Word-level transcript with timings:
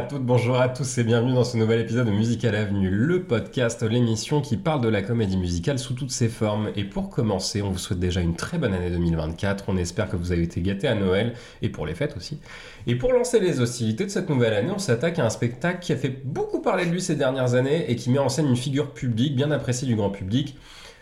Bonjour 0.00 0.06
à 0.06 0.18
toutes, 0.18 0.26
bonjour 0.26 0.60
à 0.60 0.68
tous 0.70 0.98
et 0.98 1.04
bienvenue 1.04 1.34
dans 1.34 1.44
ce 1.44 1.58
nouvel 1.58 1.80
épisode 1.80 2.06
de 2.06 2.10
Musical 2.10 2.54
Avenue, 2.54 2.88
le 2.88 3.22
podcast, 3.22 3.82
l'émission 3.82 4.40
qui 4.40 4.56
parle 4.56 4.80
de 4.80 4.88
la 4.88 5.02
comédie 5.02 5.36
musicale 5.36 5.78
sous 5.78 5.92
toutes 5.92 6.10
ses 6.10 6.30
formes. 6.30 6.70
Et 6.74 6.84
pour 6.84 7.10
commencer, 7.10 7.60
on 7.60 7.70
vous 7.70 7.78
souhaite 7.78 7.98
déjà 7.98 8.22
une 8.22 8.34
très 8.34 8.56
bonne 8.56 8.72
année 8.72 8.88
2024. 8.88 9.64
On 9.68 9.76
espère 9.76 10.08
que 10.08 10.16
vous 10.16 10.32
avez 10.32 10.44
été 10.44 10.62
gâtés 10.62 10.88
à 10.88 10.94
Noël 10.94 11.34
et 11.60 11.68
pour 11.68 11.84
les 11.84 11.94
fêtes 11.94 12.16
aussi. 12.16 12.38
Et 12.86 12.94
pour 12.94 13.12
lancer 13.12 13.40
les 13.40 13.60
hostilités 13.60 14.06
de 14.06 14.10
cette 14.10 14.30
nouvelle 14.30 14.54
année, 14.54 14.72
on 14.74 14.78
s'attaque 14.78 15.18
à 15.18 15.26
un 15.26 15.30
spectacle 15.30 15.80
qui 15.80 15.92
a 15.92 15.96
fait 15.96 16.22
beaucoup 16.24 16.62
parler 16.62 16.86
de 16.86 16.92
lui 16.92 17.02
ces 17.02 17.16
dernières 17.16 17.52
années 17.52 17.90
et 17.90 17.96
qui 17.96 18.08
met 18.08 18.18
en 18.18 18.30
scène 18.30 18.48
une 18.48 18.56
figure 18.56 18.94
publique 18.94 19.36
bien 19.36 19.50
appréciée 19.50 19.86
du 19.86 19.96
grand 19.96 20.10
public. 20.10 20.56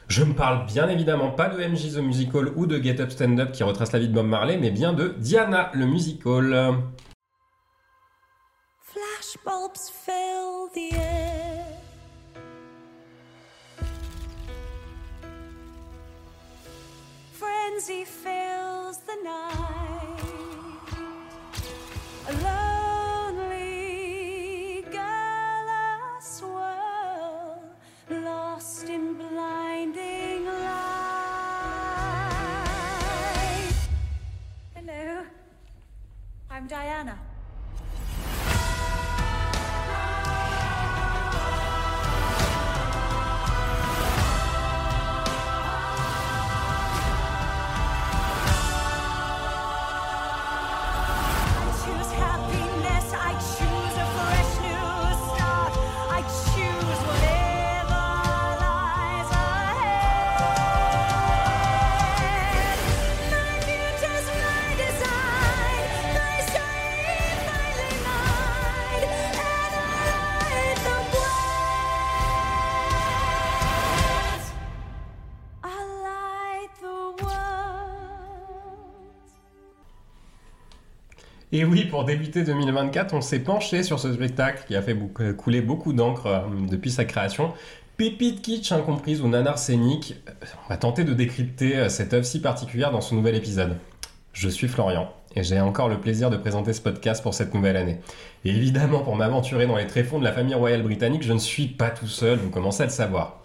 Je 0.09 0.25
ne 0.25 0.33
parle 0.33 0.67
bien 0.67 0.89
évidemment 0.89 1.31
pas 1.31 1.49
de 1.49 1.57
MJ 1.57 1.95
The 1.95 1.99
Musical 1.99 2.49
ou 2.57 2.67
de 2.67 2.83
Get 2.83 3.01
Up 3.01 3.11
Stand 3.13 3.39
Up 3.39 3.53
qui 3.53 3.63
retrace 3.63 3.93
la 3.93 4.01
vie 4.01 4.09
de 4.09 4.15
Bob 4.15 4.27
Marley, 4.27 4.59
mais 4.61 4.73
bien 4.73 4.93
de 4.93 5.15
Diana 5.19 5.71
le 5.73 5.87
Musical. 5.87 6.75
Flashbulbs 9.29 9.91
fill 9.91 10.69
the 10.69 10.93
air. 10.93 11.67
Frenzy 17.33 18.05
fills 18.05 18.99
the 18.99 19.17
night. 19.23 20.23
A 22.29 22.33
lonely 23.33 23.67
girl 24.91 26.21
swirl, 26.21 27.63
lost 28.09 28.89
in 28.89 29.13
blinding 29.13 30.47
light. 30.47 30.89
Hello, 34.75 35.27
I'm 36.51 36.67
Diana. 36.67 37.19
Et 81.59 81.65
oui, 81.65 81.87
pour 81.87 82.05
débuter 82.05 82.45
2024, 82.45 83.15
on 83.15 83.21
s'est 83.21 83.41
penché 83.41 83.83
sur 83.83 83.99
ce 83.99 84.13
spectacle 84.13 84.63
qui 84.69 84.77
a 84.77 84.81
fait 84.81 84.97
euh, 85.19 85.33
couler 85.33 85.61
beaucoup 85.61 85.93
d'encre 85.93 86.27
euh, 86.27 86.41
depuis 86.71 86.93
sa 86.93 87.05
création. 87.05 87.53
Pépite 87.97 88.43
kitsch 88.43 88.71
incomprise 88.71 89.21
ou 89.23 89.27
nanar 89.27 89.59
scénique, 89.59 90.15
euh, 90.29 90.47
on 90.65 90.69
va 90.69 90.77
tenter 90.77 91.03
de 91.03 91.13
décrypter 91.15 91.89
cette 91.89 92.15
œuvre 92.15 92.25
si 92.25 92.41
particulière 92.41 92.93
dans 92.93 93.01
ce 93.01 93.13
nouvel 93.13 93.35
épisode. 93.35 93.77
Je 94.33 94.49
suis 94.49 94.69
Florian 94.69 95.13
et 95.35 95.43
j'ai 95.43 95.61
encore 95.61 95.89
le 95.89 95.99
plaisir 95.99 96.31
de 96.31 96.37
présenter 96.37 96.73
ce 96.73 96.81
podcast 96.81 97.25
pour 97.25 97.35
cette 97.35 97.53
nouvelle 97.53 97.77
année. 97.77 97.99
Et 98.45 98.51
évidemment, 98.51 99.01
pour 99.01 99.17
m'aventurer 99.17 99.67
dans 99.67 99.79
les 99.79 99.89
tréfonds 99.89 100.21
de 100.21 100.25
la 100.25 100.33
famille 100.33 100.55
royale 100.55 100.85
britannique, 100.85 101.25
je 101.25 101.33
ne 101.33 101.39
suis 101.39 101.67
pas 101.67 101.91
tout 101.91 102.07
seul, 102.07 102.39
vous 102.39 102.51
commencez 102.51 102.85
à 102.85 102.87
le 102.87 102.93
savoir. 102.93 103.38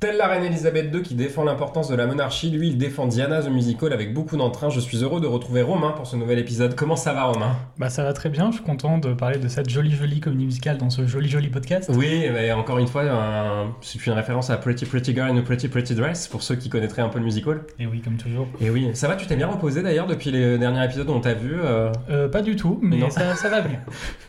Telle 0.00 0.16
la 0.18 0.26
reine 0.26 0.44
Elisabeth 0.44 0.92
II 0.94 1.00
qui 1.00 1.14
défend 1.14 1.44
l'importance 1.44 1.88
de 1.88 1.94
la 1.94 2.06
monarchie, 2.06 2.50
lui 2.50 2.68
il 2.68 2.76
défend 2.76 3.06
Diana 3.06 3.40
the 3.42 3.48
Musical 3.48 3.90
avec 3.90 4.12
beaucoup 4.12 4.36
d'entrain. 4.36 4.68
Je 4.68 4.78
suis 4.80 4.98
heureux 5.02 5.18
de 5.20 5.26
retrouver 5.26 5.62
Romain 5.62 5.92
pour 5.92 6.06
ce 6.06 6.14
nouvel 6.16 6.38
épisode. 6.38 6.74
Comment 6.74 6.96
ça 6.96 7.14
va 7.14 7.24
Romain? 7.24 7.56
Bah 7.78 7.88
ça 7.88 8.04
va 8.04 8.12
très 8.12 8.28
bien, 8.28 8.50
je 8.50 8.56
suis 8.56 8.64
content 8.64 8.98
de 8.98 9.14
parler 9.14 9.38
de 9.38 9.48
cette 9.48 9.70
jolie 9.70 9.92
jolie 9.92 10.20
comédie 10.20 10.44
musicale 10.44 10.76
dans 10.76 10.90
ce 10.90 11.06
joli 11.06 11.28
joli 11.30 11.48
podcast. 11.48 11.90
Oui, 11.94 12.26
mais 12.34 12.52
encore 12.52 12.78
une 12.78 12.86
fois, 12.88 13.02
un- 13.04 13.72
c'est 13.80 14.04
une 14.04 14.12
référence 14.12 14.50
à 14.50 14.58
Pretty 14.58 14.84
Pretty 14.84 15.14
Girl 15.14 15.30
in 15.30 15.38
a 15.38 15.42
Pretty 15.42 15.68
Pretty 15.68 15.94
Dress 15.94 16.28
pour 16.28 16.42
ceux 16.42 16.56
qui 16.56 16.68
connaîtraient 16.68 17.00
un 17.02 17.08
peu 17.08 17.18
le 17.18 17.24
musical. 17.24 17.62
Et 17.78 17.86
oui, 17.86 18.02
comme 18.02 18.16
toujours. 18.18 18.46
Et 18.60 18.68
oui, 18.68 18.90
ça 18.92 19.08
va, 19.08 19.16
tu 19.16 19.26
t'es 19.26 19.36
bien 19.36 19.46
reposé 19.48 19.82
d'ailleurs 19.82 20.06
depuis 20.06 20.30
les 20.30 20.58
derniers 20.58 20.84
épisodes 20.84 21.08
où 21.08 21.12
on 21.12 21.20
t'a 21.20 21.32
vu 21.34 21.54
euh, 21.54 21.90
Euh, 22.10 22.28
pas 22.28 22.42
du 22.42 22.56
tout, 22.56 22.78
mais 22.82 22.98
Non. 22.98 23.08
ça, 23.10 23.34
ça 23.36 23.48
va 23.48 23.62
bien. 23.62 23.80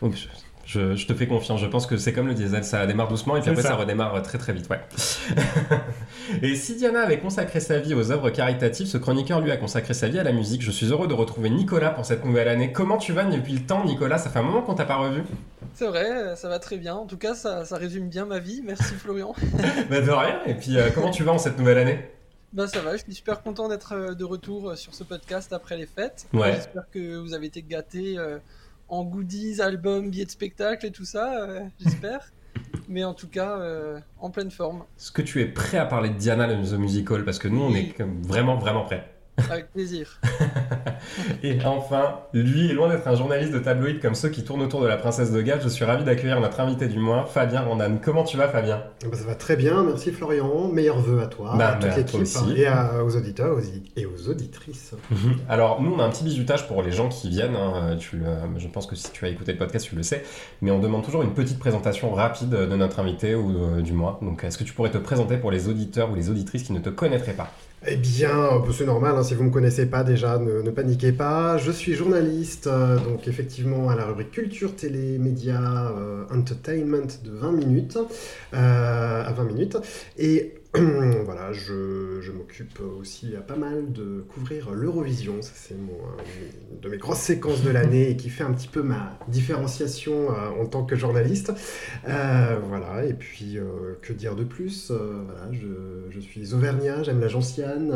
je, 0.66 1.06
te 1.06 1.14
fais 1.14 1.26
confiance, 1.26 1.60
je 1.60 1.66
pense 1.66 1.86
que 1.86 1.96
c'est 1.96 2.12
comme 2.12 2.26
le 2.26 2.34
diesel, 2.34 2.64
ça 2.64 2.86
démarre 2.86 3.08
doucement 3.08 3.36
et 3.36 3.40
puis 3.40 3.50
après 3.50 3.62
ça. 3.62 3.68
ça. 3.70 3.74
redémarre 3.76 4.20
très 4.22 4.38
très 4.38 4.52
vite, 4.52 4.68
ouais. 4.68 4.80
et 6.42 6.54
si 6.56 6.76
Diana 6.76 7.00
avait 7.00 7.18
consacré 7.18 7.60
sa 7.60 7.78
vie 7.78 7.94
aux 7.94 8.10
œuvres 8.10 8.30
caritatives, 8.30 8.86
ce 8.86 8.98
chroniqueur 8.98 9.40
lui 9.40 9.52
a 9.52 9.56
consacré 9.56 9.94
sa 9.94 10.08
vie 10.08 10.18
à 10.18 10.24
la 10.24 10.32
musique. 10.32 10.62
Je 10.62 10.70
suis 10.70 10.86
heureux 10.86 11.06
de 11.08 11.14
retrouver 11.14 11.50
Nicolas 11.50 11.90
pour 11.90 12.04
cette 12.04 12.24
nouvelle 12.24 12.48
année. 12.48 12.72
Comment 12.72 12.98
tu 12.98 13.12
vas 13.12 13.24
depuis 13.24 13.52
le 13.52 13.60
temps, 13.60 13.84
Nicolas? 13.84 14.18
Ça 14.18 14.28
fait 14.28 14.40
un 14.40 14.42
moment 14.42 14.62
qu'on 14.62 14.74
t'a 14.74 14.84
pas 14.84 14.96
revu. 14.96 15.22
C'est 15.74 15.86
vrai, 15.86 16.10
euh, 16.10 16.36
ça 16.36 16.48
va 16.48 16.58
très 16.58 16.78
bien. 16.78 16.94
En 16.94 17.06
tout 17.06 17.18
cas, 17.18 17.34
ça, 17.34 17.64
ça 17.64 17.76
résume 17.76 18.08
bien 18.08 18.26
ma 18.26 18.38
vie. 18.38 18.62
Merci 18.64 18.94
Florian. 18.94 19.34
bah 19.90 20.00
de 20.00 20.10
rien. 20.10 20.40
Et 20.46 20.54
puis 20.54 20.76
euh, 20.78 20.90
comment 20.94 21.10
tu 21.10 21.22
vas 21.22 21.32
en 21.32 21.38
cette 21.38 21.58
nouvelle 21.58 21.78
année? 21.78 21.98
Bah 22.56 22.66
ça 22.66 22.80
va, 22.80 22.96
je 22.96 23.02
suis 23.02 23.14
super 23.14 23.42
content 23.42 23.68
d'être 23.68 23.92
euh, 23.92 24.14
de 24.14 24.24
retour 24.24 24.70
euh, 24.70 24.76
sur 24.76 24.94
ce 24.94 25.04
podcast 25.04 25.52
après 25.52 25.76
les 25.76 25.84
fêtes. 25.84 26.26
Ouais. 26.32 26.54
J'espère 26.54 26.88
que 26.90 27.18
vous 27.18 27.34
avez 27.34 27.46
été 27.48 27.60
gâtés 27.62 28.16
euh, 28.16 28.38
en 28.88 29.04
goodies, 29.04 29.60
albums, 29.60 30.10
billets 30.10 30.24
de 30.24 30.30
spectacle 30.30 30.86
et 30.86 30.90
tout 30.90 31.04
ça, 31.04 31.42
euh, 31.42 31.60
j'espère. 31.80 32.32
Mais 32.88 33.04
en 33.04 33.14
tout 33.14 33.28
cas, 33.28 33.58
euh, 33.58 33.98
en 34.18 34.30
pleine 34.30 34.50
forme, 34.50 34.84
Est-ce 34.96 35.10
que 35.10 35.22
tu 35.22 35.40
es 35.40 35.46
prêt 35.46 35.78
à 35.78 35.86
parler 35.86 36.08
de 36.10 36.14
Diana 36.14 36.46
le 36.46 36.62
The 36.64 36.78
Musical? 36.78 37.24
Parce 37.24 37.38
que 37.38 37.48
nous, 37.48 37.60
on 37.62 37.74
est 37.74 37.94
vraiment, 38.22 38.56
vraiment 38.56 38.84
prêts. 38.84 39.15
Avec 39.50 39.70
plaisir. 39.72 40.20
Et 41.42 41.58
enfin, 41.64 42.20
lui 42.32 42.70
est 42.70 42.74
loin 42.74 42.88
d'être 42.88 43.06
un 43.06 43.14
journaliste 43.14 43.52
de 43.52 43.58
tabloïd 43.58 44.00
comme 44.00 44.14
ceux 44.14 44.28
qui 44.28 44.44
tournent 44.44 44.62
autour 44.62 44.80
de 44.80 44.86
la 44.86 44.96
princesse 44.96 45.32
de 45.32 45.40
Galles. 45.40 45.60
Je 45.62 45.68
suis 45.68 45.84
ravi 45.84 46.04
d'accueillir 46.04 46.40
notre 46.40 46.60
invité 46.60 46.88
du 46.88 46.98
mois, 46.98 47.24
Fabien 47.26 47.60
Randan. 47.62 47.98
Comment 48.02 48.24
tu 48.24 48.36
vas, 48.36 48.48
Fabien? 48.48 48.82
Ah 49.04 49.08
bah, 49.10 49.16
ça 49.16 49.24
va 49.24 49.34
très 49.34 49.56
bien, 49.56 49.84
merci 49.84 50.10
Florian. 50.12 50.68
Meilleurs 50.68 50.98
vœux 51.00 51.20
à 51.22 51.26
toi, 51.26 51.54
Bah, 51.56 51.68
à 51.68 51.72
toute 51.74 51.88
bah, 51.90 51.96
l'équipe 51.96 52.56
et 52.56 52.66
à- 52.66 53.04
aux 53.04 53.16
auditeurs 53.16 53.56
aux- 53.56 53.60
et 53.96 54.06
aux 54.06 54.28
auditrices. 54.28 54.94
Alors, 55.48 55.80
nous, 55.82 55.92
on 55.94 55.98
a 56.00 56.04
un 56.04 56.10
petit 56.10 56.24
bisutage 56.24 56.66
pour 56.66 56.82
les 56.82 56.92
gens 56.92 57.08
qui 57.08 57.28
viennent. 57.28 57.56
hein. 57.56 57.96
Tu 57.98 58.16
le- 58.16 58.24
je 58.58 58.68
pense 58.68 58.86
que 58.86 58.96
si 58.96 59.10
tu 59.12 59.24
as 59.24 59.28
écouté 59.28 59.52
le 59.52 59.58
podcast, 59.58 59.86
tu 59.88 59.94
le 59.96 60.02
sais. 60.02 60.24
Mais 60.62 60.70
on 60.70 60.78
demande 60.80 61.04
toujours 61.04 61.22
une 61.22 61.34
petite 61.34 61.58
présentation 61.58 62.12
rapide 62.12 62.48
de 62.50 62.76
notre 62.76 63.00
invité 63.00 63.34
ou 63.34 63.50
euh, 63.50 63.80
du 63.82 63.92
mois. 63.92 64.18
Donc, 64.22 64.44
est-ce 64.44 64.58
que 64.58 64.64
tu 64.64 64.72
pourrais 64.72 64.90
te 64.90 64.98
présenter 64.98 65.36
pour 65.36 65.50
les 65.50 65.68
auditeurs 65.68 66.10
ou 66.10 66.14
les 66.14 66.30
auditrices 66.30 66.62
qui 66.64 66.72
ne 66.72 66.80
te 66.80 66.90
connaîtraient 66.90 67.32
pas? 67.34 67.50
Eh 67.84 67.96
bien, 67.96 68.58
bah, 68.58 68.68
c'est 68.72 68.86
normal, 68.86 69.14
hein, 69.16 69.22
si 69.22 69.34
vous 69.34 69.42
ne 69.42 69.48
me 69.48 69.52
connaissez 69.52 69.86
pas 69.86 70.02
déjà, 70.02 70.38
ne, 70.38 70.70
paniquez 70.70 71.12
pas. 71.12 71.58
Je 71.58 71.70
suis 71.70 71.94
journaliste, 71.94 72.66
euh, 72.66 72.98
donc 72.98 73.28
effectivement 73.28 73.90
à 73.90 73.96
la 73.96 74.06
rubrique 74.06 74.30
culture, 74.30 74.74
télé, 74.74 75.18
médias, 75.18 75.92
euh, 75.92 76.24
entertainment 76.34 77.06
de 77.22 77.30
20 77.30 77.52
minutes, 77.52 77.98
euh, 78.54 79.24
à 79.24 79.32
20 79.32 79.44
minutes. 79.44 79.76
Et 80.18 80.54
voilà, 81.24 81.52
je, 81.52 82.30
m'occupe 82.32 82.80
aussi 82.80 83.34
à 83.36 83.40
pas 83.40 83.56
mal 83.56 83.92
de 83.92 84.24
couvrir 84.28 84.72
l'Eurovision. 84.72 85.40
Ça, 85.40 85.52
c'est 85.54 85.74
une 85.74 85.88
de 86.82 86.88
mes 86.88 86.98
grosses 86.98 87.20
séquences 87.20 87.62
de 87.62 87.70
l'année 87.70 88.10
et 88.10 88.16
qui 88.16 88.28
fait 88.28 88.44
un 88.44 88.52
petit 88.52 88.68
peu 88.68 88.82
ma 88.82 89.18
différenciation 89.28 90.30
euh, 90.30 90.62
en 90.62 90.66
tant 90.66 90.84
que 90.84 90.96
journaliste. 90.96 91.52
Euh, 92.08 92.58
voilà, 92.68 93.04
et 93.04 93.14
puis 93.14 93.58
euh, 93.58 93.98
que 94.02 94.12
dire 94.12 94.36
de 94.36 94.44
plus? 94.44 94.92
Je, 95.52 95.66
je 96.10 96.20
suis 96.20 96.52
auvergnat, 96.52 97.02
j'aime 97.02 97.20
la 97.20 97.28
gentiane, 97.28 97.94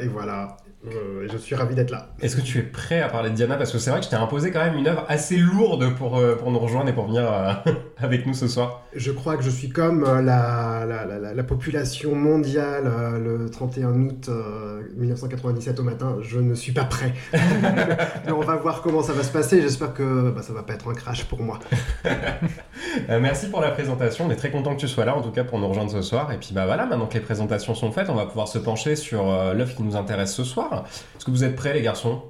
et 0.00 0.08
voilà, 0.08 0.58
Euh, 0.86 1.24
et 1.24 1.28
je 1.32 1.36
suis 1.36 1.54
ravi 1.56 1.74
d'être 1.74 1.90
là. 1.90 2.10
Est-ce 2.20 2.36
que 2.36 2.40
tu 2.40 2.58
es 2.58 2.62
prêt 2.62 3.00
à 3.02 3.08
parler 3.08 3.30
de 3.30 3.34
Diana? 3.34 3.56
Parce 3.56 3.72
que 3.72 3.78
c'est 3.78 3.90
vrai 3.90 3.98
que 4.00 4.04
je 4.06 4.10
t'ai 4.10 4.16
imposé 4.16 4.50
quand 4.52 4.64
même 4.64 4.76
une 4.76 4.86
œuvre 4.86 5.04
assez 5.08 5.36
lourde 5.36 5.94
pour, 5.96 6.16
euh, 6.16 6.36
pour 6.36 6.50
nous 6.52 6.58
rejoindre 6.60 6.88
et 6.88 6.92
pour 6.92 7.06
venir 7.06 7.22
euh, 7.30 7.52
avec 7.98 8.24
nous 8.26 8.34
ce 8.34 8.46
soir. 8.46 8.84
Je 8.94 9.10
crois 9.10 9.36
que 9.36 9.42
je 9.42 9.50
suis 9.50 9.68
comme 9.68 10.04
euh, 10.04 10.22
la, 10.22 10.84
la, 10.86 11.04
la- 11.04 11.18
la- 11.18 11.34
la 11.34 11.42
population 11.42 12.14
mondiale 12.14 12.84
le 13.22 13.50
31 13.50 13.88
août 13.94 14.26
euh, 14.28 14.82
1997 14.96 15.80
au 15.80 15.82
matin. 15.82 16.16
Je 16.22 16.38
ne 16.38 16.54
suis 16.54 16.72
pas 16.72 16.84
prêt. 16.84 17.12
Mais 17.32 18.32
on 18.32 18.40
va 18.40 18.56
voir 18.56 18.80
comment 18.82 19.02
ça 19.02 19.12
va 19.12 19.22
se 19.24 19.32
passer. 19.32 19.60
J'espère 19.62 19.92
que 19.92 20.30
bah, 20.30 20.42
ça 20.42 20.52
va 20.52 20.62
pas 20.62 20.74
être 20.74 20.88
un 20.88 20.94
crash 20.94 21.24
pour 21.24 21.40
moi. 21.42 21.58
Merci 23.08 23.48
pour 23.48 23.60
la 23.60 23.70
présentation. 23.70 24.26
On 24.26 24.30
est 24.30 24.36
très 24.36 24.50
content 24.50 24.74
que 24.74 24.80
tu 24.80 24.88
sois 24.88 25.04
là, 25.04 25.16
en 25.16 25.22
tout 25.22 25.30
cas, 25.30 25.44
pour 25.44 25.58
nous 25.58 25.68
rejoindre 25.68 25.90
ce 25.90 26.02
soir. 26.02 26.32
Et 26.32 26.36
puis, 26.38 26.50
bah 26.52 26.66
voilà, 26.66 26.86
maintenant 26.86 27.06
que 27.06 27.14
les 27.14 27.20
présentations 27.20 27.74
sont 27.74 27.90
faites, 27.92 28.08
on 28.08 28.14
va 28.14 28.26
pouvoir 28.26 28.48
se 28.48 28.58
pencher 28.58 28.96
sur 28.96 29.24
l'œuvre 29.54 29.74
qui 29.74 29.82
nous 29.82 29.96
intéresse 29.96 30.32
ce 30.34 30.44
soir. 30.44 30.75
Est-ce 30.84 31.24
que 31.24 31.30
vous 31.30 31.44
êtes 31.44 31.56
prêts, 31.56 31.74
les 31.74 31.82
garçons? 31.82 32.22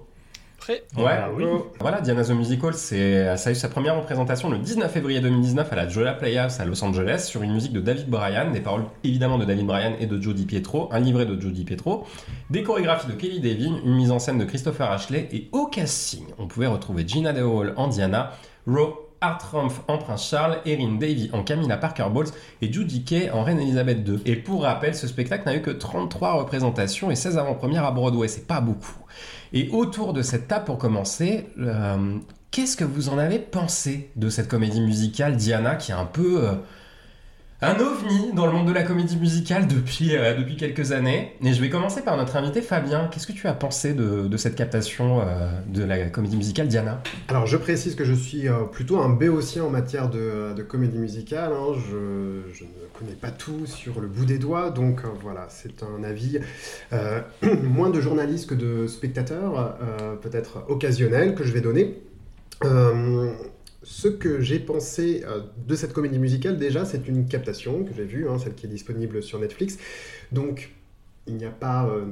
Prêt 0.58 0.84
Ouais. 0.96 1.04
Ah 1.08 1.28
oui. 1.34 1.44
Voilà, 1.80 2.00
Diana 2.00 2.24
the 2.24 2.30
Musical, 2.30 2.74
c'est, 2.74 3.36
ça 3.36 3.50
a 3.50 3.52
eu 3.52 3.54
sa 3.54 3.68
première 3.68 3.96
représentation 3.96 4.48
le 4.50 4.58
19 4.58 4.90
février 4.90 5.20
2019 5.20 5.72
à 5.72 5.76
la 5.76 5.88
Jolla 5.88 6.14
Playhouse 6.14 6.58
à 6.60 6.64
Los 6.64 6.82
Angeles 6.82 7.24
sur 7.28 7.42
une 7.42 7.52
musique 7.52 7.72
de 7.72 7.80
David 7.80 8.08
Bryan, 8.08 8.50
des 8.52 8.60
paroles 8.60 8.84
évidemment 9.04 9.38
de 9.38 9.44
David 9.44 9.66
Bryan 9.66 9.92
et 10.00 10.06
de 10.06 10.20
Joe 10.20 10.34
Di 10.34 10.46
Pietro, 10.46 10.88
un 10.92 11.00
livret 11.00 11.26
de 11.26 11.40
Joe 11.40 11.52
Di 11.52 11.64
Pietro, 11.64 12.06
des 12.50 12.62
chorégraphies 12.62 13.06
de 13.06 13.12
Kelly 13.12 13.40
Devine, 13.40 13.78
une 13.84 13.94
mise 13.94 14.10
en 14.10 14.18
scène 14.18 14.38
de 14.38 14.44
Christopher 14.44 14.90
Ashley 14.90 15.28
et 15.30 15.48
au 15.52 15.66
casting, 15.66 16.24
on 16.38 16.46
pouvait 16.46 16.66
retrouver 16.66 17.06
Gina 17.06 17.32
DeHall 17.32 17.74
en 17.76 17.88
Diana, 17.88 18.32
Roe 19.26 19.32
Hartrumpf 19.32 19.80
en 19.88 19.98
Prince 19.98 20.28
Charles, 20.28 20.58
Erin 20.64 20.96
Davy 20.98 21.30
en 21.32 21.42
Camilla 21.42 21.76
Parker 21.76 22.06
Bowles 22.12 22.28
et 22.62 22.72
Judy 22.72 23.04
Kay 23.04 23.30
en 23.30 23.42
Reine 23.42 23.60
Elisabeth 23.60 24.06
II. 24.06 24.20
Et 24.24 24.36
pour 24.36 24.62
rappel, 24.62 24.94
ce 24.94 25.06
spectacle 25.06 25.46
n'a 25.46 25.56
eu 25.56 25.62
que 25.62 25.70
33 25.70 26.34
représentations 26.34 27.10
et 27.10 27.16
16 27.16 27.38
avant-premières 27.38 27.84
à 27.84 27.90
Broadway, 27.90 28.28
c'est 28.28 28.46
pas 28.46 28.60
beaucoup. 28.60 29.04
Et 29.52 29.68
autour 29.70 30.12
de 30.12 30.22
cette 30.22 30.48
table, 30.48 30.64
pour 30.64 30.78
commencer, 30.78 31.46
euh, 31.58 32.18
qu'est-ce 32.50 32.76
que 32.76 32.84
vous 32.84 33.08
en 33.08 33.18
avez 33.18 33.38
pensé 33.38 34.10
de 34.16 34.28
cette 34.28 34.48
comédie 34.48 34.80
musicale 34.80 35.36
Diana 35.36 35.76
qui 35.76 35.92
est 35.92 35.94
un 35.94 36.04
peu 36.04 36.44
euh, 36.44 36.52
un 37.62 37.80
ovni 37.80 38.32
dans 38.34 38.44
le 38.44 38.52
monde 38.52 38.68
de 38.68 38.72
la 38.72 38.82
comédie 38.82 39.16
musicale 39.16 39.66
depuis, 39.66 40.14
euh, 40.14 40.36
depuis 40.36 40.56
quelques 40.56 40.92
années 40.92 41.32
Et 41.42 41.54
je 41.54 41.60
vais 41.62 41.70
commencer 41.70 42.02
par 42.02 42.18
notre 42.18 42.36
invité 42.36 42.60
Fabien. 42.60 43.08
Qu'est-ce 43.10 43.26
que 43.26 43.32
tu 43.32 43.46
as 43.46 43.54
pensé 43.54 43.94
de, 43.94 44.36
cette 44.36 44.56
captation 44.56 45.20
euh, 45.22 45.48
de 45.66 45.82
la 45.82 46.10
comédie 46.10 46.36
musicale 46.36 46.68
Diana? 46.68 47.02
Alors, 47.28 47.46
je 47.46 47.56
précise 47.56 47.94
que 47.94 48.04
je 48.04 48.12
suis 48.12 48.46
euh, 48.46 48.64
plutôt 48.64 48.98
un 48.98 49.08
béotien 49.08 49.64
en 49.64 49.70
matière 49.70 50.10
de, 50.10 50.54
comédie 50.68 50.98
musicale. 50.98 51.52
hein. 51.52 51.72
Je, 51.74 52.52
je 52.52 52.64
ne 52.64 52.68
connais 52.98 53.16
pas 53.18 53.30
tout 53.30 53.64
sur 53.64 54.00
le 54.00 54.08
bout 54.08 54.26
des 54.26 54.38
doigts, 54.38 54.70
donc 54.70 55.00
voilà, 55.22 55.46
c'est 55.48 55.82
un 55.82 56.04
avis 56.04 56.38
moins 57.62 57.90
de 57.90 58.00
journaliste 58.00 58.50
que 58.50 58.54
de 58.54 58.86
spectateur, 58.86 59.76
peut-être 60.22 60.64
occasionnel, 60.68 61.34
que 61.34 61.44
je 61.44 61.52
vais 61.52 61.60
donner. 61.60 62.02
Ce 63.88 64.08
que 64.08 64.40
j'ai 64.40 64.58
pensé 64.58 65.22
euh, 65.28 65.42
de 65.64 65.76
cette 65.76 65.92
comédie 65.92 66.18
musicale, 66.18 66.58
déjà, 66.58 66.84
c'est 66.84 67.06
une 67.06 67.28
captation 67.28 67.84
que 67.84 67.94
j'ai 67.94 68.04
vue, 68.04 68.28
hein, 68.28 68.36
celle 68.36 68.56
qui 68.56 68.66
est 68.66 68.68
disponible 68.68 69.22
sur 69.22 69.38
Netflix. 69.38 69.78
Donc, 70.32 70.72
il 71.28 71.36
n'y 71.36 71.44
a 71.44 71.50
pas 71.50 71.86
euh, 71.86 72.06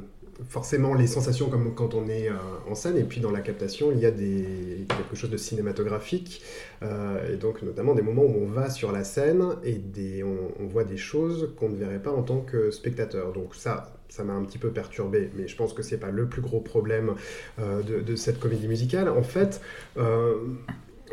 forcément 0.48 0.94
les 0.94 1.08
sensations 1.08 1.48
comme 1.48 1.74
quand 1.74 1.94
on 1.94 2.06
est 2.08 2.28
euh, 2.28 2.34
en 2.70 2.76
scène, 2.76 2.96
et 2.96 3.02
puis 3.02 3.20
dans 3.20 3.32
la 3.32 3.40
captation, 3.40 3.90
il 3.90 3.98
y 3.98 4.06
a 4.06 4.12
quelque 4.12 5.16
chose 5.16 5.30
de 5.30 5.36
cinématographique, 5.36 6.42
et 6.82 7.36
donc 7.36 7.62
notamment 7.62 7.94
des 7.94 8.02
moments 8.02 8.22
où 8.22 8.44
on 8.44 8.46
va 8.46 8.70
sur 8.70 8.92
la 8.92 9.04
scène 9.04 9.42
et 9.64 10.22
on, 10.22 10.66
voit 10.66 10.84
des 10.84 10.98
choses 10.98 11.54
qu'on 11.56 11.70
ne 11.70 11.76
verrait 11.76 12.02
pas 12.02 12.12
en 12.12 12.22
tant 12.22 12.40
que 12.40 12.70
spectateur. 12.70 13.32
Donc 13.32 13.54
ça, 13.54 13.94
ça 14.10 14.22
m'a 14.22 14.34
un 14.34 14.44
petit 14.44 14.58
peu 14.58 14.70
perturbé, 14.70 15.30
mais 15.34 15.48
je 15.48 15.56
pense 15.56 15.72
que 15.72 15.82
c'est 15.82 15.96
pas 15.96 16.10
le 16.10 16.26
plus 16.26 16.42
gros 16.42 16.60
problème 16.60 17.14
de, 17.58 18.16
cette 18.16 18.38
comédie 18.38 18.68
musicale. 18.68 19.08
En 19.08 19.22
fait, 19.22 19.62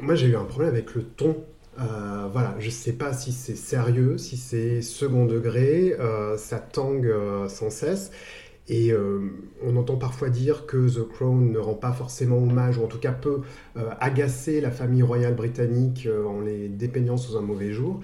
moi 0.02 0.16
j'ai 0.16 0.28
eu 0.28 0.36
un 0.36 0.44
problème 0.44 0.72
avec 0.72 0.96
le 0.96 1.04
ton. 1.04 1.38
Euh, 1.80 2.28
voilà, 2.32 2.56
je 2.60 2.70
sais 2.70 2.94
pas 2.94 3.14
si 3.14 3.32
c'est 3.32 3.56
sérieux, 3.56 4.18
si 4.18 4.38
c'est 4.38 4.82
second 4.82 5.26
degré, 5.26 5.96
euh, 6.00 6.38
ça 6.38 6.60
tangue 6.60 7.08
euh, 7.08 7.48
sans 7.48 7.70
cesse. 7.70 8.12
Et 8.68 8.92
euh, 8.92 9.22
on 9.64 9.76
entend 9.78 9.98
parfois 9.98 10.30
dire 10.30 10.66
que 10.66 10.90
The 10.90 11.08
Crown 11.08 11.52
ne 11.52 11.60
rend 11.60 11.74
pas 11.74 11.92
forcément 11.92 12.38
hommage, 12.38 12.78
ou 12.78 12.84
en 12.84 12.88
tout 12.88 13.00
cas 13.00 13.12
peut 13.12 13.42
agacer 14.00 14.62
la 14.62 14.72
famille 14.72 15.02
royale 15.04 15.36
britannique 15.36 16.08
en 16.28 16.42
les 16.42 16.70
dépeignant 16.70 17.18
sous 17.18 17.38
un 17.38 17.42
mauvais 17.42 17.72
jour. 17.72 18.02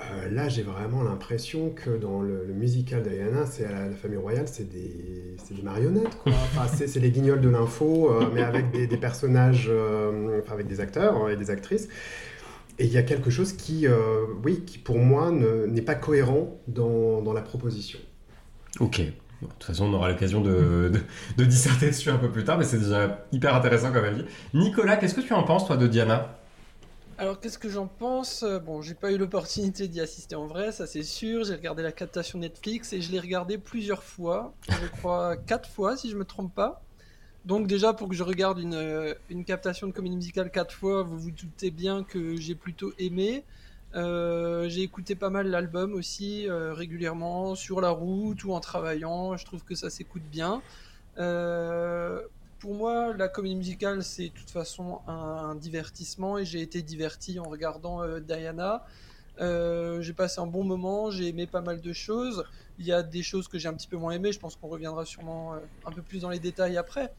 Euh, 0.00 0.30
là, 0.30 0.48
j'ai 0.48 0.62
vraiment 0.62 1.02
l'impression 1.02 1.70
que 1.70 1.90
dans 1.90 2.20
le, 2.20 2.44
le 2.46 2.54
musical 2.54 3.02
Diana, 3.02 3.46
c'est 3.46 3.64
la, 3.68 3.90
famille 3.90 4.18
royale, 4.18 4.46
c'est 4.46 4.68
des, 4.68 5.36
des 5.50 5.62
marionnettes, 5.62 6.16
quoi. 6.22 6.32
Enfin, 6.32 6.66
c'est, 6.68 7.00
les 7.00 7.10
guignols 7.10 7.40
de 7.40 7.48
l'info, 7.48 8.10
euh, 8.10 8.26
mais 8.32 8.42
avec 8.42 8.70
des, 8.70 8.96
personnages, 8.96 9.66
euh, 9.68 10.40
enfin 10.40 10.54
avec 10.54 10.68
des 10.68 10.80
acteurs 10.80 11.16
hein, 11.16 11.28
et 11.30 11.36
des 11.36 11.50
actrices. 11.50 11.88
Et 12.78 12.84
il 12.84 12.92
y 12.92 12.98
a 12.98 13.02
quelque 13.02 13.28
chose 13.28 13.54
qui, 13.54 13.86
oui, 14.44 14.62
qui 14.64 14.78
pour 14.78 14.98
moi 14.98 15.32
ne- 15.32 15.66
n'est 15.66 15.82
pas 15.82 15.96
cohérent 15.96 16.60
dans, 16.68 17.32
la 17.32 17.42
proposition. 17.42 17.98
Ok. 18.78 19.00
De 19.00 19.46
toute 19.46 19.64
façon, 19.64 19.86
on 19.86 19.94
aura 19.94 20.08
l'occasion 20.08 20.40
de, 20.40 20.90
de, 20.92 21.00
de 21.36 21.44
disserter 21.44 21.86
dessus 21.86 22.10
un 22.10 22.18
peu 22.18 22.28
plus 22.28 22.44
tard, 22.44 22.56
mais 22.56 22.64
c'est 22.64 22.78
déjà 22.78 23.26
hyper 23.32 23.54
intéressant 23.56 23.92
comme 23.92 24.04
avis. 24.04 24.24
Nicolas, 24.54 24.96
qu'est-ce 24.96 25.14
que 25.14 25.20
tu 25.20 25.32
en 25.32 25.42
penses, 25.42 25.66
toi, 25.66 25.76
de 25.76 25.88
Diana? 25.88 26.37
Alors, 27.20 27.40
qu'est-ce 27.40 27.58
que 27.58 27.68
j'en 27.68 27.88
pense? 27.88 28.44
Bon, 28.44 28.80
j'ai 28.80 28.94
pas 28.94 29.10
eu 29.10 29.18
l'opportunité 29.18 29.88
d'y 29.88 30.00
assister 30.00 30.36
en 30.36 30.46
vrai, 30.46 30.70
ça 30.70 30.86
c'est 30.86 31.02
sûr. 31.02 31.42
J'ai 31.42 31.54
regardé 31.56 31.82
la 31.82 31.90
captation 31.90 32.38
Netflix 32.38 32.92
et 32.92 33.00
je 33.00 33.10
l'ai 33.10 33.18
regardé 33.18 33.58
plusieurs 33.58 34.04
fois. 34.04 34.54
Je 34.68 34.86
crois 34.86 35.36
quatre 35.48 35.68
fois, 35.68 35.96
si 35.96 36.10
je 36.10 36.16
me 36.16 36.24
trompe 36.24 36.54
pas. 36.54 36.80
Donc, 37.44 37.66
déjà, 37.66 37.92
pour 37.92 38.08
que 38.08 38.14
je 38.14 38.22
regarde 38.22 38.60
une, 38.60 38.74
euh, 38.74 39.14
une 39.30 39.44
captation 39.44 39.88
de 39.88 39.92
comédie 39.92 40.14
musicale 40.14 40.52
quatre 40.52 40.72
fois, 40.72 41.02
vous 41.02 41.18
vous 41.18 41.32
doutez 41.32 41.72
bien 41.72 42.04
que 42.04 42.36
j'ai 42.36 42.54
plutôt 42.54 42.92
aimé. 42.98 43.44
Euh, 43.96 44.68
j'ai 44.68 44.82
écouté 44.82 45.16
pas 45.16 45.30
mal 45.30 45.48
l'album 45.48 45.94
aussi, 45.94 46.48
euh, 46.48 46.72
régulièrement, 46.72 47.56
sur 47.56 47.80
la 47.80 47.90
route 47.90 48.44
ou 48.44 48.52
en 48.52 48.60
travaillant. 48.60 49.36
Je 49.36 49.44
trouve 49.44 49.64
que 49.64 49.74
ça 49.74 49.90
s'écoute 49.90 50.22
bien. 50.30 50.62
Euh, 51.18 52.22
pour 52.58 52.74
moi, 52.74 53.14
la 53.14 53.28
comédie 53.28 53.54
musicale, 53.54 54.02
c'est 54.02 54.28
de 54.28 54.34
toute 54.34 54.50
façon 54.50 55.00
un, 55.06 55.54
divertissement 55.54 56.38
et 56.38 56.44
j'ai 56.44 56.60
été 56.60 56.82
diverti 56.82 57.38
en 57.38 57.44
regardant 57.44 58.02
euh, 58.02 58.20
Diana. 58.20 58.84
Euh, 59.40 60.00
j'ai 60.02 60.12
passé 60.12 60.40
un 60.40 60.46
bon 60.46 60.64
moment, 60.64 61.10
j'ai 61.10 61.28
aimé 61.28 61.46
pas 61.46 61.60
mal 61.60 61.80
de 61.80 61.92
choses. 61.92 62.44
Il 62.78 62.86
y 62.86 62.92
a 62.92 63.02
des 63.02 63.22
choses 63.22 63.46
que 63.48 63.58
j'ai 63.58 63.68
un 63.68 63.74
petit 63.74 63.86
peu 63.86 63.96
moins 63.96 64.12
aimées, 64.12 64.32
je 64.32 64.40
pense 64.40 64.56
qu'on 64.56 64.68
reviendra 64.68 65.04
sûrement 65.04 65.54
euh, 65.54 65.58
un 65.86 65.92
peu 65.92 66.02
plus 66.02 66.20
dans 66.20 66.30
les 66.30 66.40
détails 66.40 66.76
après. 66.76 67.12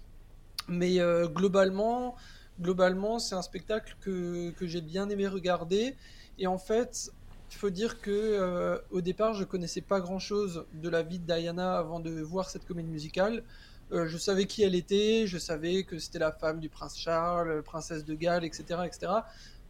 Mais 0.68 1.00
globalement, 1.33 2.15
globalement 2.62 3.18
c'est 3.18 3.33
un 3.33 3.41
spectacle 3.41 3.95
que, 4.01 4.51
que 4.51 4.68
j'ai 4.68 4.81
bien 4.81 5.09
aimé 5.09 5.27
regarder. 5.27 5.95
Et 6.38 6.45
en 6.45 6.59
fait, 6.59 7.12
il 7.50 7.56
faut 7.56 7.71
dire 7.71 8.00
que 8.01 8.80
au 8.91 9.01
départ, 9.01 9.33
je 9.33 9.46
connaissais 9.46 9.81
pas 9.81 10.00
grand-chose 10.00 10.65
de 10.74 10.89
la 10.89 11.01
vie 11.01 11.17
de 11.17 11.25
Diana 11.25 11.75
avant 11.75 12.00
de 12.00 12.22
voir 12.22 12.51
cette 12.51 12.67
comédie 12.67 12.91
musicale. 12.91 13.43
Euh, 13.91 14.08
je 14.08 14.17
savais 14.17 14.46
qui 14.46 14.63
elle 14.63 14.75
était, 14.75 15.25
je 15.25 15.38
savais 15.38 15.84
que 15.84 15.98
c'était 15.98 16.19
la 16.19 16.31
femme 16.31 16.60
du 16.60 16.69
prince 16.69 16.98
Charles, 16.98 17.63
princesse 17.63 18.05
de 18.05 18.13
Galles, 18.13 18.46
etc. 18.46 18.81
etc. 18.86 19.12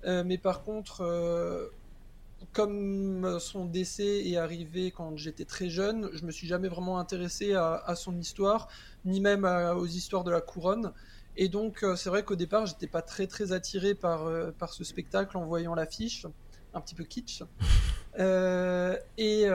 Euh, 0.05 0.23
mais 0.25 0.37
par 0.37 0.63
contre, 0.63 1.01
euh, 1.01 1.67
comme 2.53 3.39
son 3.39 3.65
décès 3.65 4.27
est 4.27 4.37
arrivé 4.37 4.91
quand 4.91 5.15
j'étais 5.17 5.45
très 5.45 5.69
jeune, 5.69 6.09
je 6.13 6.23
me 6.25 6.31
suis 6.31 6.47
jamais 6.47 6.67
vraiment 6.67 6.99
intéressé 6.99 7.53
à, 7.53 7.75
à 7.75 7.95
son 7.95 8.17
histoire, 8.17 8.67
ni 9.05 9.19
même 9.21 9.45
à- 9.45 9.75
aux 9.75 9.87
histoires 9.87 10.23
de 10.23 10.31
la 10.31 10.41
couronne. 10.41 10.93
Et 11.37 11.47
donc, 11.47 11.85
c'est 11.95 12.09
vrai 12.09 12.23
qu'au 12.23 12.35
départ, 12.35 12.65
j'étais 12.65 12.87
pas 12.87 13.01
très 13.01 13.25
très 13.27 13.53
attiré 13.53 13.95
par, 13.95 14.29
par 14.57 14.73
ce 14.73 14.83
spectacle 14.83 15.37
en 15.37 15.45
voyant 15.45 15.73
l'affiche, 15.73 16.25
un 16.73 16.81
petit 16.81 16.95
peu 16.95 17.05
kitsch. 17.05 17.43
Et, 19.17 19.45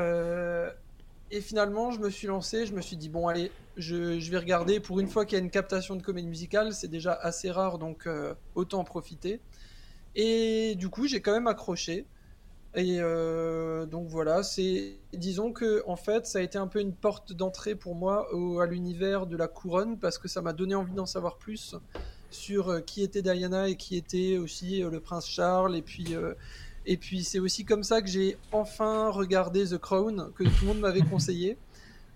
et 1.31 1.40
finalement, 1.40 1.90
je 1.90 2.00
me 2.00 2.11
suis 2.11 2.26
lancé, 2.26 2.66
je 2.66 2.75
me 2.75 2.81
suis 2.81 2.97
dit, 2.97 3.09
bon, 3.09 3.28
allez, 3.28 3.50
je, 3.76 4.31
vais 4.31 4.38
regarder. 4.38 4.81
Pour 4.81 5.00
une 5.00 5.09
fois 5.09 5.25
qu'il 5.25 5.38
y 5.38 5.40
a 5.40 5.45
une 5.45 5.50
captation 5.50 5.97
de 5.97 6.02
comédie 6.02 6.28
musicale, 6.28 6.73
c'est 6.73 6.88
déjà 6.88 7.12
assez 7.12 7.50
rare, 7.50 7.78
donc 7.78 8.07
euh, 8.07 8.35
autant 8.54 8.81
en 8.81 8.85
profiter. 8.85 9.40
Et 10.14 10.75
du 10.76 10.88
coup, 10.88 11.07
j'ai 11.07 11.21
quand 11.21 11.33
même 11.33 11.47
accroché. 11.47 12.07
Et 12.76 12.97
euh, 12.99 13.87
donc 13.87 14.09
voilà, 14.09 14.43
c'est 14.43 14.97
disons 15.12 15.52
que 15.52 15.85
en 15.87 15.95
fait, 15.95 16.26
ça 16.26 16.40
a 16.40 16.43
été 16.43 16.59
un 16.59 16.66
peu 16.66 16.81
une 16.81 16.93
porte 16.93 17.33
d'entrée 17.33 17.76
pour 17.76 17.95
moi 17.95 18.28
à 18.61 18.66
l'univers 18.66 19.26
de 19.28 19.37
la 19.37 19.47
couronne 19.47 19.97
parce 19.97 20.19
que 20.19 20.26
ça 20.26 20.43
m'a 20.43 20.52
donné 20.52 20.75
envie 20.75 20.93
d'en 20.93 21.07
savoir 21.07 21.37
plus 21.37 21.76
sur 22.35 22.69
euh, 22.69 22.81
qui 22.81 23.02
était 23.02 23.23
Diana 23.23 23.69
et 23.69 23.76
qui 23.76 23.97
était 23.97 24.37
aussi 24.37 24.83
euh, 24.83 24.90
le 24.90 25.00
prince 25.00 25.26
Charles 25.26 25.76
et 25.76 25.83
puis 25.83 26.14
euh, 26.14 26.35
et 26.87 26.97
puis 26.97 27.25
c'est 27.25 27.38
aussi 27.38 27.64
comme 27.64 27.83
ça 27.83 28.03
que 28.03 28.09
j'ai 28.09 28.37
enfin 28.53 29.11
regardé 29.11 29.64
The 29.67 29.79
Crown 29.79 30.31
que 30.35 30.45
tout 30.45 30.50
le 30.62 30.67
monde 30.67 30.81
m'avait 30.81 31.03
conseillé. 31.03 31.57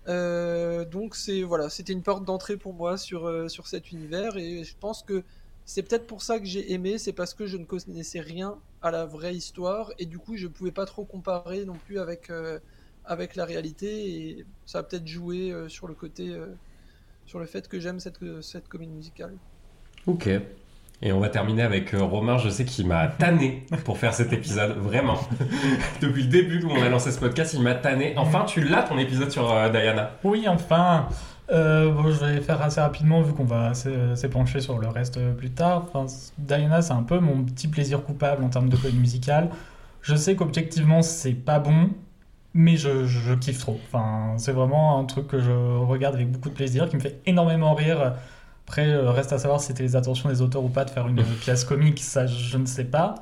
Euh, 0.07 0.85
donc 0.85 1.15
c'est 1.15 1.43
voilà, 1.43 1.69
c'était 1.69 1.93
une 1.93 2.01
porte 2.01 2.23
d'entrée 2.23 2.57
pour 2.57 2.73
moi 2.73 2.97
sur 2.97 3.27
euh, 3.27 3.47
sur 3.47 3.67
cet 3.67 3.91
univers 3.91 4.37
et 4.37 4.63
je 4.63 4.75
pense 4.79 5.03
que 5.03 5.23
c'est 5.65 5.83
peut-être 5.83 6.07
pour 6.07 6.23
ça 6.23 6.39
que 6.39 6.45
j'ai 6.45 6.71
aimé, 6.73 6.97
c'est 6.97 7.13
parce 7.13 7.33
que 7.33 7.45
je 7.45 7.57
ne 7.57 7.65
connaissais 7.65 8.21
rien 8.21 8.57
à 8.81 8.89
la 8.89 9.05
vraie 9.05 9.35
histoire 9.35 9.91
et 9.99 10.05
du 10.05 10.17
coup 10.17 10.35
je 10.35 10.47
pouvais 10.47 10.71
pas 10.71 10.85
trop 10.85 11.05
comparer 11.05 11.65
non 11.65 11.75
plus 11.85 11.99
avec 11.99 12.29
euh, 12.29 12.59
avec 13.05 13.35
la 13.35 13.45
réalité 13.45 14.09
et 14.09 14.45
ça 14.65 14.79
a 14.79 14.83
peut-être 14.83 15.07
joué 15.07 15.53
sur 15.67 15.87
le 15.87 15.95
côté 15.95 16.35
sur 17.25 17.39
le 17.39 17.45
fait 17.45 17.67
que 17.67 17.79
j'aime 17.79 17.99
cette 17.99 18.19
cette 18.41 18.67
comédie 18.67 18.93
musicale. 18.93 19.35
Ok. 20.05 20.29
Et 21.01 21.13
on 21.13 21.19
va 21.21 21.29
terminer 21.29 21.61
avec 21.63 21.93
euh, 21.93 22.03
Romain, 22.03 22.37
je 22.37 22.49
sais 22.49 22.65
qu'il 22.65 22.85
m'a 22.85 23.07
tanné 23.07 23.65
pour 23.85 23.97
faire 23.97 24.13
cet 24.13 24.33
épisode, 24.33 24.75
vraiment. 24.77 25.17
Depuis 26.01 26.23
le 26.23 26.29
début 26.29 26.61
où 26.63 26.71
on 26.71 26.81
a 26.81 26.89
lancé 26.89 27.11
ce 27.11 27.19
podcast, 27.19 27.53
il 27.53 27.61
m'a 27.61 27.73
tanné. 27.75 28.13
Enfin, 28.17 28.43
tu 28.45 28.61
l'as 28.61 28.83
ton 28.83 28.97
épisode 28.97 29.31
sur 29.31 29.49
euh, 29.51 29.69
Diana. 29.69 30.11
Oui, 30.23 30.45
enfin. 30.47 31.07
Euh, 31.51 31.91
bon, 31.91 32.03
je 32.11 32.23
vais 32.25 32.41
faire 32.41 32.61
assez 32.61 32.79
rapidement 32.81 33.21
vu 33.21 33.33
qu'on 33.33 33.45
va 33.45 33.73
s'é- 33.73 34.15
s'épancher 34.15 34.59
sur 34.59 34.77
le 34.77 34.87
reste 34.87 35.19
plus 35.35 35.49
tard. 35.49 35.85
Enfin, 35.91 36.05
Diana, 36.37 36.81
c'est 36.81 36.93
un 36.93 37.01
peu 37.03 37.19
mon 37.19 37.43
petit 37.43 37.67
plaisir 37.69 38.03
coupable 38.03 38.43
en 38.43 38.49
termes 38.49 38.69
de 38.69 38.75
comédie 38.75 38.99
musicale. 38.99 39.49
Je 40.01 40.15
sais 40.15 40.35
qu'objectivement, 40.35 41.01
c'est 41.01 41.33
pas 41.33 41.59
bon, 41.59 41.89
mais 42.53 42.77
je, 42.77 43.05
je 43.05 43.33
kiffe 43.33 43.59
trop. 43.59 43.79
Enfin, 43.87 44.33
c'est 44.37 44.51
vraiment 44.51 44.99
un 44.99 45.05
truc 45.05 45.27
que 45.27 45.39
je 45.39 45.49
regarde 45.51 46.15
avec 46.15 46.29
beaucoup 46.31 46.49
de 46.49 46.53
plaisir, 46.53 46.87
qui 46.89 46.97
me 46.97 47.01
fait 47.01 47.19
énormément 47.25 47.73
rire. 47.73 48.13
Après, 48.69 48.87
euh, 48.87 49.09
reste 49.09 49.33
à 49.33 49.39
savoir 49.39 49.59
si 49.59 49.65
c'était 49.67 49.81
les 49.81 49.95
intentions 49.95 50.29
des 50.29 50.43
auteurs 50.43 50.63
ou 50.63 50.69
pas 50.69 50.85
de 50.85 50.91
faire 50.91 51.07
une 51.07 51.23
pièce 51.41 51.63
comique, 51.63 51.99
ça 52.01 52.27
je 52.27 52.55
ne 52.55 52.67
sais 52.67 52.83
pas. 52.83 53.15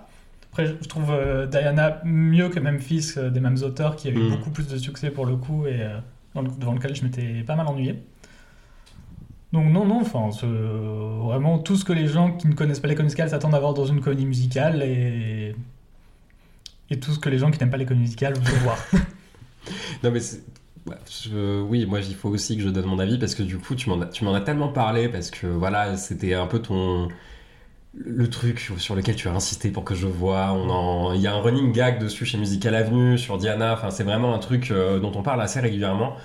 Après, 0.51 0.65
je 0.67 0.73
trouve 0.89 1.09
euh, 1.09 1.45
Diana 1.47 2.01
mieux 2.03 2.49
que 2.49 2.59
Memphis, 2.59 3.13
euh, 3.15 3.29
des 3.29 3.39
mêmes 3.39 3.55
auteurs, 3.63 3.95
qui 3.95 4.09
a 4.09 4.11
eu 4.11 4.17
Mm. 4.17 4.29
beaucoup 4.31 4.49
plus 4.49 4.67
de 4.67 4.77
succès 4.77 5.09
pour 5.09 5.25
le 5.25 5.37
coup 5.37 5.65
et 5.65 5.81
euh, 5.83 5.99
dans 6.35 6.41
le- 6.41 6.49
devant 6.49 6.73
lequel 6.73 6.93
je 6.95 7.03
m'étais 7.05 7.43
pas 7.43 7.55
mal 7.55 7.65
ennuyé. 7.67 8.03
Donc 9.53 9.71
non, 9.71 9.85
non, 9.85 10.01
enfin, 10.01 10.29
vraiment 11.25 11.59
tout 11.59 11.77
ce 11.77 11.85
que 11.85 11.93
les 11.93 12.07
gens 12.07 12.33
qui 12.33 12.49
ne 12.49 12.53
connaissent 12.53 12.81
pas 12.81 12.89
les 12.89 12.95
comédies 12.95 13.13
musicales 13.15 13.29
s'attendent 13.29 13.55
à 13.55 13.59
voir 13.61 13.73
dans 13.73 13.85
une 13.85 14.01
comédie 14.01 14.25
musicale 14.25 14.83
et... 14.83 15.55
et 16.89 16.99
tout 16.99 17.11
ce 17.13 17.19
que 17.19 17.29
les 17.29 17.37
gens 17.37 17.51
qui 17.51 17.59
n'aiment 17.59 17.69
pas 17.69 17.77
les 17.77 17.85
comédies 17.85 18.01
musicales 18.03 18.33
veulent 18.33 18.59
voir. 18.63 18.77
Non, 20.03 20.11
mais 20.11 20.19
je- 21.09 21.61
oui, 21.61 21.85
moi, 21.85 21.99
il 22.01 22.15
faut 22.15 22.29
aussi 22.29 22.57
que 22.57 22.63
je 22.63 22.69
donne 22.69 22.85
mon 22.85 22.99
avis 22.99 23.17
parce 23.17 23.35
que 23.35 23.43
du 23.43 23.57
coup, 23.57 23.75
tu 23.75 23.89
m'en 23.89 23.99
as, 24.01 24.07
as 24.37 24.41
tellement 24.41 24.69
parlé 24.69 25.09
parce 25.09 25.31
que 25.31 25.47
voilà, 25.47 25.97
c'était 25.97 26.33
un 26.33 26.47
peu 26.47 26.59
ton. 26.61 27.09
Le 27.95 28.29
truc 28.29 28.59
sur 28.77 28.95
lequel 28.95 29.15
tu 29.15 29.27
as 29.27 29.33
insisté 29.33 29.71
pour 29.71 29.83
que 29.85 29.95
je 29.95 30.07
vois. 30.07 30.53
On 30.53 30.69
en... 30.69 31.13
Il 31.13 31.21
y 31.21 31.27
a 31.27 31.33
un 31.33 31.41
running 31.41 31.71
gag 31.73 31.99
dessus 31.99 32.25
chez 32.25 32.37
Musical 32.37 32.75
Avenue, 32.75 33.17
sur 33.17 33.37
Diana. 33.39 33.73
Enfin, 33.73 33.89
c'est 33.91 34.03
vraiment 34.03 34.35
un 34.35 34.39
truc 34.39 34.71
euh, 34.71 34.99
dont 34.99 35.11
on 35.15 35.23
parle 35.23 35.41
assez 35.41 35.59
régulièrement. 35.59 36.15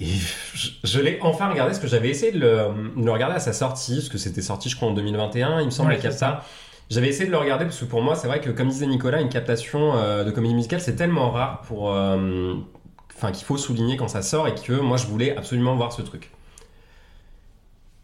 Et 0.00 0.06
je, 0.54 0.70
je 0.82 1.00
l'ai 1.00 1.18
enfin 1.22 1.48
regardé 1.48 1.70
parce 1.70 1.78
que 1.80 1.86
j'avais 1.86 2.08
essayé 2.10 2.32
de 2.32 2.38
le, 2.40 3.00
de 3.00 3.04
le 3.04 3.10
regarder 3.12 3.36
à 3.36 3.40
sa 3.40 3.52
sortie, 3.52 3.96
parce 3.96 4.08
que 4.08 4.18
c'était 4.18 4.42
sorti, 4.42 4.68
je 4.68 4.76
crois, 4.76 4.88
en 4.88 4.92
2021, 4.94 5.60
il 5.60 5.66
me 5.66 5.70
semble, 5.70 5.90
Ouais, 5.90 5.96
la 5.96 6.02
c'est 6.02 6.08
capta. 6.08 6.44
J'avais 6.90 7.08
essayé 7.08 7.26
de 7.26 7.30
le 7.32 7.38
regarder 7.38 7.64
parce 7.64 7.78
que 7.78 7.84
pour 7.86 8.02
moi, 8.02 8.16
c'est 8.16 8.26
vrai 8.26 8.40
que, 8.40 8.50
comme 8.50 8.68
disait 8.68 8.86
Nicolas, 8.86 9.20
une 9.20 9.28
captation 9.28 9.96
euh, 9.96 10.24
de 10.24 10.30
comédie 10.32 10.54
musicale, 10.54 10.80
c'est 10.80 10.96
tellement 10.96 11.30
rare 11.30 11.62
pour. 11.62 11.92
euh, 11.92 12.54
Enfin, 13.16 13.32
qu'il 13.32 13.44
faut 13.46 13.56
souligner 13.56 13.96
quand 13.96 14.08
ça 14.08 14.22
sort 14.22 14.48
et 14.48 14.54
que 14.54 14.72
moi, 14.72 14.96
je 14.96 15.06
voulais 15.06 15.36
absolument 15.36 15.76
voir 15.76 15.92
ce 15.92 16.02
truc. 16.02 16.30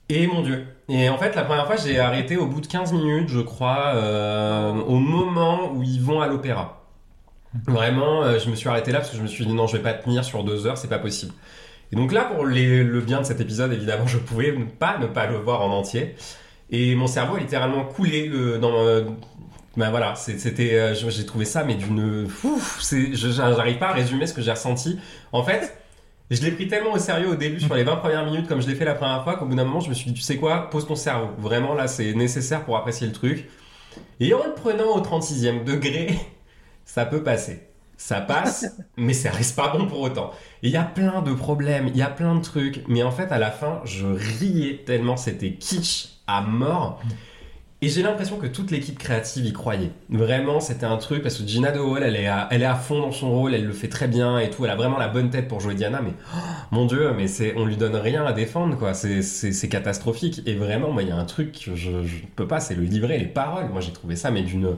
Et 0.08 0.26
mon 0.26 0.42
Dieu. 0.42 0.66
Et 0.88 1.08
en 1.08 1.18
fait, 1.18 1.36
la 1.36 1.44
première 1.44 1.66
fois, 1.66 1.76
j'ai 1.76 1.98
arrêté 2.00 2.36
au 2.36 2.46
bout 2.46 2.60
de 2.60 2.66
15 2.66 2.92
minutes, 2.92 3.28
je 3.28 3.40
crois, 3.40 3.92
euh, 3.94 4.72
au 4.72 4.96
moment 4.96 5.70
où 5.72 5.82
ils 5.84 6.00
vont 6.02 6.20
à 6.20 6.26
l'opéra. 6.26 6.84
Vraiment, 7.66 8.22
euh, 8.24 8.38
je 8.38 8.50
me 8.50 8.56
suis 8.56 8.68
arrêté 8.68 8.92
là 8.92 8.98
parce 9.00 9.10
que 9.10 9.16
je 9.16 9.22
me 9.22 9.26
suis 9.28 9.46
dit 9.46 9.52
non, 9.52 9.66
je 9.66 9.76
vais 9.76 9.82
pas 9.82 9.94
tenir 9.94 10.24
sur 10.24 10.44
deux 10.44 10.66
heures, 10.66 10.78
c'est 10.78 10.88
pas 10.88 10.98
possible. 10.98 11.32
Et 11.92 11.96
donc 11.96 12.12
là, 12.12 12.24
pour 12.24 12.46
les- 12.46 12.84
le 12.84 13.00
bien 13.00 13.20
de 13.20 13.24
cet 13.26 13.40
épisode, 13.40 13.72
évidemment, 13.72 14.06
je 14.06 14.18
pouvais 14.18 14.52
ne 14.52 14.64
pas 14.64 14.98
ne 14.98 15.06
pas 15.06 15.26
le 15.26 15.36
voir 15.36 15.62
en 15.62 15.70
entier. 15.72 16.14
Et 16.70 16.94
mon 16.94 17.08
cerveau 17.08 17.36
a 17.36 17.40
littéralement 17.40 17.84
coulé 17.84 18.28
dans. 18.60 18.72
Ben 19.76 19.90
voilà, 19.90 20.14
c'était, 20.16 20.74
euh, 20.74 20.94
j'ai 20.94 21.24
trouvé 21.26 21.44
ça, 21.44 21.62
mais 21.62 21.74
d'une. 21.74 22.28
J'arrive 23.12 23.78
pas 23.78 23.88
à 23.88 23.92
résumer 23.92 24.26
ce 24.26 24.34
que 24.34 24.42
j'ai 24.42 24.50
ressenti. 24.50 24.98
En 25.32 25.44
fait, 25.44 25.76
je 26.30 26.42
l'ai 26.42 26.50
pris 26.50 26.68
tellement 26.68 26.92
au 26.92 26.98
sérieux 26.98 27.28
au 27.28 27.34
début, 27.36 27.60
sur 27.60 27.74
les 27.74 27.84
20 27.84 27.96
premières 27.96 28.24
minutes, 28.24 28.48
comme 28.48 28.60
je 28.60 28.68
l'ai 28.68 28.74
fait 28.74 28.84
la 28.84 28.94
première 28.94 29.22
fois, 29.22 29.36
qu'au 29.36 29.46
bout 29.46 29.54
d'un 29.54 29.64
moment, 29.64 29.80
je 29.80 29.88
me 29.88 29.94
suis 29.94 30.10
dit, 30.10 30.14
tu 30.14 30.22
sais 30.22 30.36
quoi, 30.36 30.70
pose 30.70 30.86
ton 30.86 30.96
cerveau. 30.96 31.30
Vraiment, 31.38 31.74
là, 31.74 31.86
c'est 31.86 32.14
nécessaire 32.14 32.64
pour 32.64 32.76
apprécier 32.76 33.06
le 33.06 33.12
truc. 33.12 33.48
Et 34.20 34.34
en 34.34 34.44
le 34.44 34.54
prenant 34.54 34.96
au 34.96 35.00
36e 35.00 35.64
degré, 35.64 36.18
ça 36.84 37.04
peut 37.06 37.22
passer. 37.22 37.66
Ça 37.96 38.20
passe, 38.20 38.66
mais 38.96 39.12
ça 39.12 39.30
reste 39.30 39.54
pas 39.56 39.68
bon 39.76 39.86
pour 39.86 40.00
autant. 40.00 40.32
Et 40.62 40.68
Il 40.68 40.72
y 40.72 40.76
a 40.76 40.84
plein 40.84 41.22
de 41.22 41.32
problèmes, 41.32 41.88
il 41.88 41.96
y 41.96 42.02
a 42.02 42.10
plein 42.10 42.34
de 42.34 42.42
trucs, 42.42 42.82
mais 42.88 43.02
en 43.02 43.10
fait, 43.12 43.30
à 43.30 43.38
la 43.38 43.50
fin, 43.50 43.82
je 43.84 44.06
riais 44.06 44.82
tellement 44.84 45.16
c'était 45.16 45.54
kitsch 45.54 46.20
à 46.26 46.42
mort. 46.42 47.02
Et 47.82 47.88
j'ai 47.88 48.02
l'impression 48.02 48.36
que 48.36 48.46
toute 48.46 48.70
l'équipe 48.70 48.98
créative 48.98 49.46
y 49.46 49.54
croyait. 49.54 49.90
Vraiment, 50.10 50.60
c'était 50.60 50.84
un 50.84 50.98
truc, 50.98 51.22
parce 51.22 51.38
que 51.38 51.46
Gina 51.46 51.72
De 51.72 51.78
Hall, 51.78 52.02
elle 52.02 52.16
est, 52.16 52.26
à, 52.26 52.46
elle 52.50 52.60
est 52.60 52.66
à 52.66 52.74
fond 52.74 53.00
dans 53.00 53.10
son 53.10 53.30
rôle, 53.30 53.54
elle 53.54 53.64
le 53.64 53.72
fait 53.72 53.88
très 53.88 54.06
bien 54.06 54.38
et 54.38 54.50
tout, 54.50 54.66
elle 54.66 54.70
a 54.70 54.76
vraiment 54.76 54.98
la 54.98 55.08
bonne 55.08 55.30
tête 55.30 55.48
pour 55.48 55.60
jouer 55.60 55.74
Diana, 55.74 56.02
mais 56.02 56.12
oh, 56.34 56.38
mon 56.72 56.84
dieu, 56.84 57.12
mais 57.16 57.26
c'est, 57.26 57.54
on 57.56 57.64
lui 57.64 57.78
donne 57.78 57.96
rien 57.96 58.26
à 58.26 58.34
défendre, 58.34 58.76
quoi. 58.76 58.92
C'est, 58.92 59.68
catastrophique. 59.70 60.42
Et 60.44 60.56
vraiment, 60.56 60.98
il 61.00 61.08
y 61.08 61.10
a 61.10 61.16
un 61.16 61.24
truc 61.24 61.52
que 61.52 61.74
je, 61.74 62.04
je 62.04 62.16
peux 62.36 62.46
pas, 62.46 62.60
c'est 62.60 62.74
le 62.74 62.82
livret, 62.82 63.16
les 63.16 63.26
paroles. 63.26 63.70
Moi, 63.70 63.80
j'ai 63.80 63.92
trouvé 63.92 64.14
ça, 64.14 64.30
mais 64.30 64.42
d'une. 64.42 64.76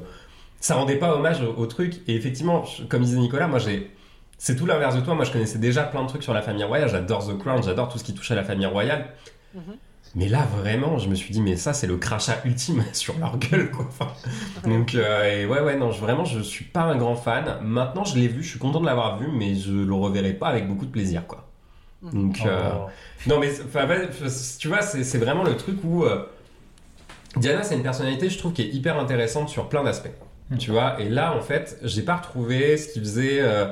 Ça 0.60 0.76
rendait 0.76 0.96
pas 0.96 1.12
hommage 1.12 1.40
au, 1.42 1.66
truc. 1.66 2.02
Et 2.06 2.14
effectivement, 2.14 2.62
comme 2.88 3.02
disait 3.02 3.18
Nicolas, 3.18 3.48
moi, 3.48 3.58
j'ai. 3.58 3.90
C'est 4.38 4.54
tout 4.54 4.66
l'inverse 4.66 4.94
de 4.94 5.00
toi. 5.00 5.14
Moi, 5.14 5.24
je 5.24 5.32
connaissais 5.32 5.58
déjà 5.58 5.82
plein 5.82 6.02
de 6.02 6.08
trucs 6.08 6.22
sur 6.22 6.34
la 6.34 6.42
famille 6.42 6.64
royale. 6.64 6.88
J'adore 6.88 7.26
The 7.26 7.36
Crown, 7.36 7.62
j'adore 7.64 7.88
tout 7.88 7.98
ce 7.98 8.04
qui 8.04 8.14
touche 8.14 8.30
à 8.30 8.36
la 8.36 8.44
famille 8.44 8.66
royale. 8.66 9.06
Mhm. 9.54 9.76
Mais 10.14 10.28
là, 10.28 10.46
vraiment, 10.58 10.98
je 10.98 11.08
me 11.08 11.14
suis 11.14 11.32
dit, 11.32 11.40
mais 11.40 11.56
ça, 11.56 11.72
c'est 11.72 11.86
le 11.86 11.96
crachat 11.96 12.42
ultime 12.44 12.84
sur 12.92 13.18
leur 13.18 13.38
gueule, 13.38 13.70
quoi. 13.70 13.86
Enfin, 13.88 14.12
donc, 14.68 14.94
euh, 14.94 15.24
et 15.24 15.46
ouais, 15.46 15.60
ouais, 15.60 15.76
non, 15.76 15.90
je, 15.90 16.00
vraiment, 16.00 16.24
je 16.24 16.40
suis 16.40 16.66
pas 16.66 16.82
un 16.82 16.96
grand 16.96 17.16
fan. 17.16 17.58
Maintenant, 17.62 18.04
je 18.04 18.18
l'ai 18.18 18.28
vu, 18.28 18.42
je 18.42 18.50
suis 18.50 18.58
content 18.58 18.80
de 18.80 18.86
l'avoir 18.86 19.18
vu, 19.18 19.28
mais 19.32 19.54
je 19.54 19.72
le 19.72 19.94
reverrai 19.94 20.34
pas 20.34 20.48
avec 20.48 20.68
beaucoup 20.68 20.84
de 20.84 20.90
plaisir, 20.90 21.26
quoi. 21.26 21.48
Donc, 22.02 22.40
euh, 22.44 22.72
Oh. 22.74 22.88
non, 23.28 23.38
mais 23.38 23.50
tu 24.58 24.68
vois, 24.68 24.82
c'est 24.82 25.18
vraiment 25.18 25.44
le 25.44 25.56
truc 25.56 25.76
où 25.84 26.04
euh, 26.04 26.26
Diana, 27.36 27.62
c'est 27.62 27.76
une 27.76 27.82
personnalité, 27.82 28.28
je 28.28 28.38
trouve, 28.38 28.52
qui 28.52 28.62
est 28.62 28.68
hyper 28.68 28.98
intéressante 28.98 29.48
sur 29.48 29.68
plein 29.68 29.84
d'aspects. 29.84 30.10
Mm. 30.50 30.56
Tu 30.58 30.70
vois, 30.70 31.00
et 31.00 31.08
là, 31.08 31.34
en 31.34 31.40
fait, 31.40 31.78
j'ai 31.82 32.02
pas 32.02 32.16
retrouvé 32.16 32.76
ce 32.76 32.92
qui 32.92 33.00
faisait 33.00 33.38
euh, 33.40 33.66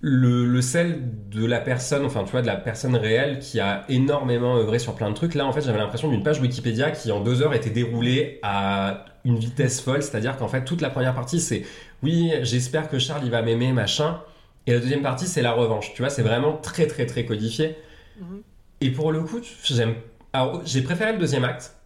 le, 0.00 0.44
le 0.46 0.62
sel 0.62 1.00
de 1.30 1.44
la 1.46 1.60
personne, 1.60 2.04
enfin, 2.04 2.24
tu 2.24 2.30
vois, 2.32 2.42
de 2.42 2.46
la 2.46 2.56
personne 2.56 2.94
réelle 2.96 3.38
qui 3.40 3.60
a 3.60 3.84
énormément 3.88 4.56
œuvré 4.56 4.78
sur 4.78 4.94
plein 4.94 5.08
de 5.10 5.14
trucs. 5.14 5.34
Là, 5.34 5.46
en 5.46 5.52
fait, 5.52 5.62
j'avais 5.62 5.78
l'impression 5.78 6.08
d'une 6.10 6.22
page 6.22 6.40
Wikipédia 6.40 6.90
qui, 6.90 7.10
en 7.12 7.20
deux 7.20 7.42
heures, 7.42 7.54
était 7.54 7.70
déroulée 7.70 8.38
à 8.42 9.06
une 9.24 9.38
vitesse 9.38 9.80
folle. 9.80 10.02
C'est-à-dire 10.02 10.36
qu'en 10.36 10.48
fait, 10.48 10.64
toute 10.64 10.80
la 10.82 10.90
première 10.90 11.14
partie, 11.14 11.40
c'est 11.40 11.64
oui, 12.02 12.32
j'espère 12.42 12.88
que 12.88 12.98
Charles, 12.98 13.22
il 13.24 13.30
va 13.30 13.42
m'aimer, 13.42 13.72
machin. 13.72 14.20
Et 14.66 14.72
la 14.72 14.80
deuxième 14.80 15.02
partie, 15.02 15.26
c'est 15.26 15.42
la 15.42 15.52
revanche. 15.52 15.92
Tu 15.94 16.02
vois, 16.02 16.10
c'est 16.10 16.22
vraiment 16.22 16.56
très, 16.56 16.86
très, 16.86 17.06
très 17.06 17.24
codifié. 17.24 17.76
Mhm. 18.16 18.42
Et 18.80 18.90
pour 18.90 19.12
le 19.12 19.22
coup, 19.22 19.40
j'aime. 19.64 19.94
Alors, 20.32 20.62
j'ai 20.66 20.82
préféré 20.82 21.12
le 21.12 21.18
deuxième 21.18 21.44
acte, 21.44 21.76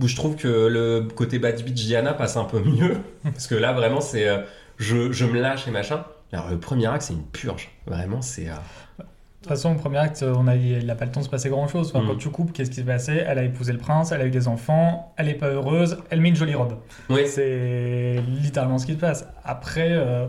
où 0.00 0.08
je 0.08 0.16
trouve 0.16 0.36
que 0.36 0.48
le 0.48 1.08
côté 1.14 1.38
Bad 1.38 1.62
Bitch 1.62 1.74
Diana 1.86 2.14
passe 2.14 2.36
un 2.36 2.44
peu 2.44 2.60
mieux, 2.60 2.98
parce 3.24 3.46
que 3.46 3.54
là, 3.54 3.72
vraiment, 3.72 4.00
c'est. 4.00 4.28
euh, 4.28 4.42
je, 4.78 5.12
je 5.12 5.24
me 5.24 5.40
lâche 5.40 5.66
et 5.68 5.70
machin. 5.70 6.04
Alors, 6.32 6.50
le 6.50 6.58
premier 6.58 6.86
acte, 6.86 7.02
c'est 7.02 7.14
une 7.14 7.22
purge. 7.24 7.70
Vraiment, 7.86 8.20
c'est. 8.20 8.48
euh, 8.48 8.52
De 8.98 9.04
toute 9.40 9.48
façon, 9.48 9.72
au 9.72 9.78
premier 9.78 9.98
acte, 9.98 10.24
on 10.26 10.46
a, 10.48 10.56
il 10.56 10.84
n'a 10.86 10.94
pas 10.96 11.04
le 11.04 11.12
temps 11.12 11.20
de 11.20 11.24
se 11.24 11.30
passer 11.30 11.48
grand 11.48 11.68
chose. 11.68 11.92
Enfin, 11.94 12.04
Mm. 12.04 12.08
Quand 12.08 12.16
tu 12.16 12.30
coupes, 12.30 12.52
qu'est-ce 12.52 12.70
qui 12.70 12.76
s'est 12.76 12.82
passé? 12.84 13.22
Elle 13.26 13.38
a 13.38 13.44
épousé 13.44 13.72
le 13.72 13.78
prince, 13.78 14.10
elle 14.12 14.20
a 14.20 14.26
eu 14.26 14.30
des 14.30 14.48
enfants, 14.48 15.14
elle 15.16 15.28
est 15.28 15.34
pas 15.34 15.48
heureuse, 15.48 15.98
elle 16.10 16.20
met 16.20 16.30
une 16.30 16.36
jolie 16.36 16.54
robe. 16.56 16.74
Oui, 17.10 17.26
C'est 17.28 18.16
littéralement 18.26 18.78
ce 18.78 18.86
qui 18.86 18.92
se 18.94 18.98
passe. 18.98 19.24
Après, 19.44 19.90
euh, 19.92 20.24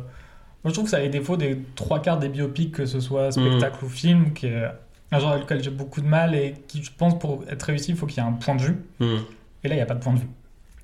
moi 0.63 0.67
je 0.67 0.71
trouve 0.71 0.85
que 0.85 0.91
ça 0.91 0.97
a 0.97 0.99
les 1.01 1.09
défauts 1.09 1.35
des 1.37 1.57
trois 1.75 1.99
quarts 2.01 2.19
des 2.19 2.29
biopics, 2.29 2.71
que 2.73 2.85
ce 2.85 2.99
soit 2.99 3.31
spectacle 3.31 3.83
ou 3.83 3.89
film, 3.89 4.33
qui 4.33 4.47
est 4.47 4.65
un 5.11 5.19
genre 5.19 5.31
avec 5.31 5.43
lequel 5.43 5.63
j'ai 5.63 5.71
beaucoup 5.71 6.01
de 6.01 6.07
mal 6.07 6.35
et 6.35 6.53
qui, 6.67 6.83
je 6.83 6.91
pense, 6.95 7.17
pour 7.17 7.43
être 7.49 7.63
réussi, 7.63 7.91
il 7.91 7.97
faut 7.97 8.05
qu'il 8.05 8.21
y 8.21 8.25
ait 8.25 8.29
un 8.29 8.33
point 8.33 8.55
de 8.55 8.61
vue. 8.61 8.77
Hmm. 8.99 9.17
Et 9.63 9.67
là, 9.67 9.73
il 9.75 9.77
n'y 9.77 9.81
a 9.81 9.85
pas 9.87 9.95
de 9.95 9.99
point 10.03 10.13
de 10.13 10.19
vue. 10.19 10.29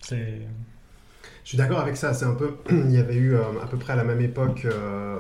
C'est. 0.02 0.40
Je 1.44 1.50
suis 1.50 1.58
d'accord 1.58 1.80
avec 1.80 1.98
ça. 1.98 2.14
C'est 2.14 2.26
un 2.26 2.36
peu. 2.36 2.52
Il 2.70 2.92
y 2.92 2.98
avait 2.98 3.16
eu 3.16 3.36
euh, 3.36 3.42
à 3.62 3.68
peu 3.68 3.78
près 3.78 3.94
à 3.94 3.96
la 3.96 4.04
même 4.04 4.22
époque 4.22 4.66
euh, 4.66 5.18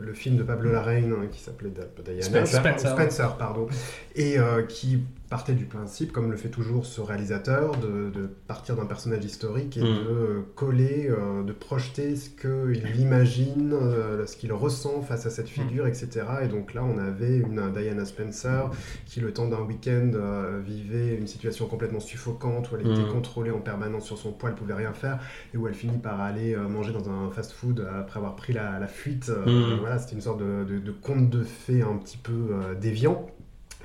le 0.00 0.14
film 0.14 0.36
de 0.36 0.42
Pablo 0.42 0.72
Larraín 0.72 1.12
euh, 1.12 1.26
qui 1.30 1.40
s'appelait 1.40 1.70
Diana. 1.70 2.22
Spencer. 2.22 2.60
Spencer. 2.60 2.90
Spencer, 2.92 3.36
pardon. 3.36 3.66
Et 4.14 4.38
euh, 4.38 4.62
qui 4.62 5.02
partait 5.28 5.54
du 5.54 5.64
principe, 5.64 6.12
comme 6.12 6.30
le 6.30 6.36
fait 6.36 6.50
toujours 6.50 6.86
ce 6.86 7.00
réalisateur, 7.00 7.76
de, 7.78 8.10
de 8.10 8.26
partir 8.46 8.76
d'un 8.76 8.86
personnage 8.86 9.24
historique 9.24 9.76
et 9.76 9.80
Mm. 9.80 9.84
de 9.84 9.88
euh, 10.10 10.40
coller, 10.54 11.08
euh, 11.10 11.42
de 11.42 11.52
projeter 11.52 12.14
ce 12.16 12.30
qu'il 12.30 13.00
imagine, 13.00 13.72
euh, 13.72 14.24
ce 14.26 14.36
qu'il 14.36 14.52
ressent 14.52 15.02
face 15.02 15.26
à 15.26 15.30
cette 15.30 15.48
figure, 15.48 15.86
etc. 15.86 16.08
Et 16.44 16.48
donc 16.48 16.74
là, 16.74 16.84
on 16.84 16.98
avait 16.98 17.38
une 17.38 17.72
Diana 17.72 18.04
Spencer 18.04 18.70
qui, 19.06 19.20
le 19.20 19.32
temps 19.32 19.48
d'un 19.48 19.62
week-end, 19.62 20.12
euh, 20.14 20.60
vivait 20.64 21.16
une 21.16 21.26
situation 21.26 21.66
complètement 21.66 22.00
suffocante 22.00 22.70
où 22.70 22.76
elle 22.76 22.82
était 22.92 23.02
Mm. 23.08 23.12
contrôlée 23.12 23.50
en 23.50 23.60
permanence 23.60 24.04
sur 24.06 24.18
son 24.18 24.32
poids, 24.32 24.50
elle 24.50 24.54
pouvait 24.56 24.74
rien 24.74 24.92
faire, 24.92 25.18
et 25.52 25.56
où 25.56 25.66
elle 25.66 25.74
finit 25.74 25.98
par 25.98 26.20
aller 26.20 26.54
manger 26.56 26.92
dans 26.92 27.10
un 27.10 27.30
fast-food 27.30 27.86
après 28.00 28.18
avoir 28.18 28.36
pris 28.36 28.52
la, 28.52 28.78
la 28.78 28.86
fuite. 28.86 29.30
Mm. 29.30 29.78
Voilà, 29.80 29.98
c'était 29.98 30.14
une 30.14 30.20
sorte 30.20 30.38
de, 30.40 30.64
de- 30.64 30.78
de 30.78 30.92
conte 30.92 31.30
de 31.30 31.42
fées 31.42 31.82
un 31.82 31.96
petit 31.96 32.16
peu 32.18 32.34
déviant 32.80 33.26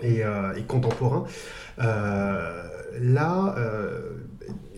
et, 0.01 0.23
euh, 0.23 0.53
et 0.55 0.63
contemporain. 0.63 1.25
Euh, 1.79 2.63
là, 2.99 3.55
euh, 3.57 3.99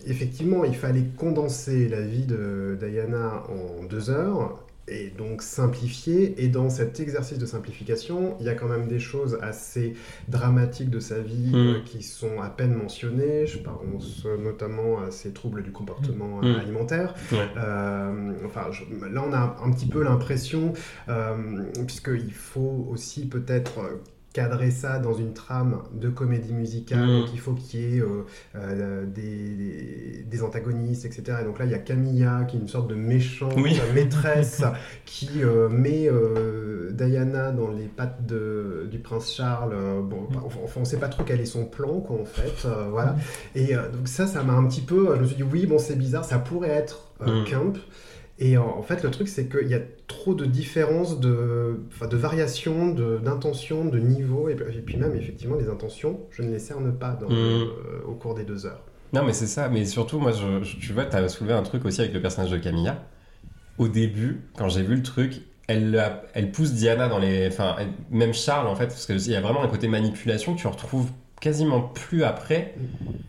effectivement, 0.06 0.64
il 0.64 0.74
fallait 0.76 1.04
condenser 1.16 1.88
la 1.88 2.00
vie 2.02 2.26
de 2.26 2.76
Diana 2.80 3.42
en 3.48 3.84
deux 3.84 4.10
heures 4.10 4.60
et 4.86 5.08
donc 5.16 5.40
simplifier. 5.40 6.34
Et 6.44 6.48
dans 6.48 6.68
cet 6.68 7.00
exercice 7.00 7.38
de 7.38 7.46
simplification, 7.46 8.36
il 8.38 8.44
y 8.44 8.50
a 8.50 8.54
quand 8.54 8.68
même 8.68 8.86
des 8.86 8.98
choses 8.98 9.38
assez 9.40 9.94
dramatiques 10.28 10.90
de 10.90 11.00
sa 11.00 11.20
vie 11.20 11.52
Mm. 11.52 11.54
euh, 11.56 11.80
qui 11.86 12.02
sont 12.02 12.42
à 12.42 12.50
peine 12.50 12.74
mentionnées. 12.74 13.46
Je 13.46 13.58
pense 13.58 14.26
notamment 14.26 15.00
à 15.00 15.10
ses 15.10 15.32
troubles 15.32 15.62
du 15.62 15.72
comportement 15.72 16.40
euh, 16.42 16.52
Mm. 16.52 16.60
alimentaire. 16.60 17.14
Ouais. 17.32 17.38
Euh, 17.56 18.32
enfin, 18.44 18.66
je- 18.72 18.84
là, 19.06 19.24
on 19.26 19.32
a 19.32 19.56
un 19.64 19.70
petit 19.72 19.86
peu 19.86 20.02
l'impression, 20.04 20.74
euh, 21.08 21.34
puisqu'il 21.86 22.32
faut 22.34 22.86
aussi 22.90 23.26
peut-être 23.26 23.80
cadrer 24.34 24.70
ça 24.72 24.98
dans 24.98 25.14
une 25.14 25.32
trame 25.32 25.78
de 25.94 26.10
comédie 26.10 26.52
musicale, 26.52 27.04
Mm. 27.06 27.20
donc 27.20 27.28
il 27.32 27.38
faut 27.38 27.52
qu'il 27.54 27.80
y 27.80 27.96
ait 27.96 28.00
euh, 28.00 28.24
euh, 28.56 29.06
des, 29.06 30.24
des- 30.28 30.42
antagonistes, 30.42 31.04
etc. 31.06 31.38
Et 31.40 31.44
donc 31.44 31.58
là, 31.60 31.64
il 31.64 31.70
y 31.70 31.74
a 31.74 31.78
Camilla, 31.78 32.44
qui 32.44 32.56
est 32.56 32.60
une 32.60 32.66
sorte 32.68 32.88
de 32.88 32.96
méchante 32.96 33.54
Oui. 33.56 33.80
maîtresse, 33.94 34.62
qui 35.06 35.28
euh, 35.42 35.68
met 35.68 36.10
Diana 36.90 37.52
dans 37.52 37.70
les 37.70 37.86
pattes 37.86 38.26
de- 38.26 38.88
du 38.90 38.98
prince 38.98 39.32
Charles. 39.34 39.74
Bon, 40.02 40.26
enfin, 40.44 40.58
enfin, 40.64 40.80
on 40.80 40.84
sait 40.84 40.98
pas 40.98 41.08
trop 41.08 41.22
quel 41.24 41.40
est 41.40 41.46
son 41.46 41.64
plan, 41.64 42.00
quoi, 42.00 42.20
en 42.20 42.24
fait. 42.24 42.66
voilà. 42.90 43.16
Et 43.54 43.74
donc 43.74 44.08
ça, 44.08 44.26
ça 44.26 44.42
m'a 44.42 44.54
un 44.54 44.64
petit 44.66 44.80
peu... 44.82 45.14
Je 45.16 45.20
me 45.20 45.26
suis 45.26 45.36
dit, 45.36 45.42
oui, 45.44 45.66
bon, 45.66 45.78
c'est 45.78 45.96
bizarre, 45.96 46.24
ça 46.24 46.38
pourrait 46.38 46.70
être 46.70 47.08
euh, 47.22 47.42
Mm. 47.42 47.44
Et 48.38 48.56
en, 48.58 48.66
en 48.66 48.82
fait, 48.82 49.02
le 49.04 49.10
truc, 49.10 49.28
c'est 49.28 49.48
qu'il 49.48 49.68
y 49.68 49.74
a 49.74 49.80
trop 50.08 50.34
de 50.34 50.44
différences, 50.44 51.20
de, 51.20 51.78
de 52.10 52.16
variations, 52.16 52.88
d'intentions, 52.92 53.84
de, 53.84 53.98
niveaux, 53.98 54.48
et, 54.48 54.52
et 54.54 54.80
puis 54.82 54.96
même, 54.96 55.14
effectivement, 55.14 55.56
les 55.56 55.68
intentions, 55.68 56.20
je 56.30 56.42
ne 56.42 56.50
les 56.50 56.58
cerne 56.58 56.92
pas 56.98 57.12
dans, 57.12 57.28
Mm. 57.28 57.32
euh, 57.32 57.66
au 58.08 58.14
cours 58.14 58.34
des 58.34 58.44
deux 58.44 58.66
heures. 58.66 58.82
Non, 59.12 59.24
mais 59.24 59.32
c'est 59.32 59.46
ça. 59.46 59.68
Mais 59.68 59.84
surtout, 59.84 60.18
moi, 60.18 60.32
je, 60.32 60.64
je- 60.64 60.76
tu 60.78 60.92
vois, 60.92 61.04
t'as 61.04 61.28
soulevé 61.28 61.54
un 61.54 61.62
truc 61.62 61.84
aussi 61.84 62.00
avec 62.00 62.12
le 62.12 62.20
personnage 62.20 62.50
de 62.50 62.58
Camilla. 62.58 63.04
Au 63.78 63.88
début, 63.88 64.42
quand 64.56 64.68
j'ai 64.68 64.82
vu 64.82 64.96
le 64.96 65.02
truc, 65.02 65.42
elle, 65.68 66.02
elle 66.34 66.50
pousse 66.52 66.72
Diana 66.72 67.08
dans 67.08 67.18
les. 67.18 67.46
Enfin, 67.48 67.76
elle- 67.78 67.92
même 68.10 68.34
Charles, 68.34 68.66
en 68.68 68.76
fait, 68.76 68.86
parce 68.88 69.06
qu'il 69.06 69.30
y 69.30 69.36
a 69.36 69.40
vraiment 69.40 69.62
un 69.62 69.68
côté 69.68 69.88
manipulation 69.88 70.54
que 70.54 70.60
tu 70.60 70.66
retrouves 70.66 71.10
quasiment 71.44 71.82
plus 71.82 72.24
après. 72.24 72.74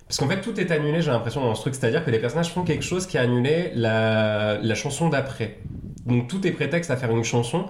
Parce 0.08 0.18
qu'en 0.18 0.30
fait, 0.30 0.40
tout 0.40 0.58
est 0.58 0.72
annulé, 0.72 1.02
j'ai 1.02 1.12
l'impression, 1.12 1.42
dans 1.42 1.54
ce 1.54 1.62
truc. 1.62 1.76
C'est-à-dire 1.76 2.06
que 2.06 2.12
les 2.12 2.20
personnages 2.20 2.50
font 2.50 2.64
quelque 2.64 2.84
chose 2.84 3.08
qui 3.08 3.18
a 3.18 3.22
annulé 3.22 3.72
la, 3.76 4.74
chanson 4.74 5.10
d'après. 5.10 5.60
Donc, 6.06 6.30
tout 6.30 6.48
est 6.48 6.52
prétexte 6.52 6.92
à 6.92 6.96
faire 6.96 7.12
une 7.12 7.26
chanson 7.26 7.66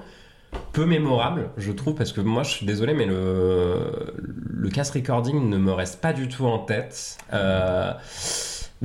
peu 0.71 0.85
mémorable, 0.85 1.49
je 1.57 1.71
trouve, 1.71 1.95
parce 1.95 2.13
que 2.13 2.21
moi, 2.21 2.43
je 2.43 2.51
suis 2.51 2.65
désolé, 2.65 2.93
mais 2.93 3.05
le, 3.05 4.13
le 4.17 4.69
cast 4.69 4.93
recording 4.93 5.49
ne 5.49 5.57
me 5.57 5.71
reste 5.73 5.99
pas 5.99 6.13
du 6.13 6.29
tout 6.29 6.45
en 6.45 6.59
tête. 6.59 7.17
Euh, 7.33 7.91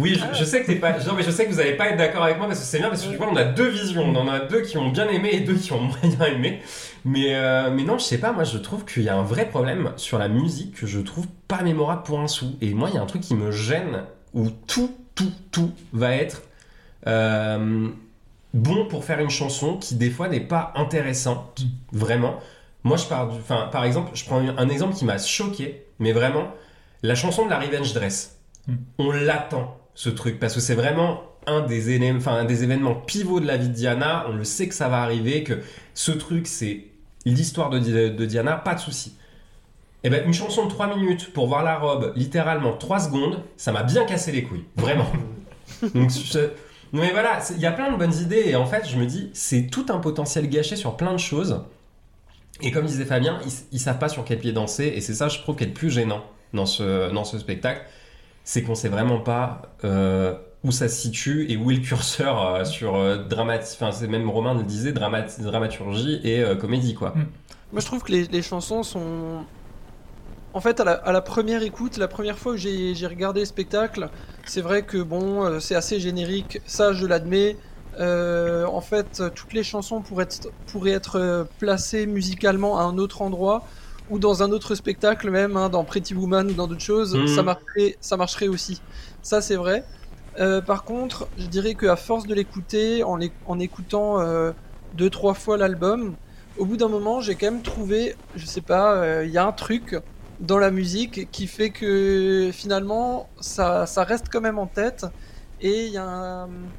Oui, 0.00 0.18
je, 0.18 0.38
je 0.38 0.44
sais 0.44 0.62
que 0.62 0.66
t'es 0.66 0.76
pas. 0.76 0.92
Non, 0.92 1.14
mais 1.14 1.22
je 1.22 1.30
sais 1.30 1.46
que 1.46 1.52
vous 1.52 1.60
allez 1.60 1.76
pas 1.76 1.88
être 1.88 1.98
d'accord 1.98 2.24
avec 2.24 2.38
moi 2.38 2.46
parce 2.46 2.60
que 2.60 2.64
c'est 2.64 2.78
bien 2.78 2.88
parce 2.88 3.02
que 3.04 3.10
tu 3.10 3.16
vois, 3.16 3.28
on 3.30 3.36
a 3.36 3.44
deux 3.44 3.68
visions. 3.68 4.02
On 4.02 4.16
en 4.16 4.28
a 4.28 4.40
deux 4.40 4.62
qui 4.62 4.78
ont 4.78 4.88
bien 4.88 5.08
aimé 5.08 5.30
et 5.32 5.40
deux 5.40 5.56
qui 5.56 5.72
ont 5.72 5.80
moyen 6.02 6.34
aimé. 6.34 6.62
Mais, 7.04 7.34
euh, 7.34 7.70
mais 7.70 7.84
non, 7.84 7.98
je 7.98 8.04
sais 8.04 8.18
pas. 8.18 8.32
Moi, 8.32 8.44
je 8.44 8.58
trouve 8.58 8.84
qu'il 8.84 9.02
y 9.02 9.08
a 9.08 9.16
un 9.16 9.22
vrai 9.22 9.48
problème 9.48 9.92
sur 9.96 10.18
la 10.18 10.28
musique 10.28 10.74
que 10.74 10.86
je 10.86 11.00
trouve 11.00 11.26
pas 11.48 11.62
mémorable 11.62 12.02
pour 12.02 12.20
un 12.20 12.28
sou. 12.28 12.56
Et 12.60 12.72
moi, 12.74 12.88
il 12.90 12.94
y 12.94 12.98
a 12.98 13.02
un 13.02 13.06
truc 13.06 13.22
qui 13.22 13.34
me 13.34 13.50
gêne 13.50 14.04
où 14.32 14.48
tout, 14.66 14.96
tout, 15.14 15.32
tout 15.50 15.72
va 15.92 16.14
être 16.14 16.42
euh, 17.06 17.88
bon 18.54 18.86
pour 18.86 19.04
faire 19.04 19.20
une 19.20 19.30
chanson 19.30 19.76
qui 19.76 19.94
des 19.94 20.10
fois 20.10 20.28
n'est 20.28 20.40
pas 20.40 20.72
intéressante, 20.76 21.62
vraiment. 21.92 22.38
Moi, 22.84 22.96
je 22.96 23.04
pars 23.04 23.28
du. 23.28 23.38
Enfin, 23.38 23.68
par 23.70 23.84
exemple, 23.84 24.10
je 24.14 24.24
prends 24.24 24.38
un 24.38 24.68
exemple 24.68 24.94
qui 24.94 25.04
m'a 25.04 25.18
choqué, 25.18 25.84
mais 25.98 26.12
vraiment, 26.12 26.48
la 27.02 27.14
chanson 27.14 27.44
de 27.44 27.50
la 27.50 27.58
Revenge 27.58 27.92
Dress. 27.92 28.38
Mm. 28.66 28.74
On 28.98 29.10
l'attend, 29.10 29.79
ce 29.94 30.08
truc, 30.10 30.38
parce 30.38 30.54
que 30.54 30.60
c'est 30.60 30.74
vraiment 30.74 31.22
un 31.46 31.60
des, 31.60 31.90
éléments, 31.90 32.18
enfin, 32.18 32.34
un 32.34 32.44
des 32.44 32.62
événements 32.64 32.94
pivots 32.94 33.40
de 33.40 33.46
la 33.46 33.56
vie 33.56 33.68
de 33.68 33.74
Diana. 33.74 34.26
On 34.28 34.32
le 34.34 34.44
sait 34.44 34.68
que 34.68 34.74
ça 34.74 34.88
va 34.88 35.02
arriver, 35.02 35.42
que 35.44 35.60
ce 35.94 36.12
truc, 36.12 36.46
c'est 36.46 36.84
l'histoire 37.24 37.70
de, 37.70 37.78
Di- 37.78 37.92
de 37.92 38.26
Diana, 38.26 38.56
pas 38.56 38.74
de 38.74 38.80
souci. 38.80 39.14
Et 40.02 40.08
ben, 40.10 40.24
une 40.26 40.32
chanson 40.34 40.64
de 40.64 40.70
3 40.70 40.96
minutes 40.96 41.32
pour 41.32 41.46
voir 41.46 41.62
la 41.62 41.78
robe, 41.78 42.12
littéralement 42.16 42.72
3 42.74 43.00
secondes, 43.00 43.42
ça 43.56 43.72
m'a 43.72 43.82
bien 43.82 44.04
cassé 44.04 44.32
les 44.32 44.42
couilles, 44.42 44.64
vraiment. 44.76 45.06
Donc, 45.94 46.10
je- 46.10 46.50
mais 46.92 47.10
voilà, 47.12 47.38
il 47.54 47.60
y 47.60 47.66
a 47.66 47.72
plein 47.72 47.92
de 47.92 47.96
bonnes 47.96 48.14
idées, 48.14 48.44
et 48.46 48.56
en 48.56 48.66
fait, 48.66 48.88
je 48.88 48.96
me 48.96 49.06
dis, 49.06 49.30
c'est 49.34 49.66
tout 49.70 49.86
un 49.90 49.98
potentiel 49.98 50.48
gâché 50.48 50.74
sur 50.76 50.96
plein 50.96 51.12
de 51.12 51.18
choses. 51.18 51.62
Et 52.62 52.70
comme 52.72 52.86
disait 52.86 53.04
Fabien, 53.04 53.38
ils, 53.46 53.52
ils 53.72 53.78
savent 53.80 53.98
pas 53.98 54.08
sur 54.08 54.24
quel 54.24 54.38
pied 54.38 54.52
danser, 54.52 54.92
et 54.94 55.00
c'est 55.00 55.14
ça, 55.14 55.28
je 55.28 55.38
trouve, 55.38 55.56
qui 55.56 55.64
est 55.64 55.68
le 55.68 55.72
plus 55.72 55.90
gênant 55.90 56.24
dans 56.52 56.66
ce, 56.66 57.12
dans 57.12 57.24
ce 57.24 57.38
spectacle, 57.38 57.82
c'est 58.50 58.64
qu'on 58.64 58.74
sait 58.74 58.88
vraiment 58.88 59.20
pas 59.20 59.62
euh, 59.84 60.34
où 60.64 60.72
ça 60.72 60.88
se 60.88 61.00
situe 61.00 61.46
et 61.48 61.56
où 61.56 61.70
est 61.70 61.76
le 61.76 61.80
curseur 61.82 62.44
euh, 62.44 62.64
sur 62.64 62.96
euh, 62.96 63.18
dramatique. 63.18 63.78
Enfin, 63.80 63.92
c'est 63.92 64.08
même 64.08 64.28
Romain 64.28 64.54
le 64.54 64.64
disait, 64.64 64.90
dramaturgie 64.90 66.20
et 66.24 66.42
euh, 66.42 66.56
comédie, 66.56 66.94
quoi. 66.94 67.14
Moi, 67.70 67.80
je 67.80 67.86
trouve 67.86 68.02
que 68.02 68.10
les, 68.10 68.24
les 68.24 68.42
chansons 68.42 68.82
sont. 68.82 69.44
En 70.52 70.60
fait, 70.60 70.80
à 70.80 70.84
la, 70.84 70.92
à 70.94 71.12
la 71.12 71.20
première 71.20 71.62
écoute, 71.62 71.96
la 71.96 72.08
première 72.08 72.38
fois 72.38 72.54
que 72.54 72.58
j'ai 72.58 73.06
regardé 73.06 73.38
le 73.38 73.46
spectacle, 73.46 74.08
c'est 74.44 74.62
vrai 74.62 74.82
que 74.82 74.98
bon, 74.98 75.60
c'est 75.60 75.76
assez 75.76 76.00
générique, 76.00 76.60
ça 76.66 76.92
je 76.92 77.06
l'admets. 77.06 77.56
Euh, 78.00 78.66
en 78.66 78.80
fait, 78.80 79.22
toutes 79.36 79.52
les 79.52 79.62
chansons 79.62 80.00
pourraient 80.00 80.24
être, 80.24 80.48
pourraient 80.66 80.90
être 80.90 81.46
placées 81.60 82.06
musicalement 82.06 82.80
à 82.80 82.82
un 82.82 82.98
autre 82.98 83.22
endroit 83.22 83.64
ou 84.10 84.18
dans 84.20 84.42
un 84.44 84.52
autre 84.52 84.74
spectacle 84.76 85.30
même, 85.30 85.56
hein, 85.56 85.70
dans 85.70 85.84
Pretty 85.86 86.14
Woman 86.14 86.50
ou 86.50 86.54
dans 86.54 86.68
d'autres 86.68 86.82
choses, 86.84 87.20
Mhm. 87.20 87.26
ça, 87.26 87.42
marcherait, 87.44 87.96
ça 88.00 88.16
marcherait 88.18 88.48
aussi. 88.48 88.84
Ça, 89.22 89.42
c'est 89.42 89.56
vrai. 89.56 89.86
Euh, 90.38 90.62
par 90.62 90.84
contre, 90.84 91.32
je 91.36 91.46
dirais 91.48 91.76
qu'à 91.76 91.96
force 91.96 92.26
de 92.26 92.34
l'écouter, 92.34 93.02
en, 93.04 93.18
en 93.44 93.58
écoutant 93.60 94.20
euh, 94.20 94.52
deux, 94.92 95.10
trois 95.10 95.34
fois 95.34 95.56
l'album, 95.58 96.18
au 96.56 96.66
bout 96.66 96.76
d'un 96.76 96.88
moment, 96.88 97.20
j'ai 97.20 97.36
quand 97.36 97.46
même 97.50 97.62
trouvé, 97.62 98.16
je 98.34 98.46
sais 98.46 98.62
pas, 98.62 98.96
euh, 99.02 99.24
il 99.26 99.32
y 99.32 99.38
a 99.38 99.46
un 99.46 99.52
truc 99.52 99.96
dans 100.38 100.58
la 100.58 100.70
musique 100.70 101.30
qui 101.30 101.46
fait 101.48 101.72
que 101.72 102.50
finalement, 102.54 103.32
ça, 103.40 103.86
ça 103.86 104.04
reste 104.04 104.28
quand 104.30 104.40
même 104.40 104.58
en 104.58 104.68
tête. 104.68 105.06
Et 105.60 105.86
il 105.86 105.92
y 105.92 105.98
a 105.98 106.04
un... 106.04 106.72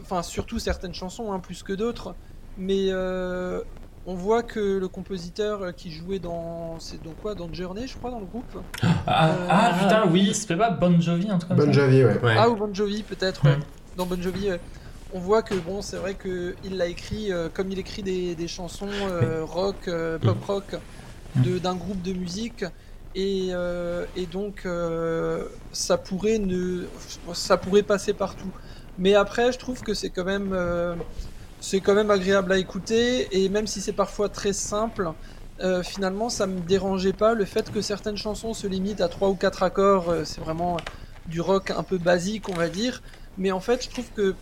Enfin, 0.00 0.22
surtout 0.22 0.58
certaines 0.58 0.94
chansons, 0.94 1.32
hein, 1.32 1.40
plus 1.40 1.62
que 1.62 1.72
d'autres. 1.72 2.18
Mais 2.56 2.88
on 4.06 4.14
voit 4.14 4.42
que 4.42 4.78
le 4.78 4.88
compositeur 4.88 5.62
euh, 5.62 5.72
qui 5.72 5.90
jouait 5.90 6.18
dans... 6.18 6.78
C'est 6.78 7.02
dans 7.02 7.12
quoi? 7.12 7.34
Dans 7.34 7.52
Journey, 7.52 7.86
je 7.86 7.96
crois, 7.96 8.10
dans 8.10 8.20
le 8.20 8.26
groupe? 8.26 8.58
Ah, 9.06 9.32
ah, 9.48 9.76
putain, 9.82 10.06
oui 10.10 10.34
C'était 10.34 10.56
pas 10.56 10.70
Bon 10.70 11.00
Jovi, 11.00 11.30
un 11.30 11.38
truc 11.38 11.48
comme 11.56 11.66
Bon 11.66 11.72
Jovi, 11.72 12.04
ouais. 12.04 12.18
Ouais. 12.22 12.34
Ah, 12.38 12.48
ou 12.50 12.56
Bon 12.56 12.72
Jovi, 12.72 13.02
peut-être. 13.02 13.44
ouais. 13.44 13.56
Mm. 13.56 13.62
Dans 13.96 14.06
Bon 14.06 14.20
Jovi, 14.20 14.50
euh, 14.50 14.58
on 15.12 15.20
voit 15.20 15.42
que 15.42 15.54
bon, 15.54 15.80
c'est 15.80 15.96
vrai 15.96 16.14
que 16.14 16.54
il 16.64 16.76
l'a 16.76 16.86
écrit 16.86 17.32
euh, 17.32 17.48
comme 17.52 17.70
il 17.70 17.78
écrit 17.78 18.02
des, 18.02 18.34
des 18.34 18.48
chansons 18.48 18.88
euh, 18.90 19.44
rock, 19.44 19.88
euh, 19.88 20.18
pop 20.18 20.42
rock 20.44 20.74
de- 21.36 21.58
d'un 21.58 21.76
groupe 21.76 22.02
de 22.02 22.12
musique. 22.12 22.64
Et, 23.16 23.50
euh, 23.52 24.06
et 24.16 24.26
donc, 24.26 24.62
euh, 24.66 25.46
ça 25.72 25.96
pourrait 25.96 26.38
ne, 26.38 26.82
ça 27.32 27.56
pourrait 27.56 27.84
passer 27.84 28.12
partout. 28.12 28.50
Mais 28.98 29.14
après, 29.14 29.52
je 29.52 29.58
trouve 29.58 29.80
que 29.82 29.94
c'est 29.94 30.10
quand 30.10 30.24
même, 30.24 30.50
euh, 30.52 30.96
c'est 31.64 31.80
quand 31.80 31.94
même 31.94 32.10
agréable 32.10 32.52
à 32.52 32.58
écouter. 32.58 33.26
Et 33.32 33.48
même 33.48 33.66
si 33.66 33.80
c'est 33.80 33.94
parfois 33.94 34.28
très 34.28 34.52
simple, 34.52 35.12
euh, 35.60 35.82
finalement, 35.82 36.28
ça 36.28 36.46
me 36.46 36.60
dérangeait 36.60 37.14
pas 37.14 37.32
le 37.32 37.46
fait 37.46 37.72
que 37.72 37.80
certaines 37.80 38.18
chansons 38.18 38.52
se 38.52 38.66
limitent 38.66 39.00
à 39.00 39.08
trois 39.08 39.30
ou 39.30 39.34
quatre 39.34 39.62
accords. 39.62 40.10
euh, 40.10 40.24
c'est 40.24 40.42
vraiment 40.42 40.76
du 41.26 41.40
rock 41.40 41.70
un 41.70 41.82
peu 41.82 41.96
basique, 41.96 42.50
on 42.50 42.54
va 42.54 42.68
dire. 42.68 43.02
Mais 43.38 43.50
en 43.50 43.60
fait, 43.60 43.82
je 43.82 43.88
trouve 43.88 44.10
que 44.14 44.34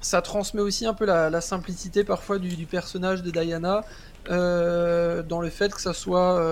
ça 0.00 0.22
transmet 0.22 0.62
aussi 0.62 0.86
un 0.86 0.94
peu 0.94 1.04
la, 1.04 1.40
simplicité 1.42 2.04
parfois 2.04 2.38
du, 2.38 2.64
personnage 2.64 3.22
de 3.22 3.30
Diana, 3.30 3.84
euh, 4.30 5.22
dans 5.22 5.40
le 5.40 5.50
fait 5.50 5.74
que 5.74 5.80
ça 5.80 5.92
soit, 5.92 6.42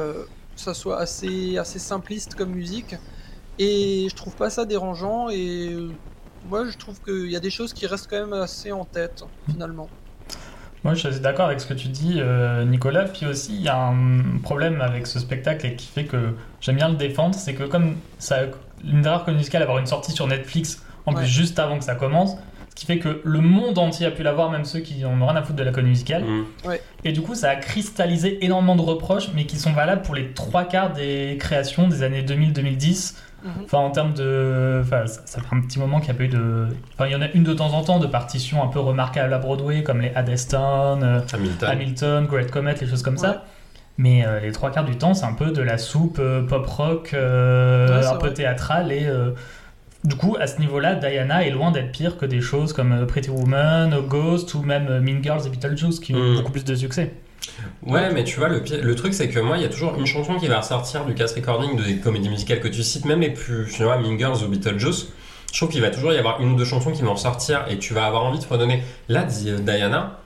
ça 0.57 0.75
soit 0.75 0.99
assez, 0.99 1.57
assez 1.57 1.79
simpliste 1.79 2.35
comme 2.35 2.51
musique. 2.51 2.97
Et 3.59 4.09
je 4.11 4.15
trouve 4.15 4.35
pas 4.37 4.51
ça 4.51 4.67
dérangeant. 4.67 5.31
Et 5.31 5.75
moi, 6.49 6.65
je 6.71 6.77
trouve 6.77 7.01
qu'il 7.03 7.31
y 7.31 7.37
a 7.37 7.41
des 7.41 7.51
choses 7.51 7.73
qui 7.73 7.87
restent 7.87 8.09
quand 8.11 8.21
même 8.21 8.33
assez 8.33 8.73
en 8.73 8.85
tête, 8.85 9.25
finalement. 9.51 9.89
Moi, 10.83 10.93
je 10.95 10.99
suis 10.99 11.09
assez 11.09 11.21
d'accord 11.21 11.47
avec 11.47 11.61
ce 11.61 11.67
que 11.67 11.73
tu 11.75 11.89
dis, 11.89 12.17
euh, 12.19 12.65
Nicolas. 12.65 13.05
Puis 13.05 13.25
aussi, 13.25 13.55
il 13.55 13.63
y 13.63 13.69
a 13.69 13.79
un 13.87 14.39
problème 14.43 14.83
avec 14.83 15.07
ce 15.07 15.19
spectacle 15.19 15.65
et 15.67 15.77
qui 15.77 15.87
fait 15.87 16.05
que 16.05 16.35
j'aime 16.61 16.77
bien 16.77 16.91
le 16.91 16.97
défendre. 16.97 17.35
C'est 17.35 17.55
que 17.55 17.63
comme 17.65 17.97
ça, 18.19 18.41
une 18.85 19.01
des 19.01 19.09
rares 19.09 19.25
comédies 19.25 19.39
musicales 19.39 19.63
à 19.63 19.65
avoir 19.65 19.79
une 19.79 19.87
sortie 19.87 20.13
sur 20.13 20.27
Netflix, 20.27 20.83
en 21.07 21.13
Ouais. 21.15 21.21
plus 21.23 21.27
juste 21.27 21.59
avant 21.59 21.79
que 21.79 21.85
ça 21.85 21.95
commence, 21.95 22.37
ce 22.75 22.81
qui 22.81 22.87
fait 22.87 22.99
que 22.99 23.21
le 23.25 23.41
monde 23.41 23.79
entier 23.79 24.05
a 24.07 24.11
pu 24.11 24.23
la 24.23 24.33
voir, 24.33 24.51
même 24.51 24.65
ceux 24.65 24.81
qui 24.81 25.05
en 25.05 25.21
ont 25.21 25.27
rien 25.27 25.37
à 25.37 25.43
foutre 25.43 25.57
de 25.57 25.63
la 25.63 25.71
comédie 25.71 25.91
musicale. 25.91 26.25
Mm. 26.25 26.45
Et 27.05 27.13
du 27.13 27.21
coup, 27.23 27.35
ça 27.35 27.51
a 27.51 27.57
cristallisé 27.57 28.45
énormément 28.45 28.75
de 28.77 28.83
reproches, 28.83 29.29
mais 29.35 29.45
qui 29.47 29.57
sont 29.57 29.73
valables 29.73 30.03
pour 30.03 30.15
les 30.15 30.33
trois 30.33 30.65
quarts 30.65 30.93
des 30.93 31.37
créations 31.39 31.87
des 31.89 32.03
années 32.03 32.23
2000-2010. 32.23 33.15
Mhm. 33.45 33.51
Enfin, 33.65 33.79
en 33.79 33.91
termes 33.91 34.15
de. 34.15 34.81
Enfin, 34.83 35.07
ça, 35.07 35.21
ça 35.27 35.41
fait 35.41 35.55
un 35.55 35.61
petit 35.61 35.79
moment 35.79 36.01
qu'il 36.01 36.09
n'y 36.09 36.17
a 36.17 36.19
pas 36.19 36.25
eu 36.25 36.29
de. 36.29 36.67
Enfin, 36.95 37.07
il 37.07 37.13
y 37.13 37.15
en 37.15 37.21
a 37.21 37.29
une 37.33 37.45
de 37.45 37.53
temps 37.53 37.75
en 37.75 37.83
temps 37.85 37.99
de 37.99 38.07
partitions 38.07 38.63
un 38.63 38.69
peu 38.69 38.81
remarquables 38.81 39.35
à 39.35 39.39
Broadway, 39.39 39.83
comme 39.83 40.01
les 40.01 40.11
Addiston, 40.15 41.03
euh, 41.03 41.21
Hamilton. 41.33 41.69
Hamilton, 41.71 42.27
Great 42.27 42.51
Comet, 42.51 42.75
les 42.81 42.87
choses 42.87 43.03
comme 43.03 43.15
Ouais. 43.15 43.21
ça. 43.21 43.45
Mais 43.99 44.25
euh, 44.27 44.41
les 44.41 44.51
trois 44.51 44.71
quarts 44.71 44.85
du 44.87 44.97
temps, 44.97 45.13
c'est 45.15 45.27
un 45.27 45.35
peu 45.35 45.51
de 45.51 45.61
la 45.63 45.77
soupe 45.79 46.17
euh, 46.19 46.43
pop 46.43 46.67
rock, 46.67 47.11
euh, 47.13 47.97
Ouais, 47.99 48.03
c'est 48.03 48.09
un 48.09 48.17
peu 48.17 48.33
théâtrale. 48.33 48.91
Et 48.91 49.07
euh, 49.07 49.33
du 50.05 50.17
coup, 50.17 50.37
à 50.39 50.47
ce 50.47 50.59
niveau-là, 50.61 50.95
Diana 50.97 51.47
est 51.47 51.51
loin 51.51 51.71
d'être 51.71 51.91
pire 51.93 52.17
que 52.19 52.27
des 52.27 52.41
choses 52.41 52.73
comme 52.73 52.93
euh, 52.93 53.07
Pretty 53.07 53.31
Woman, 53.31 53.95
Ghost 54.07 54.55
ou 54.55 54.63
même 54.63 54.87
euh, 54.89 55.01
Mean 55.01 55.23
Girls 55.23 55.43
et 55.47 55.51
Beetlejuice 55.51 55.99
qui 56.01 56.15
ont 56.15 56.19
Mm. 56.33 56.37
beaucoup 56.37 56.53
plus 56.53 56.65
de 56.65 56.75
succès. 56.75 57.13
Ouais, 57.83 58.13
mais 58.13 58.25
tu 58.25 58.39
vois, 58.39 58.49
le, 58.49 58.95
truc, 58.95 59.13
c'est 59.15 59.29
que 59.29 59.39
moi, 59.39 59.57
il 59.59 59.63
y 59.63 59.67
a 59.67 59.69
toujours 59.69 59.95
une 59.99 60.07
chanson 60.07 60.37
qui 60.39 60.47
va 60.47 60.61
ressortir 60.61 61.05
du 61.05 61.15
cast 61.15 61.35
recording 61.37 61.81
des 61.83 61.97
comédies 61.99 62.29
musicales 62.31 62.61
que 62.61 62.69
tu 62.69 62.83
cites, 62.83 63.05
même 63.05 63.21
les 63.21 63.31
plus, 63.31 63.67
tu 63.75 63.83
vois, 63.83 63.99
Mean 63.99 64.19
Girls 64.19 64.43
ou 64.45 64.49
Beetlejuice. 64.49 65.09
Je 65.53 65.59
trouve 65.59 65.69
qu'il 65.69 65.81
va 65.83 65.91
toujours 65.91 66.13
y 66.13 66.17
avoir 66.19 66.41
une 66.41 66.53
ou 66.53 66.57
deux 66.57 66.65
chansons 66.65 66.91
qui 66.93 67.03
vont 67.03 67.13
ressortir 67.15 67.65
et 67.71 67.79
tu 67.79 67.95
vas 67.95 68.07
avoir 68.07 68.25
envie 68.25 68.39
de 68.41 68.45
redonner. 68.47 68.83
Là, 69.09 69.23
Di- 69.25 69.53
Diana, 69.61 70.19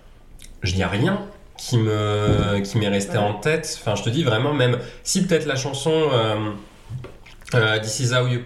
je 0.63 0.75
n'y 0.75 0.83
a 0.83 0.89
rien 0.89 1.21
qui 1.57 1.77
me 1.77 2.61
qui 2.61 2.79
m'est 2.79 2.89
resté 2.89 3.19
Ouais. 3.19 3.25
en 3.25 3.35
tête. 3.35 3.79
Enfin, 3.81 3.95
je 3.97 4.03
te 4.05 4.11
dis 4.11 4.23
vraiment, 4.23 4.55
même 4.55 4.79
si 5.03 5.27
peut-être 5.27 5.47
la 5.47 5.57
chanson 5.57 5.93
euh, 5.93 6.37
euh, 7.55 7.79
This 7.81 8.01
is 8.01 8.15
how 8.15 8.27
you 8.27 8.41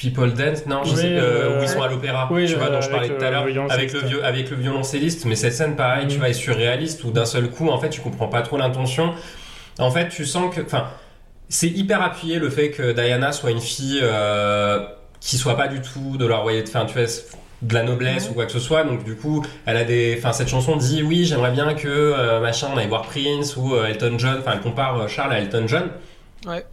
people 0.00 0.32
dance, 0.32 0.64
non, 0.66 0.82
je 0.84 0.90
Oui, 0.94 0.96
sais 0.96 1.08
euh, 1.18 1.58
où 1.58 1.62
ils 1.62 1.68
sont 1.68 1.82
à 1.82 1.88
l'opéra, 1.88 2.26
oui, 2.32 2.46
tu 2.46 2.54
vois, 2.54 2.68
euh, 2.68 2.70
dont 2.70 2.80
je 2.80 2.88
parlais 2.88 3.08
tout 3.08 3.22
à 3.22 3.30
l'heure, 3.30 3.44
avec 3.68 3.92
le 3.92 4.00
vieux, 4.00 4.24
avec 4.24 4.48
le 4.50 4.56
violoncelliste, 4.56 5.26
mais 5.26 5.34
cette 5.36 5.52
scène, 5.52 5.76
pareil, 5.76 6.06
tu 6.08 6.16
Mm. 6.16 6.18
vois, 6.18 6.28
est 6.30 6.32
surréaliste 6.32 7.04
où 7.04 7.10
d'un 7.10 7.26
seul 7.26 7.50
coup, 7.50 7.68
en 7.68 7.78
fait, 7.78 7.90
tu 7.90 8.00
comprends 8.00 8.28
pas 8.28 8.40
trop 8.42 8.56
l'intention. 8.56 9.12
En 9.78 9.90
fait, 9.90 10.08
tu 10.08 10.24
sens 10.24 10.54
que, 10.54 10.62
enfin, 10.62 10.86
c'est 11.48 11.68
hyper 11.68 12.00
appuyé 12.02 12.38
le 12.38 12.48
fait 12.48 12.70
que 12.70 12.92
Diana 12.92 13.32
soit 13.32 13.50
une 13.50 13.60
fille 13.60 14.00
euh, 14.02 14.80
qui 15.20 15.36
soit 15.36 15.56
pas 15.56 15.68
du 15.68 15.80
tout 15.82 16.16
de 16.16 16.24
leur 16.26 16.42
royauté. 16.42 16.70
Enfin, 16.74 16.86
tu 16.86 16.94
vois, 16.98 17.06
de 17.62 17.74
la 17.74 17.82
noblesse 17.82 18.24
Mhm. 18.24 18.30
ou 18.30 18.34
quoi 18.34 18.46
que 18.46 18.52
ce 18.52 18.58
soit. 18.58 18.84
Donc 18.84 19.04
du 19.04 19.16
coup, 19.16 19.44
elle 19.66 19.76
a 19.76 19.84
des, 19.84 20.14
enfin 20.18 20.32
cette 20.32 20.48
chanson 20.48 20.76
dit 20.76 21.02
oui, 21.02 21.26
j'aimerais 21.26 21.50
bien 21.50 21.74
que 21.74 21.88
euh, 21.88 22.40
machin, 22.40 22.68
on 22.74 22.78
aille 22.78 22.88
voir 22.88 23.02
Prince 23.02 23.54
ou 23.58 23.74
euh, 23.74 23.86
Elton 23.88 24.14
John. 24.18 24.38
Enfin, 24.40 24.52
elle 24.54 24.60
compare 24.60 24.98
euh, 25.02 25.08
Charles 25.08 25.32
à 25.34 25.40
Elton 25.40 25.64
John. 25.66 25.90
Ouais. 26.46 26.64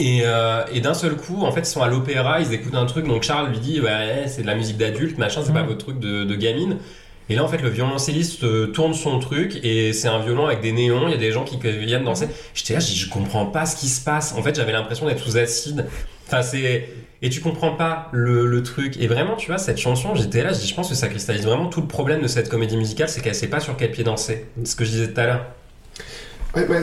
Et, 0.00 0.22
euh, 0.24 0.64
et 0.72 0.80
d'un 0.80 0.94
seul 0.94 1.14
coup, 1.14 1.42
en 1.42 1.52
fait, 1.52 1.60
ils 1.60 1.66
sont 1.66 1.82
à 1.82 1.88
l'opéra, 1.88 2.40
ils 2.40 2.52
écoutent 2.54 2.74
un 2.74 2.86
truc. 2.86 3.06
Donc 3.06 3.22
Charles 3.22 3.50
lui 3.50 3.58
dit 3.58 3.80
ouais, 3.80 4.24
c'est 4.26 4.42
de 4.42 4.46
la 4.46 4.54
musique 4.54 4.78
d'adulte, 4.78 5.18
machin, 5.18 5.42
c'est 5.44 5.52
pas 5.52 5.62
votre 5.62 5.84
truc 5.84 6.00
de, 6.00 6.24
de 6.24 6.34
gamine. 6.34 6.78
Et 7.28 7.36
là, 7.36 7.44
en 7.44 7.48
fait, 7.48 7.58
le 7.62 7.68
violoncelliste 7.68 8.42
euh, 8.42 8.66
tourne 8.68 8.94
son 8.94 9.20
truc 9.20 9.60
et 9.62 9.92
c'est 9.92 10.08
un 10.08 10.18
violon 10.18 10.46
avec 10.46 10.62
des 10.62 10.72
néons. 10.72 11.06
Il 11.06 11.12
y 11.12 11.14
a 11.14 11.18
des 11.18 11.30
gens 11.30 11.44
qui 11.44 11.58
viennent 11.58 12.02
danser. 12.02 12.26
J'étais 12.54 12.74
là, 12.74 12.80
je 12.80 12.86
dis, 12.86 12.96
je 12.96 13.08
comprends 13.08 13.46
pas 13.46 13.66
ce 13.66 13.76
qui 13.76 13.88
se 13.88 14.02
passe. 14.02 14.34
En 14.36 14.42
fait, 14.42 14.56
j'avais 14.56 14.72
l'impression 14.72 15.06
d'être 15.06 15.22
sous 15.22 15.36
acide. 15.36 15.86
Enfin, 16.26 16.42
c'est 16.42 16.88
et 17.22 17.28
tu 17.28 17.40
comprends 17.42 17.72
pas 17.72 18.08
le, 18.12 18.46
le 18.46 18.62
truc. 18.62 18.96
Et 18.98 19.06
vraiment, 19.06 19.36
tu 19.36 19.48
vois, 19.48 19.58
cette 19.58 19.78
chanson, 19.78 20.14
j'étais 20.14 20.42
là, 20.42 20.54
je 20.54 20.60
dis, 20.60 20.66
je 20.66 20.74
pense 20.74 20.88
que 20.88 20.94
ça 20.94 21.08
cristallise 21.08 21.44
vraiment 21.44 21.66
tout 21.66 21.82
le 21.82 21.86
problème 21.86 22.22
de 22.22 22.26
cette 22.26 22.48
comédie 22.48 22.78
musicale, 22.78 23.10
c'est 23.10 23.20
qu'elle 23.20 23.34
sait 23.34 23.48
pas 23.48 23.60
sur 23.60 23.76
quel 23.76 23.90
pied 23.90 24.04
danser. 24.04 24.46
C'est 24.64 24.66
ce 24.66 24.76
que 24.76 24.84
je 24.84 24.90
disais 24.90 25.12
tout 25.12 25.20
à 25.20 25.26
l'heure. 25.26 25.46
Ouais, 26.56 26.66
ouais, 26.66 26.82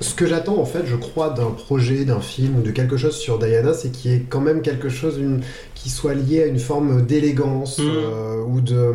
ce 0.00 0.14
que 0.14 0.26
j'attends 0.26 0.58
en 0.58 0.64
fait, 0.64 0.86
je 0.86 0.96
crois, 0.96 1.30
d'un 1.30 1.50
projet, 1.50 2.04
d'un 2.04 2.20
film 2.20 2.58
ou 2.58 2.62
de 2.62 2.70
quelque 2.70 2.96
chose 2.96 3.16
sur 3.16 3.38
Diana, 3.38 3.74
c'est 3.74 3.90
qu'il 3.90 4.10
y 4.10 4.14
ait 4.14 4.24
quand 4.28 4.40
même 4.40 4.62
quelque 4.62 4.88
chose 4.88 5.18
une- 5.18 5.40
qui 5.74 5.90
soit 5.90 6.14
lié 6.14 6.42
à 6.42 6.46
une 6.46 6.58
forme 6.60 7.02
d'élégance 7.02 7.78
Mhm. 7.78 7.86
euh, 7.88 8.42
ou 8.44 8.60
de, 8.60 8.92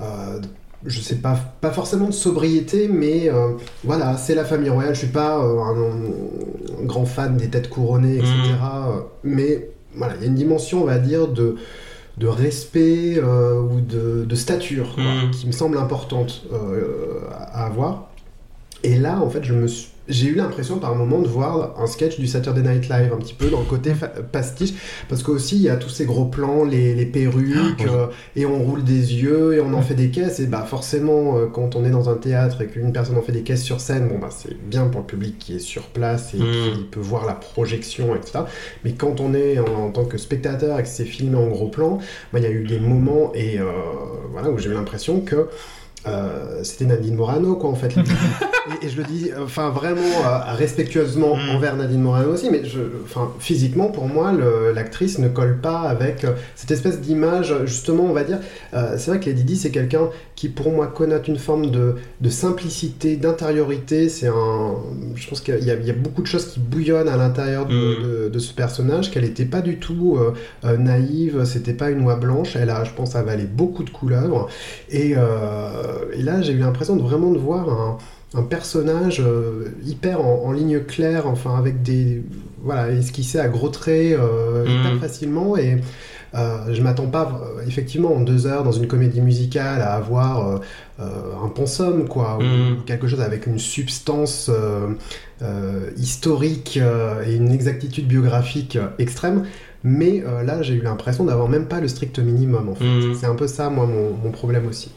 euh, 0.00 0.38
de- 0.40 0.48
je 0.84 1.00
sais 1.00 1.16
pas, 1.16 1.38
pas 1.60 1.70
forcément 1.70 2.06
de 2.06 2.12
sobriété, 2.12 2.88
mais 2.88 3.28
euh, 3.28 3.50
voilà, 3.84 4.16
c'est 4.16 4.34
la 4.34 4.44
famille 4.44 4.70
royale. 4.70 4.94
Je 4.94 5.00
suis 5.00 5.06
pas 5.08 5.38
euh, 5.38 5.60
un, 5.60 6.82
un 6.82 6.84
grand 6.86 7.04
fan 7.06 7.36
des 7.36 7.48
têtes 7.48 7.68
couronnées, 7.68 8.16
etc. 8.16 8.32
euh, 8.88 9.00
Mais 9.22 9.68
voilà, 9.94 10.14
il 10.16 10.22
y 10.22 10.24
a 10.24 10.26
une 10.28 10.34
dimension, 10.34 10.82
on 10.82 10.86
va 10.86 10.98
dire, 10.98 11.28
de 11.28 11.56
de 12.18 12.26
respect 12.26 13.14
euh, 13.16 13.58
ou 13.58 13.80
de, 13.80 14.24
de 14.26 14.34
stature 14.34 14.94
quoi, 14.96 15.02
Mhm. 15.04 15.30
qui 15.30 15.46
me 15.46 15.52
semble 15.52 15.78
importante 15.78 16.44
à 17.54 17.64
avoir. 17.64 18.10
Et 18.84 18.98
là, 18.98 19.18
en 19.20 19.30
fait, 19.30 19.42
je 19.44 19.54
me 19.54 19.66
suis- 19.66 19.88
j'ai 20.08 20.26
eu 20.26 20.34
l'impression 20.34 20.78
par 20.78 20.94
moment 20.96 21.20
de 21.20 21.28
voir 21.28 21.74
un 21.80 21.86
sketch 21.86 22.18
du 22.18 22.26
Saturday 22.26 22.62
Night 22.62 22.88
Live, 22.88 23.12
un 23.12 23.18
petit 23.18 23.34
peu 23.34 23.48
dans 23.50 23.60
le 23.60 23.66
côté 23.66 23.92
pastiche, 24.32 24.74
parce 25.08 25.22
qu'aussi 25.22 25.56
il 25.56 25.62
y 25.62 25.68
a 25.68 25.76
tous 25.76 25.88
ces 25.90 26.04
gros 26.06 26.24
plans, 26.24 26.64
les, 26.64 26.94
les 26.94 27.06
perruques, 27.06 27.78
Oui. 27.80 27.86
euh, 27.88 28.06
et 28.34 28.44
on 28.46 28.58
roule 28.62 28.82
des 28.82 29.14
yeux, 29.14 29.54
et 29.54 29.60
on 29.60 29.72
en 29.74 29.82
fait 29.82 29.94
des 29.94 30.10
caisses, 30.10 30.40
et 30.40 30.46
bah 30.46 30.64
forcément, 30.68 31.38
euh, 31.38 31.46
quand 31.46 31.76
on 31.76 31.84
est 31.84 31.90
dans 31.90 32.08
un 32.08 32.16
théâtre 32.16 32.62
et 32.62 32.66
qu'une 32.66 32.92
personne 32.92 33.16
en 33.16 33.22
fait 33.22 33.32
des 33.32 33.42
caisses 33.42 33.62
sur 33.62 33.80
scène, 33.80 34.08
bon 34.08 34.18
bah 34.18 34.28
c'est 34.30 34.56
bien 34.60 34.86
pour 34.86 35.00
le 35.02 35.06
public 35.06 35.38
qui 35.38 35.56
est 35.56 35.60
sur 35.60 35.84
place 35.84 36.34
et 36.34 36.38
qui 36.38 36.82
peut 36.90 37.00
voir 37.00 37.24
la 37.24 37.34
projection, 37.34 38.14
etc. 38.16 38.40
Mais 38.84 38.92
quand 38.92 39.20
on 39.20 39.34
est 39.34 39.58
en, 39.60 39.86
en 39.86 39.90
tant 39.90 40.04
que 40.04 40.18
spectateur 40.18 40.78
et 40.78 40.82
que 40.82 40.88
c'est 40.88 41.04
filmé 41.04 41.36
en 41.36 41.48
gros 41.48 41.68
plan, 41.68 41.98
bah, 42.32 42.38
il 42.40 42.42
y 42.42 42.46
a 42.46 42.50
eu 42.50 42.64
des 42.64 42.80
moments 42.80 43.32
et 43.34 43.60
euh, 43.60 43.64
voilà 44.32 44.50
où 44.50 44.58
j'ai 44.58 44.68
eu 44.70 44.74
l'impression 44.74 45.20
que 45.20 45.48
euh, 46.06 46.62
c'était 46.64 46.84
Nadine 46.86 47.14
Morano 47.14 47.54
quoi 47.56 47.70
en 47.70 47.74
fait 47.74 47.94
et, 48.82 48.86
et 48.86 48.88
je 48.88 48.96
le 48.96 49.04
dis 49.04 49.30
enfin 49.40 49.70
vraiment 49.70 50.00
euh, 50.00 50.54
respectueusement 50.54 51.36
Mm. 51.36 51.50
envers 51.56 51.76
Nadine 51.76 52.00
Morano 52.02 52.32
aussi 52.32 52.50
mais 52.50 52.64
je 52.64 52.80
enfin 53.04 53.30
physiquement 53.38 53.86
pour 53.88 54.06
moi 54.08 54.32
l'actrice 54.74 55.18
ne 55.18 55.28
colle 55.28 55.58
pas 55.60 55.80
avec 55.80 56.24
euh, 56.24 56.32
cette 56.56 56.70
espèce 56.70 57.00
d'image 57.00 57.54
justement 57.66 58.04
on 58.04 58.12
va 58.12 58.24
dire 58.24 58.38
c'est 58.72 59.06
vrai 59.10 59.20
que 59.20 59.26
Lady 59.26 59.44
Di 59.44 59.56
c'est 59.56 59.70
quelqu'un 59.70 60.08
qui 60.34 60.48
pour 60.48 60.72
moi 60.72 60.88
connote 60.88 61.28
une 61.28 61.38
forme 61.38 61.70
de, 61.70 61.94
de 62.20 62.30
simplicité 62.30 63.16
d'intériorité 63.16 64.08
c'est 64.08 64.26
un 64.28 64.74
je 65.14 65.28
pense 65.28 65.40
qu'il 65.40 65.54
y, 65.64 65.70
a- 65.70 65.74
il 65.76 65.86
y 65.86 65.90
a 65.90 65.94
beaucoup 65.94 66.22
de 66.22 66.26
choses 66.26 66.46
qui 66.48 66.58
bouillonnent 66.60 67.08
à 67.08 67.16
l'intérieur 67.16 67.66
de, 67.66 67.72
Mm. 67.74 68.02
de- 68.02 68.28
de 68.28 68.38
ce 68.38 68.52
personnage 68.54 69.10
qu'elle 69.10 69.24
n'était 69.24 69.44
pas 69.44 69.60
du 69.60 69.78
tout 69.78 70.18
naïve 70.78 71.44
c'était 71.44 71.72
pas 71.74 71.90
une 71.90 72.04
oie 72.04 72.16
blanche 72.16 72.56
elle 72.56 72.70
a 72.70 72.84
je 72.84 72.90
pense 72.92 73.14
avalé 73.16 73.44
beaucoup 73.44 73.84
de 73.84 73.90
couleuvres 73.90 74.48
et, 74.90 75.14
euh, 75.16 75.20
et 76.14 76.22
là, 76.22 76.42
j'ai 76.42 76.52
eu 76.52 76.58
l'impression 76.58 76.96
de 76.96 77.02
vraiment 77.02 77.30
de 77.30 77.38
voir 77.38 77.68
un, 77.68 77.98
un 78.34 78.42
personnage 78.42 79.20
euh, 79.20 79.68
hyper 79.84 80.20
en, 80.20 80.44
en 80.46 80.52
ligne 80.52 80.80
claire, 80.80 81.26
enfin 81.26 81.56
avec 81.56 81.82
des 81.82 82.22
voilà 82.64 82.90
esquissé 82.92 83.38
à 83.40 83.48
gros 83.48 83.68
traits 83.68 84.12
euh, 84.18 84.64
Mhm. 84.66 84.78
hyper 84.78 84.96
facilement 85.00 85.56
et 85.56 85.80
euh, 86.34 86.72
je 86.72 86.80
m'attends 86.80 87.08
pas 87.08 87.40
euh, 87.58 87.62
effectivement 87.66 88.14
en 88.14 88.20
deux 88.20 88.46
heures 88.46 88.62
dans 88.64 88.72
une 88.72 88.86
comédie 88.86 89.20
musicale 89.20 89.82
à 89.82 89.94
avoir 89.94 90.48
euh, 90.48 90.58
euh, 91.00 91.04
un 91.44 91.48
pensum 91.48 92.08
quoi 92.08 92.38
ou 92.38 92.42
Mhm. 92.44 92.84
quelque 92.86 93.06
chose 93.08 93.20
avec 93.20 93.46
une 93.46 93.58
substance 93.58 94.48
euh, 94.48 94.90
euh, 95.42 95.90
historique 95.96 96.78
euh, 96.80 97.24
et 97.26 97.34
une 97.34 97.50
exactitude 97.52 98.06
biographique 98.06 98.76
euh, 98.76 98.86
extrême 98.98 99.44
mais 99.84 100.22
euh, 100.24 100.42
là 100.44 100.62
j'ai 100.62 100.74
eu 100.74 100.82
l'impression 100.82 101.24
d'avoir 101.24 101.48
même 101.48 101.66
pas 101.66 101.80
le 101.80 101.88
strict 101.88 102.18
minimum 102.20 102.68
en 102.68 102.74
fait 102.76 102.84
Mhm. 102.84 103.14
c'est 103.14 103.26
un 103.26 103.34
peu 103.34 103.48
ça 103.48 103.68
moi 103.70 103.86
mon, 103.86 104.12
mon 104.24 104.30
problème 104.30 104.66
aussi 104.68 104.92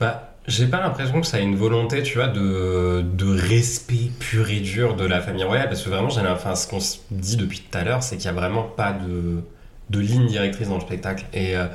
Bah, 0.00 0.34
j'ai 0.46 0.66
pas 0.66 0.80
l'impression 0.80 1.20
que 1.20 1.26
ça 1.26 1.38
a 1.38 1.40
une 1.40 1.56
volonté, 1.56 2.02
tu 2.02 2.18
vois, 2.18 2.28
de, 2.28 3.02
de 3.02 3.38
respect 3.48 4.10
pur 4.18 4.50
et 4.50 4.60
dur 4.60 4.94
de 4.94 5.04
la 5.06 5.20
famille 5.20 5.44
royale, 5.44 5.68
parce 5.68 5.82
que 5.82 5.88
vraiment, 5.88 6.10
j'ai 6.10 6.20
enfin, 6.20 6.54
ce 6.54 6.66
qu'on 6.68 6.80
se 6.80 6.98
dit 7.10 7.36
depuis 7.36 7.60
tout 7.60 7.78
à 7.78 7.84
l'heure, 7.84 8.02
c'est 8.02 8.16
qu'il 8.16 8.26
y 8.26 8.28
a 8.28 8.32
vraiment 8.32 8.62
pas 8.62 8.92
de, 8.92 9.42
de 9.90 10.00
ligne 10.00 10.26
directrice 10.26 10.68
dans 10.68 10.74
le 10.74 10.82
spectacle. 10.82 11.24
Et 11.32 11.56
euh, 11.56 11.66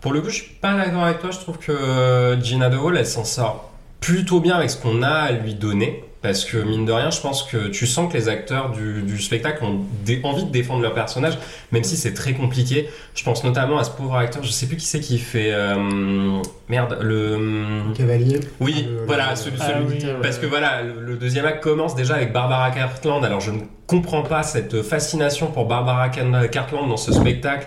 pour 0.00 0.12
le 0.12 0.20
coup, 0.22 0.30
je 0.30 0.36
suis 0.36 0.54
pas 0.54 0.74
d'accord 0.74 1.04
avec 1.04 1.18
toi, 1.18 1.30
je 1.30 1.38
trouve 1.38 1.58
que 1.58 1.72
euh, 1.72 2.40
Gina 2.40 2.70
De 2.70 2.76
Hall, 2.76 2.96
elle 2.96 3.06
s'en 3.06 3.24
sort 3.24 3.72
plutôt 4.00 4.40
bien 4.40 4.56
avec 4.56 4.70
ce 4.70 4.76
qu'on 4.76 5.02
a 5.02 5.08
à 5.08 5.32
lui 5.32 5.54
donner. 5.54 6.04
Parce 6.24 6.46
que 6.46 6.56
mine 6.56 6.86
de 6.86 6.92
rien, 6.92 7.10
je 7.10 7.20
pense 7.20 7.42
que 7.42 7.68
tu 7.68 7.86
sens 7.86 8.10
que 8.10 8.16
les 8.16 8.30
acteurs 8.30 8.70
du, 8.70 9.02
du 9.02 9.20
spectacle 9.20 9.62
ont 9.62 9.84
envie 10.22 10.44
de 10.44 10.50
défendre 10.50 10.80
leur 10.80 10.94
personnage, 10.94 11.36
même 11.70 11.84
si 11.84 11.98
c'est 11.98 12.14
très 12.14 12.32
compliqué. 12.32 12.88
Je 13.14 13.22
pense 13.24 13.44
notamment 13.44 13.78
à 13.78 13.84
ce 13.84 13.90
pauvre 13.90 14.16
acteur, 14.16 14.42
je 14.42 14.50
sais 14.50 14.66
plus 14.66 14.78
qui 14.78 14.86
c'est 14.86 15.00
qui 15.00 15.18
fait. 15.18 15.52
euh, 15.52 16.40
merde, 16.70 16.96
le. 17.02 17.92
Cavalier 17.94 18.40
Oui, 18.58 18.86
Le- 18.88 19.04
voilà, 19.04 19.30
le- 19.32 19.36
celui, 19.36 19.58
Ah 19.60 19.66
celui- 19.68 19.98
oui, 19.98 20.04
ouais. 20.06 20.14
parce 20.22 20.38
que 20.38 20.46
voilà, 20.46 20.80
le, 20.82 20.98
le 20.98 21.16
deuxième 21.16 21.44
acte 21.44 21.62
commence 21.62 21.94
déjà 21.94 22.14
avec 22.14 22.32
Barbara 22.32 22.70
Cartland. 22.70 23.22
Alors 23.22 23.40
je 23.42 23.50
ne 23.50 23.60
comprends 23.86 24.22
pas 24.22 24.42
cette 24.42 24.80
fascination 24.82 25.48
pour 25.48 25.66
Barbara 25.66 26.08
Cartland 26.08 26.88
dans 26.88 26.96
ce 26.96 27.12
spectacle, 27.12 27.66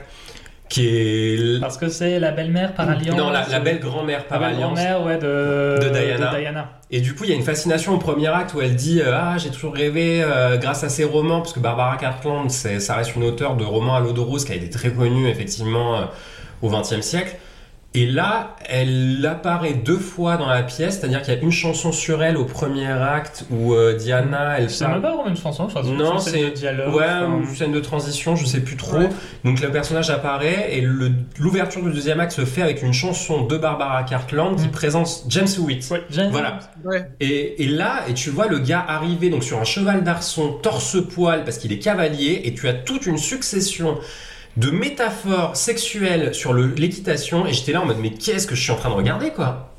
qui 0.69 0.87
est 0.87 1.59
Parce 1.61 1.77
que 1.77 1.89
c'est 1.89 2.19
la 2.19 2.31
belle-mère 2.31 2.73
par 2.73 2.89
alliance. 2.89 3.15
non 3.17 3.29
la, 3.29 3.47
la 3.47 3.59
belle 3.59 3.79
grand-mère 3.79 4.25
par 4.25 4.39
la 4.39 4.47
belle 4.47 4.55
alliance. 4.57 4.73
grand-mère, 4.79 5.03
ouais, 5.05 5.17
de, 5.17 5.79
De 5.81 5.89
Diana. 5.89 6.37
Diana. 6.37 6.69
Et 6.91 7.01
du 7.01 7.15
coup, 7.15 7.23
il 7.25 7.29
y 7.29 7.33
a 7.33 7.35
une 7.35 7.43
fascination 7.43 7.93
au 7.93 7.97
premier 7.97 8.27
acte 8.27 8.53
où 8.53 8.61
elle 8.61 8.75
dit 8.75 9.01
euh, 9.01 9.11
Ah, 9.13 9.37
j'ai 9.37 9.49
toujours 9.49 9.73
rêvé 9.73 10.21
euh, 10.23 10.57
grâce 10.57 10.83
à 10.83 10.89
ces 10.89 11.03
romans, 11.03 11.39
parce 11.41 11.53
que 11.53 11.59
Barbara 11.59 11.97
Cartland, 11.97 12.49
c'est, 12.49 12.79
ça 12.79 12.95
reste 12.95 13.15
une 13.15 13.23
auteure 13.23 13.55
de 13.55 13.63
romans 13.65 13.95
à 13.95 13.99
l'eau 13.99 14.13
de 14.13 14.19
rose 14.21 14.45
qui 14.45 14.51
a 14.51 14.55
été 14.55 14.69
très 14.69 14.91
connue 14.91 15.27
effectivement 15.27 15.97
euh, 15.97 16.01
au 16.61 16.69
XXe 16.69 17.01
siècle. 17.01 17.35
Et 17.99 18.05
là, 18.05 18.55
elle 18.69 19.25
apparaît 19.25 19.73
deux 19.73 19.97
fois 19.97 20.37
dans 20.37 20.45
la 20.47 20.61
pièce, 20.61 20.99
c'est-à-dire 20.99 21.23
qu'il 21.23 21.33
y 21.33 21.37
a 21.37 21.39
une 21.41 21.51
chanson 21.51 21.91
sur 21.91 22.21
elle 22.21 22.37
au 22.37 22.45
premier 22.45 22.85
acte 22.91 23.45
où 23.49 23.73
euh, 23.73 23.95
Diana, 23.95 24.59
elle 24.59 24.69
C'est 24.69 24.87
même 24.87 25.01
pas 25.01 25.15
vraiment 25.15 25.27
une 25.27 25.35
chanson, 25.35 25.67
je 25.67 25.73
crois. 25.73 25.83
Non, 25.91 26.19
c'est 26.19 26.41
le 26.43 26.51
dialogue. 26.51 26.93
Ouais, 26.93 27.05
enfin, 27.05 27.39
une 27.41 27.55
scène 27.55 27.71
de 27.71 27.79
transition, 27.79 28.35
je 28.35 28.45
sais 28.45 28.59
plus 28.59 28.75
trop. 28.75 28.97
Ouais. 28.97 29.09
Donc 29.43 29.61
le 29.61 29.71
personnage 29.71 30.11
apparaît 30.11 30.67
et 30.77 30.81
l'ouverture 31.39 31.81
du 31.81 31.91
deuxième 31.91 32.19
acte 32.19 32.33
se 32.33 32.45
fait 32.45 32.61
avec 32.61 32.83
une 32.83 32.93
chanson 32.93 33.45
de 33.45 33.57
Barbara 33.57 34.03
Cartland 34.03 34.55
qui 34.57 34.67
Mm. 34.67 34.71
présente 34.71 35.23
James 35.29 35.47
Hewitt. 35.57 35.89
ouais, 35.89 36.03
James- 36.11 36.29
Voilà. 36.31 36.59
Ouais. 36.85 37.09
Et, 37.19 37.63
et 37.63 37.67
là, 37.67 38.01
et 38.07 38.13
tu 38.13 38.29
vois 38.29 38.47
le 38.47 38.59
gars 38.59 38.85
arriver 38.87 39.29
donc 39.31 39.43
sur 39.43 39.59
un 39.59 39.63
cheval 39.63 40.03
d'arçon, 40.03 40.51
torse-poil, 40.61 41.43
parce 41.45 41.57
qu'il 41.57 41.71
est 41.73 41.79
cavalier, 41.79 42.41
et 42.43 42.53
tu 42.53 42.67
as 42.67 42.73
toute 42.73 43.07
une 43.07 43.17
succession 43.17 43.97
de 44.57 44.71
métaphores 44.71 45.55
sexuelles 45.55 46.33
sur 46.33 46.53
l'équitation, 46.53 47.45
et 47.45 47.53
j'étais 47.53 47.71
là 47.71 47.81
en 47.81 47.85
mode, 47.85 47.97
mais 48.01 48.09
qu'est-ce 48.11 48.47
que 48.47 48.55
je 48.55 48.61
suis 48.61 48.71
en 48.71 48.75
train 48.75 48.89
de 48.89 48.95
regarder, 48.95 49.29
quoi? 49.29 49.71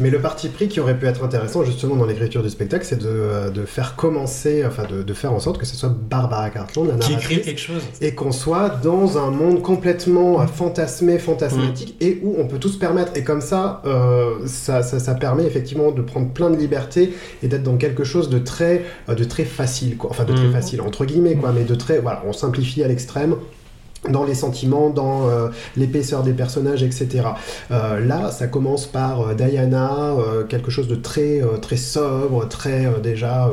Mais 0.00 0.10
le 0.10 0.18
parti 0.20 0.48
pris 0.48 0.66
qui 0.66 0.80
aurait 0.80 0.98
pu 0.98 1.06
être 1.06 1.22
intéressant 1.22 1.62
justement 1.64 1.94
dans 1.94 2.04
l'écriture 2.06 2.42
du 2.42 2.50
spectacle, 2.50 2.84
c'est 2.84 2.98
de, 3.00 3.06
euh, 3.08 3.50
de 3.50 3.64
faire 3.64 3.94
commencer, 3.94 4.64
enfin 4.66 4.82
de, 4.90 5.04
de 5.04 5.14
faire 5.14 5.32
en 5.32 5.38
sorte 5.38 5.58
que 5.58 5.64
ce 5.64 5.76
soit 5.76 5.90
Barbara 6.10 6.50
Cartland, 6.50 6.88
la 6.88 6.96
Qui 6.96 7.12
écrit 7.12 7.40
quelque 7.40 7.60
chose. 7.60 7.82
et 8.00 8.12
qu'on 8.16 8.32
soit 8.32 8.70
dans 8.82 9.16
un 9.18 9.30
monde 9.30 9.62
complètement 9.62 10.40
euh, 10.40 10.46
fantasmé, 10.48 11.20
fantasmatique, 11.20 11.94
et 12.00 12.18
où 12.24 12.34
on 12.38 12.48
peut 12.48 12.58
tout 12.58 12.68
se 12.70 12.78
permettre. 12.78 13.12
Et 13.14 13.22
comme 13.22 13.40
ça, 13.40 13.82
euh, 13.86 14.44
ça, 14.46 14.82
ça, 14.82 14.98
ça 14.98 15.14
permet 15.14 15.44
effectivement 15.44 15.92
de 15.92 16.02
prendre 16.02 16.30
plein 16.32 16.50
de 16.50 16.56
liberté 16.56 17.12
et 17.44 17.46
d'être 17.46 17.62
dans 17.62 17.76
quelque 17.76 18.02
chose 18.02 18.28
de 18.28 18.40
très, 18.40 18.84
de 19.08 19.22
très 19.22 19.44
facile, 19.44 19.96
quoi. 19.96 20.10
Enfin, 20.10 20.24
de 20.24 20.32
très 20.32 20.46
Mhm. 20.46 20.52
facile, 20.52 20.80
entre 20.80 21.04
guillemets, 21.04 21.36
quoi, 21.36 21.52
mais 21.52 21.62
de 21.62 21.74
très, 21.76 22.00
voilà, 22.00 22.24
on 22.26 22.32
simplifie 22.32 22.82
à 22.82 22.88
l'extrême 22.88 23.36
dans 24.10 24.24
les 24.24 24.34
sentiments, 24.34 24.90
dans 24.90 25.28
euh, 25.28 25.48
l'épaisseur 25.76 26.22
des 26.22 26.32
personnages, 26.32 26.82
etc. 26.82 27.24
Euh, 27.70 27.98
là, 28.06 28.30
ça 28.30 28.46
commence 28.46 28.86
par 28.86 29.20
euh, 29.22 29.34
Diana, 29.34 30.12
quelque 30.48 30.70
chose 30.70 30.86
de 30.86 30.94
très, 30.94 31.40
très 31.62 31.76
sobre, 31.76 32.46
très 32.48 32.86
déjà 33.02 33.48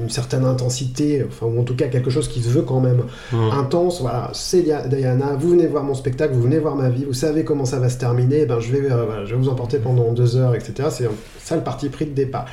une 0.00 0.10
certaine 0.10 0.44
intensité, 0.44 1.24
enfin 1.28 1.46
ou 1.46 1.60
en 1.60 1.64
tout 1.64 1.74
cas 1.74 1.88
quelque 1.88 2.10
chose 2.10 2.28
qui 2.28 2.40
se 2.42 2.48
veut 2.50 2.62
quand 2.62 2.80
même 2.80 3.02
intense. 3.52 4.00
Voilà, 4.00 4.30
c'est 4.32 4.62
Dia- 4.62 4.86
Diana. 4.86 5.36
Vous 5.38 5.50
venez 5.50 5.66
voir 5.66 5.82
mon 5.82 5.94
spectacle, 5.94 6.34
vous 6.34 6.42
venez 6.42 6.58
voir 6.58 6.76
ma 6.76 6.88
vie, 6.88 7.04
vous 7.04 7.12
savez 7.14 7.44
comment 7.44 7.64
ça 7.64 7.78
va 7.78 7.88
se 7.88 7.98
terminer. 7.98 8.40
eh 8.42 8.46
Ben 8.46 8.60
je 8.60 8.70
vais, 8.72 8.88
je 9.24 9.30
vais 9.34 9.40
vous 9.40 9.48
emporter 9.48 9.78
pendant 9.78 10.12
deux 10.12 10.36
heures, 10.36 10.54
etc. 10.54 10.88
C'est 10.90 11.08
ça 11.42 11.56
le 11.56 11.62
parti 11.62 11.88
pris 11.88 12.06
de 12.06 12.12
départ. 12.14 12.46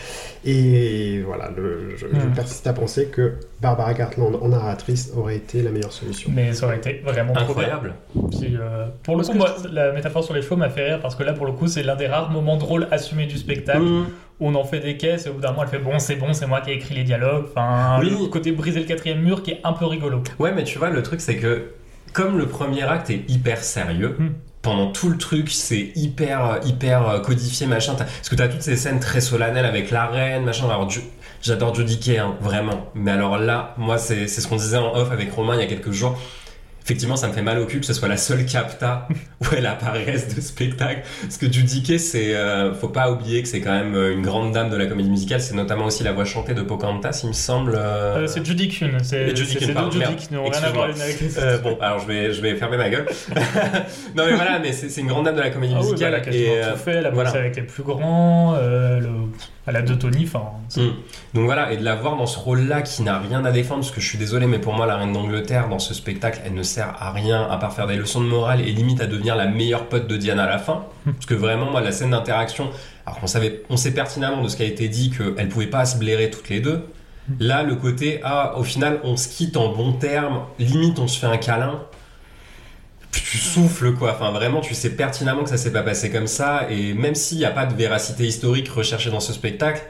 Et 0.46 1.22
voilà, 1.26 1.50
le- 1.56 1.96
je, 1.96 2.06
je 2.08 2.28
Mm. 2.28 2.34
persiste 2.34 2.68
à 2.68 2.74
penser 2.74 3.06
que 3.08 3.36
Barbara 3.62 3.94
Cartland 3.94 4.36
en 4.42 4.50
narratrice 4.50 5.12
aurait 5.16 5.38
été 5.38 5.62
la 5.62 5.72
meilleure 5.72 5.94
solution. 5.94 6.30
Mais 6.34 6.54
ça 6.54 6.66
aurait 6.66 6.78
été 6.78 7.02
vraiment 7.06 7.34
trop. 7.34 7.44
Incroyable. 7.52 7.94
Puis, 8.14 8.58
euh, 8.60 8.88
pour 9.04 9.16
le 9.16 9.24
coup, 9.24 9.34
moi, 9.34 9.56
je 9.64 9.70
la 9.70 9.92
métaphore 9.94 10.24
sur 10.24 10.34
les 10.34 10.42
chevaux 10.42 10.58
m'a 10.58 10.70
fait 10.70 10.84
rire 10.86 11.00
parce 11.02 11.16
que 11.16 11.24
là, 11.24 11.34
pour 11.34 11.46
le 11.46 11.54
coup, 11.54 11.68
c'est 11.68 11.84
l'un 11.84 11.96
des 11.96 12.08
rares 12.08 12.30
moments 12.30 12.58
drôles 12.58 12.88
assumés 12.92 13.26
du 13.26 13.38
spectacle 13.38 13.80
Mmh. 13.84 14.06
où 14.42 14.48
on 14.50 14.56
en 14.56 14.66
fait 14.66 14.80
des 14.82 14.98
caisses 14.98 15.26
et 15.28 15.30
au 15.30 15.34
bout 15.34 15.42
d'un 15.42 15.52
moment, 15.52 15.64
elle 15.64 15.70
fait 15.70 15.80
bon, 15.80 15.98
c'est 16.00 16.16
bon, 16.18 16.34
c'est 16.34 16.46
moi 16.48 16.60
qui 16.62 16.72
ai 16.72 16.74
écrit 16.74 16.96
les 16.96 17.04
dialogues. 17.04 17.46
Enfin, 17.50 18.00
Oui. 18.02 18.10
le 18.10 18.28
côté 18.28 18.52
briser 18.52 18.82
le 18.82 18.86
quatrième 18.86 19.22
mur 19.22 19.44
qui 19.44 19.52
est 19.52 19.62
un 19.64 19.72
peu 19.74 19.86
rigolo. 19.86 20.22
Ouais, 20.40 20.52
mais 20.54 20.64
tu 20.66 20.78
vois, 20.78 20.90
le 20.90 21.02
truc, 21.04 21.22
c'est 21.22 21.38
que 21.38 21.70
comme 22.12 22.38
le 22.38 22.48
premier 22.48 22.84
acte 22.84 23.10
est 23.10 23.24
hyper 23.30 23.58
sérieux, 23.64 24.16
Hmm. 24.20 24.28
Pendant 24.64 24.92
tout 24.92 25.10
le 25.10 25.18
truc, 25.18 25.52
c'est 25.52 25.92
hyper, 25.96 26.62
hyper 26.66 27.08
euh, 27.08 27.20
codifié, 27.20 27.68
machin. 27.68 27.94
Parce 27.96 28.30
que 28.30 28.36
t'as 28.36 28.48
toutes 28.48 28.64
ces 28.64 28.78
scènes 28.78 29.00
très 29.00 29.22
solennelles 29.22 29.66
avec 29.66 29.92
la 29.92 30.08
reine, 30.08 30.44
machin. 30.46 30.66
Alors, 30.66 30.90
j'adore 31.42 31.76
Judy 31.76 32.00
Kay, 32.00 32.18
hein, 32.18 32.36
vraiment. 32.42 32.88
Mais 32.96 33.12
alors 33.12 33.38
là, 33.38 33.76
moi, 33.78 34.00
c'est 34.00 34.28
ce 34.28 34.48
qu'on 34.48 34.56
disait 34.56 34.78
en 34.78 34.96
off 34.96 35.12
avec 35.12 35.32
Romain 35.34 35.56
il 35.56 35.60
y 35.60 35.64
a 35.64 35.68
quelques 35.68 35.92
jours. 35.92 36.18
Effectivement, 36.84 37.16
ça 37.16 37.30
me 37.30 37.34
fait 37.34 37.42
mal 37.42 37.60
au 37.60 37.66
cul 37.66 37.80
que 37.80 37.86
ce 37.86 37.94
soit 37.94 38.10
la 38.10 38.18
seule 38.18 38.46
capta 38.46 39.08
où 39.42 39.46
elle 39.56 39.66
apparaisse 39.66 40.36
de 40.36 40.42
spectacle. 40.42 41.04
Parce 41.22 41.38
que 41.38 41.52
Judy 41.52 41.82
Kay, 41.82 41.98
c'est, 41.98 42.36
euh, 42.36 42.74
faut 42.74 42.90
pas 42.90 43.10
oublier 43.10 43.42
que 43.42 43.48
c'est 43.48 43.62
quand 43.62 43.72
même 43.72 43.96
euh, 43.96 44.12
une 44.14 44.22
grande 44.22 44.52
dame 44.52 44.70
de 44.70 44.76
la 44.76 44.86
comédie 44.86 45.10
musicale. 45.10 45.40
C'est 45.40 45.56
notamment 45.56 45.86
aussi 45.86 46.04
la 46.04 46.12
voix 46.12 46.26
chantée 46.26 46.54
de 46.54 46.62
Pocahontas, 46.62 47.22
il 47.24 47.30
me 47.30 47.34
semble. 47.34 47.76
euh, 47.76 48.18
Euh, 48.24 48.28
c'est 48.28 48.46
Judy 48.46 48.68
Kuhn. 48.68 48.98
C'est 49.02 49.34
Judy 49.36 49.54
c'est 49.54 49.66
Kuhn, 49.66 49.74
pardon, 49.74 49.92
Judy 49.92 50.16
qui 50.18 50.34
n'ont 50.34 50.44
rien 50.44 50.64
à 50.64 50.70
voir 50.72 50.86
avec 50.90 51.22
les 51.22 51.58
bon, 51.64 51.78
alors 51.80 52.00
je 52.00 52.08
vais, 52.08 52.34
je 52.34 52.42
vais 52.42 52.56
fermer 52.56 52.76
ma 52.78 52.90
gueule. 52.90 53.06
non 54.16 54.26
mais 54.26 54.34
voilà, 54.36 54.60
mais 54.60 54.74
c'est 54.74 55.00
une 55.00 55.08
grande 55.08 55.26
dame 55.26 55.36
de 55.36 55.42
la 55.42 55.52
comédie 55.52 55.74
Ah 55.78 55.80
oui, 55.82 55.86
bah, 55.86 55.92
musicale. 55.92 56.22
elle 56.28 56.34
a 56.34 56.36
et, 56.36 56.72
tout 56.74 56.78
fait. 56.80 56.92
Elle 56.92 57.06
a 57.06 57.12
voilà. 57.12 57.30
avec 57.32 57.56
les 57.56 57.62
plus 57.64 57.84
grands. 57.84 58.58
le... 58.58 59.08
Elle 59.66 59.76
a 59.78 59.82
deux 59.82 59.98
Tony. 59.98 60.26
Enfin, 60.26 60.44
Mm. 60.76 60.90
Donc 61.36 61.46
voilà, 61.46 61.72
et 61.72 61.78
de 61.78 61.84
la 61.84 61.96
voir 61.96 62.18
dans 62.18 62.26
ce 62.26 62.38
rôle-là 62.40 62.82
qui 62.82 63.04
n'a 63.04 63.20
rien 63.20 63.46
à 63.46 63.52
défendre, 63.52 63.82
parce 63.82 63.92
que 63.92 64.02
je 64.02 64.08
suis 64.08 64.18
désolé, 64.18 64.48
mais 64.48 64.60
pour 64.60 64.74
moi, 64.74 64.86
la 64.86 64.98
reine 64.98 65.14
d'Angleterre, 65.14 65.70
dans 65.70 65.80
ce 65.80 65.94
spectacle, 65.94 66.42
elle 66.46 66.54
ne 66.54 66.64
sert 66.64 66.96
à 67.00 67.12
rien 67.12 67.48
à 67.50 67.58
part 67.58 67.74
faire 67.74 67.88
des 67.88 67.96
leçons 67.96 68.22
de 68.22 68.28
morale 68.28 68.62
et 68.62 68.72
limite 68.72 69.02
à 69.02 69.08
devenir 69.08 69.36
la 69.36 69.48
meilleure 69.48 69.88
pote 69.88 70.08
de 70.08 70.18
Diana 70.18 70.44
à 70.44 70.50
la 70.50 70.60
fin. 70.60 70.86
Parce 71.06 71.26
que 71.26 71.34
vraiment, 71.34 71.70
moi, 71.70 71.82
la 71.82 71.92
scène 71.92 72.12
d'interaction, 72.12 72.70
alors 73.06 73.20
qu'on 73.20 73.28
savait, 73.28 73.64
on 73.70 73.78
sait 73.78 73.94
pertinemment 73.94 74.42
de 74.42 74.48
ce 74.48 74.56
qui 74.56 74.64
a 74.64 74.66
été 74.66 74.88
dit 74.88 75.12
qu'elles 75.12 75.50
pouvaient 75.50 75.68
pas 75.68 75.86
se 75.86 75.98
blairer 75.98 76.30
toutes 76.30 76.50
les 76.50 76.60
deux. 76.60 76.86
Là, 77.40 77.64
le 77.64 77.76
côté, 77.76 78.20
ah, 78.24 78.54
au 78.58 78.64
final, 78.64 79.00
on 79.04 79.16
se 79.16 79.30
quitte 79.30 79.56
en 79.56 79.74
bons 79.74 79.94
termes, 79.94 80.42
limite, 80.60 81.00
on 81.00 81.08
se 81.08 81.20
fait 81.20 81.28
un 81.28 81.38
câlin. 81.38 81.80
Tu 83.14 83.38
souffles 83.38 83.94
quoi, 83.94 84.14
enfin 84.14 84.32
vraiment 84.32 84.62
tu 84.62 84.74
sais 84.74 84.90
pertinemment 84.90 85.44
que 85.44 85.50
ça 85.50 85.58
s'est 85.58 85.72
pas 85.72 85.84
passé 85.84 86.12
comme 86.12 86.28
ça 86.28 86.68
et 86.70 86.94
même 86.94 87.16
s'il 87.16 87.38
n'y 87.38 87.46
a 87.46 87.52
pas 87.52 87.66
de 87.66 87.74
véracité 87.76 88.26
historique 88.26 88.70
recherchée 88.70 89.12
dans 89.12 89.20
ce 89.20 89.34
spectacle, 89.34 89.82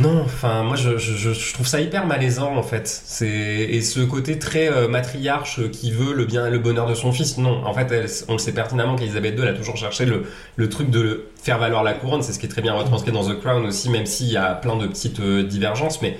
non, 0.00 0.22
enfin 0.24 0.62
moi 0.62 0.76
je, 0.76 1.52
trouve 1.52 1.66
ça 1.66 1.80
hyper 1.80 2.06
malaisant 2.06 2.56
en 2.56 2.62
fait. 2.62 2.86
C'est 2.86 3.26
et 3.26 3.80
ce 3.82 3.98
côté 4.00 4.38
très 4.38 4.70
euh, 4.70 4.86
matriarche 4.86 5.68
qui 5.72 5.90
veut 5.90 6.14
le 6.14 6.24
bien 6.24 6.46
et 6.46 6.50
le 6.50 6.60
bonheur 6.60 6.86
de 6.86 6.94
son 6.94 7.10
fils. 7.12 7.36
Non, 7.36 7.64
en 7.66 7.74
fait 7.74 7.90
elle- 7.90 8.06
on 8.28 8.34
le 8.34 8.38
sait 8.38 8.52
pertinemment 8.52 8.94
qu'Elisabeth 8.94 9.36
II 9.36 9.48
a 9.48 9.54
toujours 9.54 9.76
cherché 9.76 10.04
le, 10.06 10.26
le 10.54 10.68
truc 10.68 10.90
de 10.90 11.26
faire 11.42 11.58
valoir 11.58 11.82
la 11.82 11.94
couronne. 11.94 12.22
C'est 12.22 12.32
ce 12.32 12.38
qui 12.38 12.46
est 12.46 12.48
très 12.48 12.62
bien 12.62 12.74
retranscrit 12.74 13.10
dans 13.10 13.24
The 13.28 13.40
Crown 13.40 13.66
aussi, 13.66 13.90
même 13.90 14.06
s'il 14.06 14.28
y 14.28 14.36
a 14.36 14.54
plein 14.54 14.76
de 14.76 14.86
petites 14.86 15.18
euh, 15.18 15.42
divergences, 15.42 16.00
mais 16.00 16.16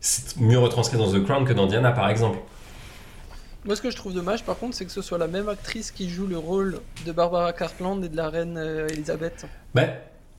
c'est 0.00 0.36
mieux 0.38 0.58
retranscrit 0.58 0.98
dans 0.98 1.10
The 1.10 1.24
Crown 1.24 1.46
que 1.46 1.54
dans 1.54 1.66
Diana 1.66 1.92
par 1.92 2.10
exemple. 2.10 2.38
Moi, 3.64 3.76
ce 3.76 3.82
que 3.82 3.90
je 3.90 3.96
trouve 3.96 4.12
dommage, 4.12 4.44
par 4.44 4.56
contre, 4.56 4.76
c'est 4.76 4.84
que 4.84 4.90
ce 4.90 5.02
soit 5.02 5.18
la 5.18 5.28
même 5.28 5.48
actrice 5.48 5.92
qui 5.92 6.08
joue 6.10 6.26
le 6.26 6.36
rôle 6.36 6.80
de 7.06 7.12
Barbara 7.12 7.52
Cartland 7.52 8.02
et 8.04 8.08
de 8.08 8.16
la 8.16 8.28
reine 8.28 8.56
euh, 8.58 8.88
Elisabeth. 8.88 9.44
Ben, 9.74 9.88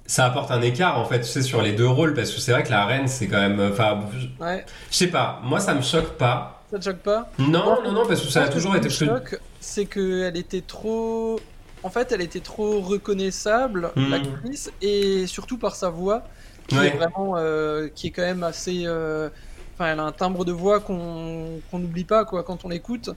ça 0.06 0.26
apporte 0.26 0.52
un 0.52 0.62
écart 0.62 1.00
en 1.00 1.06
fait, 1.06 1.22
tu 1.22 1.28
sais, 1.28 1.42
sur 1.42 1.62
les 1.62 1.72
deux 1.72 1.88
rôles, 1.88 2.14
parce 2.14 2.32
que 2.32 2.42
c'est 2.42 2.52
vrai 2.52 2.64
que 2.64 2.70
la 2.70 2.86
reine 2.86 3.08
c'est 3.08 3.28
quand 3.30 3.40
même, 3.40 3.62
enfin, 3.72 4.02
je 4.18 4.28
Ouais, 4.44 4.66
je 4.92 4.96
sais 4.98 5.08
pas, 5.08 5.40
moi 5.44 5.62
ça 5.62 5.74
me 5.74 5.82
choque 5.82 6.18
pas. 6.18 6.66
ça 6.70 6.78
te 6.78 6.84
choque 6.84 7.02
pas? 7.02 7.32
Non, 7.40 7.82
non, 7.82 7.94
non, 7.94 8.06
parce 8.06 8.20
que 8.22 8.28
ça 8.28 8.44
a 8.44 8.50
toujours 8.50 8.74
ce 8.74 8.78
été 8.80 8.90
qui 8.90 9.06
me 9.06 9.10
choque, 9.16 9.40
c'est 9.62 9.86
qu'elle 9.86 10.36
était 10.36 10.62
trop. 10.62 11.40
En 11.82 11.90
fait, 11.90 12.12
elle 12.12 12.22
était 12.22 12.42
trop 12.42 12.82
reconnaissable, 12.82 13.94
Mhm. 13.96 14.10
l'actrice, 14.10 14.70
et 14.82 15.26
surtout 15.28 15.58
par 15.58 15.76
sa 15.78 15.90
voix, 15.90 16.28
qui 16.68 16.76
Ouais. 16.76 16.88
est 16.88 16.98
vraiment, 16.98 17.36
euh, 17.38 17.88
qui 17.88 18.08
est 18.08 18.12
quand 18.12 18.22
même 18.24 18.44
assez. 18.44 18.84
euh, 18.86 19.30
Enfin, 19.74 19.92
elle 19.92 20.00
a 20.00 20.04
un 20.04 20.12
timbre 20.12 20.46
de 20.46 20.52
voix 20.52 20.80
qu'on 20.80 21.60
n'oublie 21.74 22.04
pas 22.04 22.26
quoi 22.26 22.44
quand 22.44 22.64
on 22.64 22.70
l'écoute. 22.70 23.10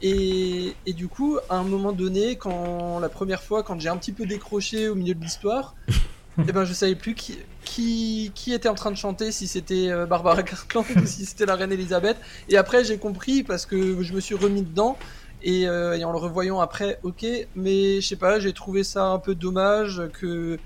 Et, 0.00 0.74
et 0.86 0.92
du 0.92 1.08
coup, 1.08 1.38
à 1.50 1.56
un 1.56 1.64
moment 1.64 1.92
donné, 1.92 2.36
quand 2.36 3.00
la 3.00 3.08
première 3.08 3.42
fois, 3.42 3.62
quand 3.64 3.80
j'ai 3.80 3.88
un 3.88 3.96
petit 3.96 4.12
peu 4.12 4.24
décroché 4.24 4.88
au 4.88 4.94
milieu 4.94 5.14
de 5.14 5.20
l'histoire, 5.20 5.74
eh 6.38 6.52
ben 6.52 6.64
je 6.64 6.72
savais 6.72 6.94
plus 6.94 7.14
qui, 7.14 7.38
qui, 7.64 8.30
qui 8.34 8.52
était 8.52 8.68
en 8.68 8.74
train 8.74 8.92
de 8.92 8.96
chanter, 8.96 9.32
si 9.32 9.48
c'était 9.48 9.88
euh, 9.90 10.06
Barbara 10.06 10.42
Cartland 10.44 10.84
ou 11.02 11.06
si 11.06 11.26
c'était 11.26 11.46
la 11.46 11.56
reine 11.56 11.72
Elisabeth. 11.72 12.16
Et 12.48 12.56
après, 12.56 12.84
j'ai 12.84 12.98
compris 12.98 13.42
parce 13.42 13.66
que 13.66 14.00
je 14.02 14.12
me 14.12 14.20
suis 14.20 14.34
remis 14.36 14.62
dedans. 14.62 14.96
Et, 15.42 15.68
euh, 15.68 15.98
et 15.98 16.04
en 16.04 16.12
le 16.12 16.16
revoyant 16.18 16.60
après, 16.60 16.98
ok, 17.02 17.26
mais 17.54 18.00
je 18.00 18.06
sais 18.06 18.16
pas, 18.16 18.38
j'ai 18.38 18.52
trouvé 18.54 18.82
ça 18.82 19.06
un 19.08 19.18
peu 19.18 19.34
dommage 19.34 20.00
que 20.18 20.58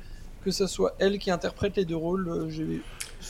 que 0.44 0.52
ça 0.52 0.68
soit 0.68 0.94
elle 1.00 1.18
qui 1.18 1.32
interprète 1.32 1.76
les 1.76 1.84
deux 1.84 1.96
rôles. 1.96 2.28
Euh, 2.28 2.48
j'ai- 2.48 2.80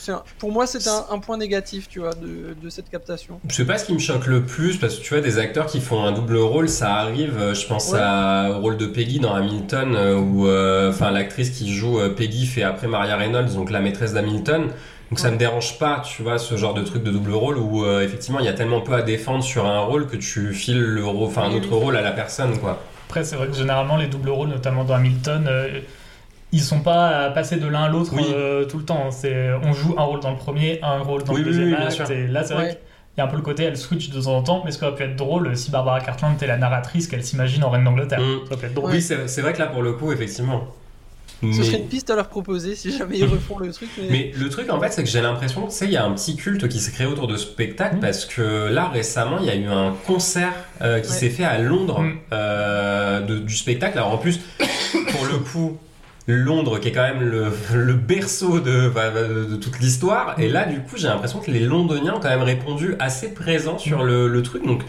un- 0.07 0.23
pour 0.37 0.51
moi, 0.51 0.65
c'est 0.65 0.87
un, 0.87 1.05
un 1.11 1.19
point 1.19 1.37
négatif, 1.37 1.87
tu 1.89 1.99
vois, 1.99 2.13
de, 2.15 2.55
de 2.59 2.69
cette 2.69 2.89
captation. 2.89 3.39
Je 3.49 3.53
sais 3.55 3.65
pas 3.65 3.77
ce 3.77 3.85
qui 3.85 3.93
me 3.93 3.99
choque 3.99 4.25
le 4.27 4.43
plus, 4.45 4.77
parce 4.77 4.95
que 4.95 5.01
tu 5.03 5.13
vois, 5.13 5.21
des 5.21 5.37
acteurs 5.37 5.65
qui 5.65 5.81
font 5.81 6.03
un 6.03 6.11
double 6.13 6.37
rôle, 6.37 6.69
ça 6.69 6.93
arrive. 6.95 7.37
euh, 7.39 7.53
Je 7.53 7.67
pense 7.67 7.91
Ouais. 7.91 7.99
à- 8.01 8.51
au 8.51 8.59
rôle 8.61 8.77
de 8.77 8.85
Peggy 8.85 9.19
dans 9.19 9.33
Hamilton, 9.35 9.95
euh, 9.95 10.15
où 10.15 10.47
euh, 10.47 10.89
enfin 10.89 11.11
l'actrice 11.11 11.49
qui 11.51 11.73
joue 11.73 11.99
Peggy 12.15 12.45
fait 12.45 12.63
après 12.63 12.87
Maria 12.87 13.17
Reynolds, 13.17 13.53
donc 13.53 13.69
la 13.71 13.81
maîtresse 13.81 14.13
d'Hamilton. 14.13 14.67
Donc 15.09 15.17
ça 15.19 15.27
Ouais. 15.29 15.33
me 15.33 15.37
dérange 15.39 15.79
pas, 15.79 16.01
tu 16.05 16.21
vois, 16.21 16.37
ce 16.37 16.55
genre 16.55 16.75
de 16.75 16.83
truc 16.83 17.01
de 17.03 17.09
double 17.09 17.31
rôle 17.33 17.57
où 17.57 17.83
euh, 17.83 18.03
effectivement 18.03 18.39
il 18.39 18.45
y 18.45 18.49
a 18.49 18.53
tellement 18.53 18.81
peu 18.81 18.93
à 18.93 19.01
défendre 19.01 19.43
sur 19.43 19.65
un 19.65 19.79
rôle 19.79 20.05
que 20.07 20.15
tu 20.15 20.53
files 20.53 20.79
le 20.79 21.03
rôle, 21.03 21.27
enfin 21.27 21.43
un 21.43 21.51
autre 21.53 21.73
rôle 21.75 21.97
à 21.97 22.01
la 22.01 22.11
personne, 22.11 22.57
quoi. 22.59 22.79
Après, 23.07 23.23
c'est 23.23 23.35
vrai 23.35 23.47
que 23.47 23.55
généralement, 23.55 23.97
les 23.97 24.05
doubles 24.05 24.29
rôles, 24.29 24.49
notamment 24.49 24.83
dans 24.83 24.93
Hamilton, 24.93 25.45
euh, 25.47 25.79
ils 26.51 26.61
sont 26.61 26.79
pas 26.79 27.25
à 27.25 27.29
passer 27.29 27.57
de 27.57 27.67
l'un 27.67 27.83
à 27.83 27.89
l'autre 27.89 28.11
Oui. 28.13 28.23
euh, 28.33 28.65
tout 28.65 28.77
le 28.77 28.85
temps. 28.85 29.11
C'est, 29.11 29.51
on 29.63 29.73
joue 29.73 29.95
un 29.97 30.03
rôle 30.03 30.19
dans 30.19 30.31
le 30.31 30.37
premier, 30.37 30.79
un 30.83 30.99
rôle 30.99 31.23
dans 31.23 31.33
Oui, 31.33 31.39
le 31.41 31.45
deuxième 31.45 31.67
oui, 31.69 31.73
acte. 31.75 32.09
Et 32.09 32.27
là, 32.27 32.43
c'est 32.43 32.53
vrai 32.55 32.63
Ouais. 32.63 32.69
qu'il 32.69 33.17
y 33.19 33.21
a 33.21 33.25
un 33.25 33.27
peu 33.27 33.35
le 33.37 33.41
côté, 33.43 33.63
elle 33.63 33.77
switch 33.77 34.09
de 34.09 34.21
temps 34.21 34.35
en 34.37 34.41
temps. 34.43 34.61
Mais 34.65 34.71
ce 34.71 34.77
qui 34.79 34.83
aurait 34.85 34.95
pu 34.95 35.03
être 35.03 35.15
drôle, 35.15 35.55
si 35.55 35.69
Barbara 35.71 35.99
Cartland 36.01 36.33
était 36.35 36.47
la 36.47 36.57
narratrice, 36.57 37.07
qu'elle 37.07 37.23
s'imagine 37.23 37.63
en 37.63 37.69
reine 37.69 37.83
d'Angleterre. 37.83 38.19
Mm. 38.19 38.39
Ça 38.47 38.53
aurait 38.53 38.57
pu 38.61 38.65
être 38.67 38.73
drôle. 38.73 38.91
Oui, 38.91 39.01
c'est 39.01 39.41
vrai 39.41 39.53
que 39.53 39.59
là 39.59 39.67
pour 39.67 39.81
le 39.83 39.93
coup, 39.93 40.11
effectivement. 40.11 40.67
Ce 41.41 41.45
Mais- 41.45 41.53
serait 41.63 41.77
une 41.77 41.87
piste 41.87 42.09
à 42.09 42.15
leur 42.17 42.27
proposer 42.27 42.75
si 42.75 42.91
jamais 42.97 43.19
ils 43.19 43.23
refont 43.25 43.57
le 43.59 43.71
truc. 43.71 43.87
Mais, 43.97 44.07
Mais 44.09 44.31
le 44.37 44.49
truc 44.49 44.69
en 44.69 44.77
fait, 44.81 44.91
c'est 44.91 45.03
que 45.03 45.09
j'ai 45.09 45.21
l'impression, 45.21 45.67
tu 45.67 45.71
sais, 45.71 45.85
il 45.85 45.91
y 45.91 45.95
a 45.95 46.03
un 46.03 46.11
petit 46.11 46.35
culte 46.35 46.67
qui 46.67 46.79
s'est 46.79 46.91
créé 46.91 47.07
autour 47.07 47.27
de 47.27 47.37
ce 47.37 47.45
spectacle 47.45 47.95
Mm. 47.95 47.99
parce 48.01 48.25
que 48.25 48.67
là 48.67 48.89
récemment, 48.89 49.37
il 49.39 49.45
y 49.45 49.49
a 49.49 49.55
eu 49.55 49.67
un 49.67 49.93
concert 50.05 50.51
euh, 50.81 50.99
qui 50.99 51.09
Ouais. 51.09 51.15
s'est 51.15 51.29
fait 51.29 51.45
à 51.45 51.57
Londres 51.59 52.01
Mm. 52.01 52.17
euh, 52.33 53.21
de- 53.21 53.39
du 53.39 53.55
spectacle. 53.55 53.97
Alors 53.99 54.11
en 54.13 54.17
plus, 54.17 54.39
pour 54.57 55.25
le 55.27 55.37
coup. 55.37 55.77
Londres, 56.35 56.79
qui 56.79 56.89
est 56.89 56.91
quand 56.91 57.01
même 57.07 57.21
le, 57.21 57.47
le 57.73 57.93
berceau 57.93 58.59
de, 58.59 58.89
enfin, 58.89 59.11
de- 59.11 59.45
de 59.45 59.55
toute 59.55 59.79
l'histoire, 59.79 60.35
et 60.39 60.47
là, 60.49 60.65
du 60.65 60.79
coup, 60.79 60.95
j'ai 60.97 61.07
l'impression 61.07 61.39
que 61.39 61.51
les 61.51 61.59
Londoniens 61.61 62.15
ont 62.15 62.19
quand 62.19 62.29
même 62.29 62.43
répondu 62.43 62.95
assez 62.99 63.33
présents 63.33 63.77
sur 63.77 64.03
le, 64.03 64.27
le 64.27 64.43
truc. 64.43 64.65
Donc, 64.65 64.83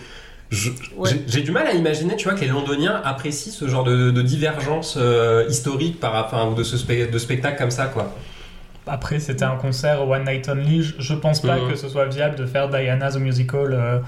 Ouais. 0.96 1.11
j'ai- 1.29 1.42
du 1.42 1.53
mal 1.53 1.66
à 1.68 1.72
imaginer, 1.74 2.16
tu 2.16 2.29
vois, 2.29 2.37
que 2.37 2.40
les 2.40 2.48
Londoniens 2.48 3.00
apprécient 3.05 3.53
ce 3.53 3.68
genre 3.68 3.85
de, 3.85 4.11
de 4.11 4.22
divergence 4.22 4.96
euh, 5.00 5.46
historique 5.48 6.00
par, 6.00 6.14
enfin, 6.24 6.48
ou 6.48 6.55
de 6.55 6.64
ce 6.64 6.76
spe- 6.76 7.09
de 7.11 7.18
spectacle 7.18 7.57
comme 7.59 7.70
ça, 7.70 7.87
quoi. 7.87 8.12
Après, 8.87 9.20
c'était 9.20 9.44
un 9.44 9.55
concert 9.57 10.09
One 10.09 10.24
Night 10.24 10.48
Only. 10.48 10.83
Je, 10.83 10.94
je 10.98 11.14
pense 11.14 11.40
pas 11.42 11.57
Mhm. 11.57 11.70
que 11.70 11.76
ce 11.76 11.88
soit 11.88 12.07
viable 12.07 12.35
de 12.35 12.46
faire 12.46 12.68
Diana 12.68 13.12
the 13.12 13.18
Musical 13.18 13.68
euh, 13.72 13.98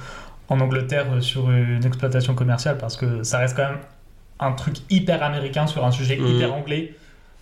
en 0.49 0.59
Angleterre 0.61 1.07
euh, 1.15 1.21
sur 1.21 1.49
une 1.51 1.85
exploitation 1.85 2.35
commerciale 2.35 2.77
parce 2.79 2.97
que 2.97 3.23
ça 3.23 3.39
reste 3.39 3.55
quand 3.57 3.63
même 3.69 3.79
un 4.41 4.51
truc 4.53 4.75
hyper 4.91 5.23
américain 5.23 5.69
sur 5.69 5.85
un 5.85 5.93
sujet 5.93 6.17
Mhm. 6.17 6.27
hyper 6.27 6.53
anglais. 6.53 6.95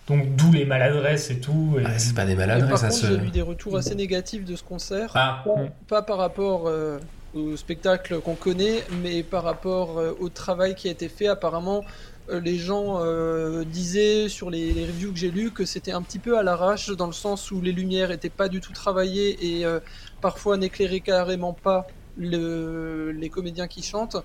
Donc, 0.07 0.35
d'où 0.35 0.51
les 0.51 0.65
maladresses 0.65 1.29
et 1.31 1.39
tout. 1.39 1.77
et- 1.79 1.99
c'est 1.99 2.15
pas 2.15 2.25
des 2.25 2.35
malades, 2.35 2.67
par 2.67 2.77
ça 2.77 2.87
contre, 2.89 2.99
se. 3.01 3.07
j'ai 3.07 3.17
lu 3.17 3.29
des 3.29 3.41
retours 3.41 3.77
assez 3.77 3.95
négatifs 3.95 4.43
de 4.45 4.55
ce 4.55 4.63
concert. 4.63 5.11
Ah, 5.15 5.43
Pas, 5.45 5.55
pas 5.87 6.01
par 6.01 6.17
rapport 6.17 6.67
euh, 6.67 6.99
au 7.33 7.55
spectacle 7.55 8.19
qu'on 8.19 8.35
connaît, 8.35 8.83
mais 9.01 9.23
par 9.23 9.43
rapport 9.43 9.99
euh, 9.99 10.11
au 10.19 10.29
travail 10.29 10.75
qui 10.75 10.87
a 10.87 10.91
été 10.91 11.07
fait. 11.07 11.27
Apparemment, 11.27 11.85
euh, 12.29 12.39
les 12.41 12.57
gens 12.57 12.99
euh, 13.01 13.63
disaient 13.63 14.27
sur 14.27 14.49
les, 14.49 14.73
les 14.73 14.85
reviews 14.85 15.13
que 15.13 15.19
j'ai 15.19 15.31
lues 15.31 15.51
que 15.51 15.65
c'était 15.65 15.91
un 15.93 16.01
petit 16.01 16.19
peu 16.19 16.37
à 16.37 16.43
l'arrache, 16.43 16.89
dans 16.89 17.07
le 17.07 17.13
sens 17.13 17.51
où 17.51 17.61
les 17.61 17.71
lumières 17.71 18.09
n'étaient 18.09 18.29
pas 18.29 18.49
du 18.49 18.59
tout 18.59 18.73
travaillées 18.73 19.37
et 19.59 19.65
euh, 19.65 19.79
parfois 20.19 20.57
n'éclairaient 20.57 20.99
carrément 20.99 21.53
pas 21.53 21.87
le- 22.17 23.11
les 23.11 23.29
comédiens 23.29 23.67
qui 23.67 23.81
chantent. 23.83 24.17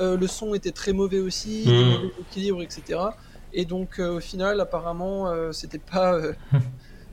Euh, 0.00 0.16
le 0.16 0.26
son 0.26 0.54
était 0.54 0.72
très 0.72 0.92
mauvais 0.92 1.20
aussi, 1.20 1.64
Mm. 1.66 1.70
des 1.70 1.84
mauvais 1.84 2.12
équilibres, 2.30 2.62
etc. 2.62 3.00
Et 3.54 3.64
donc, 3.64 3.98
euh, 3.98 4.16
au 4.16 4.20
final, 4.20 4.60
apparemment, 4.60 5.28
euh, 5.28 5.52
c'était 5.52 5.78
pas. 5.78 6.14
euh, 6.14 6.32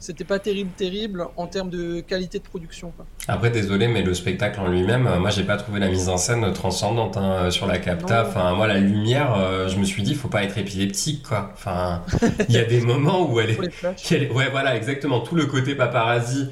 C'était 0.04 0.24
pas 0.24 0.40
terrible, 0.40 0.72
terrible 0.76 1.28
en 1.38 1.46
termes 1.46 1.70
de 1.70 2.00
qualité 2.00 2.40
de 2.40 2.44
production. 2.44 2.90
quoi. 2.98 3.06
après, 3.28 3.52
désolé, 3.52 3.88
mais 3.88 4.02
le 4.02 4.16
spectacle 4.16 4.60
en 4.60 4.68
lui-même, 4.68 5.06
euh, 5.06 5.20
moi, 5.20 5.30
j'ai 5.30 5.44
pas 5.44 5.58
trouvé 5.58 5.80
la 5.80 5.90
mise 5.90 6.10
en 6.10 6.18
scène 6.18 6.52
transcendante 6.54 7.18
hein, 7.18 7.52
sur 7.52 7.68
la 7.68 7.78
capta. 7.78 8.24
Non. 8.24 8.28
Enfin, 8.30 8.56
moi, 8.56 8.66
la 8.66 8.80
lumière, 8.80 9.36
euh, 9.38 9.68
je 9.68 9.78
me 9.78 9.84
suis 9.84 10.02
dit, 10.02 10.16
faut 10.16 10.28
pas 10.28 10.44
être 10.44 10.58
épileptique, 10.58 11.22
quoi. 11.22 11.52
Enfin, 11.54 12.02
il 12.50 12.56
y 12.56 12.58
a 12.58 12.64
des 12.64 12.82
moments 12.92 13.30
où 13.32 13.40
elle 13.40 13.52
est. 13.52 13.72
Flashs. 13.72 14.02
qu'elle- 14.02 14.32
Ouais, 14.32 14.50
voilà, 14.50 14.76
exactement. 14.76 15.20
Tout 15.20 15.36
le 15.36 15.46
côté 15.46 15.76
paparazzi 15.76 16.50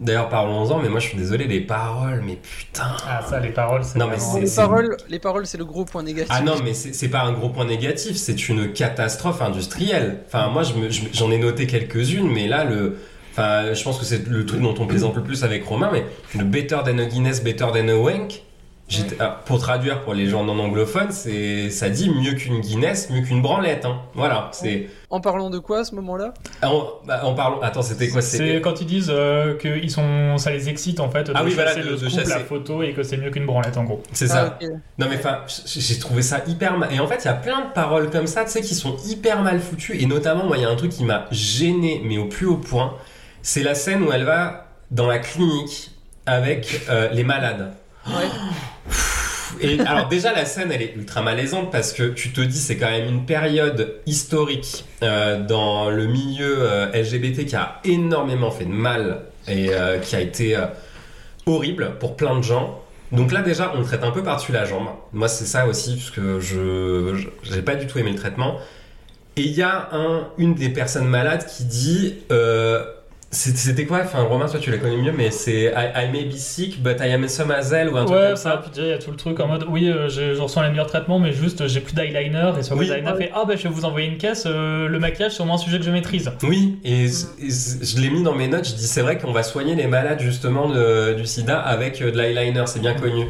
D'ailleurs, 0.00 0.28
parlons-en, 0.30 0.78
mais 0.80 0.88
moi 0.88 0.98
je 0.98 1.08
suis 1.08 1.18
désolé, 1.18 1.46
les 1.46 1.60
paroles, 1.60 2.22
mais 2.26 2.36
putain. 2.36 2.96
Ah, 3.06 3.20
ça, 3.28 3.38
les 3.38 3.50
paroles, 3.50 3.84
c'est 3.84 3.98
Non, 3.98 4.06
mais 4.08 4.18
c'est- 4.18 4.40
les 4.40 4.50
paroles, 4.56 4.96
les 5.08 5.18
paroles, 5.18 5.46
c'est 5.46 5.58
le 5.58 5.64
gros 5.66 5.84
point 5.84 6.02
négatif. 6.02 6.32
Ah 6.34 6.40
non, 6.40 6.54
mais 6.64 6.72
c'est 6.74 7.08
pas 7.08 7.20
un 7.22 7.32
gros 7.32 7.50
point 7.50 7.66
négatif, 7.66 8.16
c'est 8.16 8.48
une 8.48 8.72
catastrophe 8.72 9.42
industrielle. 9.42 10.20
Enfin, 10.26 10.48
moi 10.48 10.62
je- 10.62 10.72
j'en 11.12 11.30
ai 11.30 11.38
noté 11.38 11.66
quelques-unes, 11.66 12.30
mais 12.32 12.48
là, 12.48 12.64
le. 12.64 12.96
Enfin, 13.32 13.74
je 13.74 13.82
pense 13.84 13.98
que 13.98 14.04
c'est 14.04 14.26
le 14.26 14.44
truc 14.46 14.60
dont 14.60 14.74
on 14.78 14.86
plaisante 14.86 15.14
le 15.16 15.22
plus 15.22 15.44
avec 15.44 15.64
Romain, 15.64 15.90
mais 15.92 16.04
le 16.36 16.44
Better 16.44 16.78
than 16.84 16.98
a 16.98 17.04
Guinness, 17.04 17.42
Better 17.44 17.66
than 17.72 17.88
a 17.88 17.94
Wank. 17.94 18.42
Ah, 19.20 19.40
pour 19.44 19.58
traduire 19.58 20.00
pour 20.02 20.14
les 20.14 20.26
gens 20.26 20.44
non 20.44 20.58
anglophones, 20.58 21.10
c'est 21.12 21.70
ça 21.70 21.88
dit 21.88 22.10
mieux 22.10 22.32
qu'une 22.32 22.60
Guinness, 22.60 23.08
mieux 23.10 23.22
qu'une 23.22 23.40
branlette. 23.42 23.84
Hein. 23.84 24.00
Voilà, 24.14 24.48
c'est. 24.52 24.88
En 25.10 25.20
parlant 25.20 25.50
de 25.50 25.58
quoi 25.58 25.80
à 25.80 25.84
ce 25.84 25.94
moment-là? 25.96 26.34
Ah, 26.62 26.70
En, 26.72 26.84
bah, 27.06 27.20
en 27.24 27.34
parlant. 27.34 27.60
Attends, 27.60 27.82
c'était 27.82 28.08
quoi 28.08 28.20
C'est 28.22 28.60
quand 28.60 28.80
ils 28.80 28.86
disent 28.86 29.10
euh, 29.12 29.56
que 29.56 29.68
ils 29.82 29.90
sont, 29.90 30.38
ça 30.38 30.50
les 30.50 30.68
excite 30.68 31.00
en 31.00 31.08
fait 31.10 31.24
de 31.24 31.32
Ah 31.34 31.42
oui, 31.44 31.52
voilà, 31.54 31.70
chasser 31.70 31.82
de- 31.82 31.90
le 31.90 31.96
de 31.96 32.08
scoop, 32.08 32.24
la 32.26 32.34
chasser. 32.34 32.44
photo 32.44 32.82
et 32.82 32.92
que 32.92 33.02
c'est 33.02 33.16
mieux 33.16 33.30
qu'une 33.30 33.46
branlette 33.46 33.76
en 33.76 33.84
gros. 33.84 34.02
C'est 34.12 34.28
ça. 34.28 34.58
Ah. 34.60 34.64
Non 34.98 35.06
mais 35.08 35.16
enfin, 35.16 35.40
j'ai 35.66 35.98
trouvé 35.98 36.22
ça 36.22 36.40
hyper 36.46 36.76
mal. 36.78 36.92
Et 36.92 37.00
en 37.00 37.06
fait, 37.06 37.18
il 37.24 37.26
y 37.26 37.28
a 37.30 37.34
plein 37.34 37.66
de 37.66 37.72
paroles 37.72 38.10
comme 38.10 38.26
ça, 38.26 38.44
tu 38.44 38.50
sais, 38.50 38.60
qui 38.60 38.74
sont 38.74 38.96
hyper 39.06 39.42
mal 39.42 39.60
foutues. 39.60 40.00
Et 40.00 40.06
notamment, 40.06 40.44
moi, 40.46 40.56
il 40.58 40.62
y 40.62 40.66
a 40.66 40.68
un 40.70 40.76
truc 40.76 40.90
qui 40.92 41.04
m'a 41.04 41.26
gêné, 41.30 42.00
mais 42.04 42.18
au 42.18 42.26
plus 42.26 42.46
haut 42.46 42.56
point. 42.56 42.94
C'est 43.42 43.62
la 43.62 43.74
scène 43.74 44.02
où 44.02 44.12
elle 44.12 44.24
va 44.24 44.66
dans 44.90 45.06
la 45.06 45.18
clinique 45.18 45.92
avec 46.26 46.82
euh, 46.88 47.08
les 47.12 47.24
malades. 47.24 47.72
Ouais. 48.06 48.28
Et 49.60 49.78
alors 49.80 50.08
déjà 50.08 50.32
la 50.32 50.44
scène 50.44 50.72
elle 50.72 50.82
est 50.82 50.94
ultra 50.96 51.22
malaisante 51.22 51.70
parce 51.70 51.92
que 51.92 52.04
tu 52.04 52.32
te 52.32 52.40
dis 52.40 52.58
c'est 52.58 52.76
quand 52.76 52.90
même 52.90 53.08
une 53.08 53.26
période 53.26 53.94
historique 54.06 54.84
euh, 55.02 55.44
dans 55.44 55.90
le 55.90 56.06
milieu 56.06 56.56
euh, 56.60 56.86
LGBT 56.92 57.44
qui 57.44 57.56
a 57.56 57.80
énormément 57.84 58.50
fait 58.50 58.64
de 58.64 58.72
mal 58.72 59.22
et 59.48 59.68
euh, 59.70 59.98
qui 59.98 60.16
a 60.16 60.20
été 60.20 60.56
horrible 61.46 61.96
pour 61.98 62.16
plein 62.16 62.36
de 62.38 62.42
gens. 62.42 62.80
Donc 63.12 63.32
là 63.32 63.42
déjà 63.42 63.72
on 63.76 63.82
traite 63.82 64.04
un 64.04 64.12
peu 64.12 64.22
par-dessus 64.22 64.52
la 64.52 64.64
jambe. 64.64 64.88
Moi 65.12 65.28
c'est 65.28 65.46
ça 65.46 65.66
aussi 65.66 65.96
parce 65.96 66.10
que 66.10 66.40
je 66.40 67.28
j'ai 67.42 67.62
pas 67.62 67.74
du 67.74 67.86
tout 67.86 67.98
aimé 67.98 68.12
le 68.12 68.18
traitement. 68.18 68.58
Et 69.36 69.42
il 69.42 69.52
y 69.52 69.62
a 69.62 69.90
un, 69.92 70.28
une 70.38 70.54
des 70.54 70.70
personnes 70.70 71.06
malades 71.06 71.46
qui 71.46 71.64
dit 71.64 72.14
c'était 73.32 73.86
quoi? 73.86 74.00
Enfin 74.04 74.22
Romain 74.22 74.48
toi 74.48 74.58
tu 74.58 74.70
la 74.72 74.78
connais 74.78 74.96
mieux 74.96 75.12
mais 75.12 75.30
c'est 75.30 75.66
I, 75.76 75.90
I 76.06 76.08
may 76.12 76.24
be 76.24 76.32
sick 76.32 76.82
but 76.82 76.96
I 77.00 77.12
am 77.12 77.28
some 77.28 77.52
hell 77.52 77.88
ou 77.88 77.96
un 77.96 78.04
truc 78.04 78.16
Ouais, 78.18 78.26
comme 78.28 78.36
ça, 78.36 78.42
ça? 78.50 78.56
puis 78.56 78.70
déjà 78.70 78.86
il 78.86 78.90
y 78.90 78.92
a 78.92 78.98
tout 78.98 79.10
le 79.12 79.16
truc 79.16 79.38
en 79.38 79.46
mode 79.46 79.66
oui, 79.68 79.88
euh, 79.88 80.08
j'ai- 80.08 80.34
je 80.34 80.40
reçois 80.40 80.64
les 80.64 80.70
meilleurs 80.70 80.88
traitements, 80.88 81.20
mais 81.20 81.32
juste 81.32 81.68
j'ai 81.68 81.80
plus 81.80 81.94
d'eyeliner 81.94 82.50
et 82.58 82.62
sur 82.64 82.76
Oui. 82.76 82.86
le 82.88 82.94
eyeliner 82.94 83.16
fait 83.16 83.30
ah 83.34 83.44
bah 83.46 83.54
je 83.56 83.62
vais 83.62 83.68
vous 83.68 83.84
envoyer 83.84 84.08
une 84.08 84.18
caisse, 84.18 84.44
euh, 84.46 84.88
le 84.88 84.98
maquillage 84.98 85.36
c'est 85.36 85.42
au 85.42 85.46
moins 85.46 85.54
un 85.54 85.58
sujet 85.58 85.78
que 85.78 85.84
je 85.84 85.90
maîtrise. 85.92 86.30
Oui, 86.42 86.78
et, 86.84 87.06
je 87.08 88.00
l'ai 88.00 88.10
mis 88.10 88.22
dans 88.24 88.34
mes 88.34 88.48
notes, 88.48 88.66
je 88.68 88.74
dis 88.74 88.86
c'est 88.86 89.02
vrai 89.02 89.16
qu'on 89.18 89.32
va 89.32 89.42
soigner 89.44 89.76
les 89.76 89.86
malades 89.86 90.20
justement 90.20 90.68
de- 90.68 91.14
du 91.14 91.24
sida 91.24 91.58
avec 91.60 92.02
euh, 92.02 92.10
de 92.10 92.16
l'eyeliner, 92.18 92.64
c'est 92.66 92.80
bien 92.80 92.94
connu. 92.94 93.26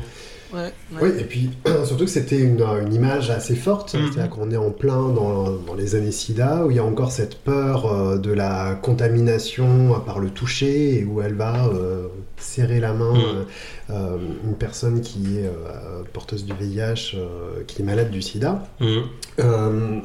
Ouais, 0.52 0.72
ouais. 0.92 0.98
Oui, 1.02 1.08
et 1.20 1.24
puis 1.24 1.50
surtout 1.84 2.04
que 2.04 2.10
c'était 2.10 2.38
une, 2.38 2.60
une 2.62 2.92
image 2.94 3.30
assez 3.30 3.54
forte, 3.54 3.94
Mhm. 3.94 4.00
c'est-à-dire 4.12 4.30
qu'on 4.30 4.50
est 4.50 4.56
en 4.56 4.70
plein 4.70 5.08
dans, 5.10 5.50
dans 5.52 5.74
les 5.74 5.94
années 5.94 6.10
SIDA, 6.12 6.64
où 6.66 6.70
il 6.70 6.76
y 6.76 6.80
a 6.80 6.84
encore 6.84 7.12
cette 7.12 7.36
peur 7.38 7.86
euh, 7.86 8.18
de 8.18 8.32
la 8.32 8.74
contamination 8.82 10.00
par 10.04 10.18
le 10.18 10.30
toucher, 10.30 10.98
et 10.98 11.04
où 11.04 11.20
elle 11.22 11.34
va 11.34 11.66
euh, 11.66 12.08
serrer 12.36 12.80
la 12.80 12.92
main 12.94 13.14
euh, 13.16 13.44
euh, 13.90 14.16
une 14.44 14.54
personne 14.54 15.00
qui 15.00 15.38
est 15.38 15.46
euh, 15.46 16.02
porteuse 16.12 16.44
du 16.44 16.52
VIH, 16.52 17.12
euh, 17.16 17.62
qui 17.66 17.82
est 17.82 17.84
malade 17.84 18.10
du 18.10 18.22
SIDA. 18.22 18.66
Mhm. 18.80 19.02
Euh, 19.40 20.00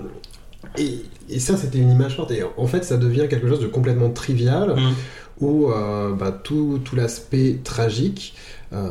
et, 0.78 1.00
et 1.30 1.40
ça, 1.40 1.58
c'était 1.58 1.78
une 1.80 1.92
image 1.92 2.16
forte. 2.18 2.32
Et 2.32 2.44
en 2.58 2.68
fait, 2.68 2.84
ça 2.84 2.98
devient 2.98 3.28
quelque 3.30 3.48
chose 3.48 3.60
de 3.62 3.68
complètement 3.68 4.10
trivial, 4.10 4.76
Mhm. 4.76 4.94
où 5.42 5.70
euh, 5.72 6.14
bah, 6.14 6.32
tout, 6.32 6.80
tout 6.84 6.96
l'aspect 6.96 7.60
tragique 7.64 8.36
euh, 8.74 8.90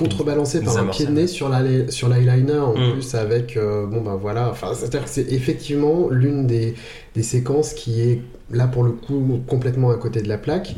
contrebalancé 0.00 0.60
par 0.62 0.76
un 0.78 0.86
pied 0.86 1.06
de 1.06 1.12
nez 1.12 1.26
sur 1.26 1.48
l'eyeliner 1.48 2.58
en 2.58 2.74
Mm. 2.74 2.92
plus 2.92 3.14
avec 3.14 3.56
euh, 3.56 3.86
bon 3.86 4.00
ben 4.00 4.16
voilà 4.16 4.48
enfin 4.50 4.68
c'est-à-dire 4.74 5.04
que 5.04 5.10
c'est 5.10 5.30
effectivement 5.32 6.08
l'une 6.10 6.46
des, 6.46 6.74
des 7.14 7.22
séquences 7.22 7.72
qui 7.74 8.00
est 8.00 8.22
là 8.50 8.66
pour 8.66 8.82
le 8.84 8.92
coup 8.92 9.40
complètement 9.46 9.90
à 9.90 9.96
côté 9.96 10.22
de 10.22 10.28
la 10.28 10.38
plaque 10.38 10.74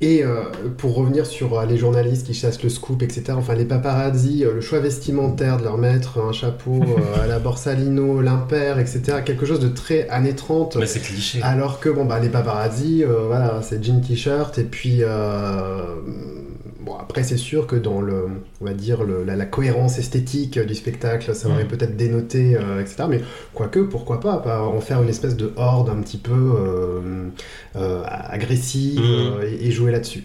et 0.00 0.22
euh, 0.22 0.42
pour 0.76 0.94
revenir 0.94 1.26
sur 1.26 1.58
euh, 1.58 1.66
les 1.66 1.76
journalistes 1.76 2.24
qui 2.24 2.32
chassent 2.32 2.62
le 2.62 2.68
scoop, 2.68 3.02
etc., 3.02 3.24
enfin 3.36 3.54
les 3.56 3.64
paparazzi, 3.64 4.44
euh, 4.44 4.54
le 4.54 4.60
choix 4.60 4.78
vestimentaire 4.78 5.56
de 5.58 5.64
leur 5.64 5.76
mettre 5.76 6.20
un 6.20 6.30
chapeau 6.30 6.84
à 7.20 7.26
la 7.26 7.40
Borsalino, 7.40 8.20
l'impair, 8.20 8.78
etc., 8.78 9.00
quelque 9.24 9.44
chose 9.44 9.58
de 9.58 9.66
très 9.66 10.08
années 10.08 10.36
30, 10.36 10.76
Mais 10.76 10.86
c'est 10.86 11.00
cliché. 11.00 11.40
alors 11.42 11.80
que 11.80 11.88
bon 11.88 12.04
bah 12.04 12.20
les 12.20 12.28
paparazzi, 12.28 13.02
voilà, 13.26 13.58
c'est 13.62 13.82
jean 13.84 14.00
t-shirt 14.00 14.56
et 14.58 14.62
puis 14.62 15.02
bon 16.88 16.96
après 16.98 17.22
c'est 17.22 17.36
sûr 17.36 17.66
que 17.66 17.76
dans 17.76 18.00
le, 18.00 18.26
on 18.60 18.64
va 18.64 18.72
dire 18.72 19.02
le- 19.04 19.24
la, 19.24 19.36
la 19.36 19.44
cohérence 19.46 19.98
esthétique 19.98 20.58
du 20.58 20.74
spectacle, 20.74 21.34
ça 21.34 21.48
aurait 21.48 21.64
Mm. 21.64 21.68
peut-être 21.68 21.96
dénoté, 21.96 22.56
euh, 22.56 22.80
etc. 22.80 23.04
Mais 23.08 23.20
quoique 23.54 23.80
pourquoi 23.80 24.20
pas, 24.20 24.38
pas 24.38 24.62
en 24.62 24.80
faire 24.80 25.02
une 25.02 25.08
espèce 25.08 25.36
de 25.36 25.52
horde 25.56 25.90
un 25.90 26.00
petit 26.00 26.18
peu 26.18 26.32
euh, 26.32 27.28
euh, 27.76 28.02
agressive 28.06 29.00
Mm. 29.00 29.04
euh, 29.04 29.50
et, 29.60 29.66
et 29.66 29.70
jouer 29.70 29.92
là-dessus. 29.92 30.24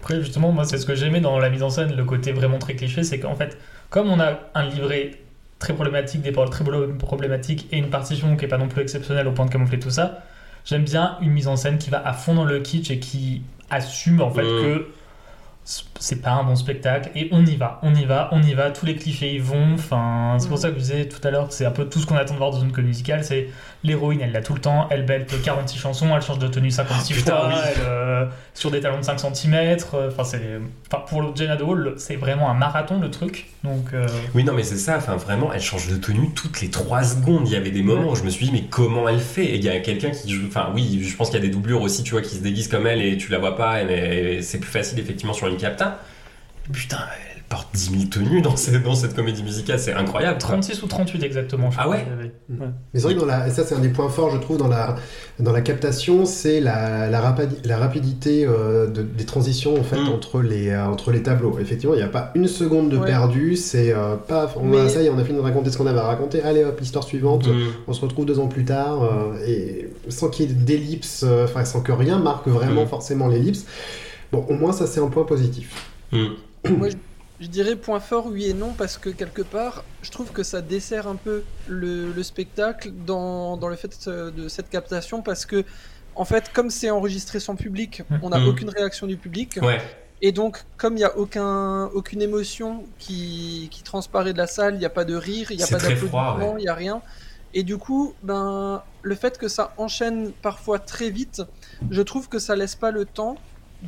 Après, 0.00 0.20
justement, 0.20 0.52
moi, 0.52 0.64
c'est 0.64 0.76
ce 0.78 0.84
que 0.84 0.94
j'aimais 0.94 1.20
dans 1.20 1.38
la 1.38 1.48
mise 1.48 1.62
en 1.62 1.70
scène, 1.70 1.94
le 1.96 2.04
côté 2.04 2.32
vraiment 2.32 2.58
très 2.58 2.74
cliché, 2.74 3.02
c'est 3.04 3.18
qu'en 3.18 3.34
fait, 3.36 3.56
comme 3.88 4.08
on 4.10 4.20
a 4.20 4.38
un 4.54 4.68
livret 4.68 5.12
très 5.58 5.72
problématique, 5.72 6.20
des 6.20 6.32
paroles 6.32 6.50
très 6.50 6.64
problématiques 6.98 7.68
et 7.72 7.78
une 7.78 7.88
partition 7.88 8.36
qui 8.36 8.44
est 8.44 8.48
pas 8.48 8.58
non 8.58 8.68
plus 8.68 8.82
exceptionnelle 8.82 9.26
au 9.28 9.32
point 9.32 9.46
de 9.46 9.50
camoufler 9.50 9.78
tout 9.78 9.88
ça, 9.90 10.22
j'aime 10.66 10.82
bien 10.84 11.16
une 11.22 11.30
mise 11.30 11.48
en 11.48 11.56
scène 11.56 11.78
qui 11.78 11.88
va 11.90 12.06
à 12.06 12.12
fond 12.12 12.34
dans 12.34 12.44
le 12.44 12.60
kitsch 12.60 12.90
et 12.90 12.98
qui 12.98 13.42
assume 13.70 14.20
en 14.20 14.30
fait 14.30 14.42
Mm. 14.42 14.62
que 14.62 14.86
c'est 15.66 16.20
pas 16.20 16.32
un 16.32 16.44
bon 16.44 16.56
spectacle 16.56 17.10
et 17.14 17.28
on 17.32 17.44
y 17.46 17.56
va, 17.56 17.78
on 17.82 17.94
y 17.94 18.04
va, 18.04 18.28
on 18.32 18.42
y 18.42 18.52
va, 18.52 18.70
tous 18.70 18.84
les 18.84 18.96
clichés 18.96 19.32
y 19.34 19.38
vont. 19.38 19.72
Enfin, 19.74 20.36
c'est 20.38 20.48
pour 20.48 20.58
Mm. 20.58 20.60
ça 20.60 20.68
que 20.68 20.74
je 20.74 20.80
disais 20.80 21.08
tout 21.08 21.26
à 21.26 21.30
l'heure, 21.30 21.46
c'est 21.50 21.64
un 21.64 21.70
peu 21.70 21.86
tout 21.86 22.00
ce 22.00 22.06
qu'on 22.06 22.16
attend 22.16 22.34
de 22.34 22.38
voir 22.38 22.50
dans 22.50 22.60
une 22.60 22.70
comédie 22.72 22.88
musicale, 22.88 23.24
c'est 23.24 23.48
l'héroïne, 23.82 24.20
elle 24.20 24.32
l'a 24.32 24.42
tout 24.42 24.52
le 24.54 24.60
temps, 24.60 24.86
elle 24.90 25.06
belte 25.06 25.40
46 25.42 25.78
chansons, 25.78 26.14
elle 26.14 26.20
change 26.22 26.38
de 26.38 26.48
tenue 26.48 26.70
56 26.70 27.14
Ah, 27.14 27.16
putain, 27.16 27.36
fois, 27.36 27.48
oui. 27.48 27.54
elle, 27.66 27.82
euh, 27.86 28.26
sur 28.52 28.70
des 28.70 28.80
talons 28.80 28.98
de 28.98 29.04
5 29.04 29.18
cm. 29.34 29.76
Enfin, 30.08 30.24
c'est, 30.24 30.40
enfin, 30.92 31.02
pour 31.06 31.22
le 31.22 31.28
Jenna 31.34 31.56
Hall, 31.62 31.94
c'est 31.96 32.16
vraiment 32.16 32.50
un 32.50 32.54
marathon 32.54 33.00
le 33.00 33.10
truc. 33.10 33.46
Donc, 33.62 33.94
euh, 33.94 34.06
Oui, 34.34 34.44
non, 34.44 34.52
mais 34.52 34.62
c'est 34.64 34.76
ça, 34.76 34.96
enfin 34.98 35.16
vraiment, 35.16 35.50
elle 35.52 35.60
change 35.62 35.88
de 35.88 35.96
tenue 35.96 36.30
toutes 36.34 36.60
les 36.60 36.68
3 36.70 37.02
secondes. 37.04 37.48
Il 37.48 37.52
y 37.52 37.56
avait 37.56 37.70
des 37.70 37.82
moments 37.82 38.10
où 38.10 38.16
je 38.16 38.22
me 38.24 38.28
suis 38.30 38.46
dit, 38.46 38.52
mais 38.52 38.64
comment 38.68 39.08
elle 39.08 39.18
fait? 39.20 39.44
Et 39.46 39.56
il 39.56 39.64
y 39.64 39.70
a 39.70 39.80
quelqu'un 39.80 40.10
qui 40.10 40.30
joue, 40.30 40.46
enfin 40.46 40.68
oui, 40.74 41.00
je 41.02 41.16
pense 41.16 41.30
qu'il 41.30 41.38
y 41.38 41.42
a 41.42 41.46
des 41.46 41.52
doublures 41.52 41.80
aussi, 41.80 42.02
tu 42.02 42.12
vois, 42.12 42.20
qui 42.22 42.36
se 42.36 42.42
déguisent 42.42 42.68
comme 42.68 42.86
elle 42.86 43.00
et 43.00 43.16
tu 43.16 43.30
la 43.30 43.38
vois 43.38 43.56
pas, 43.56 43.82
et, 43.82 44.36
et 44.36 44.42
c'est 44.42 44.58
plus 44.58 44.70
facile 44.70 44.98
effectivement 44.98 45.32
sur 45.32 45.46
une 45.46 45.53
capta. 45.56 45.98
Putain, 46.72 46.96
elle 47.36 47.42
porte 47.50 47.68
10 47.74 47.90
000 47.90 48.04
tenues 48.10 48.40
dans 48.40 48.56
cette, 48.56 48.82
dans 48.82 48.94
cette 48.94 49.14
comédie 49.14 49.42
musicale, 49.42 49.78
c'est 49.78 49.92
incroyable. 49.92 50.38
quoi. 50.38 50.48
36 50.48 50.82
ou 50.82 50.86
38 50.86 51.22
exactement. 51.22 51.70
je 51.70 51.76
Ah 51.78 51.82
crois 51.82 51.96
ouais. 51.96 52.32
Mais 52.48 52.58
c'est 52.94 53.02
vrai 53.02 53.14
que 53.14 53.20
dans 53.20 53.26
la, 53.26 53.46
et 53.46 53.50
ça 53.50 53.64
c'est 53.64 53.74
un 53.74 53.80
des 53.80 53.90
points 53.90 54.08
forts 54.08 54.30
je 54.30 54.38
trouve 54.38 54.56
dans 54.56 54.66
la, 54.66 54.96
dans 55.38 55.52
la 55.52 55.60
captation, 55.60 56.24
c'est 56.24 56.60
la, 56.60 57.10
la, 57.10 57.20
rapidi- 57.20 57.58
la 57.66 57.76
rapidité 57.76 58.46
euh, 58.46 58.86
de- 58.86 59.02
des 59.02 59.26
transitions 59.26 59.78
en 59.78 59.82
fait 59.84 59.98
Mm. 60.00 60.08
entre, 60.08 60.40
les, 60.40 60.70
euh, 60.70 60.86
entre 60.86 61.10
les 61.12 61.22
tableaux. 61.22 61.58
Effectivement, 61.60 61.94
il 61.94 61.98
n'y 61.98 62.02
a 62.02 62.08
pas 62.08 62.32
une 62.34 62.48
seconde 62.48 62.88
de 62.88 62.96
Ouais. 62.96 63.06
perdu, 63.06 63.56
c'est 63.56 63.92
euh, 63.92 64.16
paf, 64.16 64.56
on 64.56 64.64
Mais- 64.64 64.80
a 64.80 64.88
ça 64.88 65.02
y 65.02 65.06
est, 65.06 65.10
on 65.10 65.18
a 65.18 65.24
fini 65.24 65.36
de 65.36 65.42
raconter 65.42 65.70
ce 65.70 65.76
qu'on 65.76 65.86
avait 65.86 65.98
à 66.00 66.04
raconter, 66.04 66.42
allez 66.42 66.64
hop, 66.64 66.80
histoire 66.80 67.04
suivante, 67.04 67.46
Mm. 67.46 67.52
on 67.88 67.92
se 67.92 68.00
retrouve 68.00 68.24
deux 68.24 68.38
ans 68.40 68.48
plus 68.48 68.64
tard, 68.64 69.02
euh, 69.02 69.46
et 69.46 69.90
sans 70.08 70.30
qu'il 70.30 70.46
y 70.46 70.50
ait 70.50 70.54
d'ellipse, 70.54 71.24
euh, 71.28 71.44
enfin 71.44 71.66
sans 71.66 71.82
que 71.82 71.92
rien 71.92 72.18
marque 72.18 72.48
vraiment 72.48 72.84
Mm. 72.84 72.88
forcément 72.88 73.28
l'ellipse. 73.28 73.66
Bon, 74.34 74.44
au 74.48 74.54
moins 74.54 74.72
ça 74.72 74.86
c'est 74.86 75.00
un 75.00 75.08
point 75.08 75.24
positif. 75.24 75.90
Mm. 76.12 76.26
Moi, 76.70 76.88
je, 76.88 76.96
je 77.40 77.46
dirais 77.46 77.76
point 77.76 78.00
fort, 78.00 78.26
oui 78.26 78.46
et 78.46 78.54
non, 78.54 78.72
parce 78.76 78.96
que 78.98 79.10
quelque 79.10 79.42
part, 79.42 79.84
je 80.02 80.10
trouve 80.10 80.32
que 80.32 80.42
ça 80.42 80.60
dessert 80.60 81.06
un 81.06 81.16
peu 81.16 81.44
le, 81.68 82.12
le 82.12 82.22
spectacle 82.22 82.90
dans, 83.06 83.56
dans 83.56 83.68
le 83.68 83.76
fait 83.76 83.92
euh, 84.08 84.30
de 84.30 84.48
cette 84.48 84.70
captation, 84.70 85.20
parce 85.22 85.44
que, 85.46 85.64
en 86.14 86.24
fait, 86.24 86.50
comme 86.52 86.70
c'est 86.70 86.90
enregistré 86.90 87.38
sans 87.40 87.54
public, 87.54 88.02
on 88.22 88.30
n'a 88.30 88.38
Mhm. 88.38 88.48
aucune 88.48 88.70
réaction 88.70 89.06
du 89.06 89.16
public. 89.16 89.58
Ouais, 89.62 89.78
Et 90.22 90.32
donc, 90.32 90.64
comme 90.78 90.94
il 90.94 90.98
n'y 90.98 91.04
a 91.04 91.16
aucun, 91.18 91.86
aucune 91.92 92.22
émotion 92.22 92.84
qui, 92.98 93.68
qui 93.70 93.82
transparaît 93.82 94.32
de 94.32 94.38
la 94.38 94.46
salle, 94.46 94.74
il 94.74 94.78
n'y 94.78 94.86
a 94.86 94.90
pas 94.90 95.04
de 95.04 95.14
rire, 95.14 95.50
il 95.50 95.58
n'y 95.58 95.62
a 95.62 95.66
pas 95.66 95.78
d'applaudissements, 95.78 96.56
il 96.56 96.62
n'y 96.62 96.68
a 96.68 96.74
rien. 96.74 97.02
Et 97.52 97.62
du 97.62 97.76
coup, 97.78 98.14
ben, 98.22 98.82
le 99.02 99.14
fait 99.14 99.38
que 99.38 99.48
ça 99.48 99.74
enchaîne 99.76 100.32
parfois 100.32 100.78
très 100.78 101.10
vite, 101.10 101.42
je 101.90 102.02
trouve 102.02 102.28
que 102.28 102.38
ça 102.38 102.56
laisse 102.56 102.74
pas 102.74 102.90
le 102.90 103.04
temps 103.04 103.36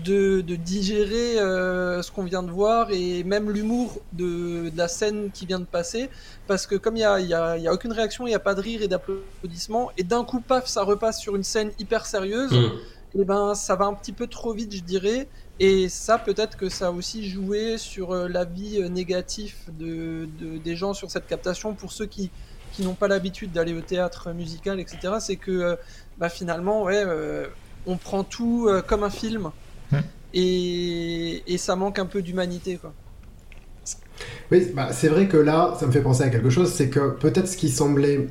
de, 0.04 0.40
de 0.40 0.56
digérer 0.56 1.38
euh, 1.38 2.02
ce 2.02 2.10
qu'on 2.10 2.24
vient 2.24 2.42
de 2.42 2.50
voir 2.50 2.90
et 2.90 3.24
même 3.24 3.50
l'humour 3.50 3.98
de, 4.12 4.68
de 4.70 4.76
la 4.76 4.88
scène 4.88 5.30
qui 5.32 5.46
vient 5.46 5.58
de 5.60 5.64
passer. 5.64 6.10
Parce 6.46 6.66
que 6.66 6.74
comme 6.76 6.96
il 6.96 7.00
n'y 7.00 7.04
a, 7.04 7.20
y 7.20 7.34
a- 7.34 7.56
il 7.56 7.62
y 7.62 7.68
a 7.68 7.72
aucune 7.72 7.92
réaction, 7.92 8.26
il 8.26 8.30
n'y 8.30 8.36
a 8.36 8.40
pas 8.40 8.54
de 8.54 8.60
rire 8.60 8.82
et 8.82 8.88
d'applaudissements, 8.88 9.90
et 9.96 10.02
d'un 10.04 10.24
coup, 10.24 10.40
paf, 10.40 10.66
ça 10.66 10.82
repasse 10.82 11.20
sur 11.20 11.34
une 11.36 11.44
scène 11.44 11.72
hyper 11.78 12.06
sérieuse 12.06 12.52
Mm. 12.52 13.20
et 13.20 13.24
ben 13.24 13.54
ça 13.54 13.76
va 13.76 13.86
un 13.86 13.94
petit 13.94 14.12
peu 14.12 14.26
trop 14.26 14.52
vite, 14.52 14.74
je 14.74 14.82
dirais. 14.82 15.28
Et 15.58 15.88
ça, 15.88 16.18
peut-être 16.18 16.56
que 16.58 16.68
ça 16.68 16.88
a 16.88 16.90
aussi 16.90 17.26
joué 17.28 17.78
sur 17.78 18.12
euh, 18.12 18.28
l'avis 18.28 18.82
euh, 18.82 18.88
négatif 18.88 19.64
de, 19.78 20.28
de- 20.38 20.58
des 20.58 20.76
gens 20.76 20.92
sur 20.92 21.10
cette 21.10 21.26
captation. 21.26 21.72
Pour 21.74 21.92
ceux 21.92 22.04
qui, 22.06 22.30
qui 22.72 22.82
n'ont 22.82 22.94
pas 22.94 23.08
l'habitude 23.08 23.52
d'aller 23.52 23.72
au 23.72 23.80
théâtre 23.80 24.32
musical, 24.32 24.78
etc., 24.80 25.14
c'est 25.20 25.36
que 25.36 25.78
bah, 26.18 26.28
finalement, 26.28 26.82
ouais, 26.82 27.02
euh, 27.06 27.46
on 27.86 27.96
prend 27.96 28.22
tout 28.24 28.66
euh, 28.68 28.82
comme 28.82 29.02
un 29.02 29.10
film. 29.10 29.50
Et, 30.34 31.42
et 31.46 31.58
ça 31.58 31.76
manque 31.76 31.98
un 31.98 32.06
peu 32.06 32.22
d'humanité 32.22 32.76
quoi. 32.76 32.92
Oui, 34.50 34.68
bah, 34.74 34.88
c'est 34.92 35.08
vrai 35.08 35.26
que 35.26 35.36
là, 35.36 35.74
ça 35.78 35.86
me 35.86 35.92
fait 35.92 36.00
penser 36.00 36.22
à 36.22 36.28
quelque 36.30 36.50
chose, 36.50 36.72
c'est 36.72 36.88
que 36.88 37.10
peut-être 37.10 37.48
ce 37.48 37.56
qui 37.56 37.68
semblait 37.68 38.28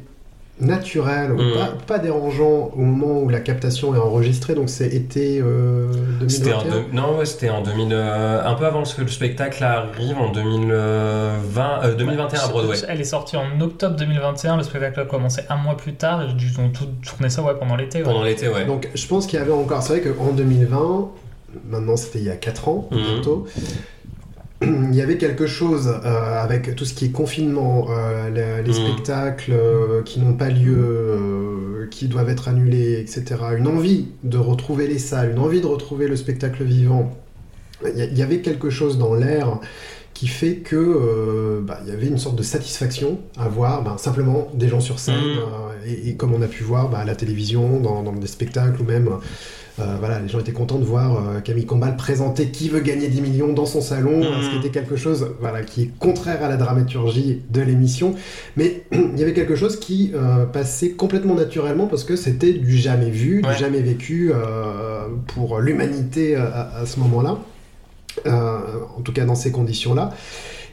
naturel 0.59 1.33
ou 1.33 1.35
Mm. 1.41 1.53
pas, 1.53 1.67
pas 1.85 1.99
dérangeant 1.99 2.71
au 2.73 2.79
moment 2.79 3.19
où 3.21 3.27
la 3.29 3.41
captation 3.41 3.93
est 3.93 3.97
enregistrée, 3.99 4.55
donc 4.55 4.69
c'est 4.69 4.87
été 4.87 5.41
euh, 5.41 5.91
C'était 6.29 6.53
en 6.53 6.61
2021. 6.63 6.71
deux- 6.81 6.95
non, 6.95 7.17
ouais, 7.17 7.25
c'était 7.25 7.49
en 7.49 7.61
2000, 7.61 7.89
euh, 7.91 8.41
un 8.43 8.53
peu 8.55 8.65
avant 8.65 8.83
que 8.83 9.01
le 9.01 9.07
spectacle 9.09 9.61
arrive 9.63 10.17
en 10.17 10.31
2020, 10.31 11.83
euh, 11.83 11.95
2021 11.95 12.39
à 12.39 12.47
Broadway. 12.47 12.77
Elle 12.87 13.01
est 13.01 13.03
sortie 13.03 13.35
en 13.35 13.59
octobre 13.59 13.95
2021, 13.97 14.57
le 14.57 14.63
spectacle 14.63 14.99
a 15.01 15.05
commencé 15.05 15.41
un 15.49 15.57
mois 15.57 15.75
plus 15.75 15.93
tard, 15.95 16.21
et 16.23 16.27
ils 16.39 16.59
ont 16.59 16.69
tout 16.69 16.87
tourné 17.05 17.29
ça 17.29 17.43
ouais, 17.43 17.55
pendant 17.59 17.75
l'été. 17.75 17.99
ouais. 17.99 18.03
Pendant 18.05 18.23
l'été, 18.23 18.47
ouais. 18.47 18.65
Donc 18.65 18.89
je 18.95 19.07
pense 19.07 19.27
qu'il 19.27 19.37
y 19.37 19.41
avait 19.41 19.51
encore, 19.51 19.83
c'est 19.83 19.99
vrai 19.99 20.13
qu'en 20.13 20.31
2020, 20.31 21.09
maintenant 21.69 21.97
c'était 21.97 22.19
il 22.19 22.25
y 22.25 22.29
a 22.29 22.35
4 22.35 22.67
ans 22.67 22.89
Mhm. 22.91 22.97
bientôt, 23.01 23.45
il 24.61 24.95
y 24.95 25.01
avait 25.01 25.17
quelque 25.17 25.47
chose 25.47 25.87
euh, 26.05 26.43
avec 26.43 26.75
tout 26.75 26.85
ce 26.85 26.93
qui 26.93 27.05
est 27.05 27.09
confinement, 27.11 27.87
euh, 27.89 28.29
les, 28.29 28.63
les 28.63 28.79
Mhm. 28.79 28.85
spectacles 28.85 29.51
euh, 29.53 30.01
qui 30.03 30.19
n'ont 30.19 30.33
pas 30.33 30.49
lieu, 30.49 31.87
qui 31.91 32.07
doivent 32.07 32.29
être 32.29 32.47
annulés, 32.47 32.99
etc. 32.99 33.23
Une 33.57 33.67
envie 33.67 34.07
de 34.23 34.37
retrouver 34.37 34.87
les 34.87 34.97
salles, 34.99 35.31
une 35.31 35.39
envie 35.39 35.61
de 35.61 35.67
retrouver 35.67 36.07
le 36.07 36.15
spectacle 36.15 36.63
vivant. 36.63 37.15
Il 37.95 38.17
y, 38.17 38.21
avait 38.23 38.39
quelque 38.39 38.69
chose 38.69 38.97
dans 38.97 39.13
l'air 39.13 39.59
qui 40.13 40.27
fait 40.27 40.55
que 40.55 41.61
bah, 41.67 41.79
il 41.85 41.89
y 41.89 41.91
avait 41.93 42.07
une 42.07 42.17
sorte 42.17 42.37
de 42.37 42.41
satisfaction 42.41 43.19
à 43.37 43.49
voir 43.49 43.83
ben, 43.83 43.97
simplement 43.97 44.47
des 44.53 44.69
gens 44.69 44.79
sur 44.79 44.97
scène 44.97 45.15
Mhm. 45.19 45.85
et, 45.85 46.09
et 46.09 46.15
comme 46.15 46.33
on 46.33 46.41
a 46.41 46.47
pu 46.47 46.63
voir 46.63 46.89
bah, 46.89 46.99
à 46.99 47.05
la 47.05 47.15
télévision, 47.15 47.79
dans, 47.81 48.01
dans 48.01 48.13
des 48.13 48.27
spectacles 48.27 48.81
ou 48.81 48.85
même 48.85 49.09
euh, 49.79 49.95
voilà, 49.99 50.19
les 50.19 50.29
gens 50.29 50.39
étaient 50.39 50.53
contents 50.53 50.79
de 50.79 50.85
voir 50.85 51.15
euh, 51.17 51.39
Camille 51.41 51.65
Combal 51.65 51.97
présenter 51.97 52.47
Qui 52.49 52.69
veut 52.69 52.79
gagner 52.79 53.09
10 53.09 53.21
millions 53.21 53.51
dans 53.53 53.65
son 53.65 53.81
salon, 53.81 54.21
euh, 54.23 54.41
ce 54.41 54.49
qui 54.49 54.57
était 54.57 54.69
quelque 54.69 54.95
chose 54.95 55.27
voilà, 55.41 55.63
qui 55.63 55.83
est 55.83 55.91
contraire 55.99 56.41
à 56.43 56.47
la 56.47 56.55
dramaturgie 56.57 57.41
de 57.49 57.61
l'émission. 57.61 58.15
Mais 58.55 58.83
il 58.91 59.19
y 59.19 59.23
avait 59.23 59.33
quelque 59.33 59.55
chose 59.55 59.77
qui 59.79 60.11
euh, 60.15 60.45
passait 60.45 60.91
complètement 60.91 61.35
naturellement 61.35 61.87
parce 61.87 62.03
que 62.05 62.15
c'était 62.15 62.53
du 62.53 62.77
jamais 62.77 63.09
vu, 63.09 63.41
Ouais. 63.45 63.53
du 63.53 63.59
jamais 63.59 63.81
vécu 63.81 64.31
pour 65.27 65.59
l'humanité 65.59 66.35
à, 66.35 66.71
à 66.81 66.85
ce 66.85 66.99
moment-là. 67.01 67.37
En 68.25 69.01
tout 69.03 69.11
cas 69.11 69.25
dans 69.25 69.35
ces 69.35 69.51
conditions-là. 69.51 70.13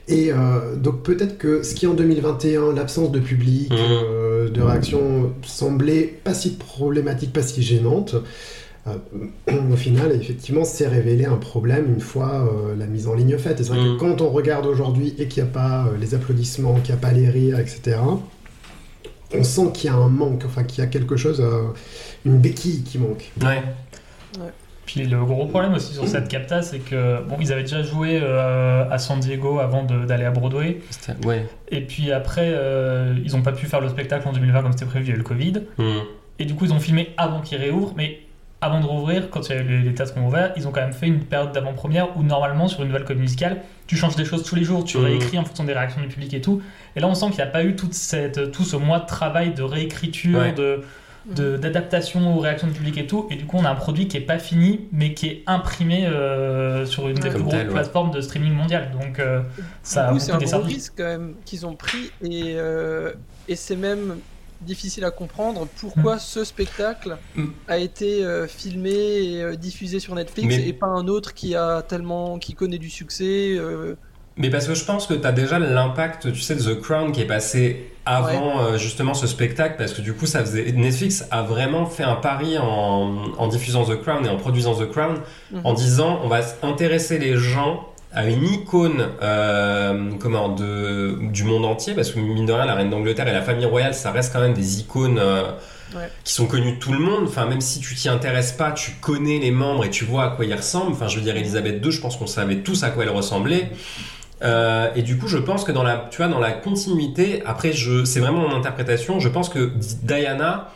Et 0.09 0.33
euh, 0.33 0.77
donc 0.77 1.03
peut-être 1.03 1.39
que 1.39 1.63
ce 1.63 1.75
qui 1.75 1.87
en 1.87 1.95
2021, 1.95 2.73
l'absence 2.75 3.13
de 3.13 3.21
public, 3.21 3.73
euh, 3.73 4.51
de 4.51 4.61
réaction, 4.61 5.33
semblait 5.45 6.19
pas 6.25 6.35
si 6.35 6.57
problématique, 6.57 7.33
pas 7.33 7.43
si 7.43 7.63
gênante, 7.63 8.17
au 9.73 9.77
final, 9.77 10.13
effectivement, 10.13 10.65
s'est 10.65 10.89
révélé 10.89 11.25
un 11.25 11.37
problème 11.37 11.93
une 11.95 12.01
fois 12.01 12.47
euh, 12.47 12.77
la 12.77 12.87
mise 12.87 13.07
en 13.07 13.15
ligne 13.15 13.39
faite. 13.39 13.61
Et 13.61 13.65
c'est 13.65 13.71
vrai 13.71 13.79
que 13.79 13.99
quand 13.99 14.21
on 14.21 14.31
regarde 14.31 14.67
aujourd'hui 14.67 15.15
et 15.19 15.29
qu'il 15.29 15.43
n'y 15.43 15.49
a 15.49 15.53
pas 15.53 15.87
euh, 15.87 15.97
les 15.99 16.15
applaudissements, 16.15 16.75
qu'il 16.81 16.95
n'y 16.95 17.01
a 17.01 17.03
pas 17.03 17.13
les 17.13 17.29
rires, 17.29 17.59
etc., 17.59 17.99
on 19.35 19.45
sent 19.45 19.73
qu'il 19.73 19.91
y 19.91 19.93
a 19.93 19.97
un 19.97 20.09
manque, 20.09 20.43
enfin 20.45 20.65
qu'il 20.65 20.83
y 20.83 20.87
a 20.87 20.91
quelque 20.91 21.17
chose, 21.17 21.41
euh, 21.41 21.69
une 22.25 22.39
béquille 22.39 22.83
qui 22.83 22.99
manque. 22.99 23.31
Ouais. 23.41 23.63
Puis 24.87 25.05
le 25.05 25.25
gros 25.25 25.47
problème 25.47 25.75
aussi 25.75 25.95
sur 25.95 26.09
cette 26.09 26.29
capta, 26.29 26.61
c'est 26.61 26.81
que 26.81 27.23
bon, 27.23 27.37
ils 27.41 27.53
avaient 27.53 27.63
déjà 27.63 27.83
joué 27.83 28.19
euh, 28.21 28.85
à 28.91 28.99
San 28.99 29.21
Diego 29.21 29.61
avant 29.61 29.85
d'aller 29.85 30.25
à 30.25 30.31
Broadway. 30.31 30.81
Ouais. 31.25 31.47
Et 31.71 31.83
puis 31.83 32.11
après, 32.11 32.51
euh, 32.53 33.15
ils 33.25 33.33
n'ont 33.33 33.43
pas 33.43 33.53
pu 33.53 33.67
faire 33.67 33.81
le 33.81 33.89
spectacle 33.89 34.27
en 34.27 34.33
2020 34.33 34.63
comme 34.63 34.73
c'était 34.73 34.87
prévu, 34.87 35.07
il 35.07 35.09
y 35.09 35.13
a 35.13 35.15
eu 35.15 35.19
le 35.19 35.25
Covid. 35.25 35.63
Mhm. 35.79 36.03
Et 36.41 36.45
du 36.45 36.55
coup, 36.55 36.65
ils 36.65 36.73
ont 36.73 36.81
filmé 36.81 37.11
avant 37.17 37.41
qu'ils 37.41 37.59
réouvrent, 37.59 37.95
mais 37.97 38.22
avant 38.63 38.81
de 38.81 38.87
rouvrir, 38.87 39.29
quand 39.29 39.49
il 39.49 39.57
y 39.57 39.59
a 39.59 39.61
eu 39.63 39.81
les, 39.83 39.93
théâtres 39.95 40.15
qui 40.15 40.21
ont 40.21 40.27
ouvert, 40.29 40.53
ils 40.57 40.67
ont 40.69 40.71
quand 40.71 40.81
même 40.81 40.93
fait 40.93 41.09
une 41.09 41.21
période 41.21 41.53
d'avant-première 41.53 42.17
où 42.17 42.23
normalement, 42.23 42.69
sur 42.69 42.81
une 42.83 42.89
nouvelle 42.89 43.05
comédie 43.05 43.23
musicale, 43.23 43.63
tu 43.89 43.97
changes 43.97 44.17
des 44.17 44.25
choses 44.25 44.45
tous 44.45 44.55
les 44.55 44.65
jours, 44.65 44.85
tu 44.85 44.97
Mhm. 44.99 45.05
réécris 45.05 45.39
en 45.39 45.45
fonction 45.45 45.65
des 45.65 45.73
réactions 45.73 46.01
du 46.01 46.07
public 46.09 46.33
et 46.33 46.41
tout. 46.41 46.63
Et 46.97 47.01
là, 47.01 47.09
on 47.09 47.15
sent 47.15 47.27
qu'il 47.27 47.37
n'y 47.37 47.43
a 47.43 47.47
pas 47.47 47.65
eu 47.65 47.75
toute 47.77 47.93
cette, 47.95 48.53
tout 48.53 48.65
ce 48.65 48.77
mois 48.77 49.01
de 49.01 49.07
travail 49.07 49.53
de 49.53 49.63
réécriture, 49.63 50.39
Ouais. 50.39 50.53
de 50.53 50.83
de- 51.25 51.57
d'adaptation 51.57 52.37
aux 52.37 52.41
réactions 52.41 52.67
du 52.67 52.73
public 52.73 52.99
et 52.99 53.07
tout. 53.07 53.29
Et 53.31 53.37
du 53.37 53.45
coup, 53.47 53.57
on 53.57 53.65
a 53.65 53.71
un 53.71 53.77
produit 53.77 54.09
qui 54.09 54.17
est 54.17 54.21
pas 54.23 54.41
fini, 54.41 54.89
mais 54.91 55.15
qui 55.15 55.29
est 55.29 55.45
imprimé 55.47 56.05
euh, 56.05 56.85
sur 56.85 57.07
une 57.09 57.15
des 57.15 57.21
Comme 57.29 57.33
plus 57.35 57.43
grosses 57.45 57.55
ouais. 57.55 57.65
plateformes 57.67 58.11
de 58.11 58.21
streaming 58.21 58.53
mondial. 58.53 58.91
Donc, 58.91 59.21
euh, 59.21 59.41
ça 59.85 60.13
c'est 60.19 60.33
un 60.33 60.39
gros 60.39 60.59
risque 60.63 60.95
quand 60.97 61.05
même 61.05 61.35
qu'ils 61.45 61.65
ont 61.65 61.77
pris 61.77 62.11
et, 62.25 62.55
euh, 62.57 63.13
et 63.47 63.55
c'est 63.55 63.77
même 63.77 64.17
difficile 64.65 65.05
à 65.05 65.11
comprendre 65.11 65.67
pourquoi 65.81 66.19
ce 66.19 66.45
spectacle 66.45 67.17
a 67.69 67.79
été 67.79 68.25
euh, 68.25 68.47
filmé 68.47 68.91
et 68.91 69.43
euh, 69.43 69.57
diffusé 69.57 70.01
sur 70.01 70.15
Netflix 70.15 70.49
Mais- 70.49 70.69
et 70.69 70.73
pas 70.73 70.87
un 70.87 71.09
autre 71.09 71.35
qui 71.35 71.55
a 71.55 71.83
tellement 71.83 72.39
qui 72.39 72.55
connaît 72.55 72.79
du 72.79 72.91
succès. 72.91 73.55
euh, 73.57 73.95
Mais 74.37 74.49
parce 74.51 74.67
que 74.67 74.75
je 74.75 74.85
pense 74.85 75.07
que 75.07 75.15
tu 75.15 75.27
as 75.27 75.33
déjà 75.33 75.59
l'impact, 75.59 76.33
tu 76.33 76.41
sais, 76.41 76.55
de 76.55 76.63
The 76.63 76.81
Crown 76.81 77.13
qui 77.13 77.21
est 77.21 77.27
passé 77.27 77.93
avant 78.07 78.77
justement 78.79 79.15
ce 79.15 79.27
spectacle, 79.27 79.77
parce 79.79 79.93
que 79.93 80.01
du 80.01 80.15
coup, 80.15 80.27
ça 80.27 80.41
faisait. 80.41 80.73
Netflix 80.73 81.25
a 81.31 81.43
vraiment 81.43 81.87
fait 81.87 82.03
un 82.03 82.17
pari 82.17 82.57
en, 82.59 83.33
en 83.39 83.47
diffusant 83.49 83.85
The 83.85 84.01
Crown 84.01 84.25
et 84.27 84.31
en 84.31 84.39
produisant 84.39 84.75
The 84.75 84.91
Crown, 84.91 85.19
Mhm. 85.53 85.61
en 85.65 85.73
disant 85.75 86.21
on 86.25 86.29
va 86.29 86.41
intéresser 86.63 87.19
les 87.19 87.37
gens 87.37 87.89
à 88.15 88.27
une 88.29 88.45
icône 88.45 89.09
euh, 89.23 90.11
comment, 90.21 90.49
de, 90.51 91.19
du 91.33 91.45
monde 91.45 91.65
entier, 91.65 91.95
parce 91.95 92.11
que 92.11 92.19
mine 92.21 92.47
de 92.47 92.53
rien, 92.53 92.67
la 92.67 92.75
reine 92.75 92.91
d'Angleterre 92.91 93.29
et 93.29 93.33
la 93.33 93.43
famille 93.43 93.67
royale, 93.67 93.95
ça 93.95 94.11
reste 94.11 94.33
quand 94.33 94.41
même 94.41 94.55
des 94.55 94.81
icônes. 94.81 95.19
euh, 95.19 95.43
Ouais. 95.95 96.09
qui 96.25 96.33
sont 96.33 96.47
connus 96.47 96.73
de 96.77 96.79
tout 96.79 96.91
le 96.95 96.99
monde, 97.01 97.25
enfin 97.25 97.45
même 97.45 97.61
si 97.61 97.79
tu 97.79 97.95
t'y 97.95 98.09
intéresses 98.09 98.53
pas, 98.53 98.73
tu 98.73 98.93
connais 99.03 99.39
les 99.39 99.51
membres 99.51 99.85
et 99.85 99.91
tu 99.91 100.07
vois 100.07 100.25
à 100.25 100.29
quoi 100.31 100.47
ils 100.47 100.55
ressemblent. 100.55 100.93
Enfin, 100.93 101.07
je 101.07 101.17
veux 101.17 101.23
dire, 101.23 101.37
Elisabeth 101.37 101.85
II, 101.85 101.93
je 101.93 102.01
pense 102.01 102.17
qu'on 102.17 102.27
savait 102.27 102.61
tous 102.63 102.83
à 102.83 102.89
quoi 102.89 103.03
elle 103.05 103.11
ressemblait. 103.11 103.71
Euh, 104.43 104.89
et 104.97 105.03
du 105.03 105.19
coup, 105.19 105.29
je 105.29 105.37
pense 105.37 105.65
que 105.65 105.71
dans 105.73 105.83
la, 105.83 106.09
tu 106.11 106.17
vois, 106.17 106.29
dans 106.29 106.39
la 106.39 106.53
continuité, 106.53 107.43
après, 107.45 107.73
je, 107.73 108.05
c'est 108.07 108.21
vraiment 108.21 108.49
mon 108.49 108.57
interprétation. 108.57 109.21
Je 109.21 109.29
pense 109.29 109.51
que 109.51 109.71
Diana 110.03 110.73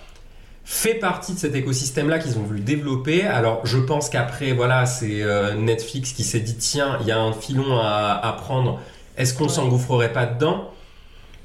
fait 0.68 0.94
partie 0.94 1.32
de 1.32 1.38
cet 1.38 1.54
écosystème-là 1.54 2.18
qu'ils 2.18 2.38
ont 2.38 2.42
voulu 2.42 2.58
développer. 2.60 3.22
Alors, 3.22 3.64
je 3.64 3.78
pense 3.78 4.08
qu'après, 4.10 4.52
voilà, 4.52 4.84
c'est 4.84 5.22
euh, 5.22 5.54
Netflix 5.54 6.12
qui 6.12 6.24
s'est 6.24 6.40
dit 6.40 6.56
tiens, 6.56 6.98
il 7.00 7.06
y 7.06 7.12
a 7.12 7.20
un 7.20 7.32
filon 7.32 7.78
à, 7.78 8.20
à 8.22 8.32
prendre. 8.32 8.80
Est-ce 9.16 9.32
qu'on 9.32 9.44
Ouais. 9.44 9.48
s'engouffrerait 9.50 10.12
pas 10.12 10.26
dedans? 10.26 10.70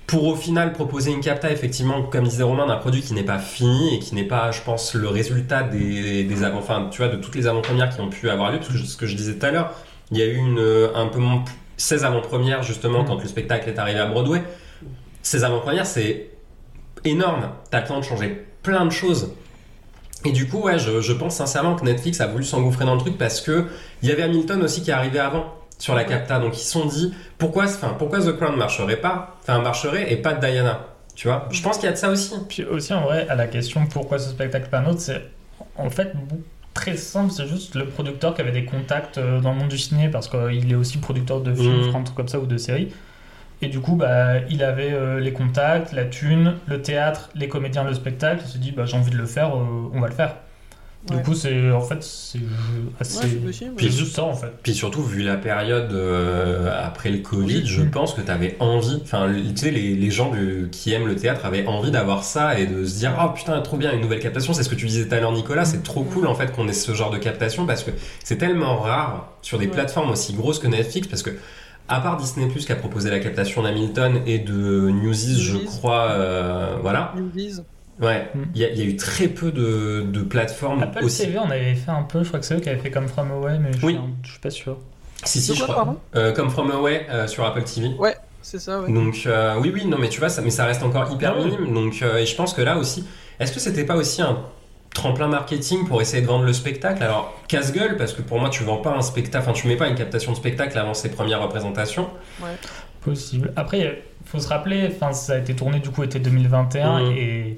Pour 0.08 0.26
au 0.26 0.36
final 0.36 0.74
proposer 0.74 1.12
une 1.12 1.22
capta, 1.22 1.52
effectivement, 1.52 2.02
comme 2.02 2.24
disait 2.28 2.42
Romain, 2.44 2.66
d'un 2.66 2.78
produit 2.78 3.02
qui 3.02 3.14
n'est 3.14 3.24
pas 3.24 3.38
fini 3.38 3.96
et 3.96 4.00
qui 4.00 4.16
n'est 4.16 4.26
pas, 4.28 4.52
je 4.52 4.62
pense, 4.62 4.96
le 4.96 5.08
résultat 5.08 5.62
des, 5.64 6.24
des 6.24 6.44
avant, 6.44 6.58
enfin, 6.58 6.90
tu 6.92 6.98
vois, 6.98 7.08
de 7.10 7.16
toutes 7.18 7.36
les 7.36 7.46
avant-premières 7.48 7.96
qui 7.96 8.02
ont 8.02 8.10
pu 8.10 8.28
avoir 8.30 8.52
lieu, 8.52 8.58
parce 8.58 8.70
que 8.70 8.78
ce 8.80 8.98
que 8.98 9.06
je 9.06 9.16
disais 9.16 9.36
tout 9.36 9.46
à 9.46 9.52
l'heure, 9.52 9.72
il 10.12 10.18
y 10.18 10.22
a 10.24 10.26
eu 10.26 10.36
une, 10.36 10.90
un 10.96 11.06
peu 11.08 11.20
moins, 11.20 11.46
16 11.78 12.04
avant-premières, 12.04 12.64
justement, 12.64 13.04
Mm. 13.04 13.06
quand 13.06 13.22
le 13.22 13.28
spectacle 13.30 13.70
est 13.70 13.78
arrivé 13.80 14.00
à 14.00 14.08
Broadway. 14.08 14.42
Ces 15.22 15.44
avant-premières, 15.46 15.86
c'est 15.86 16.32
énorme. 17.06 17.50
T'as 17.70 17.82
le 17.82 17.88
temps 17.88 18.00
de 18.00 18.04
changer 18.04 18.48
plein 18.64 18.86
de 18.86 18.92
choses. 18.92 19.34
Et 20.24 20.32
du 20.32 20.48
coup, 20.48 20.60
ouais, 20.60 20.78
je, 20.78 21.02
je 21.02 21.14
pense 21.14 21.36
sincèrement 21.36 21.76
que 21.76 21.84
Netflix 21.84 22.22
a 22.22 22.28
voulu 22.28 22.44
s'engouffrer 22.44 22.86
dans 22.86 22.94
le 22.94 23.00
truc 23.00 23.18
parce 23.18 23.42
que 23.42 23.66
il 24.04 24.10
y 24.10 24.12
avait 24.12 24.24
Hamilton 24.24 24.62
aussi 24.64 24.84
qui 24.84 24.92
est 24.92 24.94
arrivé 24.94 25.20
avant 25.20 25.56
sur 25.80 25.96
la 25.96 26.04
capta. 26.04 26.40
Donc 26.40 26.56
ils 26.56 26.62
se 26.62 26.72
sont 26.72 26.86
dit 26.86 27.14
pourquoi, 27.38 27.66
enfin, 27.66 27.96
pourquoi 27.98 28.20
The 28.20 28.38
Crown 28.38 28.56
marcherait 28.56 29.02
pas, 29.02 29.38
enfin 29.42 29.62
marcherait 29.62 30.14
et 30.14 30.18
pas 30.18 30.34
Diana. 30.34 30.86
Tu 31.16 31.28
vois? 31.28 31.48
Je 31.52 31.62
pense 31.62 31.78
qu'il 31.78 31.86
y 31.86 31.90
a 31.90 31.92
de 31.92 31.98
ça 31.98 32.10
aussi. 32.10 32.34
Puis 32.48 32.64
aussi, 32.64 32.94
en 32.94 33.02
vrai, 33.02 33.28
à 33.30 33.36
la 33.36 33.48
question 33.48 33.86
pourquoi 33.88 34.20
ce 34.20 34.30
spectacle 34.30 34.70
pas 34.70 34.80
un 34.80 34.86
autre, 34.86 35.02
c'est 35.02 35.24
en 35.76 35.90
fait 35.90 36.14
très 36.74 36.96
simple. 36.98 37.32
C'est 37.32 37.48
juste 37.48 37.76
le 37.76 37.88
producteur 37.88 38.36
qui 38.36 38.42
avait 38.42 38.52
des 38.52 38.66
contacts 38.66 39.18
euh, 39.18 39.40
dans 39.40 39.54
le 39.54 39.60
monde 39.60 39.70
du 39.70 39.78
ciné 39.78 40.10
parce 40.10 40.30
qu'il 40.30 40.72
est 40.72 40.76
aussi 40.76 41.00
producteur 41.00 41.42
de 41.42 41.54
films, 41.54 41.92
truc 42.04 42.16
comme 42.16 42.28
ça 42.28 42.40
ou 42.40 42.46
de 42.46 42.58
séries. 42.58 42.94
Et 43.62 43.68
du 43.68 43.80
coup, 43.80 43.96
bah, 43.96 44.40
il 44.50 44.64
avait 44.64 44.92
euh, 44.92 45.20
les 45.20 45.34
contacts, 45.34 45.92
la 45.94 46.06
thune, 46.06 46.56
le 46.68 46.82
théâtre, 46.82 47.30
les 47.36 47.48
comédiens, 47.48 47.84
le 47.84 47.94
spectacle. 47.94 48.42
Il 48.46 48.52
s'est 48.52 48.60
dit, 48.60 48.72
bah, 48.72 48.86
j'ai 48.86 48.98
envie 48.98 49.12
de 49.12 49.18
le 49.18 49.26
faire, 49.28 49.56
euh, 49.56 49.90
on 49.94 50.00
va 50.00 50.08
le 50.08 50.14
faire. 50.14 50.36
Du 51.10 51.18
coup, 51.24 51.34
c'est 51.34 51.72
en 51.72 51.82
fait, 51.82 52.04
c'est 52.04 52.38
euh, 52.38 52.42
assez. 53.00 53.18
Ouais, 53.18 53.26
c'est 53.28 53.36
possible. 53.44 53.72
c'est 53.80 53.90
juste 53.90 54.16
ça 54.16 54.24
en 54.24 54.36
fait. 54.36 54.52
Puis 54.62 54.76
surtout, 54.76 55.02
vu 55.02 55.24
la 55.24 55.36
période 55.36 55.92
euh, 55.94 56.72
après 56.80 57.10
le 57.10 57.18
Covid, 57.18 57.66
je 57.66 57.82
pense 57.82 58.14
que 58.14 58.22
tu 58.22 58.30
avais 58.30 58.56
envie, 58.60 59.00
enfin, 59.02 59.28
tu 59.34 59.58
sais, 59.58 59.72
les, 59.72 59.96
les 59.96 60.12
gens 60.12 60.30
du- 60.30 60.70
qui 60.72 60.94
aiment 60.94 61.08
le 61.08 61.16
théâtre 61.16 61.44
avaient 61.48 61.66
envie 61.66 61.90
d'avoir 61.90 62.24
ça 62.24 62.60
et 62.60 62.68
de 62.68 62.86
se 62.86 63.00
dire, 63.00 63.14
oh 63.20 63.30
putain, 63.36 63.60
trop 63.62 63.78
bien, 63.78 63.94
une 63.94 64.02
nouvelle 64.02 64.20
captation. 64.20 64.54
C'est 64.54 64.62
ce 64.62 64.70
que 64.70 64.76
tu 64.76 64.86
disais 64.86 65.08
tout 65.08 65.16
à 65.16 65.20
l'heure, 65.20 65.32
Nicolas. 65.32 65.66
C'est 65.66 65.82
trop 65.82 66.04
cool 66.04 66.28
en 66.28 66.36
fait 66.36 66.52
qu'on 66.52 66.68
ait 66.68 66.72
ce 66.74 66.94
genre 66.94 67.10
de 67.10 67.18
captation 67.18 67.66
parce 67.66 67.82
que 67.84 67.90
c'est 68.24 68.38
tellement 68.38 68.78
rare 68.78 69.28
sur 69.42 69.58
des 69.58 69.66
Ouais. 69.66 69.72
plateformes 69.72 70.12
aussi 70.12 70.34
grosses 70.34 70.60
que 70.60 70.68
Netflix 70.68 71.08
parce 71.08 71.24
que. 71.24 71.32
À 71.92 72.00
part 72.00 72.18
Disney 72.18 72.48
Plus 72.48 72.66
qui 72.66 72.72
a 72.72 72.76
proposé 72.76 73.10
la 73.12 73.20
captation 73.20 73.64
d'Hamilton 73.64 74.22
et 74.26 74.40
de 74.40 74.90
Newsies, 74.90 75.42
je 75.42 75.58
crois, 75.58 76.08
euh, 76.12 76.76
voilà. 76.82 77.14
Newsies. 77.16 77.62
Ouais, 78.00 78.30
Mm. 78.34 78.40
il 78.56 78.62
y, 78.62 78.66
a- 78.66 78.70
il 78.70 78.80
y 78.80 78.82
a 78.82 78.86
eu 78.86 78.96
très 78.96 79.28
peu 79.28 79.52
de, 79.52 80.06
de 80.12 80.22
plateformes 80.22 80.82
Apple 80.82 81.04
aussi. 81.04 81.24
TV, 81.26 81.38
on 81.38 81.52
avait 81.52 81.76
fait 81.76 81.92
un 81.92 82.04
peu, 82.04 82.24
je 82.24 82.30
crois 82.30 82.40
que 82.40 82.46
c'est 82.46 82.56
eux 82.56 82.60
qui 82.60 82.70
avaient 82.70 82.80
fait 82.80 82.90
comme 82.90 83.08
From 83.08 83.30
Away, 83.32 83.60
mais 83.60 83.74
je, 83.74 83.86
Oui. 83.86 83.94
suis, 83.94 84.02
un- 84.02 84.10
je 84.24 84.32
suis 84.32 84.40
pas 84.40 84.50
sûr. 84.50 84.78
Si, 85.24 85.40
si, 85.40 85.54
je 85.54 85.62
crois. 85.64 85.76
pardon 85.76 85.98
Euh, 86.16 86.32
comme 86.32 86.50
From 86.50 86.72
Away 86.72 87.06
euh, 87.12 87.28
sur 87.28 87.46
Apple 87.46 87.62
TV. 87.64 87.90
Ouais, 88.00 88.16
c'est 88.42 88.58
ça. 88.60 88.80
Ouais. 88.82 88.92
Donc 88.92 89.22
euh, 89.28 89.56
oui, 89.60 89.72
oui, 89.74 89.86
non, 89.86 89.98
mais 90.00 90.10
tu 90.10 90.20
vois, 90.20 90.30
ça, 90.30 90.42
mais 90.42 90.50
ça 90.50 90.66
reste 90.66 90.82
encore 90.82 91.12
hyper 91.12 91.36
Ah 91.38 91.44
minime. 91.46 91.74
Donc, 91.74 92.00
euh, 92.02 92.18
et 92.18 92.26
je 92.26 92.36
pense 92.36 92.54
que 92.56 92.62
là 92.62 92.78
aussi, 92.78 93.06
est-ce 93.40 93.52
que 93.52 93.60
c'était 93.60 93.84
pas 93.86 93.96
aussi 93.98 94.22
un 94.24 94.40
tremplin 94.94 95.28
marketing 95.28 95.88
pour 95.88 96.02
essayer 96.02 96.22
de 96.22 96.28
vendre 96.28 96.46
le 96.46 96.54
spectacle. 96.54 97.02
Alors, 97.04 97.34
casse-gueule, 97.48 97.96
parce 97.98 98.14
que 98.14 98.22
pour 98.22 98.40
moi, 98.40 98.50
tu 98.50 98.64
vends 98.64 98.78
pas 98.78 98.92
un 98.92 99.02
spectacle, 99.02 99.44
enfin, 99.48 99.54
tu 99.54 99.68
mets 99.68 99.78
pas 99.78 99.88
une 99.88 99.96
captation 99.96 100.32
de 100.32 100.38
spectacle 100.38 100.78
avant 100.78 100.94
ses 100.94 101.10
premières 101.10 101.42
représentations. 101.42 102.10
Possible. 103.02 103.52
Après, 103.56 103.80
il 103.80 103.96
faut 104.26 104.40
se 104.40 104.48
rappeler, 104.48 104.90
enfin, 104.96 105.14
ça 105.14 105.34
a 105.34 105.38
été 105.40 105.56
tourné 105.56 105.80
du 105.80 105.90
coup 105.90 106.04
été 106.04 106.20
2021 106.20 107.00
Mhm. 107.06 107.12
et 107.18 107.58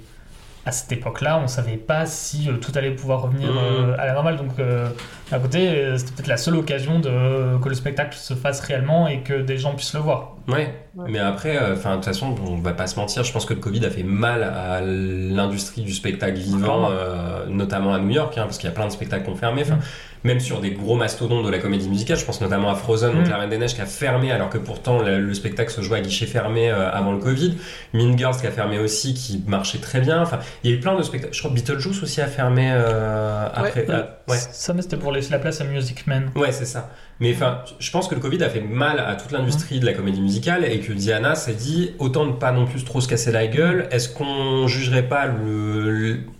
à 0.65 0.71
cette 0.71 0.91
époque-là, 0.93 1.41
on 1.43 1.47
savait 1.47 1.75
pas 1.77 2.05
si 2.05 2.49
euh, 2.49 2.53
tout 2.57 2.71
allait 2.75 2.91
pouvoir 2.91 3.21
revenir 3.23 3.49
Mhm. 3.51 3.57
euh, 3.57 3.95
à 3.99 4.05
la 4.05 4.13
normale. 4.13 4.37
Donc, 4.37 4.51
euh, 4.59 4.87
à 5.31 5.39
côté, 5.39 5.67
euh, 5.69 5.97
c'était 5.97 6.13
peut-être 6.13 6.27
la 6.27 6.37
seule 6.37 6.55
occasion 6.55 6.99
de 6.99 7.57
que 7.61 7.67
le 7.69 7.75
spectacle 7.75 8.15
se 8.17 8.33
fasse 8.33 8.61
réellement 8.61 9.07
et 9.07 9.19
que 9.23 9.41
des 9.41 9.57
gens 9.57 9.73
puissent 9.75 9.93
le 9.93 9.99
voir. 9.99 10.35
Ouais, 10.47 10.73
Ouais. 10.95 11.09
mais 11.09 11.19
après, 11.19 11.57
euh, 11.57 11.73
enfin, 11.73 11.91
de 11.91 11.95
toute 11.95 12.05
façon, 12.05 12.35
on 12.47 12.55
va 12.57 12.73
pas 12.73 12.87
se 12.87 12.97
mentir, 12.97 13.23
je 13.23 13.33
pense 13.33 13.45
que 13.45 13.53
le 13.53 13.59
Covid 13.59 13.85
a 13.85 13.89
fait 13.89 14.03
mal 14.03 14.43
à 14.43 14.79
l'industrie 14.81 15.81
du 15.81 15.93
spectacle 15.93 16.37
vivant, 16.37 16.89
euh, 16.91 17.45
notamment 17.47 17.93
à 17.93 17.99
New 17.99 18.09
York, 18.11 18.37
hein, 18.37 18.43
parce 18.43 18.57
qu'il 18.57 18.69
y 18.69 18.71
a 18.71 18.75
plein 18.75 18.87
de 18.87 18.91
spectacles 18.91 19.25
qui 19.25 19.29
ont 19.31 19.35
fermé. 19.35 19.61
Enfin, 19.63 19.75
Mm. 19.75 19.79
Même 20.23 20.39
sur 20.39 20.61
des 20.61 20.71
gros 20.71 20.95
mastodontes 20.95 21.45
de 21.45 21.49
la 21.49 21.59
comédie 21.59 21.89
musicale, 21.89 22.17
je 22.17 22.23
pense 22.25 22.39
notamment 22.39 22.69
à 22.69 22.75
Frozen, 22.75 23.13
donc 23.13 23.27
Mm. 23.27 23.29
La 23.29 23.37
Reine 23.37 23.49
des 23.49 23.57
Neiges 23.57 23.75
qui 23.75 23.81
a 23.81 23.85
fermé, 23.85 24.31
alors 24.31 24.49
que 24.49 24.57
pourtant 24.57 25.01
le, 25.01 25.19
le 25.19 25.33
spectacle 25.33 25.71
se 25.71 25.81
jouait 25.81 25.97
à 25.97 26.01
guichet 26.01 26.25
fermé 26.25 26.69
euh, 26.71 26.89
avant 26.91 27.11
le 27.11 27.17
Covid. 27.19 27.57
Mean 27.93 28.17
Girls 28.17 28.37
qui 28.39 28.47
a 28.47 28.51
fermé 28.51 28.79
aussi, 28.79 29.13
qui 29.13 29.43
marchait 29.47 29.79
très 29.79 29.99
bien. 29.99 30.21
Enfin, 30.21 30.39
il 30.63 30.69
y 30.71 30.73
a 30.73 30.77
eu 30.77 30.79
plein 30.79 30.95
de 30.95 31.03
spectacles. 31.03 31.33
Je 31.33 31.39
crois 31.39 31.51
que 31.51 31.55
Beetlejuice 31.55 32.01
aussi 32.03 32.21
a 32.21 32.27
fermé 32.27 32.71
euh, 32.73 33.47
après. 33.53 33.85
Ouais. 33.85 33.93
ah, 33.93 34.17
ouais. 34.29 34.37
Ça, 34.37 34.73
mais 34.73 34.81
c'était 34.81 34.97
pour 34.97 35.11
laisser 35.11 35.31
la 35.31 35.39
place 35.39 35.59
à 35.61 35.65
Music 35.65 36.07
Man. 36.07 36.31
Ouais, 36.35 36.51
c'est 36.51 36.65
ça. 36.65 36.89
Mais 37.23 37.33
enfin, 37.33 37.59
je 37.79 37.89
pense 37.89 38.09
que 38.09 38.15
le 38.15 38.19
Covid 38.21 38.43
a 38.43 38.49
fait 38.49 38.59
mal 38.59 38.99
à 38.99 39.15
toute 39.15 39.31
l'industrie 39.31 39.79
de 39.79 39.85
la 39.85 39.93
comédie 39.93 40.19
musicale 40.19 40.65
et 40.65 40.79
que 40.81 40.91
Diana 40.91 41.35
s'est 41.35 41.53
dit 41.53 41.91
autant 41.97 42.25
ne 42.25 42.33
pas 42.33 42.51
non 42.51 42.65
plus 42.65 42.83
trop 42.83 42.99
se 42.99 43.07
casser 43.07 43.31
la 43.31 43.47
gueule. 43.47 43.87
Est-ce 43.91 44.09
qu'on 44.09 44.67
jugerait 44.67 45.07
pas 45.07 45.27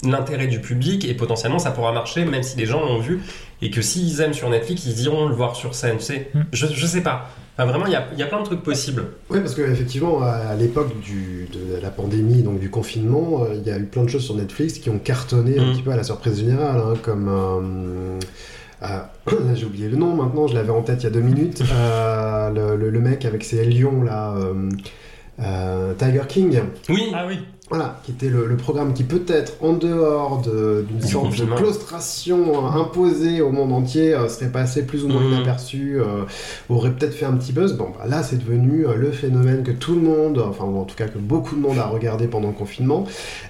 l'intérêt 0.04 0.48
du 0.48 0.60
public 0.60 1.06
et 1.06 1.14
potentiellement 1.14 1.60
ça 1.60 1.72
pourra 1.72 1.92
marcher 1.94 2.26
même 2.26 2.44
si 2.44 2.58
les 2.58 2.66
gens 2.66 2.82
l'ont 2.82 3.00
vu 3.00 3.22
et 3.62 3.72
que 3.72 3.82
s'ils 3.82 4.20
aiment 4.20 4.34
sur 4.34 4.50
Netflix, 4.50 4.86
ils 4.86 5.00
iront 5.04 5.28
le 5.30 5.34
voir 5.36 5.56
sur 5.56 5.74
scène. 5.74 5.98
Tu 6.00 6.04
sais, 6.04 6.30
Mm. 6.34 6.42
je, 6.52 6.68
je 6.68 6.86
sais 6.86 7.02
pas. 7.02 7.30
Enfin, 7.56 7.66
vraiment, 7.70 7.86
il 7.86 7.94
y 7.94 7.96
a, 7.96 8.08
il 8.14 8.20
y 8.20 8.24
a 8.24 8.26
plein 8.26 8.40
de 8.42 8.46
trucs 8.46 8.64
possibles. 8.64 9.06
Oui, 9.30 9.40
parce 9.40 9.54
qu'effectivement, 9.56 10.22
à 10.22 10.56
l'époque 10.56 10.92
de 11.08 11.82
la 11.82 11.92
pandémie, 11.92 12.42
donc 12.42 12.60
du 12.60 12.70
confinement, 12.70 13.44
euh, 13.44 13.54
il 13.56 13.66
y 13.66 13.72
a 13.72 13.78
eu 13.78 13.86
plein 13.86 14.04
de 14.04 14.10
choses 14.10 14.24
sur 14.26 14.36
Netflix 14.36 14.80
qui 14.80 14.90
ont 14.90 14.98
cartonné 15.00 15.58
un 15.60 15.68
Mm. 15.68 15.72
petit 15.74 15.82
peu 15.84 15.92
à 15.92 15.96
la 15.96 16.04
surprise 16.04 16.38
générale, 16.40 16.82
hein, 16.84 16.94
comme... 17.02 17.30
euh, 17.30 18.20
là, 19.28 19.56
j'ai 19.56 19.66
oublié 19.66 19.88
le 19.90 19.96
nom 19.98 20.16
maintenant, 20.16 20.48
je 20.48 20.54
l'avais 20.56 20.72
en 20.72 20.82
tête 20.82 21.02
il 21.02 21.04
y 21.04 21.08
a 21.08 21.10
deux 21.12 21.22
minutes. 21.22 21.64
Euh, 21.74 22.50
le, 22.50 22.76
le- 22.76 22.90
le 22.90 23.00
mec 23.00 23.26
avec 23.26 23.44
ses 23.44 23.64
lions, 23.66 24.04
là, 24.04 24.34
euh, 24.36 24.70
euh, 25.40 25.94
Tiger 25.96 26.24
King. 26.28 26.60
Oui, 26.90 27.12
Ah 27.14 27.26
oui. 27.28 27.40
Voilà, 27.76 28.00
qui 28.04 28.12
était 28.12 28.30
le, 28.30 28.46
le 28.46 28.56
programme 28.56 28.94
qui 28.94 29.04
peut-être, 29.04 29.54
en 29.60 29.74
dehors 29.74 30.44
de- 30.44 30.86
d'une 30.88 31.00
Du 31.00 31.08
sorte 31.08 31.36
de 31.36 31.46
claustration 31.56 32.68
euh, 32.68 32.80
imposée 32.80 33.42
au 33.42 33.52
monde 33.52 33.74
entier, 33.74 34.14
euh, 34.14 34.30
serait 34.30 34.52
passé 34.52 34.86
plus 34.86 35.04
ou 35.04 35.08
moins 35.08 35.22
Mhm. 35.24 35.32
inaperçu, 35.34 35.96
euh, 36.00 36.26
aurait 36.70 36.92
peut-être 36.92 37.16
fait 37.16 37.26
un 37.26 37.34
petit 37.34 37.52
buzz. 37.52 37.74
Bon, 37.76 37.88
bah, 37.98 38.06
là, 38.08 38.22
c'est 38.22 38.38
devenu 38.38 38.86
euh, 38.86 38.94
le 38.94 39.10
phénomène 39.10 39.64
que 39.64 39.72
tout 39.72 39.96
le 39.96 40.02
monde, 40.02 40.38
enfin, 40.48 40.66
ou 40.66 40.78
en 40.78 40.84
tout 40.84 40.96
cas 40.96 41.08
que 41.08 41.18
beaucoup 41.18 41.56
de 41.56 41.62
monde 41.62 41.80
a 41.80 41.88
regardé 41.88 42.28
pendant 42.28 42.50
le 42.50 42.54
confinement. 42.54 43.06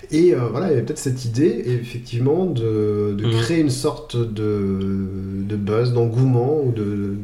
Et 0.09 0.33
voilà, 0.51 0.67
il 0.67 0.69
y 0.69 0.73
avait 0.73 0.83
peut-être 0.83 0.99
cette 0.99 1.25
idée, 1.25 1.61
effectivement, 1.65 2.45
de, 2.45 3.13
de 3.17 3.25
Mhm. 3.25 3.31
créer 3.41 3.59
une 3.59 3.69
sorte 3.71 4.15
de, 4.15 5.05
de 5.49 5.55
buzz, 5.57 5.91
d'engouement, 5.91 6.61
ou 6.63 6.71
de- 6.71 7.17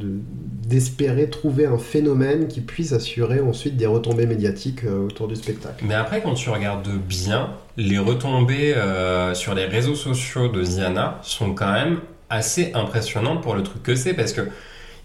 d'espérer 0.69 1.29
trouver 1.29 1.65
un 1.65 1.79
phénomène 1.79 2.47
qui 2.47 2.61
puisse 2.61 2.93
assurer 2.93 3.41
ensuite 3.41 3.75
des 3.75 3.87
retombées 3.87 4.27
médiatiques 4.27 4.83
euh, 4.85 5.07
autour 5.07 5.27
du 5.27 5.35
spectacle. 5.35 5.83
Mais 5.87 5.95
après, 5.95 6.21
quand 6.21 6.35
tu 6.35 6.49
regardes 6.49 6.89
bien, 6.89 7.49
les 7.75 7.97
retombées 7.97 8.75
euh, 8.75 9.33
sur 9.33 9.55
les 9.55 9.65
réseaux 9.65 9.95
sociaux 9.95 10.47
de 10.47 10.63
Ziana 10.63 11.19
sont 11.23 11.53
quand 11.53 11.71
même 11.71 11.99
assez 12.29 12.71
impressionnantes 12.75 13.41
pour 13.41 13.55
le 13.55 13.63
truc 13.63 13.81
que 13.81 13.95
c'est, 13.95 14.13
parce 14.13 14.31
que 14.31 14.41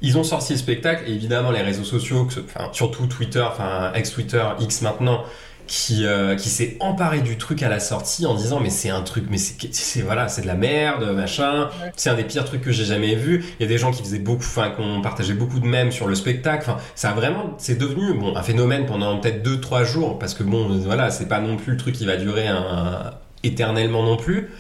ils 0.03 0.19
ont 0.19 0.25
sorti 0.25 0.53
le 0.53 0.59
spectacle, 0.59 1.05
et 1.09 1.12
évidemment 1.12 1.51
les 1.51 1.62
réseaux 1.62 1.85
sociaux, 1.85 2.29
surtout 2.73 3.07
Twitter, 3.07 3.41
enfin 3.41 3.91
ex-Twitter, 3.95 4.45
X 4.61 4.83
maintenant, 4.83 5.25
qui, 5.67 6.05
euh, 6.07 6.37
qui 6.37 6.49
s'est 6.51 6.77
emparé 6.81 7.21
du 7.21 7.39
truc 7.39 7.62
à 7.62 7.69
la 7.69 7.81
sortie 7.81 8.27
en 8.27 8.35
disant 8.35 8.61
mais 8.61 8.71
c'est 8.71 8.91
un 8.91 9.01
truc, 9.03 9.25
mais 9.31 9.39
c'est 9.39 10.03
voilà, 10.03 10.29
c'est 10.29 10.43
de 10.43 10.47
la 10.47 10.55
merde, 10.55 11.05
machin, 11.15 11.71
Ouais. 11.83 11.93
c'est 11.97 12.11
un 12.11 12.15
des 12.15 12.25
pires 12.25 12.45
trucs 12.45 12.61
que 12.62 12.71
j'ai 12.73 12.85
jamais 12.85 13.15
vu. 13.15 13.45
Il 13.59 13.62
y 13.62 13.67
a 13.67 13.69
des 13.69 13.79
gens 13.79 13.91
qui 13.91 14.03
faisaient 14.03 14.19
beaucoup, 14.19 14.43
enfin, 14.45 14.71
qui 14.71 14.81
ont 14.83 15.01
partagé 15.01 15.33
beaucoup 15.35 15.61
de 15.61 15.67
mèmes 15.67 15.91
sur 15.93 16.07
le 16.07 16.15
spectacle. 16.15 16.65
Enfin, 16.69 16.79
ça 16.95 17.11
a 17.11 17.15
vraiment, 17.15 17.55
c'est 17.59 17.79
devenu 17.79 18.15
bon 18.15 18.37
un 18.37 18.43
phénomène 18.43 18.87
pendant 18.87 19.19
peut-être 19.19 19.43
2-3 19.43 19.85
jours 19.85 20.19
parce 20.19 20.35
que 20.35 20.43
bon, 20.43 20.69
voilà, 20.85 21.11
c'est 21.11 21.29
pas 21.29 21.41
non 21.41 21.57
plus 21.57 21.73
le 21.73 21.79
truc 21.79 21.95
qui 21.95 22.05
va 22.07 22.17
durer 22.17 22.47
un- 22.47 23.12
éternellement 23.43 24.03
non 24.03 24.17
plus. 24.17 24.51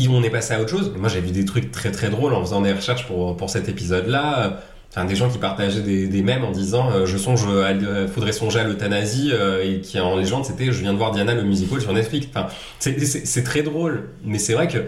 Et 0.00 0.06
on 0.08 0.22
est 0.22 0.30
passé 0.30 0.54
à 0.54 0.60
autre 0.60 0.70
chose. 0.70 0.92
Moi, 0.96 1.08
j'ai 1.08 1.20
vu 1.20 1.30
des 1.32 1.44
trucs 1.44 1.72
très 1.72 1.90
très 1.90 2.08
drôles 2.10 2.32
en 2.34 2.40
faisant 2.40 2.60
des 2.60 2.72
recherches 2.72 3.06
pour, 3.06 3.36
pour 3.36 3.50
cet 3.50 3.68
épisode-là. 3.68 4.38
Euh, 4.38 4.50
Enfin, 4.90 5.04
des 5.04 5.14
gens 5.16 5.28
qui 5.28 5.38
partageaient 5.38 5.82
des, 5.82 6.06
des 6.06 6.22
mèmes 6.22 6.44
en 6.44 6.50
disant 6.50 6.90
euh, 6.90 7.04
je 7.06 7.18
songe 7.18 7.46
à, 7.46 7.70
l- 7.72 8.08
faudrait 8.12 8.32
songer 8.32 8.60
à 8.60 8.64
l'euthanasie 8.64 9.30
euh, 9.32 9.62
et 9.62 9.80
qui 9.80 10.00
en 10.00 10.16
légende 10.16 10.44
c'était 10.46 10.66
je 10.72 10.80
viens 10.80 10.92
de 10.94 10.98
voir 10.98 11.10
Diana 11.10 11.34
le 11.34 11.42
musical 11.42 11.80
sur 11.80 11.92
Netflix. 11.92 12.26
Enfin, 12.34 12.46
c'est 12.78 13.44
très 13.44 13.62
drôle, 13.62 14.08
mais 14.24 14.38
c'est 14.38 14.54
vrai 14.54 14.66
que 14.66 14.78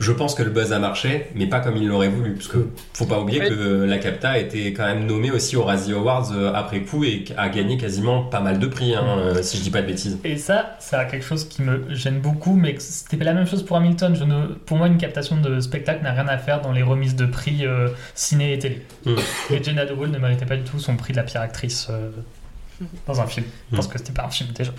je 0.00 0.12
pense 0.12 0.34
que 0.34 0.42
le 0.44 0.50
buzz 0.50 0.72
a 0.72 0.78
marché, 0.78 1.26
mais 1.34 1.46
pas 1.46 1.60
comme 1.60 1.76
il 1.76 1.88
l'aurait 1.88 2.08
voulu. 2.08 2.34
Parce 2.34 2.48
que 2.48 2.68
faut 2.94 3.06
pas 3.06 3.18
oublier 3.20 3.40
Ouais. 3.40 3.48
que 3.48 3.84
la 3.84 3.98
Capta 3.98 4.30
a 4.30 4.38
été 4.38 4.72
quand 4.72 4.84
même 4.86 5.06
nommée 5.06 5.30
aussi 5.30 5.56
aux 5.56 5.64
Razzie 5.64 5.92
Awards 5.92 6.32
euh, 6.32 6.52
après 6.54 6.82
coup 6.82 7.04
et 7.04 7.24
a 7.36 7.48
gagné 7.48 7.76
quasiment 7.78 8.22
pas 8.22 8.40
mal 8.40 8.58
de 8.58 8.66
prix, 8.68 8.94
hein, 8.94 9.04
euh, 9.18 9.42
si 9.42 9.56
je 9.56 9.62
dis 9.62 9.70
pas 9.70 9.82
de 9.82 9.86
bêtises. 9.88 10.18
Et 10.24 10.36
ça, 10.36 10.76
ça 10.78 11.00
a 11.00 11.04
quelque 11.04 11.24
chose 11.24 11.48
qui 11.48 11.62
me 11.62 11.92
gêne 11.94 12.20
beaucoup, 12.20 12.54
mais 12.54 12.76
c'était 12.78 13.16
pas 13.16 13.24
la 13.24 13.34
même 13.34 13.46
chose 13.46 13.64
pour 13.64 13.76
Hamilton. 13.76 14.14
Je 14.14 14.24
ne, 14.24 14.46
pour 14.66 14.76
moi, 14.76 14.86
une 14.86 14.98
captation 14.98 15.36
de 15.36 15.58
spectacle 15.60 16.02
n'a 16.04 16.12
rien 16.12 16.28
à 16.28 16.38
faire 16.38 16.60
dans 16.60 16.72
les 16.72 16.82
remises 16.82 17.16
de 17.16 17.26
prix 17.26 17.66
euh, 17.66 17.88
ciné 18.14 18.52
et 18.52 18.58
télé. 18.58 18.82
Mm. 19.04 19.14
Et 19.50 19.64
Jenna 19.64 19.84
de 19.84 19.94
ne 19.94 20.18
méritait 20.18 20.46
pas 20.46 20.56
du 20.56 20.62
tout 20.64 20.78
son 20.78 20.96
prix 20.96 21.12
de 21.12 21.18
la 21.18 21.24
pire 21.24 21.40
actrice 21.40 21.88
euh, 21.90 22.10
dans 23.06 23.20
un 23.20 23.26
film, 23.26 23.46
parce 23.72 23.88
que 23.88 23.98
c'était 23.98 24.12
pas 24.12 24.24
un 24.26 24.30
film 24.30 24.50
déjà. 24.54 24.72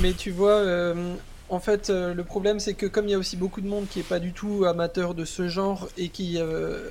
Mais 0.00 0.12
tu 0.12 0.30
vois, 0.32 0.54
euh, 0.56 1.14
en 1.48 1.60
fait, 1.60 1.90
euh, 1.90 2.14
le 2.14 2.24
problème, 2.24 2.58
c'est 2.58 2.74
que 2.74 2.86
comme 2.86 3.06
il 3.06 3.10
y 3.10 3.14
a 3.14 3.18
aussi 3.18 3.36
beaucoup 3.36 3.60
de 3.60 3.68
monde 3.68 3.86
qui 3.88 4.00
est 4.00 4.08
pas 4.08 4.18
du 4.18 4.32
tout 4.32 4.64
amateur 4.64 5.14
de 5.14 5.24
ce 5.24 5.48
genre 5.48 5.88
et 5.98 6.08
qui 6.08 6.38
euh, 6.38 6.88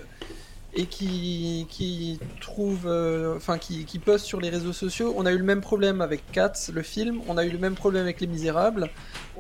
et 0.76 0.86
qui 0.86 1.66
qui 1.70 2.20
trouve, 2.40 2.86
euh, 2.86 3.36
enfin, 3.36 3.58
qui, 3.58 3.86
qui 3.86 4.00
poste 4.00 4.26
sur 4.26 4.40
les 4.40 4.50
réseaux 4.50 4.74
sociaux, 4.74 5.14
on 5.18 5.26
a 5.26 5.32
eu 5.32 5.38
le 5.38 5.44
même 5.44 5.62
problème 5.62 6.02
avec 6.02 6.32
Cats, 6.32 6.54
le 6.72 6.84
film. 6.84 7.22
On 7.28 7.38
a 7.38 7.46
eu 7.46 7.50
le 7.50 7.58
même 7.58 7.76
problème 7.76 8.04
avec 8.04 8.22
Les 8.22 8.28
Misérables. 8.28 8.90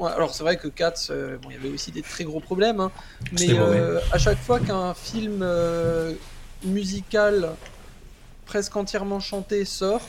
Alors 0.01 0.33
c'est 0.33 0.43
vrai 0.43 0.57
que 0.57 0.67
Cats, 0.67 1.09
bon, 1.09 1.49
il 1.49 1.53
y 1.53 1.59
avait 1.59 1.69
aussi 1.69 1.91
des 1.91 2.01
très 2.01 2.23
gros 2.23 2.39
problèmes, 2.39 2.79
hein, 2.79 2.91
mais 3.33 3.55
à 4.11 4.17
chaque 4.17 4.39
fois 4.39 4.59
qu'un 4.59 4.93
film 4.93 5.45
musical 6.65 7.51
presque 8.45 8.75
entièrement 8.75 9.19
chanté 9.19 9.65
sort, 9.65 10.01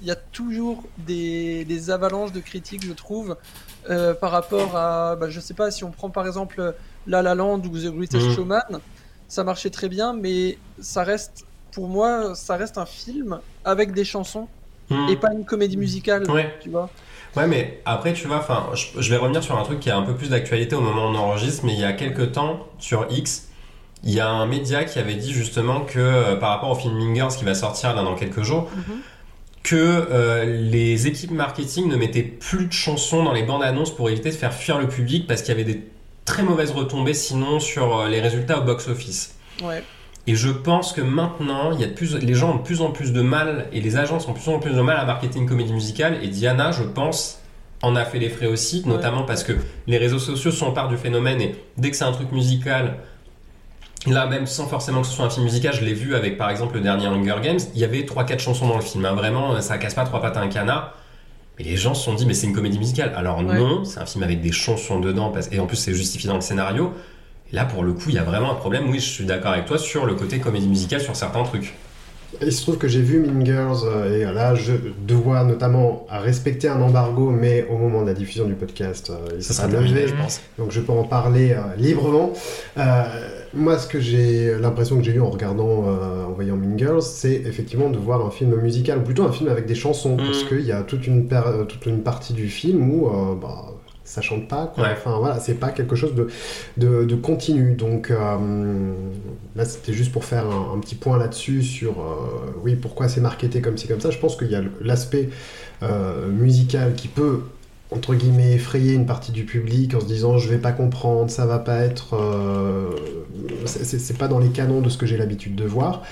il 0.00 0.08
y 0.08 0.10
a 0.10 0.16
toujours 0.16 0.84
des, 0.98 1.64
des 1.64 1.90
avalanches 1.90 2.32
de 2.32 2.40
critiques, 2.40 2.84
je 2.84 2.92
trouve, 2.92 3.36
euh, 3.90 4.14
par 4.14 4.30
rapport 4.30 4.76
à, 4.76 5.16
bah, 5.16 5.28
je 5.30 5.40
sais 5.40 5.54
pas, 5.54 5.70
si 5.70 5.84
on 5.84 5.90
prend 5.92 6.10
par 6.10 6.26
exemple 6.26 6.74
La 7.06 7.22
La 7.22 7.34
Land 7.34 7.60
ou 7.64 7.78
The 7.78 7.92
Greatest 7.94 8.26
Mhm. 8.28 8.34
Showman, 8.34 8.60
ça 9.28 9.44
marchait 9.44 9.70
très 9.70 9.88
bien, 9.88 10.12
mais 10.14 10.62
ça 10.78 11.02
reste, 11.04 11.44
pour 11.72 11.88
moi, 11.88 12.34
ça 12.34 12.56
reste 12.56 12.78
un 12.78 12.86
film 12.86 13.40
avec 13.64 13.92
des 13.92 14.04
chansons 14.04 14.48
Hmm. 14.90 15.08
et 15.08 15.16
pas 15.16 15.28
une 15.32 15.44
comédie 15.44 15.76
musicale, 15.76 16.28
Ouais. 16.30 16.52
tu 16.60 16.68
vois. 16.68 16.92
Ouais, 17.36 17.46
mais 17.46 17.80
après, 17.86 18.12
tu 18.12 18.26
vois, 18.26 18.38
enfin, 18.38 18.70
je, 18.74 19.00
je 19.00 19.10
vais 19.10 19.16
revenir 19.16 19.42
sur 19.42 19.56
un 19.58 19.62
truc 19.62 19.80
qui 19.80 19.90
a 19.90 19.96
un 19.96 20.02
peu 20.02 20.14
plus 20.14 20.30
d'actualité 20.30 20.74
au 20.76 20.80
moment 20.80 21.06
où 21.06 21.08
on 21.10 21.14
enregistre, 21.14 21.64
mais 21.64 21.72
il 21.72 21.80
y 21.80 21.84
a 21.84 21.92
quelques 21.92 22.32
temps, 22.32 22.66
sur 22.78 23.06
X, 23.10 23.48
il 24.02 24.10
y 24.10 24.20
a 24.20 24.28
un 24.28 24.44
média 24.46 24.84
qui 24.84 24.98
avait 24.98 25.14
dit 25.14 25.32
justement 25.32 25.82
que 25.82 25.98
euh, 26.00 26.36
par 26.36 26.50
rapport 26.50 26.70
au 26.70 26.74
film 26.74 26.94
Mingers 26.94 27.28
qui 27.38 27.44
va 27.44 27.54
sortir 27.54 27.94
là 27.94 28.02
dans 28.02 28.16
quelques 28.16 28.42
jours, 28.42 28.68
que 29.62 29.76
euh, 29.76 30.44
les 30.44 31.06
équipes 31.06 31.30
marketing 31.30 31.88
ne 31.88 31.96
mettaient 31.96 32.22
plus 32.22 32.66
de 32.66 32.72
chansons 32.72 33.22
dans 33.22 33.32
les 33.32 33.44
bandes 33.44 33.62
annonces 33.62 33.94
pour 33.94 34.10
éviter 34.10 34.30
de 34.30 34.34
faire 34.34 34.52
fuir 34.52 34.78
le 34.78 34.88
public 34.88 35.26
parce 35.26 35.42
qu'il 35.42 35.50
y 35.56 35.60
avait 35.60 35.70
des 35.72 35.82
très 36.24 36.42
mauvaises 36.42 36.72
retombées 36.72 37.14
sinon 37.14 37.60
sur 37.60 37.96
euh, 37.98 38.08
les 38.08 38.20
résultats 38.20 38.58
au 38.58 38.62
box-office. 38.64 39.36
Ouais. 39.62 39.82
Et 40.26 40.34
je 40.36 40.50
pense 40.50 40.92
que 40.92 41.00
maintenant, 41.00 41.72
il 41.72 41.80
y 41.80 41.84
a 41.84 41.88
de 41.88 41.92
plus, 41.94 42.16
les 42.16 42.34
gens 42.34 42.52
ont 42.52 42.56
de 42.56 42.62
plus 42.62 42.80
en 42.80 42.90
plus 42.92 43.12
de 43.12 43.22
mal, 43.22 43.66
et 43.72 43.80
les 43.80 43.96
agences 43.96 44.28
ont 44.28 44.32
de 44.32 44.38
plus 44.38 44.48
en 44.52 44.60
plus 44.60 44.72
de 44.74 44.80
mal 44.80 44.96
à 44.96 45.04
marketer 45.04 45.38
une 45.38 45.48
comédie 45.48 45.72
musicale. 45.72 46.18
Et 46.22 46.28
Diana, 46.28 46.70
je 46.70 46.84
pense, 46.84 47.40
en 47.82 47.96
a 47.96 48.04
fait 48.04 48.20
les 48.20 48.28
frais 48.28 48.46
aussi, 48.46 48.82
Ouais. 48.86 48.92
notamment 48.92 49.22
parce 49.24 49.42
que 49.42 49.52
les 49.88 49.98
réseaux 49.98 50.20
sociaux 50.20 50.52
sont 50.52 50.72
part 50.72 50.88
du 50.88 50.96
phénomène, 50.96 51.40
et 51.40 51.56
dès 51.76 51.90
que 51.90 51.96
c'est 51.96 52.04
un 52.04 52.12
truc 52.12 52.30
musical, 52.30 52.98
là 54.06 54.26
même 54.26 54.46
sans 54.46 54.66
forcément 54.66 55.00
que 55.02 55.06
ce 55.06 55.12
soit 55.14 55.24
un 55.24 55.30
film 55.30 55.44
musical, 55.44 55.74
je 55.74 55.84
l'ai 55.84 55.94
vu 55.94 56.14
avec 56.14 56.36
par 56.38 56.50
exemple 56.50 56.74
le 56.74 56.80
dernier 56.80 57.06
Hunger 57.06 57.36
Games, 57.42 57.58
il 57.74 57.80
y 57.80 57.84
avait 57.84 58.02
3-4 58.02 58.38
chansons 58.40 58.66
dans 58.68 58.76
le 58.76 58.82
film. 58.82 59.04
hein. 59.04 59.14
Vraiment, 59.14 59.60
ça 59.60 59.78
casse 59.78 59.94
pas 59.94 60.04
trois 60.04 60.20
pattes 60.20 60.36
à 60.36 60.40
un 60.40 60.48
canard. 60.48 60.94
Et 61.58 61.64
les 61.64 61.76
gens 61.76 61.94
se 61.94 62.04
sont 62.04 62.14
dit, 62.14 62.24
mais 62.26 62.34
c'est 62.34 62.46
une 62.46 62.54
comédie 62.54 62.78
musicale. 62.78 63.12
Alors 63.16 63.38
Ouais. 63.38 63.58
non, 63.58 63.84
c'est 63.84 64.00
un 64.00 64.06
film 64.06 64.24
avec 64.24 64.40
des 64.40 64.52
chansons 64.52 65.00
dedans, 65.00 65.28
parce- 65.30 65.48
et 65.52 65.60
en 65.60 65.66
plus 65.66 65.76
c'est 65.76 65.94
justifié 65.94 66.28
dans 66.28 66.34
le 66.36 66.40
scénario. 66.40 66.92
Et 67.52 67.56
là, 67.56 67.66
pour 67.66 67.84
le 67.84 67.92
coup, 67.92 68.04
il 68.08 68.14
y 68.14 68.18
a 68.18 68.24
vraiment 68.24 68.50
un 68.50 68.54
problème. 68.54 68.88
Oui, 68.88 68.98
je 68.98 69.08
suis 69.08 69.24
d'accord 69.26 69.52
avec 69.52 69.66
toi 69.66 69.76
sur 69.78 70.06
le 70.06 70.14
côté 70.14 70.38
comédie 70.40 70.66
musicale 70.68 71.00
sur 71.02 71.14
certains 71.14 71.42
trucs. 71.42 71.74
Il 72.40 72.52
se 72.52 72.62
trouve 72.62 72.78
que 72.78 72.88
j'ai 72.88 73.02
vu 73.02 73.20
Mean 73.20 73.44
Girls 73.44 73.78
euh, 73.84 74.30
et 74.30 74.34
là 74.34 74.54
je 74.54 74.72
dois 75.06 75.44
notamment 75.44 76.06
à 76.08 76.18
respecter 76.20 76.68
un 76.68 76.80
embargo, 76.80 77.30
mais 77.30 77.66
au 77.70 77.76
moment 77.76 78.02
de 78.02 78.06
la 78.06 78.14
diffusion 78.14 78.46
du 78.46 78.54
podcast, 78.54 79.10
euh, 79.10 79.34
il 79.36 79.42
Ça 79.44 79.52
sera 79.54 79.68
levé, 79.68 80.08
je 80.08 80.14
pense. 80.14 80.40
donc 80.58 80.70
je 80.70 80.80
peux 80.80 80.92
en 80.92 81.04
parler 81.04 81.52
euh, 81.52 81.60
librement. 81.76 82.32
Euh, 82.78 83.02
moi, 83.54 83.76
ce 83.78 83.86
que 83.86 84.00
j'ai 84.00 84.54
l'impression 84.58 84.96
que 84.96 85.04
j'ai 85.04 85.12
eu 85.12 85.20
en 85.20 85.28
regardant, 85.28 85.84
euh, 85.86 86.24
en 86.26 86.32
voyant 86.32 86.56
Mean 86.56 86.78
Girls, 86.78 87.02
c'est 87.02 87.34
effectivement 87.34 87.90
de 87.90 87.98
voir 87.98 88.24
un 88.24 88.30
film 88.30 88.56
musical, 88.56 88.98
ou 88.98 89.02
plutôt 89.02 89.24
un 89.24 89.32
film 89.32 89.50
avec 89.50 89.66
des 89.66 89.74
chansons, 89.74 90.14
Mm. 90.16 90.24
parce 90.24 90.44
qu'il 90.44 90.62
y 90.62 90.72
a 90.72 90.80
toute 90.82 91.06
une, 91.06 91.26
per- 91.28 91.66
toute 91.68 91.84
une 91.84 92.00
partie 92.02 92.32
du 92.32 92.48
film 92.48 92.90
où 92.90 93.10
bah, 93.40 93.66
ça 94.12 94.20
chante 94.22 94.46
pas, 94.48 94.66
quoi. 94.74 94.84
Ouais. 94.84 94.90
Enfin 94.92 95.16
voilà, 95.18 95.40
c'est 95.40 95.54
pas 95.54 95.70
quelque 95.70 95.96
chose 95.96 96.14
de, 96.14 96.28
de, 96.76 97.04
de 97.04 97.14
continu. 97.16 97.74
Donc 97.74 98.10
euh, 98.10 98.94
là, 99.56 99.64
c'était 99.64 99.92
juste 99.92 100.12
pour 100.12 100.24
faire 100.24 100.46
un, 100.46 100.74
un 100.76 100.78
petit 100.80 100.94
point 100.94 101.18
là-dessus 101.18 101.62
sur, 101.62 101.92
euh, 102.00 102.52
oui, 102.62 102.74
pourquoi 102.76 103.08
c'est 103.08 103.20
marketé 103.20 103.60
comme 103.60 103.78
ci, 103.78 103.88
comme 103.88 104.00
ça. 104.00 104.10
Je 104.10 104.18
pense 104.18 104.36
qu'il 104.36 104.50
y 104.50 104.54
a 104.54 104.62
l'aspect 104.80 105.30
euh, 105.82 106.28
musical 106.28 106.94
qui 106.94 107.08
peut 107.08 107.40
entre 107.90 108.14
guillemets 108.14 108.52
effrayer 108.54 108.94
une 108.94 109.04
partie 109.06 109.32
du 109.32 109.44
public 109.44 109.94
en 109.94 110.00
se 110.00 110.06
disant 110.06 110.38
je 110.38 110.48
vais 110.48 110.58
pas 110.58 110.72
comprendre, 110.72 111.30
ça 111.30 111.44
va 111.44 111.58
pas 111.58 111.80
être, 111.80 112.14
c'est- 113.66 113.84
c'est 113.84 113.98
c'est 113.98 114.16
pas 114.18 114.28
dans 114.28 114.38
les 114.38 114.48
canons 114.48 114.80
de 114.80 114.88
ce 114.88 114.96
que 114.98 115.06
j'ai 115.06 115.16
l'habitude 115.16 115.54
de 115.54 115.64
voir. 115.64 116.02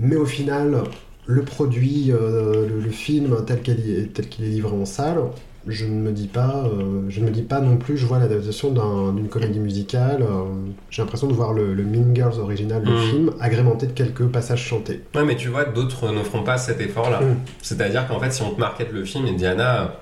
Mais 0.00 0.16
au 0.16 0.26
final, 0.26 0.84
le 1.26 1.42
produit, 1.44 2.06
le, 2.12 2.80
le 2.84 2.90
film 2.90 3.36
tel 3.46 3.62
qu'il 3.62 3.74
est, 3.90 4.12
tel 4.12 4.28
qu'il 4.28 4.44
est 4.44 4.48
livré 4.48 4.72
en 4.76 4.84
salle, 4.84 5.18
je 5.66 5.84
ne 5.86 5.92
me 6.00 6.10
dis 6.12 6.26
pas, 6.26 6.64
euh, 6.66 7.02
je 7.08 7.20
ne 7.20 7.26
me 7.26 7.30
dis 7.30 7.42
pas 7.42 7.60
non 7.60 7.76
plus, 7.76 7.96
je 7.96 8.04
vois 8.06 8.18
l'adaptation 8.18 8.70
d'un- 8.72 9.12
d'une 9.12 9.28
comédie 9.28 9.60
musicale. 9.60 10.22
euh, 10.22 10.44
j'ai 10.90 11.02
l'impression 11.02 11.26
de 11.28 11.32
voir 11.34 11.52
le, 11.52 11.72
le 11.74 11.84
Mean 11.84 12.14
Girls 12.14 12.38
original, 12.40 12.82
le 12.84 12.90
Mhm. 12.90 12.98
film, 13.10 13.30
agrémenté 13.40 13.86
de 13.86 13.92
quelques 13.92 14.26
passages 14.26 14.62
chantés. 14.64 15.02
Ouais, 15.14 15.24
mais 15.24 15.36
tu 15.36 15.48
vois, 15.48 15.64
d'autres 15.64 16.10
ne 16.12 16.22
feront 16.22 16.42
pas 16.42 16.58
cet 16.58 16.80
effort-là. 16.80 17.20
Mm. 17.20 17.36
C'est-à-dire 17.62 18.08
qu'en 18.08 18.18
fait, 18.18 18.32
si 18.32 18.42
on 18.42 18.50
te 18.50 18.58
market 18.60 18.90
le 18.92 19.04
film, 19.04 19.26
et 19.26 19.32
Diana, 19.34 19.94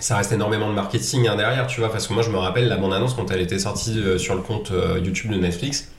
ça 0.00 0.16
reste 0.16 0.32
énormément 0.32 0.68
de 0.68 0.74
marketing 0.74 1.26
hein, 1.28 1.36
derrière, 1.36 1.66
tu 1.66 1.80
vois, 1.80 1.90
parce 1.90 2.06
que 2.06 2.12
moi 2.12 2.22
je 2.22 2.30
me 2.30 2.36
rappelle 2.36 2.68
la 2.68 2.76
bande-annonce 2.76 3.14
quand 3.14 3.30
elle 3.30 3.40
était 3.40 3.58
sortie 3.58 3.98
euh, 3.98 4.18
sur 4.18 4.34
le 4.34 4.42
compte 4.42 4.70
euh, 4.72 4.98
YouTube 5.02 5.32
de 5.32 5.38
Netflix. 5.38 5.90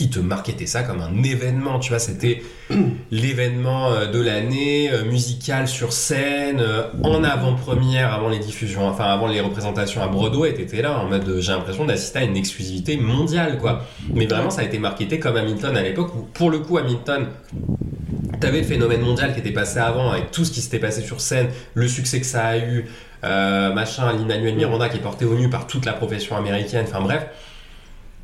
Ils 0.00 0.10
te 0.10 0.20
marketaient 0.20 0.66
ça 0.66 0.82
comme 0.82 1.00
un 1.00 1.22
événement, 1.24 1.80
tu 1.80 1.88
vois, 1.90 1.98
c'était 1.98 2.42
l'événement 3.10 3.90
euh, 3.90 4.06
de 4.06 4.20
l'année, 4.20 4.90
euh, 4.92 5.04
musical 5.04 5.66
sur 5.66 5.92
scène, 5.92 6.60
euh, 6.60 6.84
en 7.02 7.24
avant-première, 7.24 8.14
avant 8.14 8.28
les 8.28 8.38
diffusions, 8.38 8.86
enfin 8.86 9.06
avant 9.06 9.26
les 9.26 9.40
représentations 9.40 10.02
à 10.02 10.06
Broadway, 10.06 10.54
t'étais 10.54 10.82
là 10.82 11.00
en 11.00 11.08
mode 11.08 11.40
j'ai 11.40 11.52
l'impression 11.52 11.84
d'assister 11.84 12.20
à 12.20 12.24
une 12.24 12.36
exclusivité 12.36 12.96
mondiale, 12.96 13.58
quoi. 13.58 13.82
Mais 14.14 14.26
vraiment, 14.26 14.50
ça 14.50 14.60
a 14.60 14.64
été 14.64 14.78
marketé 14.78 15.18
comme 15.18 15.36
Hamilton 15.36 15.76
à 15.76 15.82
l'époque, 15.82 16.14
où 16.14 16.22
pour 16.32 16.50
le 16.50 16.60
coup, 16.60 16.78
Hamilton, 16.78 17.26
T'avais 18.40 18.58
le 18.58 18.66
phénomène 18.66 19.00
mondial 19.00 19.32
qui 19.32 19.40
était 19.40 19.52
passé 19.52 19.78
avant 19.78 20.10
avec 20.10 20.30
tout 20.30 20.44
ce 20.44 20.52
qui 20.52 20.60
s'était 20.60 20.78
passé 20.78 21.02
sur 21.02 21.20
scène, 21.20 21.48
le 21.74 21.88
succès 21.88 22.20
que 22.20 22.26
ça 22.26 22.46
a 22.46 22.58
eu, 22.58 22.86
euh, 23.24 23.72
machin, 23.72 24.12
l'Emmanuel 24.12 24.54
Miranda 24.54 24.88
qui 24.88 24.98
est 24.98 25.00
porté 25.00 25.24
au 25.24 25.34
nu 25.34 25.50
par 25.50 25.66
toute 25.66 25.84
la 25.84 25.92
profession 25.92 26.36
américaine, 26.36 26.84
enfin 26.88 27.00
bref. 27.00 27.26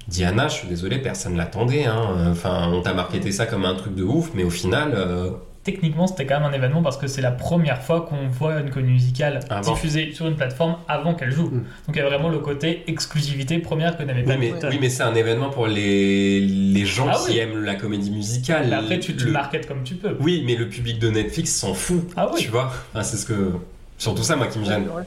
Diana, 0.08 0.48
je 0.48 0.54
suis 0.54 0.68
désolé, 0.68 0.98
personne 0.98 1.36
l'attendait. 1.36 1.84
Hein. 1.86 2.28
Enfin, 2.30 2.68
on 2.72 2.82
t'a 2.82 2.94
marketé 2.94 3.32
ça 3.32 3.46
comme 3.46 3.64
un 3.64 3.74
truc 3.74 3.94
de 3.94 4.02
ouf, 4.02 4.30
mais 4.34 4.44
au 4.44 4.50
final, 4.50 4.92
euh, 4.94 5.30
Techniquement, 5.62 6.06
c'était 6.06 6.26
quand 6.26 6.40
même 6.40 6.50
un 6.50 6.52
événement 6.52 6.82
parce 6.82 6.98
que 6.98 7.06
c'est 7.06 7.22
la 7.22 7.30
première 7.30 7.80
fois 7.82 8.02
qu'on 8.02 8.28
voit 8.28 8.60
une 8.60 8.68
comédie 8.68 8.92
musicale 8.92 9.40
Avant. 9.48 9.72
diffusée 9.72 10.12
sur 10.12 10.26
une 10.26 10.36
plateforme 10.36 10.76
avant 10.88 11.14
qu'elle 11.14 11.30
joue. 11.30 11.46
Mm. 11.46 11.64
Donc 11.86 11.94
il 11.94 11.96
y 11.96 12.00
a 12.02 12.04
vraiment 12.06 12.28
le 12.28 12.38
côté 12.40 12.84
exclusivité 12.86 13.56
première 13.60 13.96
que 13.96 14.02
n'avait 14.02 14.24
pas 14.24 14.32
oui, 14.34 14.52
mais, 14.60 14.66
oui, 14.68 14.78
mais 14.78 14.90
c'est 14.90 15.04
un 15.04 15.14
événement 15.14 15.48
pour 15.48 15.66
les, 15.66 16.40
les 16.40 16.84
gens 16.84 17.06
Ah 17.10 17.16
qui 17.24 17.32
oui. 17.32 17.38
aiment 17.38 17.64
la 17.64 17.76
comédie 17.76 18.10
musicale. 18.10 18.66
Mais 18.68 18.76
après, 18.76 18.98
tu 19.00 19.16
te 19.16 19.24
Le- 19.24 19.30
marketes 19.32 19.66
comme 19.66 19.84
tu 19.84 19.94
peux. 19.94 20.14
Oui, 20.20 20.42
mais 20.46 20.54
le 20.54 20.68
public 20.68 20.98
de 20.98 21.08
Netflix 21.08 21.54
s'en 21.54 21.72
fout. 21.72 22.10
Ah 22.14 22.28
oui. 22.34 22.42
Tu 22.42 22.48
vois 22.50 22.70
Enfin, 22.92 23.02
C'est 23.02 23.16
ce 23.16 23.24
que. 23.24 23.52
Surtout 23.96 24.22
ça, 24.22 24.36
moi, 24.36 24.48
qui 24.48 24.58
me 24.58 24.66
gêne. 24.66 24.82
Ouais. 24.94 25.04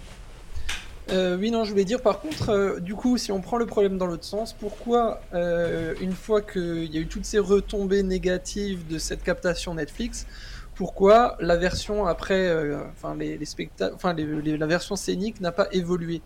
Euh, 1.10 1.38
oui, 1.38 1.52
non, 1.52 1.64
je 1.64 1.72
voulais 1.72 1.86
dire 1.86 2.02
par 2.02 2.20
contre, 2.20 2.50
euh, 2.50 2.80
du 2.82 2.94
coup, 2.94 3.18
si 3.18 3.32
on 3.32 3.40
prend 3.40 3.58
le 3.58 3.66
problème 3.66 3.98
dans 3.98 4.06
l'autre 4.08 4.26
sens, 4.26 4.52
pourquoi, 4.54 5.22
euh, 5.34 5.94
une 6.02 6.12
fois 6.12 6.42
qu'il 6.42 6.94
y 6.94 6.98
a 6.98 7.00
eu 7.02 7.08
toutes 7.08 7.24
ces 7.26 7.40
retombées 7.40 8.04
négatives 8.04 8.86
de 8.88 8.98
cette 8.98 9.24
captation 9.24 9.74
Netflix, 9.76 10.28
pourquoi 10.76 11.38
la 11.40 11.56
version 11.56 12.06
après, 12.06 12.48
euh, 12.50 12.82
enfin, 12.92 13.16
les, 13.16 13.38
les 13.38 13.46
spectacles, 13.46 13.96
enfin, 13.96 14.14
les- 14.14 14.26
les- 14.42 14.58
la 14.58 14.68
version 14.68 14.98
scénique 14.98 15.40
n'a 15.40 15.54
pas 15.54 15.70
évolué? 15.72 16.22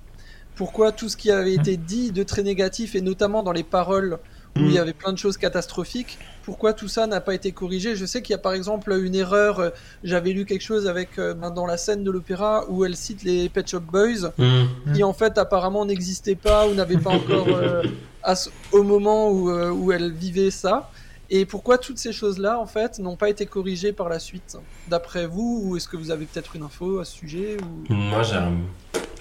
Pourquoi 0.56 0.92
tout 0.92 1.10
ce 1.10 1.16
qui 1.16 1.32
avait 1.32 1.54
été 1.54 1.78
dit 1.78 2.12
de 2.12 2.24
très 2.24 2.44
négatif, 2.44 2.96
et 2.96 3.02
notamment 3.02 3.44
dans 3.44 3.54
les 3.54 3.64
paroles 3.64 4.20
où 4.58 4.60
il 4.62 4.72
y 4.74 4.78
Mm. 4.78 4.82
avait 4.82 4.94
plein 4.94 5.12
de 5.14 5.18
choses 5.18 5.38
catastrophiques, 5.38 6.18
pourquoi 6.44 6.74
tout 6.74 6.88
ça 6.88 7.08
n'a 7.08 7.22
pas 7.22 7.34
été 7.34 7.52
corrigé? 7.52 7.96
Je 7.96 8.06
sais 8.06 8.22
qu'il 8.22 8.34
y 8.34 8.36
a 8.36 8.40
par 8.40 8.54
exemple 8.54 8.92
une 9.04 9.16
erreur, 9.16 9.60
euh, 9.60 9.70
j'avais 10.04 10.32
lu 10.32 10.46
quelque 10.46 10.64
chose 10.64 10.88
avec 10.88 11.18
euh, 11.20 11.34
ben, 11.34 11.52
dans 11.52 11.66
la 11.66 11.78
scène 11.78 12.04
de 12.04 12.12
l'opéra 12.12 12.66
où 12.70 12.84
elle 12.84 12.96
cite 12.98 13.24
les 13.24 13.48
Pet 13.50 13.68
Shop 13.68 13.80
Boys, 13.82 14.32
Mm. 14.38 14.94
qui 14.94 15.04
en 15.04 15.14
fait 15.14 15.38
apparemment 15.38 15.86
n'existaient 15.86 16.36
pas 16.36 16.68
ou 16.68 16.74
n'avaient 16.74 16.98
pas 16.98 17.12
encore 17.12 17.48
euh, 17.48 17.84
à 18.24 18.34
au 18.72 18.84
moment 18.84 19.30
où, 19.32 19.50
où 19.52 19.92
elle 19.92 20.12
vivait 20.12 20.52
ça. 20.52 20.90
Et 21.34 21.46
pourquoi 21.46 21.78
toutes 21.78 21.98
ces 21.98 22.12
choses-là 22.12 22.60
en 22.60 22.66
fait 22.66 23.00
n'ont 23.00 23.16
pas 23.16 23.30
été 23.30 23.46
corrigées 23.46 23.94
par 23.94 24.10
la 24.10 24.20
suite? 24.20 24.58
D'après 24.90 25.28
vous, 25.28 25.62
ou 25.64 25.78
est-ce 25.78 25.88
que 25.88 25.96
vous 25.96 26.12
avez 26.12 26.26
peut-être 26.26 26.58
une 26.58 26.64
info 26.64 27.00
à 27.00 27.06
ce 27.06 27.14
sujet 27.16 27.56
ou... 27.90 27.94
Moi, 27.94 28.22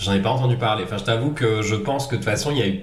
j'en 0.01 0.13
ai 0.13 0.21
pas 0.21 0.31
entendu 0.31 0.57
parler. 0.57 0.83
Enfin, 0.83 0.99
je 0.99 1.05
t'avoue 1.05 1.31
que 1.31 1.63
je 1.63 1.77
pense 1.77 2.09
que 2.09 2.17
de 2.17 2.21
toute 2.21 2.25
façon, 2.29 2.51
il 2.51 2.59
y 2.59 2.63
a 2.63 2.67
eu 2.67 2.81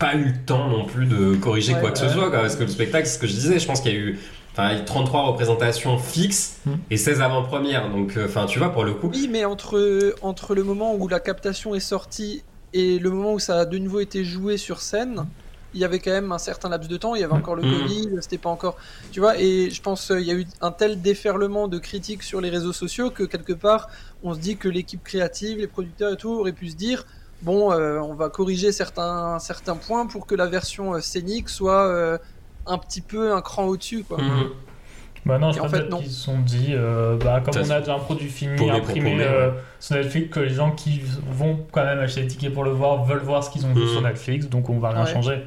pas 0.00 0.16
eu 0.16 0.24
le 0.24 0.44
temps 0.44 0.68
non 0.68 0.84
plus 0.86 1.06
de 1.06 1.36
corriger 1.36 1.74
Ouais, 1.74 1.80
quoi 1.80 1.90
que 1.92 1.98
ce 1.98 2.08
soit. 2.08 2.30
quoi, 2.30 2.40
parce 2.40 2.56
que 2.56 2.62
le 2.64 2.68
spectacle, 2.68 3.06
c'est 3.06 3.14
ce 3.14 3.18
que 3.20 3.26
je 3.28 3.34
disais, 3.34 3.58
je 3.60 3.66
pense 3.66 3.80
qu'il 3.80 3.92
y 3.92 3.94
a 3.94 3.98
eu. 3.98 4.18
Enfin, 4.52 4.70
il 4.70 4.76
y 4.76 4.80
a 4.80 4.82
eu 4.82 4.84
33 4.84 5.22
représentations 5.26 5.96
fixes 5.98 6.56
Hmm. 6.66 6.74
et 6.90 6.96
16 6.96 7.20
avant-premières. 7.20 7.88
Donc, 7.90 8.16
euh, 8.16 8.24
enfin, 8.26 8.46
tu 8.46 8.58
vois, 8.58 8.70
pour 8.72 8.82
le 8.84 8.94
coup. 8.94 9.08
Oui, 9.12 9.28
mais 9.30 9.44
entre, 9.44 10.16
entre 10.22 10.56
le 10.56 10.64
moment 10.64 10.96
où 10.96 11.06
la 11.06 11.20
captation 11.20 11.74
est 11.76 11.80
sortie 11.80 12.42
et 12.72 12.98
le 12.98 13.10
moment 13.10 13.34
où 13.34 13.38
ça 13.38 13.60
a 13.60 13.64
de 13.64 13.78
nouveau 13.78 14.00
été 14.00 14.24
joué 14.24 14.56
sur 14.56 14.80
scène, 14.80 15.26
il 15.72 15.80
y 15.80 15.84
avait 15.84 16.00
quand 16.00 16.10
même 16.10 16.32
un 16.32 16.38
certain 16.38 16.68
laps 16.68 16.88
de 16.90 16.96
temps. 16.96 17.14
Il 17.14 17.20
y 17.20 17.24
avait 17.24 17.32
encore 17.32 17.54
le 17.54 17.62
Mhm. 17.62 17.70
Covid, 17.82 18.08
c'était 18.22 18.38
pas 18.38 18.50
encore. 18.50 18.76
Tu 19.12 19.20
vois, 19.20 19.38
et 19.38 19.70
je 19.70 19.80
pense 19.82 20.06
qu'il 20.08 20.22
y 20.26 20.30
a 20.32 20.34
eu 20.34 20.46
un 20.62 20.72
tel 20.72 21.00
déferlement 21.00 21.68
de 21.68 21.78
critiques 21.78 22.24
sur 22.24 22.40
les 22.40 22.50
réseaux 22.50 22.72
sociaux 22.72 23.10
que 23.10 23.22
quelque 23.22 23.52
part, 23.52 23.88
on 24.24 24.34
se 24.34 24.40
dit 24.40 24.56
que 24.56 24.68
l'équipe 24.68 25.02
créative, 25.04 25.58
les 25.58 25.68
producteurs 25.68 26.12
et 26.14 26.16
tout 26.16 26.30
auraient 26.30 26.52
pu 26.52 26.70
se 26.70 26.76
dire 26.76 27.04
bon, 27.42 27.72
euh, 27.72 27.98
on 27.98 28.14
va 28.14 28.28
corriger 28.28 28.72
certains, 28.72 29.38
certains 29.38 29.76
points 29.76 30.06
pour 30.06 30.26
que 30.26 30.34
la 30.34 30.46
version 30.46 30.94
euh, 30.94 31.00
scénique 31.00 31.48
soit 31.48 31.86
euh, 31.86 32.18
un 32.66 32.78
petit 32.78 33.00
peu 33.00 33.32
un 33.34 33.40
cran 33.40 33.64
au-dessus, 33.66 34.04
quoi. 34.04 34.18
Mhm. 34.18 34.50
Bah 35.26 35.38
non, 35.38 35.52
je 35.52 35.60
en 35.60 35.68
fait, 35.68 35.86
qu'ils 35.88 36.10
se 36.10 36.18
sont 36.18 36.38
dit, 36.38 36.68
euh, 36.70 37.18
bah, 37.18 37.42
comme 37.44 37.52
Ça, 37.52 37.60
on 37.60 37.70
a 37.70 37.80
déjà 37.80 37.94
un 37.94 37.98
produit 37.98 38.28
fini, 38.30 38.56
pour 38.56 38.72
imprimé 38.72 39.18
euh, 39.20 39.50
sur 39.78 39.96
Netflix, 39.96 40.30
que 40.34 40.40
les 40.40 40.54
gens 40.54 40.70
qui 40.72 41.02
vont 41.30 41.60
quand 41.72 41.84
même 41.84 41.98
acheter 41.98 42.22
des 42.22 42.28
tickets 42.28 42.54
pour 42.54 42.64
le 42.64 42.70
voir 42.70 43.04
veulent 43.04 43.18
voir 43.22 43.44
ce 43.44 43.50
qu'ils 43.50 43.66
ont 43.66 43.74
vu 43.74 43.82
Mhm. 43.82 43.88
sur 43.88 44.00
Netflix, 44.02 44.46
donc 44.48 44.70
on 44.70 44.78
va 44.78 44.90
rien 44.90 45.04
Ouais. 45.04 45.12
changer. 45.12 45.42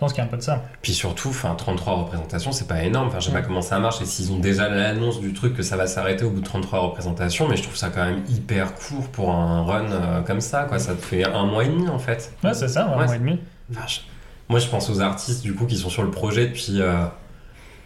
Je 0.00 0.06
pense 0.06 0.14
qu'il 0.14 0.22
y 0.22 0.22
a 0.22 0.24
un 0.24 0.30
peu 0.30 0.38
de 0.38 0.42
ça. 0.42 0.62
Puis 0.80 0.94
surtout, 0.94 1.28
enfin, 1.28 1.54
33 1.54 1.92
représentations, 1.92 2.52
c'est 2.52 2.66
pas 2.66 2.82
énorme. 2.82 3.08
Enfin, 3.08 3.20
je 3.20 3.26
sais 3.26 3.32
pas 3.32 3.40
Mm. 3.42 3.46
comment 3.46 3.60
ça 3.60 3.78
marche 3.78 4.00
et 4.00 4.06
s'ils 4.06 4.32
ont 4.32 4.38
déjà 4.38 4.66
l'annonce 4.70 5.20
du 5.20 5.34
truc 5.34 5.54
que 5.54 5.62
ça 5.62 5.76
va 5.76 5.86
s'arrêter 5.86 6.24
au 6.24 6.30
bout 6.30 6.40
de 6.40 6.44
33 6.46 6.78
représentations, 6.78 7.46
mais 7.48 7.56
je 7.58 7.62
trouve 7.64 7.76
ça 7.76 7.90
quand 7.90 8.06
même 8.06 8.22
hyper 8.30 8.74
court 8.74 9.08
pour 9.08 9.30
un 9.34 9.62
run 9.62 9.90
euh, 9.90 10.22
comme 10.22 10.40
ça, 10.40 10.62
quoi. 10.64 10.78
Ça 10.78 10.94
te 10.94 11.02
fait 11.04 11.24
un 11.26 11.44
mois 11.44 11.64
et 11.64 11.68
demi 11.68 11.86
en 11.90 11.98
fait. 11.98 12.32
Ouais, 12.42 12.54
c'est 12.54 12.68
ça, 12.68 12.86
un 12.86 12.98
Ouais, 12.98 13.04
mois 13.04 13.14
et 13.14 13.18
demi. 13.18 13.40
Enfin, 13.70 13.86
je- 13.86 14.00
Moi, 14.48 14.58
je 14.58 14.68
pense 14.68 14.88
aux 14.88 15.02
artistes 15.02 15.42
du 15.42 15.54
coup 15.54 15.66
qui 15.66 15.76
sont 15.76 15.90
sur 15.90 16.02
le 16.02 16.10
projet 16.10 16.46
depuis, 16.46 16.80
euh, 16.80 17.04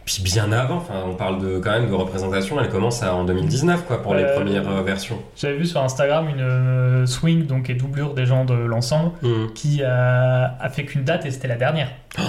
puis 0.04 0.22
bien 0.22 0.52
avant. 0.52 0.76
Enfin, 0.76 0.94
on 1.06 1.14
parle 1.14 1.40
de 1.40 1.58
quand 1.58 1.70
même 1.72 1.88
de 1.88 1.94
représentation. 1.94 2.60
Elle 2.60 2.68
commence 2.68 3.02
à- 3.02 3.14
en 3.14 3.24
2019 3.24 3.84
quoi 3.86 4.02
pour 4.02 4.14
les 4.14 4.22
Euh, 4.24 4.34
premières 4.36 4.68
euh, 4.68 4.82
versions. 4.82 5.18
J'avais 5.36 5.56
vu 5.56 5.66
sur 5.66 5.80
Instagram 5.82 6.28
une 6.28 6.40
euh, 6.40 7.06
swing, 7.06 7.46
donc 7.46 7.70
et 7.70 7.74
doublure 7.74 8.14
des 8.14 8.26
gens 8.26 8.44
de 8.44 8.54
l'ensemble, 8.54 9.12
Mm. 9.22 9.52
qui 9.54 9.82
a 9.82 10.68
fait 10.70 10.84
qu'une 10.84 11.04
date 11.04 11.24
et 11.26 11.30
c'était 11.30 11.48
la 11.48 11.56
dernière. 11.56 11.88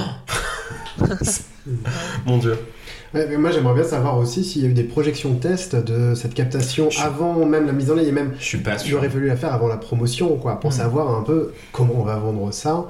Mon 2.25 2.37
Dieu. 2.37 2.57
Ouais, 3.13 3.25
mais 3.29 3.37
moi 3.37 3.49
j'aimerais 3.51 3.75
bien 3.75 3.83
savoir 3.83 4.17
aussi 4.17 4.43
s'il 4.43 4.63
y 4.63 4.65
a 4.65 4.69
eu 4.69 4.73
des 4.73 4.83
projections 4.83 5.35
test 5.35 5.75
de 5.75 6.15
cette 6.15 6.33
captation 6.33 6.89
Je- 6.89 6.99
avant 6.99 7.45
même 7.45 7.65
la 7.65 7.71
mise 7.71 7.89
en 7.89 7.95
ligne 7.95 8.07
et 8.07 8.11
même 8.11 8.33
Je 8.39 8.43
suis 8.43 8.57
pas 8.57 8.77
sûr. 8.77 8.99
fallu 9.01 9.27
la 9.27 9.37
faire 9.37 9.53
avant 9.53 9.67
la 9.69 9.77
promotion 9.77 10.35
quoi 10.35 10.59
pour 10.59 10.71
Mm. 10.71 10.73
savoir 10.73 11.17
un 11.17 11.21
peu 11.23 11.53
comment 11.71 11.93
on 11.97 12.03
va 12.03 12.17
vendre 12.17 12.51
ça 12.51 12.85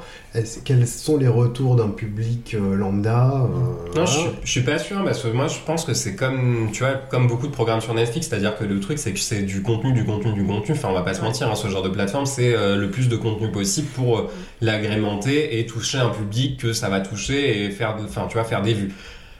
quels 0.65 0.85
sont 0.85 1.15
les 1.17 1.29
retours 1.29 1.77
d'un 1.77 1.87
public 1.89 2.55
euh, 2.55 2.75
lambda 2.75 3.45
euh, 3.45 3.97
Non, 3.97 4.05
je, 4.05 4.11
suis- 4.11 4.29
je 4.43 4.51
suis 4.51 4.61
pas 4.63 4.77
sûr 4.79 5.01
parce 5.05 5.21
que 5.21 5.29
moi 5.29 5.47
je 5.47 5.59
pense 5.65 5.85
que 5.85 5.93
c'est 5.93 6.15
comme 6.15 6.69
tu 6.73 6.83
vois 6.83 6.93
comme 7.09 7.27
beaucoup 7.27 7.47
de 7.47 7.53
programmes 7.53 7.79
sur 7.79 7.93
Netflix, 7.93 8.27
c'est-à-dire 8.27 8.57
que 8.57 8.65
le 8.65 8.79
truc 8.81 8.97
c'est 8.97 9.13
que 9.13 9.19
c'est 9.19 9.43
du 9.43 9.61
contenu, 9.61 9.93
du 9.93 10.03
contenu, 10.03 10.33
du 10.33 10.43
contenu. 10.43 10.73
Enfin, 10.75 10.89
on 10.89 10.93
va 10.93 11.03
pas 11.03 11.13
se 11.13 11.21
mentir, 11.21 11.49
hein, 11.49 11.55
ce 11.55 11.67
genre 11.69 11.83
de 11.83 11.89
plateforme 11.89 12.25
c'est 12.25 12.53
euh, 12.53 12.75
le 12.77 12.89
plus 12.89 13.07
de 13.07 13.15
contenu 13.15 13.49
possible 13.51 13.87
pour 13.89 14.29
l'agrémenter 14.59 15.59
et 15.59 15.65
toucher 15.65 15.99
un 15.99 16.09
public 16.09 16.59
que 16.59 16.73
ça 16.73 16.89
va 16.89 16.99
toucher 16.99 17.63
et 17.65 17.69
faire, 17.69 17.95
enfin 18.03 18.25
tu 18.27 18.33
vois, 18.33 18.43
faire 18.43 18.61
des 18.61 18.73
vues. 18.73 18.91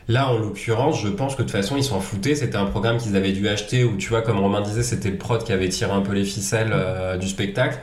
Là, 0.08 0.30
en 0.30 0.38
l'occurrence, 0.38 1.02
je 1.02 1.08
pense 1.08 1.36
que 1.36 1.42
de 1.42 1.48
toute 1.48 1.56
façon, 1.56 1.78
ils 1.78 1.84
s'en 1.84 2.00
foutaient. 2.00 2.36
C'était 2.36 2.58
un 2.58 2.66
programme 2.66 2.98
qu'ils 2.98 3.16
avaient 3.16 3.32
dû 3.32 3.48
acheter 3.50 3.84
où, 3.84 3.98
tu 3.98 4.10
vois, 4.10 4.22
comme 4.22 4.40
Romain 4.40 4.62
disait, 4.62 4.84
c'était 4.84 5.10
le 5.10 5.18
prod 5.18 5.44
qui 5.44 5.52
avait 5.52 5.70
tiré 5.70 5.92
un 5.92 6.02
peu 6.02 6.14
les 6.14 6.26
ficelles 6.26 6.72
euh, 6.74 7.18
du 7.18 7.28
spectacle. 7.28 7.80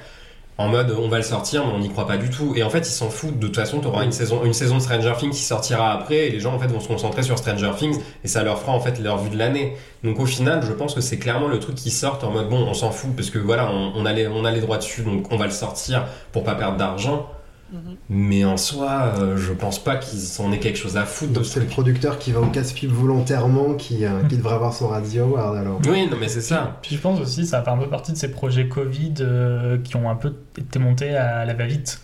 En 0.58 0.68
mode, 0.68 0.94
on 0.96 1.08
va 1.08 1.16
le 1.16 1.24
sortir, 1.24 1.66
mais 1.66 1.72
on 1.72 1.78
n'y 1.80 1.88
croit 1.88 2.06
pas 2.06 2.18
du 2.18 2.30
tout. 2.30 2.54
Et 2.54 2.62
en 2.62 2.70
fait, 2.70 2.80
ils 2.80 2.92
s'en 2.92 3.10
foutent. 3.10 3.38
De 3.38 3.46
toute 3.46 3.56
façon, 3.56 3.80
tu 3.80 3.88
auras 3.88 4.04
une 4.04 4.12
saison, 4.12 4.44
une 4.44 4.52
saison 4.52 4.76
de 4.76 4.82
Stranger 4.82 5.14
Things 5.18 5.32
qui 5.32 5.42
sortira 5.42 5.92
après, 5.92 6.28
et 6.28 6.30
les 6.30 6.38
gens 6.38 6.54
en 6.54 6.58
fait 6.58 6.68
vont 6.68 6.78
se 6.78 6.86
concentrer 6.86 7.22
sur 7.22 7.38
Stranger 7.38 7.72
Things, 7.76 7.98
et 8.22 8.28
ça 8.28 8.44
leur 8.44 8.60
fera 8.60 8.72
en 8.72 8.80
fait 8.80 9.00
leur 9.00 9.18
vue 9.18 9.30
de 9.30 9.38
l'année. 9.38 9.72
Donc 10.04 10.20
au 10.20 10.26
final, 10.26 10.62
je 10.64 10.72
pense 10.72 10.94
que 10.94 11.00
c'est 11.00 11.18
clairement 11.18 11.48
le 11.48 11.58
truc 11.58 11.74
qui 11.74 11.90
sort 11.90 12.20
en 12.22 12.30
mode, 12.30 12.48
bon, 12.48 12.58
on 12.58 12.74
s'en 12.74 12.92
fout, 12.92 13.16
parce 13.16 13.30
que 13.30 13.38
voilà, 13.38 13.72
on, 13.72 13.92
on 13.96 14.06
a 14.06 14.12
les, 14.12 14.28
on 14.28 14.44
a 14.44 14.52
les 14.52 14.60
droits 14.60 14.78
dessus, 14.78 15.02
donc 15.02 15.32
on 15.32 15.36
va 15.36 15.46
le 15.46 15.52
sortir 15.52 16.06
pour 16.30 16.44
pas 16.44 16.54
perdre 16.54 16.76
d'argent. 16.76 17.28
Mhm. 17.72 17.96
Mais 18.10 18.44
en 18.44 18.56
soi, 18.56 19.14
euh, 19.18 19.36
je 19.36 19.52
pense 19.52 19.82
pas 19.82 19.96
qu'ils 19.96 20.40
en 20.40 20.52
aient 20.52 20.58
quelque 20.58 20.78
chose 20.78 20.96
à 20.96 21.04
foutre 21.06 21.32
Donc 21.32 21.46
c'est 21.46 21.60
le 21.60 21.66
producteur 21.66 22.18
qui 22.18 22.32
va 22.32 22.40
au 22.40 22.46
casse-pipe 22.46 22.90
volontairement 22.90 23.74
qui, 23.74 24.04
euh, 24.04 24.22
qui 24.28 24.36
devrait 24.36 24.54
avoir 24.54 24.74
son 24.74 24.88
radio 24.88 25.24
award 25.24 25.56
alors. 25.56 25.80
Oui, 25.88 26.06
non, 26.10 26.16
mais 26.20 26.28
c'est 26.28 26.42
ça. 26.42 26.78
Puis 26.82 26.96
je 26.96 27.00
pense 27.00 27.20
aussi, 27.20 27.46
ça 27.46 27.62
fait 27.62 27.70
un 27.70 27.78
peu 27.78 27.88
partie 27.88 28.12
de 28.12 28.16
ces 28.16 28.30
projets 28.30 28.68
Covid 28.68 29.14
euh, 29.20 29.78
qui 29.78 29.96
ont 29.96 30.10
un 30.10 30.16
peu 30.16 30.34
été 30.58 30.78
montés 30.78 31.16
à 31.16 31.44
la 31.44 31.54
va-vite. 31.54 32.00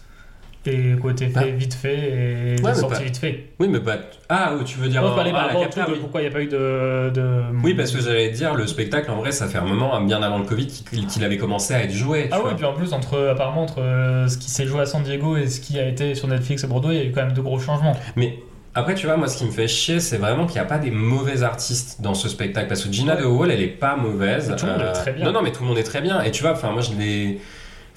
Et 0.67 0.97
côté 1.01 1.29
fait 1.29 1.39
Ah. 1.41 1.57
vite 1.57 1.73
fait 1.73 1.95
et 1.97 2.57
mais 2.63 2.75
sorti 2.75 2.97
pas- 2.99 3.03
vite 3.05 3.17
fait. 3.17 3.45
Oui, 3.59 3.69
mais 3.69 3.81
pas. 3.81 3.97
Ah, 4.29 4.53
tu 4.67 4.79
veux 4.79 4.89
dire. 4.89 5.01
Non, 5.03 5.15
parlais 5.15 5.31
ah, 5.35 5.49
par 5.49 5.61
rapport 5.63 5.65
de 5.95 5.95
pourquoi 5.99 6.21
il 6.21 6.25
n'y 6.25 6.31
a 6.31 6.33
pas 6.33 6.43
eu 6.43 6.47
de. 6.49 7.11
de- 7.15 7.43
Oui, 7.65 7.75
parce 7.75 7.91
que 7.93 8.03
j'allais 8.03 8.31
te 8.31 8.37
dire, 8.37 8.55
le 8.55 8.67
spectacle, 8.67 9.11
en 9.11 9.17
vrai, 9.17 9.33
ça 9.33 9.47
fait 9.47 9.59
un 9.59 9.65
moment, 9.65 9.99
bien 10.03 10.23
avant 10.23 10.39
le 10.39 10.45
Covid, 10.45 10.67
qu'il 10.67 11.25
avait 11.25 11.39
commencé 11.39 11.73
à 11.75 11.83
être 11.85 11.93
joué. 11.93 12.29
Ah 12.33 12.41
oui, 12.45 12.51
puis 12.57 12.67
en 12.67 12.75
plus, 12.75 12.93
entre, 12.93 13.19
apparemment, 13.31 13.63
entre 13.63 13.81
euh, 13.81 14.29
ce 14.29 14.37
qui 14.37 14.51
s'est 14.51 14.67
joué 14.67 14.81
à 14.81 14.87
San 14.87 15.03
Diego 15.03 15.37
et 15.37 15.47
ce 15.49 15.61
qui 15.61 15.79
a 15.79 15.87
été 15.89 16.15
sur 16.15 16.29
Netflix 16.29 16.65
et 16.65 16.67
Broadway, 16.67 16.97
il 16.97 16.99
y 16.99 17.03
a 17.03 17.05
eu 17.07 17.13
quand 17.13 17.25
même 17.25 17.33
de 17.35 17.41
gros 17.41 17.59
changements. 17.61 17.97
Mais 18.17 18.39
après, 18.75 18.95
tu 18.95 19.07
vois, 19.07 19.17
moi, 19.17 19.29
ce 19.29 19.39
qui 19.39 19.45
me 19.47 19.51
fait 19.53 19.69
chier, 19.69 20.01
c'est 20.01 20.19
vraiment 20.19 20.45
qu'il 20.45 20.55
n'y 20.57 20.67
a 20.67 20.69
pas 20.69 20.79
des 20.79 20.91
mauvais 20.91 21.45
artistes 21.45 22.03
dans 22.03 22.15
ce 22.15 22.29
spectacle. 22.29 22.69
Parce 22.69 22.85
que 22.85 22.93
Gina 22.93 23.17
de 23.17 23.25
Hall, 23.25 23.51
elle 23.51 23.63
est 23.63 23.69
pas 23.69 23.97
mauvaise. 23.97 24.51
Euh, 24.51 24.57
Tout 24.57 24.67
le 24.67 24.73
monde 24.73 24.83
est 24.83 24.93
très 24.93 25.13
bien. 25.13 25.25
Non, 25.25 25.33
non, 25.33 25.41
mais 25.43 25.53
tout 25.53 25.63
le 25.63 25.69
monde 25.69 25.79
est 25.79 25.83
très 25.85 26.01
bien. 26.03 26.21
Et 26.23 26.31
tu 26.31 26.43
vois, 26.43 26.53
enfin, 26.53 26.73
moi, 26.73 26.83
je 26.83 26.93
l'ai. 26.93 27.39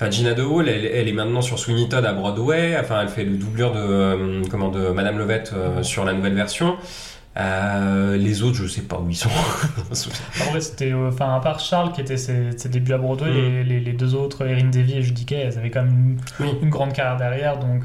Enfin, 0.01 0.09
Gina 0.09 0.33
de 0.33 0.41
Hall, 0.41 0.67
elle, 0.67 0.85
elle 0.85 1.07
est 1.07 1.13
maintenant 1.13 1.41
sur 1.43 1.59
Sweeney 1.59 1.87
Todd 1.87 2.03
à 2.05 2.13
Broadway. 2.13 2.75
Enfin, 2.79 3.01
elle 3.03 3.07
fait 3.09 3.23
le 3.23 3.35
doublure 3.37 3.71
de, 3.71 3.79
euh, 3.79 4.41
comment, 4.49 4.69
de 4.69 4.89
Madame 4.89 5.19
Levette 5.19 5.51
euh, 5.55 5.83
sur 5.83 6.05
la 6.05 6.13
nouvelle 6.13 6.33
version. 6.33 6.75
Euh, 7.37 8.17
les 8.17 8.41
autres, 8.43 8.55
je 8.57 8.67
sais 8.67 8.81
pas 8.81 8.97
où 8.97 9.07
ils 9.09 9.15
sont. 9.15 9.29
En 10.41 10.51
vrai, 10.51 10.59
c'était. 10.59 10.93
Enfin, 10.93 11.35
à 11.35 11.39
part 11.39 11.59
Charles 11.59 11.91
qui 11.93 12.01
était 12.01 12.17
ses, 12.17 12.57
ses 12.57 12.67
débuts 12.69 12.93
à 12.93 12.97
Broadway, 12.97 13.29
Mm. 13.29 13.33
les, 13.35 13.63
les- 13.63 13.79
les 13.79 13.93
deux 13.93 14.15
autres, 14.15 14.45
Erin 14.45 14.65
Davy 14.69 14.97
et 14.97 15.01
Judy 15.01 15.25
Kay, 15.25 15.35
elles 15.37 15.57
avaient 15.57 15.69
quand 15.69 15.83
même 15.83 16.17
une, 16.39 16.45
Oui. 16.45 16.51
une 16.61 16.69
grande 16.69 16.93
carrière 16.93 17.17
derrière, 17.17 17.57
donc 17.59 17.83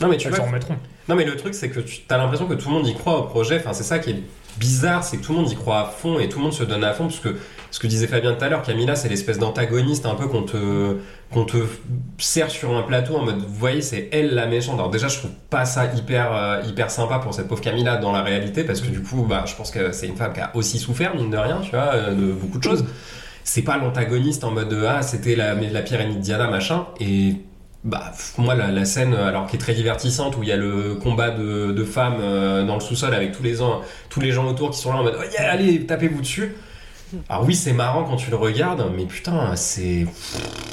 non, 0.00 0.08
mais 0.08 0.16
tu 0.16 0.28
elles 0.28 0.34
vois, 0.34 0.44
s'en 0.44 0.46
remettront. 0.50 0.76
Non 1.08 1.16
mais 1.16 1.24
le 1.24 1.34
truc 1.36 1.54
c'est 1.54 1.68
que 1.70 1.80
tu 1.80 2.02
as 2.08 2.16
l'impression 2.16 2.46
que 2.46 2.54
tout 2.54 2.68
le 2.68 2.74
monde 2.76 2.86
y 2.86 2.94
croit 2.94 3.18
au 3.18 3.22
projet, 3.24 3.56
enfin 3.58 3.72
c'est 3.72 3.82
ça 3.82 3.98
qui 3.98 4.10
est 4.10 4.22
bizarre, 4.58 5.02
c'est 5.02 5.16
que 5.18 5.24
tout 5.24 5.32
le 5.32 5.38
monde 5.40 5.50
y 5.50 5.56
croit 5.56 5.80
à 5.80 5.84
fond 5.86 6.18
et 6.20 6.28
tout 6.28 6.38
le 6.38 6.44
monde 6.44 6.52
se 6.52 6.62
donne 6.62 6.84
à 6.84 6.92
fond 6.92 7.04
parce 7.04 7.18
que 7.18 7.36
ce 7.70 7.78
que 7.78 7.86
disait 7.86 8.06
Fabien 8.06 8.34
tout 8.34 8.44
à 8.44 8.48
l'heure, 8.48 8.62
Camilla 8.62 8.96
c'est 8.96 9.08
l'espèce 9.08 9.38
d'antagoniste 9.38 10.06
un 10.06 10.14
peu 10.14 10.26
qu'on 10.26 10.42
te, 10.42 10.96
qu'on 11.32 11.44
te 11.44 11.56
sert 12.18 12.50
sur 12.50 12.76
un 12.76 12.82
plateau 12.82 13.16
en 13.16 13.24
mode 13.24 13.38
vous 13.38 13.54
voyez 13.54 13.82
c'est 13.82 14.08
elle 14.12 14.34
la 14.34 14.46
méchante. 14.46 14.78
Alors 14.78 14.90
déjà 14.90 15.08
je 15.08 15.18
trouve 15.18 15.30
pas 15.50 15.64
ça 15.64 15.86
hyper, 15.94 16.34
euh, 16.34 16.62
hyper 16.68 16.90
sympa 16.90 17.18
pour 17.18 17.34
cette 17.34 17.48
pauvre 17.48 17.60
Camilla 17.60 17.96
dans 17.96 18.12
la 18.12 18.22
réalité 18.22 18.64
parce 18.64 18.80
que 18.80 18.88
du 18.90 19.02
coup 19.02 19.24
bah, 19.28 19.44
je 19.46 19.54
pense 19.54 19.70
que 19.70 19.92
c'est 19.92 20.06
une 20.06 20.16
femme 20.16 20.32
qui 20.32 20.40
a 20.40 20.50
aussi 20.54 20.78
souffert 20.78 21.14
mine 21.14 21.30
de 21.30 21.36
rien 21.36 21.60
tu 21.62 21.70
vois 21.70 21.94
euh, 21.94 22.14
de 22.14 22.32
beaucoup 22.32 22.58
de 22.58 22.64
choses. 22.64 22.84
C'est 23.44 23.62
pas 23.62 23.78
l'antagoniste 23.78 24.44
en 24.44 24.50
mode 24.50 24.68
de, 24.68 24.84
ah 24.84 25.02
c'était 25.02 25.34
la, 25.34 25.54
la 25.54 25.82
pire 25.82 26.00
ennemie 26.00 26.16
de 26.16 26.20
Diana 26.20 26.48
machin 26.48 26.86
et 27.00 27.36
bah, 27.82 28.12
moi, 28.36 28.54
la, 28.54 28.84
scène, 28.84 29.14
alors 29.14 29.46
qui 29.46 29.56
est 29.56 29.58
très 29.58 29.72
divertissante, 29.72 30.36
où 30.36 30.42
il 30.42 30.50
y 30.50 30.52
a 30.52 30.56
le 30.56 30.96
combat 30.96 31.30
de, 31.30 31.72
de 31.72 31.84
femmes 31.84 32.18
euh, 32.20 32.64
dans 32.64 32.74
le 32.74 32.80
sous-sol 32.80 33.14
avec 33.14 33.32
tous 33.32 33.42
les, 33.42 33.56
tous 34.10 34.20
les 34.20 34.32
gens 34.32 34.46
autour 34.46 34.70
qui 34.70 34.78
sont 34.78 34.92
là 34.92 34.98
en 34.98 35.02
mode, 35.02 35.16
oh, 35.18 35.24
allez, 35.38 35.86
tapez-vous 35.86 36.20
dessus. 36.20 36.54
Alors 37.28 37.44
oui, 37.44 37.54
c'est 37.54 37.72
marrant 37.72 38.04
quand 38.04 38.16
tu 38.16 38.30
le 38.30 38.36
regardes, 38.36 38.84
mais 38.96 39.04
putain, 39.06 39.54
c'est. 39.56 40.06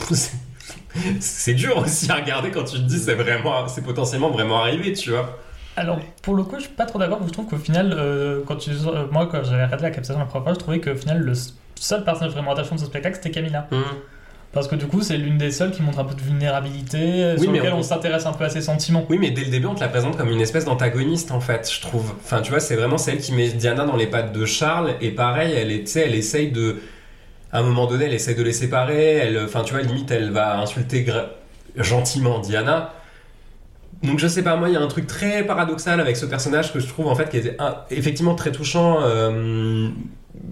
c'est- 1.20 1.54
dur 1.54 1.78
aussi 1.78 2.12
à 2.12 2.16
regarder 2.16 2.52
quand 2.52 2.64
tu 2.64 2.78
te 2.78 2.82
dis 2.84 3.00
c'est 3.00 3.16
vraiment, 3.16 3.68
c'est 3.68 3.84
potentiellement 3.84 4.30
vraiment 4.30 4.60
arrivé, 4.60 4.94
tu 4.94 5.12
vois. 5.12 5.38
Alors, 5.76 6.00
pour 6.24 6.36
le 6.36 6.44
coup, 6.44 6.56
je 6.56 6.62
suis 6.66 6.74
pas 6.74 6.86
trop 6.86 6.98
d'accord, 6.98 7.20
je 7.26 7.32
trouve 7.32 7.46
qu'au 7.48 7.58
final, 7.58 7.94
euh, 7.96 8.42
quand 8.48 8.56
tu, 8.56 8.72
euh, 8.72 9.06
moi, 9.12 9.28
quand 9.28 9.44
j'avais 9.44 9.66
regardé 9.66 9.84
la 9.84 9.92
captation 9.92 10.18
la 10.20 10.26
première 10.26 10.44
fois, 10.46 10.54
je 10.54 10.60
trouvais 10.60 10.82
qu'au 10.82 10.96
final, 10.96 11.20
le 11.20 11.34
seul 11.76 12.04
personnage 12.04 12.32
vraiment 12.34 12.52
attachant 12.54 12.76
de 12.76 12.80
ce 12.80 12.88
spectacle, 12.88 13.16
c'était 13.16 13.32
Camilla. 13.32 13.68
Parce 14.54 14.68
que 14.68 14.76
du 14.76 14.88
coup, 14.88 15.02
c'est 15.02 15.18
l'une 15.18 15.38
des 15.38 15.52
seules 15.52 15.72
qui 15.72 15.82
montre 15.84 16.00
un 16.00 16.06
peu 16.06 16.16
de 16.16 16.22
vulnérabilité, 16.22 16.98
euh, 17.24 17.36
Oui, 17.38 17.44
sur 17.44 17.52
mais 17.52 17.60
lequel 17.60 17.74
on- 17.74 17.80
on 17.80 17.84
s'intéresse 17.84 18.26
un 18.26 18.34
peu 18.34 18.46
à 18.46 18.50
ses 18.50 18.62
sentiments. 18.62 19.06
Oui, 19.10 19.18
mais 19.20 19.30
dès 19.30 19.44
le 19.44 19.52
début, 19.52 19.68
on 19.68 19.76
te 19.76 19.82
la 19.82 19.88
présente 19.90 20.18
comme 20.18 20.30
une 20.30 20.42
espèce 20.42 20.66
d'antagoniste, 20.66 21.32
en 21.32 21.40
fait, 21.42 21.70
je 21.72 21.82
trouve. 21.82 22.14
Enfin, 22.24 22.42
tu 22.42 22.50
vois, 22.52 22.60
c'est 22.60 22.76
vraiment 22.76 22.98
celle 22.98 23.18
qui 23.20 23.34
met 23.34 23.50
Diana 23.50 23.86
dans 23.86 23.96
les 23.98 24.08
pattes 24.08 24.32
de 24.34 24.46
Charles, 24.46 24.96
et 25.02 25.12
pareil, 25.12 25.54
elle, 25.54 25.72
est, 25.72 25.96
elle 25.96 26.16
essaye 26.16 26.52
de. 26.52 26.78
À 27.52 27.60
un 27.60 27.64
moment 27.64 27.86
donné, 27.88 28.06
elle 28.06 28.14
essaye 28.14 28.36
de 28.36 28.44
les 28.44 28.52
séparer, 28.54 29.14
elle, 29.16 29.38
enfin, 29.46 29.64
tu 29.64 29.74
vois, 29.74 29.82
limite, 29.84 30.10
elle 30.12 30.32
va 30.32 30.58
insulter 30.60 31.04
gra- 31.04 31.28
gentiment 31.76 32.40
Diana. 32.40 32.94
Donc, 34.04 34.20
je 34.20 34.28
sais 34.28 34.44
pas, 34.44 34.56
moi, 34.56 34.70
il 34.70 34.74
y 34.74 34.78
a 34.78 34.82
un 34.82 34.88
truc 34.88 35.08
très 35.08 35.44
paradoxal 35.46 36.00
avec 36.00 36.18
ce 36.18 36.26
personnage 36.26 36.74
que 36.74 36.80
je 36.80 36.88
trouve, 36.88 37.08
en 37.08 37.16
fait, 37.16 37.30
qui 37.30 37.38
était 37.38 37.56
un- 37.60 37.76
effectivement 37.90 38.36
très 38.36 38.52
touchant, 38.52 38.98
euh, 39.02 39.90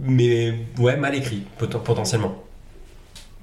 mais 0.03 0.53
ouais, 0.79 0.95
mal 0.97 1.15
écrit, 1.15 1.43
pot- 1.57 1.77
potentiellement. 1.83 2.35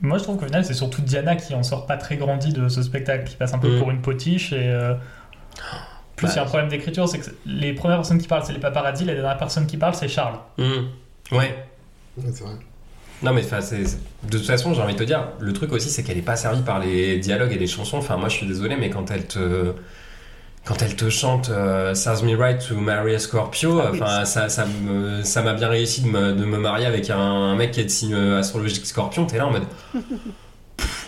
Moi, 0.03 0.19
je 0.19 0.25
trouve 0.25 0.37
qu'au 0.39 0.47
final, 0.47 0.65
c'est 0.65 0.75
surtout 0.75 1.01
Diana 1.01 1.37
qui 1.37 1.55
en 1.55 1.63
sort 1.63 1.87
pas 1.87 1.97
très 1.97 2.17
grandi 2.17 2.53
de 2.53 2.69
ce 2.69 2.83
spectacle, 2.83 3.25
qui 3.25 3.37
passe 3.37 3.55
un 3.55 3.59
peu 3.59 3.77
Mm. 3.77 3.79
pour 3.79 3.91
une 3.91 4.01
potiche. 4.03 4.53
Et 4.53 4.57
euh, 4.69 4.95
plus, 6.17 6.27
Bah, 6.27 6.33
il 6.33 6.37
y 6.37 6.39
a 6.39 6.43
un 6.43 6.47
problème 6.47 6.69
d'écriture, 6.69 7.09
c'est 7.09 7.19
que 7.21 7.31
les 7.47 7.73
premières 7.73 7.99
personnes 7.99 8.19
qui 8.19 8.29
parlent, 8.29 8.45
c'est 8.45 8.53
les 8.53 8.59
paparazzis, 8.61 9.05
la 9.05 9.15
dernière 9.15 9.37
personne 9.39 9.67
qui 9.67 9.77
parle, 9.77 9.95
c'est 9.95 10.09
Charles. 10.09 10.39
Hum, 10.59 10.89
Ouais. 11.31 11.57
Ouais, 12.19 12.25
c'est 12.35 12.45
vrai. 12.45 12.55
Non 13.23 13.33
mais 13.33 13.43
c'est- 13.43 13.99
de 14.25 14.37
toute 14.39 14.45
façon 14.47 14.75
j'ai 14.75 14.83
envie 14.83 14.95
de 14.95 14.99
te 14.99 15.05
dire 15.05 15.29
le 15.39 15.53
truc 15.53 15.71
aussi 15.73 15.89
c'est 15.91 16.03
qu'elle 16.03 16.19
est 16.19 16.23
pas 16.23 16.35
servie 16.35 16.63
par 16.63 16.81
les 16.81 17.19
dialogues 17.21 17.53
et 17.53 17.57
les 17.59 17.69
chansons 17.69 17.99
enfin 17.99 18.17
moi 18.17 18.29
je 18.29 18.35
suis 18.39 18.47
désolé 18.49 18.75
mais 18.77 18.91
quand 18.91 19.13
elle 19.13 19.29
te 19.29 19.75
quand 20.65 20.81
elle 20.83 20.95
te 20.95 21.11
chante 21.11 21.51
euh, 21.51 21.95
Serves 21.95 22.25
Me 22.25 22.37
Right 22.37 22.65
to 22.69 22.77
Marry 22.77 23.15
a 23.15 23.19
Scorpio 23.19 23.81
Ah 23.81 23.91
oui, 23.93 24.01
enfin 24.01 24.25
ça 24.25 24.49
ça 24.49 24.65
me 24.67 25.23
ça 25.23 25.43
m'a 25.43 25.55
bien 25.55 25.69
réussi 25.69 26.03
de 26.03 26.09
me, 26.09 26.33
de 26.33 26.45
me 26.45 26.59
marier 26.59 26.87
avec 26.87 27.11
un, 27.11 27.19
un 27.19 27.57
mec 27.57 27.73
qui 27.73 27.81
est 27.81 27.85
de 27.85 27.91
signe 27.91 28.15
astrologique 28.15 28.87
Scorpion. 28.87 29.27
T'es 29.27 29.39
là 29.39 29.47
en 29.47 29.51
mode 29.51 29.65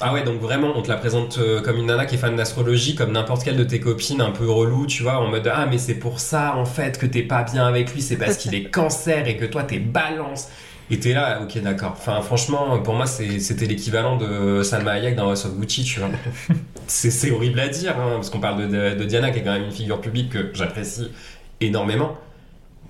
ah 0.01 0.13
ouais 0.13 0.23
donc 0.23 0.41
vraiment 0.41 0.73
on 0.77 0.83
te 0.83 0.89
la 0.89 0.97
présente 0.97 1.39
euh, 1.39 1.61
comme 1.63 1.77
une 1.79 1.87
nana 1.87 2.05
qui 2.07 2.17
est 2.17 2.19
fan 2.19 2.37
d'astrologie 2.37 2.95
comme 2.95 3.13
n'importe 3.13 3.45
quelle 3.45 3.57
de 3.57 3.65
tes 3.65 3.81
copines 3.81 4.21
un 4.21 4.31
peu 4.31 4.49
relou 4.49 4.87
tu 4.87 5.03
vois 5.03 5.19
en 5.19 5.29
mode 5.29 5.51
ah 5.53 5.67
mais 5.71 5.79
c'est 5.79 5.95
pour 5.95 6.21
ça 6.21 6.57
en 6.57 6.65
fait 6.65 6.99
que 6.99 7.07
t'es 7.07 7.23
pas 7.23 7.43
bien 7.45 7.67
avec 7.67 7.93
lui 7.95 8.03
c'est 8.03 8.17
parce 8.17 8.37
qu'il 8.37 8.55
est 8.55 8.65
cancer 8.71 9.27
et 9.29 9.37
que 9.37 9.45
toi 9.45 9.63
t'es 9.63 9.79
balance 9.79 10.49
et 10.91 10.99
t'es 11.01 11.13
là, 11.13 11.41
ok, 11.43 11.61
d'accord. 11.63 11.93
Enfin, 11.97 12.21
franchement, 12.23 12.79
pour 12.81 12.95
moi, 12.95 13.07
c'était 13.07 13.67
l'équivalent 13.67 14.17
de 14.17 14.63
Salma 14.63 14.93
Hayek 14.93 15.17
dans 15.17 15.31
House 15.31 15.45
of 15.47 15.57
Gucci, 15.59 15.85
tu 15.85 16.01
vois. 16.01 16.11
c'est 16.87 17.31
horrible 17.31 17.61
à 17.61 17.69
dire, 17.69 17.99
hein, 17.99 18.13
parce 18.17 18.31
qu'on 18.31 18.41
parle 18.41 18.69
de, 18.69 19.05
Diana, 19.05 19.31
qui 19.31 19.39
est 19.39 19.43
quand 19.43 19.53
même 19.55 19.65
une 19.65 19.73
figure 19.73 20.01
publique 20.01 20.31
que 20.31 20.51
j'apprécie 20.55 21.11
énormément. 21.61 22.17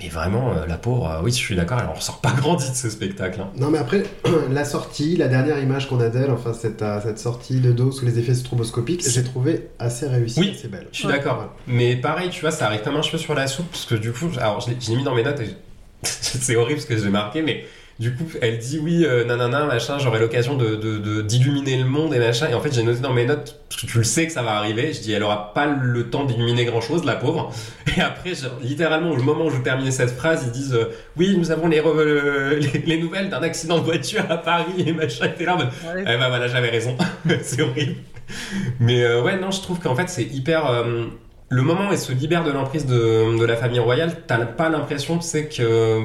Mais 0.00 0.08
vraiment, 0.08 0.50
euh, 0.52 0.66
la 0.66 0.76
pauvre, 0.76 1.08
euh, 1.08 1.20
oui, 1.22 1.30
je 1.30 1.36
suis 1.36 1.54
d'accord, 1.54 1.78
elle 1.80 1.86
en 1.86 1.92
ressort 1.92 2.20
pas 2.20 2.32
grandi 2.32 2.68
de 2.68 2.74
ce 2.74 2.90
spectacle. 2.90 3.40
hein. 3.40 3.50
Non 3.56 3.70
mais 3.70 3.78
après, 3.78 4.02
la 4.50 4.64
sortie, 4.64 5.16
la 5.16 5.28
dernière 5.28 5.60
image 5.60 5.88
qu'on 5.88 6.00
a 6.00 6.08
d'elle, 6.08 6.32
enfin 6.32 6.52
cette, 6.52 6.82
euh, 6.82 7.00
cette 7.00 7.20
sortie 7.20 7.60
de 7.60 7.70
dos 7.70 7.92
sous 7.92 8.04
les 8.04 8.18
effets 8.18 8.34
stroboscopiques, 8.34 9.08
j'ai 9.08 9.22
trouvé 9.22 9.68
assez 9.78 10.08
réussie, 10.08 10.40
Oui. 10.40 10.52
assez 10.58 10.66
belle. 10.66 10.88
Je 10.90 10.96
suis 10.98 11.06
Ouais. 11.06 11.12
d'accord. 11.12 11.54
Mais 11.68 11.94
pareil, 11.94 12.30
tu 12.30 12.40
vois, 12.40 12.50
ça 12.50 12.66
arrive 12.66 12.82
comme 12.82 12.96
un 12.96 13.02
cheveu 13.02 13.18
sur 13.18 13.34
la 13.36 13.46
soupe, 13.46 13.70
parce 13.70 13.84
que 13.84 13.94
du 13.94 14.10
coup, 14.10 14.26
alors 14.38 14.60
je 14.60 14.70
l'ai 14.90 14.96
mis 14.96 15.04
dans 15.04 15.14
mes 15.14 15.22
notes 15.22 15.38
et 15.38 15.54
c'est 16.02 16.56
horrible 16.56 16.80
ce 16.80 16.86
que 16.86 16.98
j'ai 16.98 17.08
marqué, 17.10 17.42
mais 17.42 17.64
du 18.00 18.12
coup, 18.14 18.24
elle 18.42 18.58
dit 18.58 18.80
oui, 18.82 19.04
euh, 19.04 19.24
nanana, 19.24 19.64
machin, 19.66 19.98
j'aurai 19.98 20.18
l'occasion 20.18 20.56
de, 20.56 20.74
de- 20.74 20.98
de- 20.98 21.22
d'illuminer 21.22 21.76
le 21.78 21.84
monde 21.84 22.12
et 22.12 22.18
machin. 22.18 22.48
Et 22.50 22.54
en 22.54 22.60
fait, 22.60 22.74
j'ai 22.74 22.82
noté 22.82 23.00
dans 23.00 23.12
mes 23.12 23.24
notes, 23.24 23.60
parce 23.68 23.80
que 23.80 23.86
tu 23.86 23.98
le 23.98 24.04
sais 24.04 24.26
que 24.26 24.32
ça 24.32 24.42
va 24.42 24.52
arriver, 24.56 24.92
je 24.92 25.00
dis, 25.00 25.12
elle 25.12 25.22
aura 25.22 25.52
pas 25.54 25.66
le 25.66 26.10
temps 26.10 26.24
d'illuminer 26.24 26.64
grand 26.64 26.80
chose, 26.80 27.04
la 27.04 27.14
pauvre. 27.14 27.52
Et 27.96 28.00
après, 28.00 28.34
genre, 28.34 28.50
littéralement, 28.62 29.10
au 29.10 29.16
moment 29.22 29.44
où 29.46 29.50
je 29.50 29.58
terminais 29.58 29.92
cette 29.92 30.10
phrase, 30.10 30.42
ils 30.46 30.52
disent, 30.52 30.74
euh, 30.74 30.90
oui, 31.16 31.36
nous 31.38 31.50
avons 31.52 31.68
les, 31.68 31.80
re- 31.80 31.96
euh, 31.96 32.58
les, 32.58 32.80
les 32.80 33.00
nouvelles 33.00 33.30
d'un 33.30 33.42
accident 33.42 33.78
de 33.78 33.84
voiture 33.84 34.24
à 34.28 34.38
Paris 34.38 34.72
et 34.86 34.92
machin. 34.92 35.26
Et 35.26 35.34
t'es 35.34 35.44
là 35.44 35.54
en 35.54 35.58
mode, 35.58 35.68
Ouais. 35.94 36.00
eh 36.02 36.04
ben 36.04 36.28
voilà, 36.28 36.48
j'avais 36.48 36.70
raison. 36.70 36.96
c'est 37.42 37.62
horrible. 37.62 37.94
Mais 38.80 39.04
euh, 39.04 39.22
ouais, 39.22 39.38
non, 39.38 39.50
je 39.50 39.60
trouve 39.60 39.78
qu'en 39.78 39.94
fait, 39.94 40.08
c'est 40.08 40.24
hyper. 40.24 40.84
le 41.50 41.62
moment 41.62 41.88
où 41.88 41.92
elle 41.92 41.98
se 41.98 42.12
libère 42.12 42.42
de 42.42 42.50
l'emprise 42.50 42.86
de, 42.86 43.38
de 43.38 43.44
la 43.44 43.54
famille 43.56 43.78
royale, 43.78 44.12
t'as 44.26 44.38
pas 44.46 44.68
l'impression, 44.68 45.18
tu 45.18 45.26
sais, 45.26 45.46
que 45.46 46.00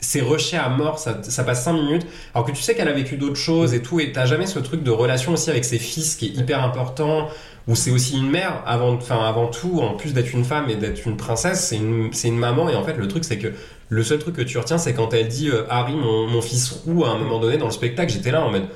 c'est 0.00 0.20
rushé 0.20 0.56
à 0.56 0.68
mort, 0.68 0.98
ça, 0.98 1.22
ça 1.22 1.44
passe 1.44 1.64
5 1.64 1.72
minutes, 1.72 2.06
alors 2.34 2.46
que 2.46 2.52
tu 2.52 2.62
sais 2.62 2.74
qu'elle 2.74 2.88
a 2.88 2.92
vécu 2.92 3.16
d'autres 3.16 3.36
choses 3.36 3.74
et 3.74 3.82
tout, 3.82 4.00
et 4.00 4.12
t'as 4.12 4.26
jamais 4.26 4.46
ce 4.46 4.58
truc 4.58 4.82
de 4.82 4.90
relation 4.90 5.32
aussi 5.32 5.50
avec 5.50 5.64
ses 5.64 5.78
fils 5.78 6.16
qui 6.16 6.26
est 6.26 6.40
hyper 6.40 6.62
important, 6.64 7.28
où 7.68 7.76
c'est 7.76 7.90
aussi 7.90 8.18
une 8.18 8.30
mère, 8.30 8.62
avant, 8.66 8.94
enfin, 8.94 9.24
avant 9.24 9.46
tout, 9.46 9.80
en 9.80 9.94
plus 9.94 10.12
d'être 10.12 10.32
une 10.32 10.44
femme 10.44 10.70
et 10.70 10.76
d'être 10.76 11.06
une 11.06 11.16
princesse, 11.16 11.66
c'est 11.68 11.76
une, 11.76 12.12
c'est 12.12 12.28
une 12.28 12.38
maman, 12.38 12.68
et 12.68 12.74
en 12.74 12.82
fait, 12.82 12.96
le 12.96 13.06
truc, 13.08 13.24
c'est 13.24 13.38
que 13.38 13.52
le 13.88 14.02
seul 14.02 14.18
truc 14.18 14.36
que 14.36 14.42
tu 14.42 14.56
retiens, 14.58 14.78
c'est 14.78 14.94
quand 14.94 15.12
elle 15.12 15.28
dit 15.28 15.50
euh, 15.50 15.64
Harry, 15.68 15.94
mon, 15.94 16.26
mon 16.26 16.40
fils 16.40 16.70
roux, 16.70 17.04
à 17.04 17.10
un 17.10 17.18
moment 17.18 17.38
donné 17.40 17.58
dans 17.58 17.66
le 17.66 17.72
spectacle, 17.72 18.12
j'étais 18.12 18.30
là 18.30 18.42
en 18.42 18.50
mode. 18.50 18.68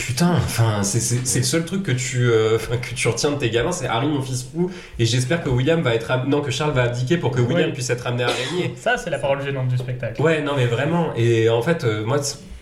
Putain, 0.00 0.30
enfin, 0.32 0.82
c'est- 0.82 1.36
le 1.38 1.42
seul 1.44 1.64
truc 1.66 1.82
que 1.82 1.92
tu, 1.92 2.30
euh, 2.30 2.56
que 2.58 2.94
tu 2.94 3.06
retiens 3.08 3.32
de 3.32 3.36
tes 3.36 3.50
gamins, 3.50 3.70
c'est 3.70 3.86
Harry, 3.86 4.08
mon 4.08 4.22
fils 4.22 4.48
roux, 4.54 4.70
et 4.98 5.04
j'espère 5.04 5.42
que 5.42 5.50
William 5.50 5.82
va 5.82 5.94
être, 5.94 6.26
non, 6.26 6.40
que 6.40 6.50
Charles 6.50 6.72
va 6.72 6.84
abdiquer 6.84 7.18
pour 7.18 7.30
que 7.30 7.40
William 7.42 7.70
puisse 7.72 7.90
être 7.90 8.06
amené 8.06 8.24
à 8.24 8.28
régner. 8.28 8.74
Ça, 8.80 8.96
c'est 8.96 9.10
la 9.10 9.18
parole 9.18 9.42
gênante 9.44 9.68
du 9.68 9.76
spectacle. 9.76 10.20
Ouais, 10.22 10.40
non, 10.40 10.52
mais 10.56 10.64
vraiment. 10.66 11.12
Et 11.16 11.50
en 11.50 11.60
fait, 11.60 11.84
euh, 11.84 12.02
moi, 12.04 12.18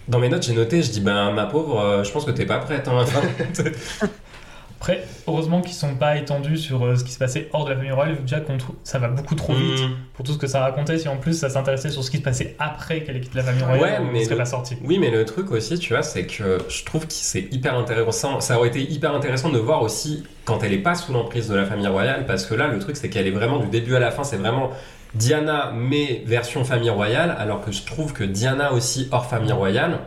dans 0.08 0.18
mes 0.18 0.28
notes, 0.28 0.42
j'ai 0.42 0.52
noté, 0.52 0.82
je 0.82 0.90
dis, 0.90 1.00
ben, 1.00 1.30
ma 1.30 1.46
pauvre, 1.46 1.80
euh, 1.80 2.02
je 2.04 2.10
pense 2.10 2.24
que 2.24 2.32
t'es 2.32 2.44
pas 2.44 2.58
prête. 2.58 2.88
Hein. 2.88 3.04
Après, 4.80 5.02
heureusement 5.26 5.60
qu'ils 5.60 5.74
sont 5.74 5.96
pas 5.96 6.16
étendus 6.16 6.56
sur 6.56 6.84
euh, 6.84 6.94
ce 6.94 7.02
qui 7.02 7.10
se 7.10 7.18
passait 7.18 7.48
hors 7.52 7.64
de 7.64 7.70
la 7.70 7.76
famille 7.76 7.90
royale, 7.90 8.12
vu 8.14 8.18
que 8.18 8.22
déjà 8.22 8.38
qu'on 8.40 8.58
trou- 8.58 8.76
ça 8.84 9.00
va 9.00 9.08
beaucoup 9.08 9.34
trop 9.34 9.52
vite 9.52 9.80
Mm. 9.82 9.90
pour 10.14 10.24
tout 10.24 10.32
ce 10.32 10.38
que 10.38 10.46
ça 10.46 10.60
racontait. 10.60 10.98
Si 10.98 11.08
en 11.08 11.16
plus 11.16 11.34
ça 11.36 11.50
s'intéressait 11.50 11.90
sur 11.90 12.04
ce 12.04 12.10
qui 12.12 12.18
se 12.18 12.22
passait 12.22 12.54
après 12.60 13.02
qu'elle 13.02 13.16
ait 13.16 13.20
quitté 13.20 13.38
la 13.38 13.42
famille 13.44 13.64
royale, 13.64 14.02
Ouais, 14.02 14.08
mais 14.12 14.22
serait 14.22 14.34
le- 14.36 14.38
pas 14.38 14.44
sorti. 14.44 14.76
Oui, 14.84 14.98
mais 15.00 15.10
le 15.10 15.24
truc 15.24 15.50
aussi, 15.50 15.78
tu 15.80 15.94
vois, 15.94 16.02
c'est 16.02 16.26
que 16.26 16.58
je 16.68 16.84
trouve 16.84 17.06
que 17.08 17.12
c'est 17.12 17.48
hyper 17.52 17.76
intéressant. 17.76 18.40
Ça 18.40 18.56
aurait 18.56 18.68
été 18.68 18.80
hyper 18.80 19.12
intéressant 19.14 19.48
de 19.50 19.58
voir 19.58 19.82
aussi 19.82 20.22
quand 20.44 20.62
elle 20.62 20.72
est 20.72 20.78
pas 20.78 20.94
sous 20.94 21.12
l'emprise 21.12 21.48
de 21.48 21.56
la 21.56 21.64
famille 21.66 21.88
royale, 21.88 22.24
parce 22.26 22.46
que 22.46 22.54
là, 22.54 22.68
le 22.68 22.78
truc, 22.78 22.96
c'est 22.96 23.10
qu'elle 23.10 23.26
est 23.26 23.32
vraiment 23.32 23.58
du 23.58 23.66
début 23.66 23.96
à 23.96 24.00
la 24.00 24.12
fin, 24.12 24.22
c'est 24.22 24.36
vraiment 24.36 24.70
Diana, 25.14 25.72
mais 25.74 26.22
version 26.26 26.62
famille 26.64 26.90
royale, 26.90 27.34
alors 27.38 27.62
que 27.64 27.72
je 27.72 27.82
trouve 27.84 28.12
que 28.12 28.22
Diana 28.24 28.72
aussi 28.72 29.08
hors 29.10 29.26
famille 29.26 29.52
royale. 29.52 29.98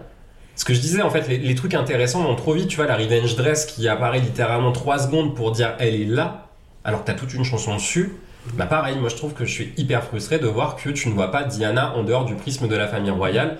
Ce 0.56 0.66
que 0.66 0.74
je 0.74 0.80
disais, 0.80 1.02
en 1.02 1.10
fait, 1.10 1.28
les, 1.28 1.38
les 1.38 1.56
trucs 1.56 1.74
intéressants 1.74 2.24
vont 2.24 2.36
trop 2.36 2.54
vite. 2.54 2.68
Tu 2.68 2.76
vois, 2.78 2.86
la 2.86 2.96
Revenge 2.98 3.36
Dress 3.36 3.66
qui 3.66 3.88
apparaît 3.88 4.20
littéralement 4.20 4.72
3 4.72 5.00
secondes 5.00 5.36
pour 5.36 5.52
dire 5.52 5.74
elle 5.80 5.96
est 5.96 6.06
là, 6.06 6.48
alors 6.84 7.02
que 7.04 7.08
t'as 7.08 7.14
toute 7.18 7.34
une 7.34 7.44
chanson 7.44 7.76
dessus. 7.76 8.14
Bah 8.56 8.66
pareil, 8.66 8.98
moi 8.98 9.10
je 9.10 9.16
trouve 9.16 9.34
que 9.34 9.46
je 9.46 9.52
suis 9.52 9.72
hyper 9.78 10.04
frustré 10.04 10.40
de 10.40 10.48
voir 10.48 10.76
que 10.76 10.90
tu 10.90 11.10
ne 11.10 11.14
vois 11.14 11.30
pas 11.30 11.44
Diana 11.44 11.94
en 11.96 12.04
dehors 12.04 12.26
du 12.26 12.34
prisme 12.34 12.68
de 12.68 12.76
la 12.76 12.88
famille 12.88 13.12
royale. 13.12 13.58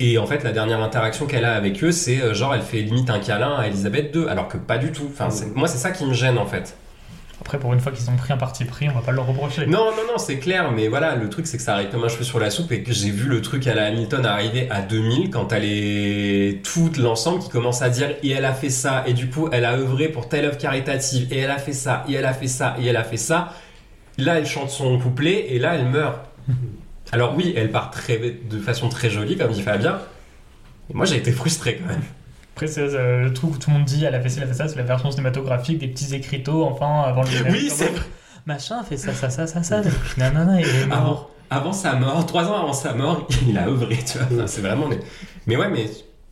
Et 0.00 0.18
en 0.18 0.26
fait, 0.26 0.42
la 0.44 0.52
dernière 0.52 0.80
interaction 0.82 1.26
qu'elle 1.26 1.44
a 1.44 1.54
avec 1.54 1.82
eux, 1.84 1.90
c'est 1.92 2.20
euh, 2.20 2.32
genre 2.34 2.54
elle 2.54 2.62
fait 2.62 2.80
limite 2.80 3.10
un 3.10 3.18
câlin 3.18 3.54
à 3.56 3.66
Elisabeth 3.66 4.14
II, 4.14 4.26
alors 4.28 4.46
que 4.48 4.56
pas 4.56 4.78
du 4.78 4.92
tout. 4.92 5.08
Enfin, 5.12 5.30
c'est- 5.30 5.54
moi 5.54 5.66
c'est 5.68 5.78
ça 5.78 5.90
qui 5.90 6.04
me 6.06 6.14
gêne 6.14 6.38
en 6.38 6.46
fait. 6.46 6.76
Après, 7.44 7.58
pour 7.58 7.74
une 7.74 7.80
fois 7.80 7.92
qu'ils 7.92 8.08
ont 8.08 8.16
pris 8.16 8.32
un 8.32 8.38
parti 8.38 8.64
pris, 8.64 8.88
on 8.88 8.94
va 8.94 9.02
pas 9.02 9.12
leur 9.12 9.26
reprocher. 9.26 9.66
Non, 9.66 9.90
non, 9.90 10.04
non, 10.10 10.16
c'est 10.16 10.38
clair, 10.38 10.72
mais 10.72 10.88
voilà, 10.88 11.14
le 11.14 11.28
truc 11.28 11.46
c'est 11.46 11.58
que 11.58 11.62
ça 11.62 11.74
arrive 11.74 11.90
comme 11.90 12.02
un 12.02 12.08
cheveu 12.08 12.24
sur 12.24 12.38
la 12.38 12.48
soupe 12.48 12.72
et 12.72 12.82
que 12.82 12.94
j'ai 12.94 13.10
vu 13.10 13.28
le 13.28 13.42
truc 13.42 13.66
à 13.66 13.74
la 13.74 13.84
Hamilton 13.84 14.24
arriver 14.24 14.66
à 14.70 14.80
2000 14.80 15.28
quand 15.28 15.52
elle 15.52 15.66
est 15.66 16.64
toute 16.64 16.96
l'ensemble 16.96 17.40
qui 17.40 17.50
commence 17.50 17.82
à 17.82 17.90
dire 17.90 18.16
et 18.22 18.30
elle 18.30 18.46
a 18.46 18.54
fait 18.54 18.70
ça 18.70 19.04
et 19.06 19.12
du 19.12 19.28
coup 19.28 19.50
elle 19.52 19.66
a 19.66 19.74
œuvré 19.74 20.08
pour 20.08 20.26
telle 20.26 20.46
œuvre 20.46 20.56
caritative 20.56 21.30
et 21.30 21.40
elle 21.40 21.50
a 21.50 21.58
fait 21.58 21.74
ça 21.74 22.06
et 22.08 22.14
elle 22.14 22.24
a 22.24 22.32
fait 22.32 22.48
ça 22.48 22.76
et 22.80 22.86
elle 22.86 22.96
a 22.96 23.04
fait 23.04 23.18
ça. 23.18 23.52
Là 24.16 24.38
elle 24.38 24.46
chante 24.46 24.70
son 24.70 24.98
couplet 24.98 25.48
et 25.50 25.58
là 25.58 25.74
elle 25.74 25.84
meurt. 25.84 26.20
Alors 27.12 27.36
oui, 27.36 27.52
elle 27.58 27.70
part 27.70 27.90
très, 27.90 28.18
de 28.18 28.58
façon 28.58 28.88
très 28.88 29.10
jolie 29.10 29.36
comme 29.36 29.52
dit 29.52 29.60
Fabien. 29.60 29.98
Et 30.90 30.94
moi 30.94 31.04
j'ai 31.04 31.16
été 31.16 31.30
frustré 31.30 31.76
quand 31.76 31.92
même. 31.92 32.04
Après, 32.54 32.66
c'est 32.68 32.80
euh, 32.82 33.24
le 33.24 33.32
truc 33.32 33.54
où 33.54 33.58
tout 33.58 33.70
le 33.70 33.76
monde 33.76 33.84
dit 33.84 34.04
elle 34.04 34.14
a 34.14 34.20
fait 34.20 34.28
ci, 34.28 34.38
elle 34.38 34.44
a 34.44 34.46
fait 34.46 34.54
ça, 34.54 34.68
c'est 34.68 34.76
la 34.76 34.82
version 34.84 35.10
cinématographique 35.10 35.78
des 35.78 35.88
petits 35.88 36.14
écriteaux, 36.14 36.64
enfin, 36.64 37.02
avant 37.06 37.22
le 37.22 37.28
générique. 37.28 37.62
Oui, 37.64 37.70
c'est 37.70 37.86
vrai. 37.88 38.00
Machin 38.46 38.82
fait 38.84 38.96
ça, 38.96 39.12
ça, 39.12 39.30
ça, 39.30 39.46
ça, 39.46 39.62
ça, 39.62 39.78
et 39.80 39.82
puis 39.82 40.18
nanana, 40.18 40.60
il 40.60 40.66
est 40.66 40.86
mort. 40.86 40.96
Avant, 40.98 41.30
avant 41.50 41.72
sa 41.72 41.94
mort, 41.94 42.24
trois 42.26 42.44
ans 42.48 42.62
avant 42.62 42.72
sa 42.72 42.92
mort, 42.94 43.26
il 43.48 43.58
a 43.58 43.66
œuvré, 43.68 43.96
tu 44.06 44.18
vois. 44.18 44.26
Enfin, 44.32 44.46
c'est 44.46 44.60
vraiment. 44.60 44.88
des- 44.88 45.00
Mais 45.46 45.56
ouais, 45.56 45.68
mais 45.68 45.86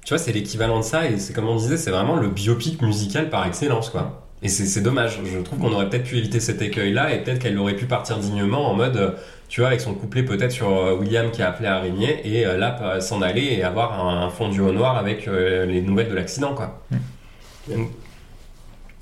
tu 0.05 0.09
vois, 0.15 0.19
c'est 0.19 0.33
l'équivalent 0.33 0.79
de 0.79 0.85
ça, 0.85 1.09
et 1.09 1.19
c'est 1.19 1.33
comme 1.33 1.49
on 1.49 1.57
disait, 1.57 1.77
c'est 1.77 1.91
vraiment 1.91 2.17
le 2.17 2.29
biopic 2.29 2.83
musical 2.83 3.29
par 3.31 3.45
excellence, 3.47 3.91
quoi. 3.91 4.29
Et 4.43 4.49
c'est 4.49 4.67
c'est 4.67 4.81
dommage. 4.83 5.19
Je 5.25 5.39
trouve 5.39 5.59
qu'on 5.59 5.73
aurait 5.73 5.89
peut-être 5.89 6.05
pu 6.05 6.19
éviter 6.19 6.39
cet 6.41 6.63
écueil-là, 6.63 7.13
et 7.15 7.23
peut-être 7.25 7.39
qu'elle 7.41 7.59
aurait 7.59 7.77
pu 7.77 7.87
partir 7.87 8.19
dignement 8.19 8.71
en 8.71 8.75
mode, 8.75 8.97
euh, 8.97 9.11
tu 9.53 9.61
vois, 9.61 9.69
avec 9.69 9.83
son 9.83 9.93
couplet 9.93 10.23
peut-être 10.23 10.51
sur 10.51 10.71
euh, 10.71 10.97
William 10.97 11.31
qui 11.31 11.43
a 11.43 11.51
appelé 11.51 11.69
à 11.69 11.79
régner, 11.79 12.27
et 12.27 12.47
euh, 12.47 12.57
là, 12.57 12.79
euh, 12.81 13.01
s'en 13.03 13.21
aller 13.21 13.43
et 13.43 13.63
avoir 13.63 14.03
un, 14.03 14.31
fondu 14.31 14.61
au 14.61 14.73
noir 14.73 14.97
avec 14.97 15.27
les 15.27 15.83
nouvelles 15.83 16.09
de 16.09 16.15
l'accident, 16.15 16.55
quoi. 16.55 16.83
Mm. 16.91 16.97
Donc, 17.69 17.91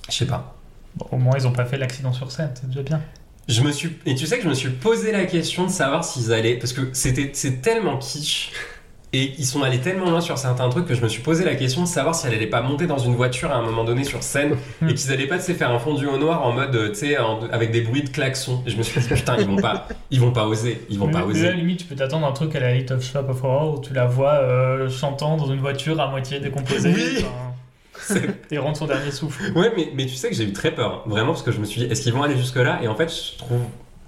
Je 0.09 0.13
sais 0.13 0.27
pas. 0.27 0.57
Bon, 0.97 1.07
au 1.13 1.19
moins, 1.19 1.35
ils 1.37 1.47
ont 1.47 1.53
pas 1.53 1.67
fait 1.67 1.79
l'accident 1.79 2.13
sur 2.13 2.33
scène, 2.33 2.51
c'est 2.55 2.67
déjà 2.67 2.83
bien. 2.83 3.01
Je 3.47 3.63
me 3.63 3.71
suis 3.71 3.97
et 4.07 4.17
tu 4.17 4.27
sais 4.27 4.39
que 4.39 4.43
je 4.43 4.49
me 4.49 4.55
suis 4.55 4.71
posé 4.71 5.13
la 5.13 5.25
question 5.25 5.67
de 5.67 5.71
savoir 5.71 6.05
s'ils 6.05 6.33
allaient 6.33 6.57
parce 6.57 6.73
que 6.73 6.91
c'était 6.95 7.31
c'est 7.33 7.63
tellement 7.63 7.97
kitsch 7.99 8.51
et 9.13 9.33
ils 9.39 9.45
sont 9.45 9.63
allés 9.65 9.81
tellement 9.81 10.09
loin 10.09 10.21
sur 10.21 10.39
certains 10.39 10.69
trucs 10.69 10.87
que 10.87 10.95
je 10.95 11.03
me 11.03 11.09
suis 11.09 11.21
posé 11.23 11.45
la 11.45 11.57
question 11.57 11.83
de 11.83 11.89
savoir 11.89 12.15
si 12.15 12.27
elle 12.29 12.35
allait 12.35 12.47
pas 12.47 12.63
monter 12.63 12.87
dans 12.87 12.99
une 12.99 13.17
voiture 13.17 13.51
à 13.51 13.57
un 13.57 13.63
moment 13.63 13.83
donné 13.83 14.05
sur 14.05 14.23
scène 14.23 14.57
et 14.89 14.95
qu'ils 14.95 15.11
allaient 15.13 15.27
pas 15.27 15.41
sais, 15.41 15.55
faire 15.55 15.71
un 15.73 15.81
fondu 15.81 16.07
au 16.07 16.17
noir 16.17 16.47
en 16.47 16.53
mode 16.53 16.93
tu 16.93 16.95
sais 16.99 17.17
avec 17.51 17.73
des 17.73 17.81
bruits 17.81 18.03
de 18.05 18.09
klaxons. 18.11 18.63
Et 18.67 18.71
je 18.71 18.77
me 18.77 18.83
suis 18.85 19.01
dit 19.01 19.09
putain 19.09 19.37
ils 19.39 19.47
vont 19.47 19.57
pas 19.57 19.89
ils 20.13 20.21
vont 20.21 20.31
pas 20.31 20.47
oser 20.47 20.81
ils 20.91 20.99
vont 20.99 21.07
Mais- 21.07 21.13
pas 21.13 21.19
mais 21.27 21.35
Là, 21.35 21.49
oser. 21.49 21.53
limite, 21.55 21.81
tu 21.81 21.87
peux 21.87 21.97
t'attendre 21.97 22.25
à 22.27 22.29
un 22.29 22.33
truc 22.33 22.55
à 22.55 22.61
la 22.61 22.73
Light 22.73 22.91
of 22.93 23.03
Shop 23.05 23.25
of 23.29 23.43
Horror 23.43 23.79
où 23.79 23.81
tu 23.83 23.93
la 23.93 24.07
vois 24.07 24.35
euh, 24.35 24.89
chantant 24.89 25.37
dans 25.37 25.51
une 25.53 25.61
voiture 25.61 26.01
à 26.01 26.09
moitié 26.09 26.39
décomposée. 26.39 26.93
Oui. 26.95 27.25
enfin, 27.25 28.21
et 28.51 28.59
rendre 28.59 28.77
son 28.77 28.87
dernier 28.87 29.11
souffle. 29.11 29.53
Ouais 29.59 29.73
mais, 29.77 29.91
mais 29.95 30.07
tu 30.07 30.15
sais 30.15 30.29
que 30.31 30.37
j'ai 30.37 30.45
eu 30.45 30.53
très 30.53 30.71
peur 30.71 31.03
vraiment 31.07 31.33
parce 31.33 31.43
que 31.43 31.51
je 31.53 31.59
me 31.59 31.65
suis 31.65 31.81
dit 31.83 31.87
est-ce 31.89 32.03
qu'ils 32.03 32.13
vont 32.13 32.23
aller 32.23 32.37
jusque 32.37 32.57
là 32.57 32.79
et 32.83 32.87
en 32.89 32.95
fait 32.95 33.11
je 33.13 33.39
trouve 33.39 33.61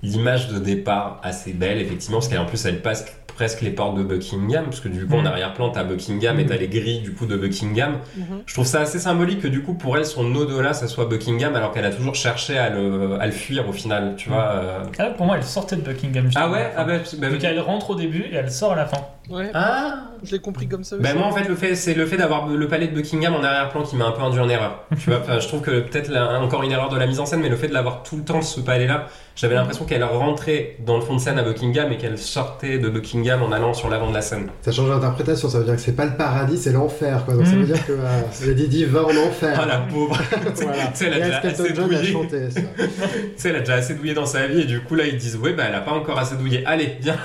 l'image 0.04 0.48
de 0.48 0.58
départ 0.58 1.20
assez 1.22 1.52
belle 1.52 1.80
effectivement 1.80 2.18
parce 2.18 2.28
qu'en 2.32 2.44
plus 2.46 2.64
elle 2.66 2.80
passe 2.82 3.04
presque 3.34 3.60
les 3.62 3.70
portes 3.70 3.96
de 3.96 4.02
Buckingham 4.02 4.64
parce 4.64 4.80
que 4.80 4.88
du 4.88 5.06
coup 5.06 5.14
en 5.16 5.22
Mm. 5.22 5.26
arrière-plan 5.26 5.70
t'as 5.70 5.84
Buckingham 5.84 6.38
et 6.40 6.46
t'as 6.46 6.56
les 6.56 6.68
grilles 6.68 7.00
du 7.00 7.12
coup 7.12 7.26
de 7.26 7.36
Buckingham 7.36 7.98
Mhm. 8.16 8.42
Je 8.46 8.54
trouve 8.54 8.66
ça 8.66 8.80
assez 8.80 8.98
symbolique 8.98 9.40
que 9.40 9.48
du 9.48 9.62
coup 9.62 9.74
pour 9.74 9.96
elle 9.96 10.06
son 10.06 10.34
au-delà 10.34 10.72
ça 10.74 10.88
soit 10.88 11.06
Buckingham 11.06 11.54
alors 11.56 11.72
qu'elle 11.72 11.84
a 11.84 11.90
toujours 11.90 12.14
cherché 12.14 12.58
à 12.58 12.70
le, 12.70 13.16
à 13.20 13.26
le 13.26 13.32
fuir 13.32 13.68
au 13.68 13.72
final, 13.72 14.14
tu 14.16 14.28
vois. 14.28 14.44
euh. 14.54 14.78
Ah, 14.98 15.06
pour 15.16 15.26
moi, 15.26 15.36
elle 15.36 15.44
sortait 15.44 15.76
de 15.76 15.82
Buckingham. 15.82 16.24
Ah 16.24 16.28
justement, 16.28 16.50
ouais 16.52 16.72
ah 16.76 16.84
bah, 16.84 16.92
bah, 17.18 17.30
Donc 17.30 17.44
elle 17.44 17.60
rentre 17.60 17.90
au 17.90 17.94
début 17.94 18.22
et 18.30 18.34
elle 18.34 18.50
sort 18.50 18.72
à 18.72 18.76
la 18.76 18.86
fin. 18.86 18.98
Ouais, 19.30 19.50
ah 19.54 20.08
je 20.24 20.32
l'ai 20.32 20.40
compris 20.40 20.66
comme 20.66 20.82
ça 20.82 20.96
aussi. 20.96 21.02
bah 21.04 21.14
moi 21.14 21.26
en 21.26 21.32
fait 21.32 21.48
le 21.48 21.54
fait 21.54 21.76
c'est 21.76 21.94
le 21.94 22.06
fait 22.06 22.16
d'avoir 22.16 22.48
le 22.48 22.66
palais 22.68 22.88
de 22.88 22.92
Buckingham 22.94 23.34
en 23.34 23.42
arrière-plan 23.44 23.82
qui 23.84 23.94
m'a 23.96 24.06
un 24.06 24.10
peu 24.12 24.20
induit 24.22 24.40
en 24.40 24.48
erreur. 24.48 24.84
Tu 24.98 25.10
vois, 25.10 25.20
Enfin, 25.20 25.38
je 25.38 25.46
trouve 25.46 25.60
que 25.60 25.80
peut-être 25.80 26.08
là, 26.08 26.40
encore 26.40 26.62
une 26.64 26.72
erreur 26.72 26.88
de 26.88 26.96
la 26.98 27.06
mise 27.06 27.20
en 27.20 27.26
scène 27.26 27.40
mais 27.40 27.48
le 27.48 27.54
fait 27.56 27.68
de 27.68 27.72
l'avoir 27.74 28.02
tout 28.02 28.16
le 28.16 28.24
temps 28.24 28.42
ce 28.42 28.60
palais 28.60 28.86
là, 28.88 29.06
j'avais 29.36 29.54
l'impression 29.54 29.84
qu'elle 29.84 30.02
rentrait 30.02 30.76
dans 30.84 30.96
le 30.96 31.02
fond 31.02 31.14
de 31.14 31.20
scène 31.20 31.38
à 31.38 31.42
Buckingham 31.44 31.92
et 31.92 31.98
qu'elle 31.98 32.18
sortait 32.18 32.78
de 32.78 32.88
Buckingham 32.88 33.42
en 33.44 33.52
allant 33.52 33.74
sur 33.74 33.88
l'avant 33.88 34.08
de 34.10 34.14
la 34.14 34.22
scène. 34.22 34.48
Ça 34.60 34.72
change 34.72 34.88
d'interprétation, 34.90 35.48
ça 35.48 35.58
veut 35.58 35.64
dire 35.64 35.76
que 35.76 35.80
c'est 35.80 35.96
pas 35.96 36.04
le 36.06 36.16
paradis, 36.16 36.58
c'est 36.58 36.72
l'enfer. 36.72 37.24
Quoi. 37.24 37.34
Donc 37.34 37.46
ça 37.46 37.52
Mm. 37.54 37.60
veut 37.60 37.66
dire 37.66 37.86
que 37.86 37.92
euh, 37.92 38.54
Didi 38.54 38.84
va 38.86 39.04
en 39.04 39.16
enfer. 39.16 39.60
Oh 39.62 39.68
la 39.68 39.78
pauvre 39.78 40.18
Voilà. 40.56 40.86
Tu 40.92 40.96
sais, 40.96 41.06
elle 41.06 41.22
a 41.22 41.26
déjà 41.26 41.38
assez 41.38 41.72
douillé. 41.72 42.04
chanté 42.12 42.50
ça. 42.50 42.60
Tu 42.76 42.88
sais, 43.36 43.48
elle 43.50 43.56
a 43.56 43.60
déjà 43.60 43.74
assez 43.74 43.94
douillé 43.94 44.14
dans 44.14 44.26
sa 44.26 44.46
vie 44.48 44.62
et 44.62 44.64
du 44.64 44.80
coup 44.82 44.96
là 44.96 45.04
ils 45.06 45.16
disent 45.16 45.36
ouais 45.36 45.52
bah 45.52 45.64
elle 45.68 45.74
a 45.76 45.80
pas 45.80 45.92
encore 45.92 46.18
assez 46.18 46.34
douillé. 46.36 46.64
Allez, 46.66 46.96
viens. 47.00 47.16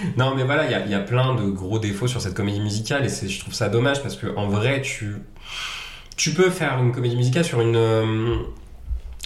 non 0.16 0.34
mais 0.34 0.44
voilà, 0.44 0.64
il 0.66 0.70
y 0.72 0.74
a, 0.74 0.84
il 0.84 0.90
y 0.90 0.94
a 0.94 1.00
plein 1.00 1.34
de 1.34 1.42
gros 1.50 1.78
défauts 1.78 2.06
sur 2.08 2.20
cette 2.20 2.34
comédie 2.34 2.60
musicale 2.60 3.04
et 3.04 3.08
c'est, 3.08 3.28
je 3.28 3.40
trouve 3.40 3.54
ça 3.54 3.68
dommage 3.68 4.02
parce 4.02 4.16
que 4.16 4.26
en 4.36 4.48
vrai 4.48 4.80
tu 4.82 5.16
tu 6.16 6.30
peux 6.32 6.50
faire 6.50 6.78
une 6.78 6.92
comédie 6.92 7.16
musicale 7.16 7.44
sur 7.44 7.60
une 7.60 7.76
euh, 7.76 8.36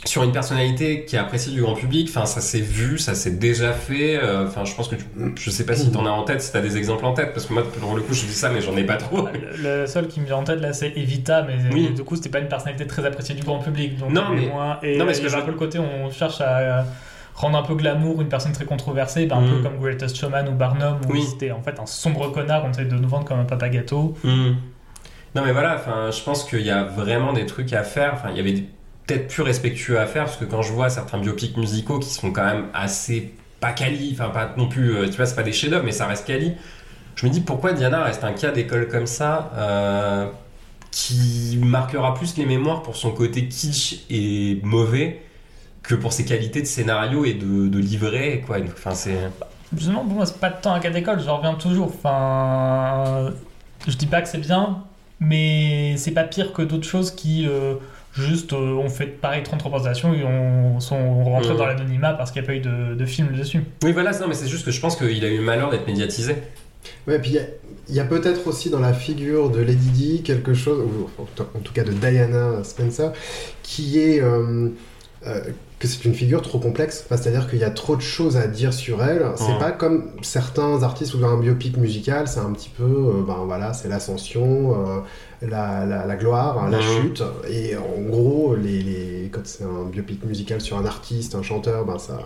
sur 0.05 0.23
une 0.23 0.33
personnalité 0.33 1.07
qui 1.07 1.17
est 1.17 1.19
appréciée 1.19 1.51
du 1.53 1.63
grand 1.63 1.75
public. 1.75 2.09
Enfin 2.11 2.27
ça 2.27 2.43
s'est 2.43 2.61
vu, 2.61 2.99
ça 2.99 3.15
s'est 3.15 3.31
déjà 3.31 3.73
fait. 3.73 4.17
euh, 4.23 4.47
Enfin 4.47 4.65
je 4.67 4.75
pense 4.75 4.89
que 4.89 4.97
tu, 4.97 5.05
je 5.37 5.51
sais 5.51 5.65
pas 5.65 5.75
si 5.75 5.91
t'en 5.91 6.05
as 6.05 6.11
en 6.11 6.25
tête, 6.25 6.43
si 6.43 6.53
t'as 6.53 6.61
des 6.61 6.77
exemples 6.77 7.07
en 7.07 7.15
tête 7.15 7.33
parce 7.33 7.47
que 7.47 7.55
moi 7.55 7.63
pour 7.81 7.97
le 7.97 8.03
coup 8.03 8.13
je 8.13 8.21
dis 8.27 8.33
ça 8.35 8.51
mais 8.51 8.61
j'en 8.61 8.77
ai 8.77 8.85
pas 8.85 8.97
trop. 8.99 9.27
Le 9.33 9.81
le 9.81 9.87
seul 9.87 10.07
qui 10.09 10.21
me 10.21 10.27
vient 10.27 10.37
en 10.37 10.45
tête 10.45 10.61
là, 10.61 10.73
c'est 10.75 10.93
Evita, 10.95 11.43
mais 11.43 11.55
Oui. 11.73 11.89
du 11.95 12.05
coup, 12.05 12.17
c'était 12.17 12.29
pas 12.29 12.41
une 12.41 12.49
personnalité 12.49 12.87
très 12.87 13.05
appréciée 13.07 13.35
du 13.35 13.43
grand 13.43 13.61
public. 13.61 13.97
Donc 13.97 14.11
Non, 14.11 14.25
mais- 14.35 14.47
moins... 14.47 14.79
Et 14.83 14.99
non, 14.99 15.07
mais 15.07 15.15
ce 15.15 15.23
que 15.23 15.29
je- 15.29 15.37
un 15.37 15.41
peu 15.43 15.53
le 15.53 15.57
côté, 15.57 15.79
on 15.79 16.11
cherche 16.11 16.41
à 16.43 16.85
rendre 17.35 17.59
un 17.59 17.63
peu 17.63 17.75
glamour 17.75 18.21
une 18.23 18.29
personne 18.29 18.53
très 18.53 18.65
controversée, 18.65 19.27
ben, 19.27 19.37
un 19.39 19.41
Mm. 19.43 19.51
peu 19.51 19.63
comme 19.63 19.79
Greatest 19.81 20.17
Showman 20.17 20.49
ou 20.49 20.53
Barnum, 20.53 20.99
où 21.09 21.13
Oui. 21.13 21.23
c'était 21.23 21.51
en 21.51 21.61
fait 21.63 21.79
un 21.81 21.87
sombre 21.87 22.29
connard, 22.31 22.65
on 22.65 22.71
essaie 22.71 22.85
de 22.85 22.95
nous 22.97 23.09
vendre 23.09 23.25
comme 23.25 23.41
un 23.41 23.45
papa 23.45 23.69
gâteau. 23.69 24.15
Hmm. 24.25 24.53
Non 25.35 25.43
mais 25.45 25.53
voilà, 25.53 25.83
je 26.13 26.23
pense 26.23 26.45
qu'il 26.45 26.61
y 26.63 26.71
a 26.71 26.85
vraiment 26.85 27.33
des 27.33 27.45
trucs 27.47 27.73
à 27.73 27.83
faire. 27.83 28.23
Il 28.31 28.37
y 28.37 28.41
avait 28.41 28.63
peut-être 29.07 29.27
plus 29.29 29.43
respectueux 29.43 29.99
à 29.99 30.07
faire 30.07 30.27
parce 30.27 30.37
que 30.37 30.45
quand 30.45 30.63
je 30.63 30.73
vois 30.73 30.89
certains 30.91 31.19
biopics 31.19 31.57
musicaux 31.57 31.99
qui 31.99 32.09
sont 32.11 32.31
quand 32.31 32.45
même 32.45 32.67
assez 32.73 33.35
pas 33.59 33.73
quali, 33.73 34.11
enfin 34.17 34.29
pas 34.31 34.53
non 34.57 34.69
plus, 34.69 34.95
euh, 34.97 35.07
tu 35.07 35.17
vois, 35.17 35.27
c'est 35.27 35.35
pas 35.35 35.43
des 35.43 35.53
chefs-d'œuvre, 35.53 35.85
mais 35.85 35.91
ça 35.93 36.07
reste 36.07 36.27
quali. 36.27 36.53
Je 37.17 37.27
me 37.27 37.33
dis 37.33 37.41
pourquoi 37.41 37.73
Diana 37.73 38.05
reste 38.05 38.23
un 38.23 38.33
cas 38.33 38.53
d'école 38.53 38.87
comme 38.89 39.07
ça 39.07 39.51
euh, 39.57 40.27
qui 40.93 41.59
marquera 41.61 42.15
plus 42.15 42.37
les 42.37 42.47
mémoires 42.47 42.83
pour 42.83 42.95
son 42.97 43.11
côté 43.11 43.49
kitsch 43.49 44.05
et 44.11 44.61
mauvais 44.63 45.21
que 45.85 45.95
pour 45.95 46.13
ses 46.13 46.25
qualités 46.25 46.61
de 46.63 46.67
scénario 46.67 47.25
et 47.25 47.35
de, 47.35 47.69
de 47.69 47.79
livret, 47.79 48.43
quoi. 48.45 48.57
Enfin, 48.67 48.95
c'est. 48.95 49.17
Justement, 49.77 50.05
pour 50.05 50.15
moi, 50.15 50.27
c'est 50.27 50.39
pas 50.41 50.51
de 50.51 50.61
temps 50.61 50.73
à 50.75 50.81
cas 50.81 50.91
d'école, 50.91 51.21
j'en 51.21 51.37
reviens 51.37 51.55
toujours. 51.55 51.87
Enfin, 51.95 53.33
je 53.87 53.97
dis 53.97 54.07
pas 54.07 54.23
que 54.23 54.29
c'est 54.29 54.39
bien, 54.39 54.85
mais 55.21 55.95
c'est 55.97 56.13
pas 56.13 56.25
pire 56.25 56.53
que 56.53 56.63
d'autres 56.63 56.87
choses 56.87 57.11
qui 57.11 57.47
euh, 57.47 57.75
juste 58.15 58.53
euh, 58.53 58.75
ont 58.75 58.89
fait 58.89 59.07
pareil 59.07 59.43
30 59.43 59.63
représentations 59.63 60.15
et 60.15 60.25
on, 60.25 60.81
sont 60.81 61.25
rentrés 61.25 61.53
Mhm. 61.53 61.59
dans 61.59 61.67
l'anonymat 61.67 62.13
parce 62.15 62.31
qu'il 62.31 62.43
n'y 62.43 62.47
a 62.47 62.51
pas 62.51 62.55
eu 62.57 62.61
de, 62.61 62.95
de 62.95 63.05
film 63.07 63.29
dessus. 63.37 63.63
Oui, 63.83 63.93
voilà, 63.93 64.13
non, 64.19 64.29
mais 64.29 64.35
c'est 64.35 64.49
juste 64.49 64.65
que 64.65 64.71
je 64.71 64.81
pense 64.81 64.97
qu'il 64.97 65.25
a 65.25 65.29
eu 65.29 65.37
le 65.39 65.43
malheur 65.43 65.71
d'être 65.71 65.87
médiatisé. 65.87 66.37
Ouais, 67.07 67.19
puis 67.19 67.31
il 67.31 67.37
y 67.37 67.39
a- 67.39 67.47
il 67.89 67.95
y 67.95 68.01
a, 68.01 68.05
peut-être 68.05 68.47
aussi 68.47 68.71
dans 68.71 68.81
la 68.81 68.95
figure 68.95 69.51
de 69.51 69.61
Lady 69.61 69.91
Di 69.91 70.23
quelque 70.23 70.55
chose, 70.55 70.81
ou 70.81 71.11
en 71.21 71.27
tout- 71.35 71.43
en 71.55 71.59
tout 71.61 71.73
cas 71.75 71.85
de 71.85 71.93
Diana 71.93 72.65
Spencer, 72.65 73.13
qui 73.63 73.99
est 73.99 74.23
euh, 74.23 74.71
euh, 75.27 75.41
que 75.81 75.89
c'est 75.89 76.05
une 76.05 76.15
figure 76.15 76.41
trop 76.41 76.59
complexe. 76.59 77.05
Enfin, 77.05 77.21
C'est-à-dire 77.21 77.49
qu'il 77.51 77.59
y 77.59 77.65
a 77.65 77.71
trop 77.71 77.97
de 77.97 78.01
choses 78.01 78.37
à 78.37 78.47
dire 78.47 78.73
sur 78.73 79.03
elle. 79.03 79.25
C'est 79.37 79.53
Ouais. 79.53 79.59
pas 79.59 79.73
comme 79.73 80.05
certains 80.23 80.83
artistes 80.83 81.15
ou 81.15 81.25
un 81.27 81.39
biopic 81.39 81.77
musical, 81.77 82.27
c'est 82.29 82.41
un 82.41 82.53
petit 82.53 82.71
peu, 82.71 82.85
euh, 82.85 83.23
ben 83.27 83.43
voilà, 83.45 83.73
c'est 83.75 83.89
l'ascension, 83.89 84.73
euh, 84.73 85.01
la, 85.43 85.85
la- 85.85 86.07
la 86.07 86.17
gloire, 86.17 86.59
hein, 86.63 86.71
la 86.71 86.79
Mhm. 86.79 86.83
chute. 87.03 87.23
Et 87.51 87.77
en 87.77 88.01
gros, 88.09 88.55
les, 88.55 88.83
les- 88.83 89.29
quand 89.33 89.41
c'est 89.45 89.65
un 89.65 89.85
biopic 89.91 90.25
musical 90.25 90.61
sur 90.61 90.79
un 90.79 90.87
artiste, 90.87 91.35
un 91.35 91.43
chanteur, 91.43 91.85
ben 91.85 91.99
ça, 91.99 92.19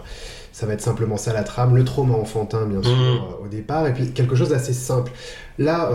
ça 0.53 0.67
va 0.67 0.75
être 0.75 0.81
simplement 0.83 1.17
ça 1.17 1.33
la 1.33 1.43
trame, 1.43 1.75
le 1.75 1.85
trauma 1.85 2.15
enfantin 2.15 2.67
bien 2.67 2.83
sûr 2.83 2.93
Mhm. 2.97 3.03
euh, 3.17 3.45
au 3.45 3.49
départ, 3.49 3.87
et 3.89 3.93
puis 3.95 4.13
quelque 4.13 4.37
chose 4.37 4.51
d'assez 4.51 4.73
simple. 4.75 5.11
Là, 5.59 5.91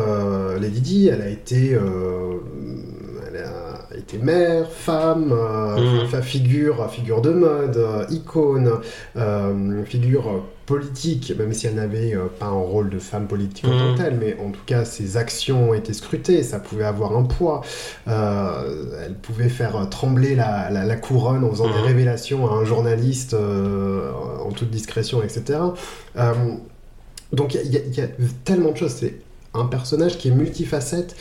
Lady 0.60 0.82
Di, 0.82 1.08
elle 1.08 1.22
a 1.22 1.30
été, 1.30 1.78
elle 3.36 3.44
a, 3.46 3.98
été 3.98 4.18
mère, 4.18 4.70
femme, 4.70 5.32
euh, 5.32 6.06
Mhm. 6.06 6.22
figure, 6.22 6.90
figure 6.92 7.22
de 7.22 7.32
mode, 7.32 7.78
euh, 7.78 8.06
icône, 8.10 8.72
euh, 9.18 9.84
figure 9.86 10.44
politique, 10.66 11.34
même 11.38 11.52
si 11.54 11.68
elle 11.68 11.76
n'avait 11.76 12.16
pas 12.40 12.46
un 12.46 12.52
rôle 12.52 12.90
de 12.90 12.98
femme 13.00 13.28
politique 13.28 13.66
en 13.66 13.70
tant 13.78 13.88
Mhm. 13.90 13.96
que 13.96 14.02
telle, 14.02 14.18
mais 14.18 14.38
en 14.44 14.50
tout 14.52 14.62
cas 14.66 14.86
ses 14.86 15.18
actions 15.18 15.72
ont 15.72 15.74
été 15.74 15.92
scrutées, 15.94 16.42
ça 16.42 16.60
pouvait 16.60 16.86
avoir 16.86 17.18
un 17.18 17.24
poids. 17.24 17.62
Elle 18.08 19.16
pouvait 19.22 19.50
faire 19.50 19.88
trembler 19.90 20.36
la, 20.36 20.70
la- 20.70 20.86
la 20.86 20.96
couronne 20.96 21.44
en 21.44 21.50
faisant 21.50 21.68
Mhm. 21.68 21.74
des 21.74 21.80
révélations 21.80 22.50
à 22.50 22.54
un 22.56 22.64
journaliste 22.66 23.34
en 23.36 24.52
toute 24.52 24.70
discrétion, 24.70 25.22
etc. 25.22 25.60
Donc 27.34 27.56
il 27.56 27.72
y, 27.74 27.78
a- 27.78 27.82
il 27.86 27.96
y 27.96 28.02
a 28.02 28.08
tellement 28.46 28.72
de 28.72 28.78
choses. 28.78 28.94
C'est 29.00 29.16
un 29.54 29.66
personnage 29.66 30.18
qui 30.18 30.30
est 30.30 30.32
multifacette. 30.32 31.16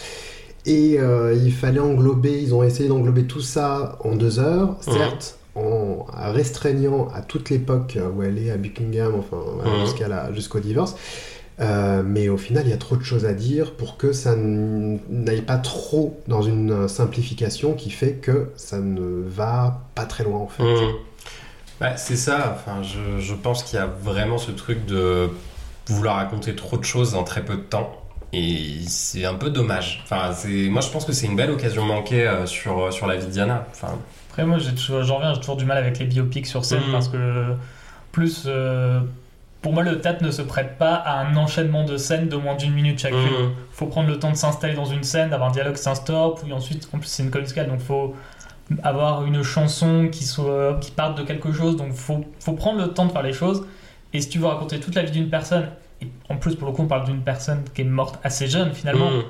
Et 0.64 0.96
euh, 0.98 1.34
il 1.34 1.52
fallait 1.52 1.80
englober, 1.80 2.40
ils 2.40 2.54
ont 2.54 2.62
essayé 2.62 2.88
d'englober 2.88 3.24
tout 3.24 3.40
ça 3.40 3.98
en 4.04 4.14
deux 4.14 4.38
heures, 4.38 4.76
Mhm. 4.86 4.94
certes, 4.94 5.38
en 5.56 6.06
restreignant 6.32 7.08
à 7.14 7.20
toute 7.20 7.50
l'époque 7.50 7.98
où 8.16 8.22
elle 8.22 8.38
est 8.38 8.50
à 8.50 8.56
Buckingham, 8.56 9.14
enfin 9.18 9.38
Mhm. 9.64 9.80
jusqu'à 9.84 10.32
jusqu'au 10.32 10.60
divorce. 10.60 10.94
Euh, 11.60 12.02
mais 12.04 12.28
au 12.28 12.38
final, 12.38 12.62
il 12.66 12.70
y 12.70 12.72
a 12.72 12.76
trop 12.78 12.96
de 12.96 13.02
choses 13.04 13.24
à 13.26 13.34
dire 13.34 13.72
pour 13.72 13.96
que 13.96 14.12
ça 14.12 14.34
n'aille 14.36 15.42
pas 15.42 15.58
trop 15.58 16.18
dans 16.26 16.42
une 16.42 16.88
simplification 16.88 17.74
qui 17.74 17.90
fait 17.90 18.12
que 18.14 18.48
ça 18.56 18.78
ne 18.78 19.22
va 19.28 19.82
pas 19.94 20.04
très 20.04 20.24
loin 20.24 20.38
en 20.38 20.48
fait. 20.48 20.62
Mmh. 20.62 20.92
Bah, 21.80 21.96
c'est 21.96 22.16
ça, 22.16 22.56
enfin, 22.56 22.82
je, 22.82 23.20
je 23.20 23.34
pense 23.34 23.64
qu'il 23.64 23.78
y 23.78 23.82
a 23.82 23.86
vraiment 23.86 24.38
ce 24.38 24.50
truc 24.52 24.86
de 24.86 25.28
vouloir 25.88 26.16
raconter 26.16 26.54
trop 26.54 26.76
de 26.78 26.84
choses 26.84 27.14
en 27.14 27.24
très 27.24 27.44
peu 27.44 27.54
de 27.56 27.60
temps. 27.62 27.92
Et 28.33 28.78
c'est 28.87 29.24
un 29.26 29.35
peu 29.35 29.51
dommage. 29.51 30.01
Enfin, 30.05 30.33
c'est, 30.33 30.68
moi, 30.70 30.80
je 30.80 30.89
pense 30.89 31.05
que 31.05 31.12
c'est 31.12 31.26
une 31.26 31.37
belle 31.37 31.51
occasion 31.51 31.85
manquée 31.85 32.26
euh, 32.26 32.47
sur, 32.47 32.91
sur 32.93 33.07
la 33.07 33.16
vie 33.16 33.26
de 33.26 33.30
Diana. 33.30 33.66
Enfin, 33.70 33.99
Après, 34.30 34.45
moi, 34.47 34.59
j'ai 34.59 34.72
toujours- 34.74 35.03
j'en 35.03 35.16
reviens, 35.16 35.35
j'ai 35.35 35.41
toujours 35.41 35.57
du 35.57 35.66
mal 35.66 35.76
avec 35.76 35.99
les 35.99 36.07
biopics 36.07 36.47
sur 36.47 36.64
scène 36.64 36.80
Mhm. 36.87 36.93
parce 36.93 37.09
que, 37.09 37.55
plus, 38.11 38.45
euh, 38.47 39.01
pour 39.61 39.74
moi, 39.74 39.83
le 39.83 40.01
théâtre 40.01 40.24
ne 40.24 40.30
se 40.30 40.41
prête 40.43 40.78
pas 40.78 40.95
à 40.95 41.18
un 41.20 41.37
enchaînement 41.37 41.85
de 41.85 41.97
scènes 41.99 42.28
de 42.28 42.37
moins 42.37 42.55
d'une 42.57 42.72
minute 42.72 42.99
chacune. 42.99 43.18
mmh. 43.18 43.53
faut 43.72 43.87
prendre 43.87 44.09
le 44.09 44.18
temps 44.18 44.30
de 44.30 44.37
s'installer 44.37 44.74
dans 44.74 44.87
une 44.87 45.03
scène, 45.05 45.28
d'avoir 45.30 45.51
un 45.51 45.53
dialogue 45.53 45.74
qui 45.74 45.83
s'instaure, 45.83 46.35
puis 46.37 46.53
ensuite, 46.55 46.89
en 46.95 46.99
plus, 46.99 47.09
c'est 47.09 47.22
une 47.22 47.30
musicale, 47.35 47.68
donc 47.68 47.80
faut 47.80 48.14
avoir 48.83 49.24
une 49.26 49.43
chanson 49.43 50.09
qui, 50.11 50.24
soit, 50.24 50.78
qui 50.80 50.91
parte 50.91 51.18
de 51.18 51.22
quelque 51.22 51.53
chose, 51.53 51.76
donc 51.76 51.93
faut, 51.93 52.24
faut 52.41 52.53
prendre 52.55 52.80
le 52.80 52.89
temps 52.89 53.05
de 53.07 53.12
faire 53.12 53.22
les 53.22 53.33
choses. 53.35 53.66
Et 54.14 54.20
si 54.22 54.28
tu 54.30 54.39
veux 54.39 54.47
raconter 54.47 54.80
toute 54.80 54.95
la 54.95 55.03
vie 55.03 55.11
d'une 55.12 55.28
personne, 55.28 55.66
en 56.28 56.36
plus, 56.36 56.55
pour 56.55 56.68
le 56.68 56.74
coup, 56.74 56.82
on 56.82 56.86
parle 56.86 57.05
d'une 57.07 57.22
personne 57.22 57.62
qui 57.74 57.82
est 57.82 57.84
morte 57.84 58.18
assez 58.24 58.46
jeune 58.46 58.72
finalement, 58.72 59.11
Mmh. 59.11 59.22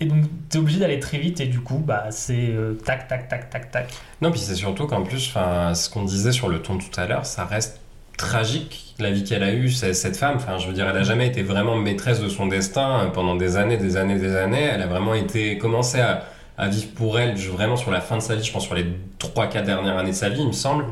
et 0.00 0.06
donc 0.06 0.24
t'es 0.48 0.58
obligé 0.58 0.78
d'aller 0.80 1.00
très 1.00 1.18
vite, 1.18 1.40
et 1.40 1.46
du 1.46 1.60
coup, 1.60 1.78
bah, 1.78 2.06
c'est 2.10 2.50
euh, 2.50 2.74
tac, 2.84 3.08
tac, 3.08 3.28
tac, 3.28 3.50
tac, 3.50 3.70
tac. 3.70 3.92
Non, 4.20 4.30
puis 4.30 4.40
c'est 4.40 4.54
surtout 4.54 4.86
qu'en 4.86 5.02
plus, 5.02 5.28
enfin, 5.28 5.74
ce 5.74 5.88
qu'on 5.88 6.04
disait 6.04 6.32
sur 6.32 6.48
le 6.48 6.60
ton 6.60 6.78
tout 6.78 7.00
à 7.00 7.06
l'heure, 7.06 7.26
ça 7.26 7.44
reste 7.44 7.80
tragique 8.16 8.94
la 9.00 9.10
vie 9.10 9.24
qu'elle 9.24 9.42
a 9.42 9.52
eue, 9.52 9.70
cette 9.70 10.16
femme. 10.16 10.36
Enfin, 10.36 10.58
je 10.58 10.68
veux 10.68 10.72
dire, 10.72 10.88
elle 10.88 10.96
a 10.96 11.02
jamais 11.02 11.26
été 11.26 11.42
vraiment 11.42 11.76
maîtresse 11.76 12.20
de 12.20 12.28
son 12.28 12.46
destin 12.46 13.00
euh, 13.00 13.06
pendant 13.10 13.34
des 13.34 13.56
années, 13.56 13.76
des 13.76 13.96
années, 13.96 14.18
des 14.18 14.36
années. 14.36 14.62
Elle 14.62 14.82
a 14.82 14.86
vraiment 14.86 15.14
été 15.14 15.58
commencé 15.58 16.00
à, 16.00 16.24
à 16.56 16.68
vivre 16.68 16.88
pour 16.94 17.18
elle, 17.18 17.36
vraiment 17.36 17.76
sur 17.76 17.90
la 17.90 18.00
fin 18.00 18.16
de 18.16 18.22
sa 18.22 18.36
vie, 18.36 18.44
je 18.44 18.52
pense 18.52 18.64
sur 18.64 18.74
les 18.76 18.86
3-4 19.18 19.64
dernières 19.64 19.98
années 19.98 20.10
de 20.12 20.16
sa 20.16 20.28
vie, 20.28 20.42
il 20.42 20.46
me 20.46 20.52
semble. 20.52 20.84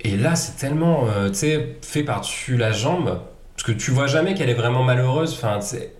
Et 0.00 0.16
là, 0.16 0.34
c'est 0.34 0.56
tellement, 0.56 1.04
euh, 1.08 1.28
tu 1.28 1.34
sais, 1.36 1.76
fait 1.82 2.02
par-dessus 2.02 2.56
la 2.56 2.72
jambe, 2.72 3.20
parce 3.60 3.74
que 3.74 3.78
tu 3.78 3.90
vois 3.90 4.06
jamais 4.06 4.32
qu'elle 4.32 4.48
est 4.48 4.54
vraiment 4.54 4.82
malheureuse. 4.82 5.34
Enfin, 5.34 5.60
c'est 5.60 5.92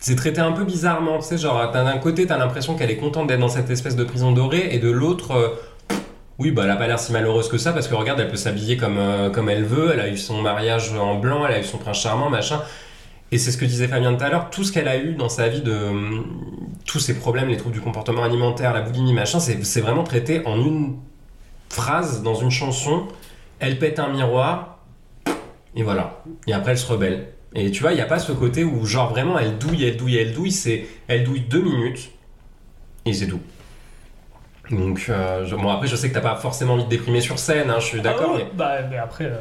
c'est 0.00 0.16
traité 0.16 0.42
un 0.42 0.52
peu 0.52 0.64
bizarrement, 0.64 1.18
tu 1.18 1.24
sais, 1.24 1.38
genre, 1.38 1.70
d'un 1.72 1.98
côté, 1.98 2.26
t'as 2.26 2.36
l'impression 2.36 2.74
qu'elle 2.74 2.90
est 2.90 2.96
contente 2.96 3.26
d'être 3.26 3.40
dans 3.40 3.48
cette 3.48 3.70
espèce 3.70 3.96
de 3.96 4.04
prison 4.04 4.32
dorée, 4.32 4.68
et 4.72 4.78
de 4.78 4.90
l'autre, 4.90 5.30
euh, 5.32 5.48
oui, 6.38 6.50
bah, 6.50 6.62
elle 6.64 6.70
a 6.70 6.76
pas 6.76 6.86
l'air 6.86 6.98
si 6.98 7.12
malheureuse 7.12 7.48
que 7.48 7.56
ça, 7.58 7.72
parce 7.72 7.88
que 7.88 7.94
regarde, 7.94 8.20
elle 8.20 8.28
peut 8.28 8.36
s'habiller 8.36 8.76
comme, 8.78 8.98
euh, 8.98 9.30
comme 9.30 9.48
elle 9.48 9.64
veut, 9.64 9.90
elle 9.92 10.00
a 10.00 10.08
eu 10.08 10.16
son 10.18 10.42
mariage 10.42 10.92
en 10.94 11.16
blanc, 11.16 11.46
elle 11.46 11.54
a 11.54 11.60
eu 11.60 11.64
son 11.64 11.78
prince 11.78 12.00
charmant, 12.00 12.28
machin. 12.28 12.62
Et 13.32 13.38
c'est 13.38 13.50
ce 13.50 13.56
que 13.56 13.64
disait 13.64 13.88
Fabien 13.88 14.14
tout 14.14 14.24
à 14.24 14.28
l'heure, 14.28 14.50
tout 14.50 14.64
ce 14.64 14.72
qu'elle 14.72 14.88
a 14.88 14.98
eu 14.98 15.14
dans 15.14 15.28
sa 15.30 15.48
vie 15.48 15.62
de. 15.62 15.72
hum, 15.72 16.26
tous 16.86 16.98
ses 16.98 17.18
problèmes, 17.18 17.48
les 17.48 17.56
troubles 17.56 17.74
du 17.74 17.80
comportement 17.80 18.24
alimentaire, 18.24 18.74
la 18.74 18.82
boulimie, 18.82 19.14
machin, 19.14 19.40
c'est 19.40 19.80
vraiment 19.80 20.04
traité 20.04 20.42
en 20.46 20.58
une 20.58 20.96
phrase, 21.70 22.22
dans 22.22 22.34
une 22.34 22.50
chanson. 22.50 23.06
Elle 23.58 23.78
pète 23.78 23.98
un 23.98 24.08
miroir, 24.08 24.69
et 25.76 25.82
voilà. 25.82 26.22
Et 26.46 26.52
après, 26.52 26.72
elle 26.72 26.78
se 26.78 26.86
rebelle. 26.90 27.28
Et 27.54 27.70
tu 27.70 27.82
vois, 27.82 27.92
il 27.92 27.96
n'y 27.96 28.00
a 28.00 28.06
pas 28.06 28.18
ce 28.20 28.32
côté 28.32 28.62
où, 28.64 28.84
genre, 28.86 29.10
vraiment, 29.10 29.38
elle 29.38 29.58
douille, 29.58 29.84
elle 29.84 29.96
douille, 29.96 30.16
elle 30.18 30.32
douille. 30.32 30.52
C'est, 30.52 30.84
elle 31.08 31.24
douille 31.24 31.40
deux 31.40 31.62
minutes, 31.62 32.10
et 33.04 33.12
c'est 33.12 33.26
tout. 33.26 33.40
Donc, 34.70 35.06
euh, 35.08 35.44
je- 35.46 35.56
bon, 35.56 35.68
après, 35.68 35.88
je 35.88 35.96
sais 35.96 36.08
que 36.08 36.14
t'as 36.14 36.20
pas 36.20 36.36
forcément 36.36 36.74
envie 36.74 36.84
de 36.84 36.88
déprimer 36.88 37.20
sur 37.20 37.40
scène, 37.40 37.70
hein, 37.70 37.80
je 37.80 37.86
suis 37.86 38.00
d'accord, 38.00 38.32
Ah 38.34 38.38
mais. 38.38 38.46
bah, 38.54 38.76
mais 38.88 38.98
après, 38.98 39.24
euh, 39.24 39.36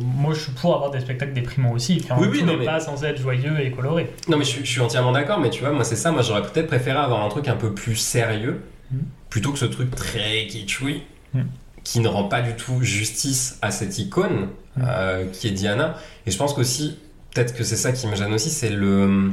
moi 0.00 0.32
je 0.32 0.40
suis 0.40 0.52
pour 0.52 0.74
avoir 0.74 0.90
des 0.90 1.00
spectacles 1.00 1.34
déprimants 1.34 1.72
aussi. 1.72 2.00
Enfin, 2.02 2.16
Oui, 2.18 2.28
oui, 2.30 2.38
tout 2.38 2.46
non, 2.46 2.52
n'est 2.54 2.60
mais- 2.60 2.64
pas 2.64 2.80
censé 2.80 3.04
être 3.04 3.20
joyeux 3.20 3.60
et 3.60 3.70
coloré. 3.70 4.10
Non, 4.28 4.38
mais 4.38 4.44
je, 4.44 4.48
suis- 4.50 4.64
je 4.64 4.70
suis 4.70 4.80
entièrement 4.80 5.12
d'accord, 5.12 5.40
mais 5.40 5.50
tu 5.50 5.60
vois, 5.60 5.72
moi, 5.72 5.84
c'est 5.84 5.96
ça. 5.96 6.10
Moi, 6.10 6.22
j'aurais 6.22 6.40
peut-être 6.40 6.68
préféré 6.68 6.96
avoir 6.98 7.22
un 7.22 7.28
truc 7.28 7.48
un 7.48 7.56
peu 7.56 7.74
plus 7.74 7.96
sérieux, 7.96 8.62
Mhm. 8.90 9.00
plutôt 9.28 9.52
que 9.52 9.58
ce 9.58 9.66
truc 9.66 9.94
très 9.94 10.46
kitschoui, 10.46 11.02
Mhm. 11.34 11.48
qui 11.84 12.00
ne 12.00 12.08
rend 12.08 12.24
pas 12.24 12.40
du 12.40 12.54
tout 12.54 12.80
justice 12.82 13.58
à 13.60 13.70
cette 13.70 13.98
icône, 13.98 14.48
Euh, 14.80 15.26
qui 15.30 15.48
est 15.48 15.50
Diana. 15.50 15.96
Et 16.26 16.30
je 16.30 16.38
pense 16.38 16.54
qu'aussi, 16.54 16.96
peut-être 17.34 17.54
que 17.54 17.62
c'est 17.62 17.76
ça 17.76 17.92
qui 17.92 18.06
me 18.06 18.16
gêne 18.16 18.32
aussi, 18.32 18.48
c'est 18.48 18.70
le 18.70 19.32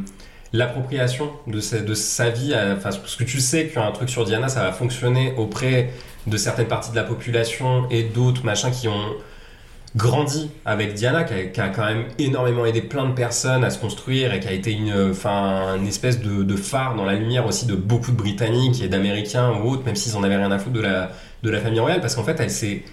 l'appropriation 0.52 1.32
de, 1.48 1.60
sa- 1.62 2.30
vie, 2.32 2.54
enfin, 2.56 2.90
parce 2.90 3.16
que 3.16 3.24
tu 3.24 3.40
sais 3.40 3.68
qu'un 3.68 3.92
truc 3.92 4.10
sur 4.10 4.26
Diana, 4.26 4.50
ça 4.50 4.64
va 4.64 4.72
fonctionner 4.72 5.34
auprès 5.38 5.92
de 6.26 6.38
certaines 6.38 6.68
parties 6.68 6.90
de 6.92 6.96
la 6.96 7.04
population 7.04 7.88
et 7.92 8.04
d'autres 8.04 8.44
machins 8.44 8.72
qui 8.72 8.88
ont 8.88 9.14
grandi 9.96 10.50
avec 10.66 10.94
Diana, 10.94 11.24
qui 11.24 11.62
a, 11.62 11.70
quand 11.70 11.86
même 11.86 12.06
énormément 12.18 12.66
aidé 12.66 12.82
plein 12.82 13.08
de 13.08 13.14
personnes 13.14 13.64
à 13.64 13.70
se 13.70 13.80
construire 13.80 14.34
et 14.34 14.40
qui 14.40 14.48
a 14.48 14.52
été 14.52 14.72
une, 14.72 15.12
enfin, 15.12 15.76
une 15.78 15.88
espèce 15.88 16.20
de, 16.20 16.44
de 16.44 16.56
phare 16.56 16.96
dans 16.96 17.06
la 17.06 17.14
lumière 17.16 17.46
aussi 17.48 17.66
de 17.66 17.76
beaucoup 17.76 18.12
de 18.12 18.18
Britanniques 18.18 18.82
et 18.82 18.88
d'Américains 18.88 19.52
ou 19.54 19.70
autres, 19.70 19.86
même 19.86 19.96
s'ils 19.96 20.16
en 20.16 20.24
avaient 20.24 20.36
rien 20.38 20.52
à 20.52 20.60
foutre 20.60 20.76
de 20.76 20.82
la, 20.82 21.12
de 21.44 21.50
la 21.50 21.60
famille 21.60 21.80
royale, 21.80 22.02
parce 22.02 22.16
qu'en 22.16 22.24
fait, 22.24 22.40
elle 22.40 22.52
s'est 22.52 22.84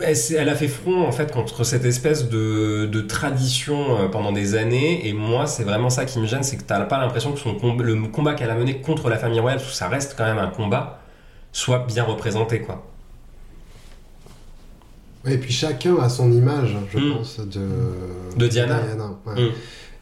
elle, 0.00 0.48
a 0.48 0.54
fait 0.54 0.68
front 0.68 1.06
en 1.06 1.12
fait 1.12 1.30
contre 1.32 1.62
cette 1.64 1.84
espèce 1.84 2.28
de, 2.28 2.86
de 2.86 3.00
tradition 3.02 3.98
euh, 4.00 4.08
pendant 4.08 4.32
des 4.32 4.54
années 4.56 5.06
et 5.06 5.12
moi 5.12 5.46
c'est 5.46 5.62
vraiment 5.64 5.90
ça 5.90 6.04
qui 6.04 6.18
me 6.18 6.26
gêne 6.26 6.42
c'est 6.42 6.56
que 6.56 6.64
t'as 6.64 6.80
pas 6.86 6.98
l'impression 6.98 7.32
que 7.32 7.38
son 7.38 7.54
comb- 7.54 7.82
le 7.82 7.94
combat 8.08 8.34
qu'elle 8.34 8.50
a 8.50 8.56
mené 8.56 8.80
contre 8.80 9.08
la 9.08 9.16
famille 9.16 9.38
royale 9.40 9.60
ça 9.60 9.88
reste 9.88 10.14
quand 10.18 10.24
même 10.24 10.38
un 10.38 10.48
combat 10.48 10.98
soit 11.52 11.80
bien 11.86 12.02
représenté 12.04 12.60
quoi 12.62 12.82
Et 15.26 15.38
puis 15.38 15.52
chacun 15.52 15.96
a 15.98 16.08
son 16.08 16.32
image, 16.32 16.76
je 16.92 16.98
Mm. 16.98 17.12
pense, 17.16 17.38
de, 17.40 17.60
De 18.36 18.48
Diana. 18.48 18.80
ouais. 19.26 19.40
Mm. 19.40 19.50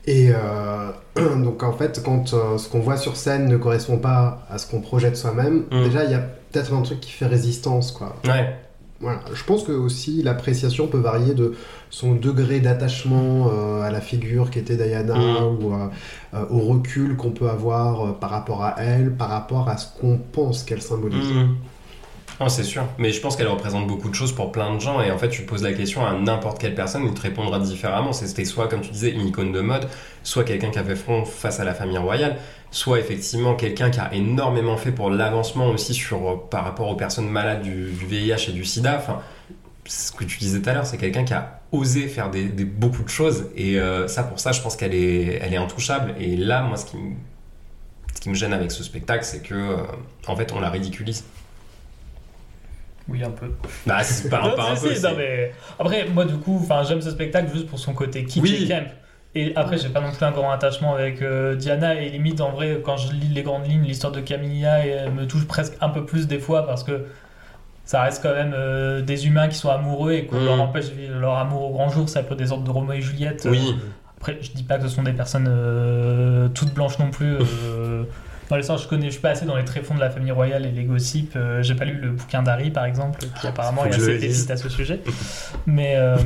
Et 0.06 0.30
euh, 0.34 0.90
donc 1.44 1.62
en 1.62 1.72
fait, 1.74 2.00
quand 2.02 2.32
euh, 2.32 2.56
ce 2.56 2.68
qu'on 2.70 2.80
voit 2.80 2.96
sur 2.96 3.16
scène 3.16 3.46
ne 3.48 3.58
correspond 3.58 3.98
pas 3.98 4.46
à 4.50 4.56
ce 4.56 4.66
qu'on 4.70 4.80
projette 4.80 5.16
soi-même, 5.18 5.64
Mm. 5.70 5.84
déjà 5.84 6.04
il 6.04 6.10
y 6.10 6.14
a 6.14 6.20
peut-être 6.20 6.72
un 6.72 6.80
truc 6.82 7.00
qui 7.00 7.10
fait 7.12 7.26
résistance, 7.26 7.92
quoi. 7.92 8.16
ouais 8.26 8.56
Voilà. 9.00 9.20
Je 9.32 9.42
pense 9.44 9.62
que 9.64 9.72
aussi 9.72 10.22
l'appréciation 10.22 10.86
peut 10.86 10.98
varier 10.98 11.34
de 11.34 11.54
son 11.88 12.14
degré 12.14 12.60
d'attachement 12.60 13.48
euh, 13.50 13.80
à 13.80 13.90
la 13.90 14.00
figure 14.00 14.50
qu'était 14.50 14.76
Diana 14.76 15.14
Mm. 15.16 15.64
ou 15.64 15.72
euh, 15.72 15.86
euh, 16.34 16.44
au 16.50 16.60
recul 16.60 17.16
qu'on 17.16 17.30
peut 17.30 17.48
avoir 17.48 18.06
euh, 18.06 18.12
par 18.12 18.30
rapport 18.30 18.62
à 18.62 18.74
elle, 18.78 19.12
par 19.16 19.30
rapport 19.30 19.68
à 19.68 19.76
ce 19.78 19.86
qu'on 19.98 20.18
pense 20.18 20.62
qu'elle 20.64 20.82
symbolise. 20.82 21.30
Mhm. 21.32 21.56
C'est 22.48 22.64
sûr. 22.64 22.86
Mais 22.96 23.12
je 23.12 23.20
pense 23.20 23.36
qu'elle 23.36 23.48
représente 23.48 23.86
beaucoup 23.86 24.08
de 24.08 24.14
choses 24.14 24.32
pour 24.32 24.50
plein 24.50 24.74
de 24.74 24.80
gens. 24.80 25.02
Et 25.02 25.10
en 25.10 25.18
fait, 25.18 25.28
tu 25.28 25.42
poses 25.42 25.62
la 25.62 25.74
question 25.74 26.06
à 26.06 26.14
n'importe 26.14 26.58
quelle 26.58 26.74
personne, 26.74 27.04
il 27.04 27.12
te 27.12 27.20
répondra 27.20 27.58
différemment. 27.58 28.12
C'était 28.12 28.46
soit, 28.46 28.68
comme 28.68 28.80
tu 28.80 28.90
disais, 28.90 29.10
une 29.10 29.26
icône 29.26 29.52
de 29.52 29.60
mode, 29.60 29.88
soit 30.22 30.44
quelqu'un 30.44 30.70
qui 30.70 30.78
a 30.78 30.84
fait 30.84 30.96
front 30.96 31.24
face 31.26 31.60
à 31.60 31.64
la 31.64 31.74
famille 31.74 31.98
royale, 31.98 32.38
soit 32.70 32.98
effectivement 32.98 33.54
quelqu'un 33.54 33.90
qui 33.90 34.00
a 34.00 34.14
énormément 34.14 34.78
fait 34.78 34.92
pour 34.92 35.10
l'avancement 35.10 35.68
aussi 35.68 35.92
sur, 35.92 36.48
par 36.48 36.64
rapport 36.64 36.88
aux 36.88 36.96
personnes 36.96 37.28
malades 37.28 37.62
du, 37.62 37.86
VIH 37.86 38.48
et 38.48 38.52
du 38.52 38.64
sida. 38.64 38.96
Enfin, 38.96 39.20
ce 39.84 40.10
que 40.10 40.24
tu 40.24 40.38
disais 40.38 40.62
tout 40.62 40.70
à 40.70 40.72
l'heure, 40.72 40.86
c'est 40.86 40.98
quelqu'un 40.98 41.24
qui 41.24 41.34
a 41.34 41.60
osé 41.72 42.08
faire 42.08 42.30
beaucoup 42.78 43.02
de 43.02 43.10
choses. 43.10 43.48
Et 43.54 43.78
euh, 43.78 44.08
ça, 44.08 44.22
pour 44.22 44.40
ça, 44.40 44.52
je 44.52 44.62
pense 44.62 44.76
qu'elle 44.76 44.94
est, 44.94 45.40
elle 45.42 45.52
est 45.52 45.58
intouchable. 45.58 46.14
Et 46.18 46.36
là, 46.36 46.62
moi, 46.62 46.78
ce 46.78 46.86
qui 46.86 46.96
me, 46.96 47.12
ce 48.14 48.20
qui 48.20 48.30
me 48.30 48.34
gêne 48.34 48.54
avec 48.54 48.70
ce 48.72 48.82
spectacle, 48.82 49.24
c'est 49.24 49.42
que, 49.42 49.54
euh, 49.54 49.76
en 50.26 50.36
fait, 50.36 50.52
on 50.52 50.60
la 50.60 50.70
ridiculise. 50.70 51.24
Oui, 53.10 53.22
un 53.24 53.30
peu. 53.30 53.46
Bah, 53.86 54.02
c'est 54.02 54.28
pas, 54.30 54.42
Non, 54.42 54.54
pas 54.54 54.70
un 54.70 54.76
peu. 54.76 54.88
non, 55.00 55.10
mais... 55.16 55.52
Après, 55.78 56.06
moi, 56.08 56.24
du 56.24 56.36
coup, 56.36 56.64
j'aime 56.86 57.00
ce 57.02 57.10
spectacle 57.10 57.50
juste 57.52 57.66
pour 57.66 57.78
son 57.78 57.92
côté 57.92 58.24
kitsch 58.24 58.42
Oui. 58.42 58.64
et 58.64 58.68
camp. 58.68 58.86
Et 59.34 59.52
après, 59.56 59.78
j'ai 59.78 59.88
pas 59.88 60.00
non 60.00 60.10
plus 60.10 60.24
un 60.24 60.30
grand 60.32 60.50
attachement 60.50 60.94
avec 60.94 61.22
euh, 61.22 61.54
Diana. 61.54 61.94
Et 62.00 62.08
limite, 62.08 62.40
en 62.40 62.50
vrai, 62.50 62.80
quand 62.84 62.96
je 62.96 63.12
lis 63.12 63.28
les 63.28 63.42
grandes 63.42 63.66
lignes, 63.66 63.84
l'histoire 63.84 64.12
de 64.12 64.20
Camilla 64.20 64.84
elle 64.84 65.12
me 65.12 65.26
touche 65.26 65.46
presque 65.46 65.74
un 65.80 65.88
peu 65.88 66.04
plus 66.04 66.26
des 66.26 66.38
fois 66.40 66.66
parce 66.66 66.82
que 66.82 67.04
ça 67.84 68.02
reste 68.02 68.22
quand 68.22 68.34
même 68.34 68.52
euh, 68.56 69.02
des 69.02 69.26
humains 69.28 69.46
qui 69.48 69.56
sont 69.56 69.70
amoureux 69.70 70.12
et 70.12 70.26
qu'on 70.26 70.36
Mhm. 70.40 70.44
leur 70.46 70.60
empêche 70.60 70.90
de 70.90 70.94
vivre 70.94 71.18
leur 71.20 71.36
amour 71.38 71.62
au 71.62 71.70
grand 71.72 71.88
jour. 71.90 72.08
C'est 72.08 72.18
un 72.20 72.24
peu 72.24 72.34
des 72.34 72.46
sortes 72.46 72.64
de 72.64 72.70
Roméo 72.70 72.94
et 72.98 73.00
Juliette. 73.00 73.46
Oui, 73.50 73.76
Après, 74.16 74.36
je 74.40 74.50
dis 74.52 74.64
pas 74.64 74.76
que 74.78 74.82
ce 74.82 74.88
sont 74.88 75.02
des 75.04 75.12
personnes 75.12 75.48
euh, 75.48 76.48
toutes 76.48 76.74
blanches 76.74 76.98
non 76.98 77.10
plus, 77.10 77.36
euh, 77.36 78.02
Dans 78.50 78.56
l'histoire, 78.56 78.78
je 78.78 78.88
connais, 78.88 79.06
je 79.06 79.12
suis 79.12 79.20
pas 79.20 79.30
assez 79.30 79.46
dans 79.46 79.56
les 79.56 79.64
tréfonds 79.64 79.94
de 79.94 80.00
la 80.00 80.10
famille 80.10 80.32
royale 80.32 80.66
et 80.66 80.70
les 80.72 80.82
gossips. 80.84 81.34
euh, 81.36 81.62
J'ai 81.62 81.74
pas 81.76 81.84
lu 81.84 81.94
le 81.94 82.10
bouquin 82.10 82.42
d'Harry, 82.42 82.70
par 82.70 82.84
exemple, 82.84 83.20
qui 83.40 83.46
apparemment 83.46 83.82
Faut 83.82 83.88
est 83.88 83.94
assez 83.94 84.10
explicite 84.14 84.50
à 84.50 84.56
ce 84.56 84.68
sujet. 84.68 85.00
Mais 85.66 85.94
euh, 85.96 86.16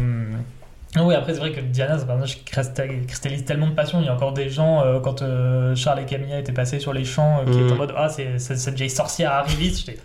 ah 0.96 1.04
oui, 1.04 1.14
après, 1.14 1.34
c'est 1.34 1.40
vrai 1.40 1.52
que 1.52 1.60
Diana, 1.60 1.96
c'est 1.98 2.04
un 2.04 2.06
personnage 2.06 2.36
qui 2.38 2.44
cristal- 2.44 3.06
cristallise 3.06 3.44
tellement 3.44 3.66
de 3.68 3.74
passion. 3.74 4.00
Il 4.00 4.06
y 4.06 4.08
a 4.08 4.14
encore 4.14 4.32
des 4.32 4.48
gens, 4.48 4.82
euh, 4.84 5.00
quand 5.00 5.20
euh, 5.22 5.74
Charles 5.74 6.00
et 6.00 6.04
Camilla 6.06 6.38
étaient 6.38 6.52
passés 6.52 6.78
sur 6.78 6.92
les 6.94 7.04
champs, 7.04 7.40
euh, 7.46 7.52
qui 7.52 7.60
étaient 7.60 7.72
en 7.72 7.76
mode 7.76 7.92
Ah, 7.96 8.08
c'est 8.08 8.38
cette 8.38 8.74
vieille 8.74 8.88
sorcière 8.90 9.32
arrive 9.32 9.58
vite. 9.58 9.78
J'étais, 9.80 9.98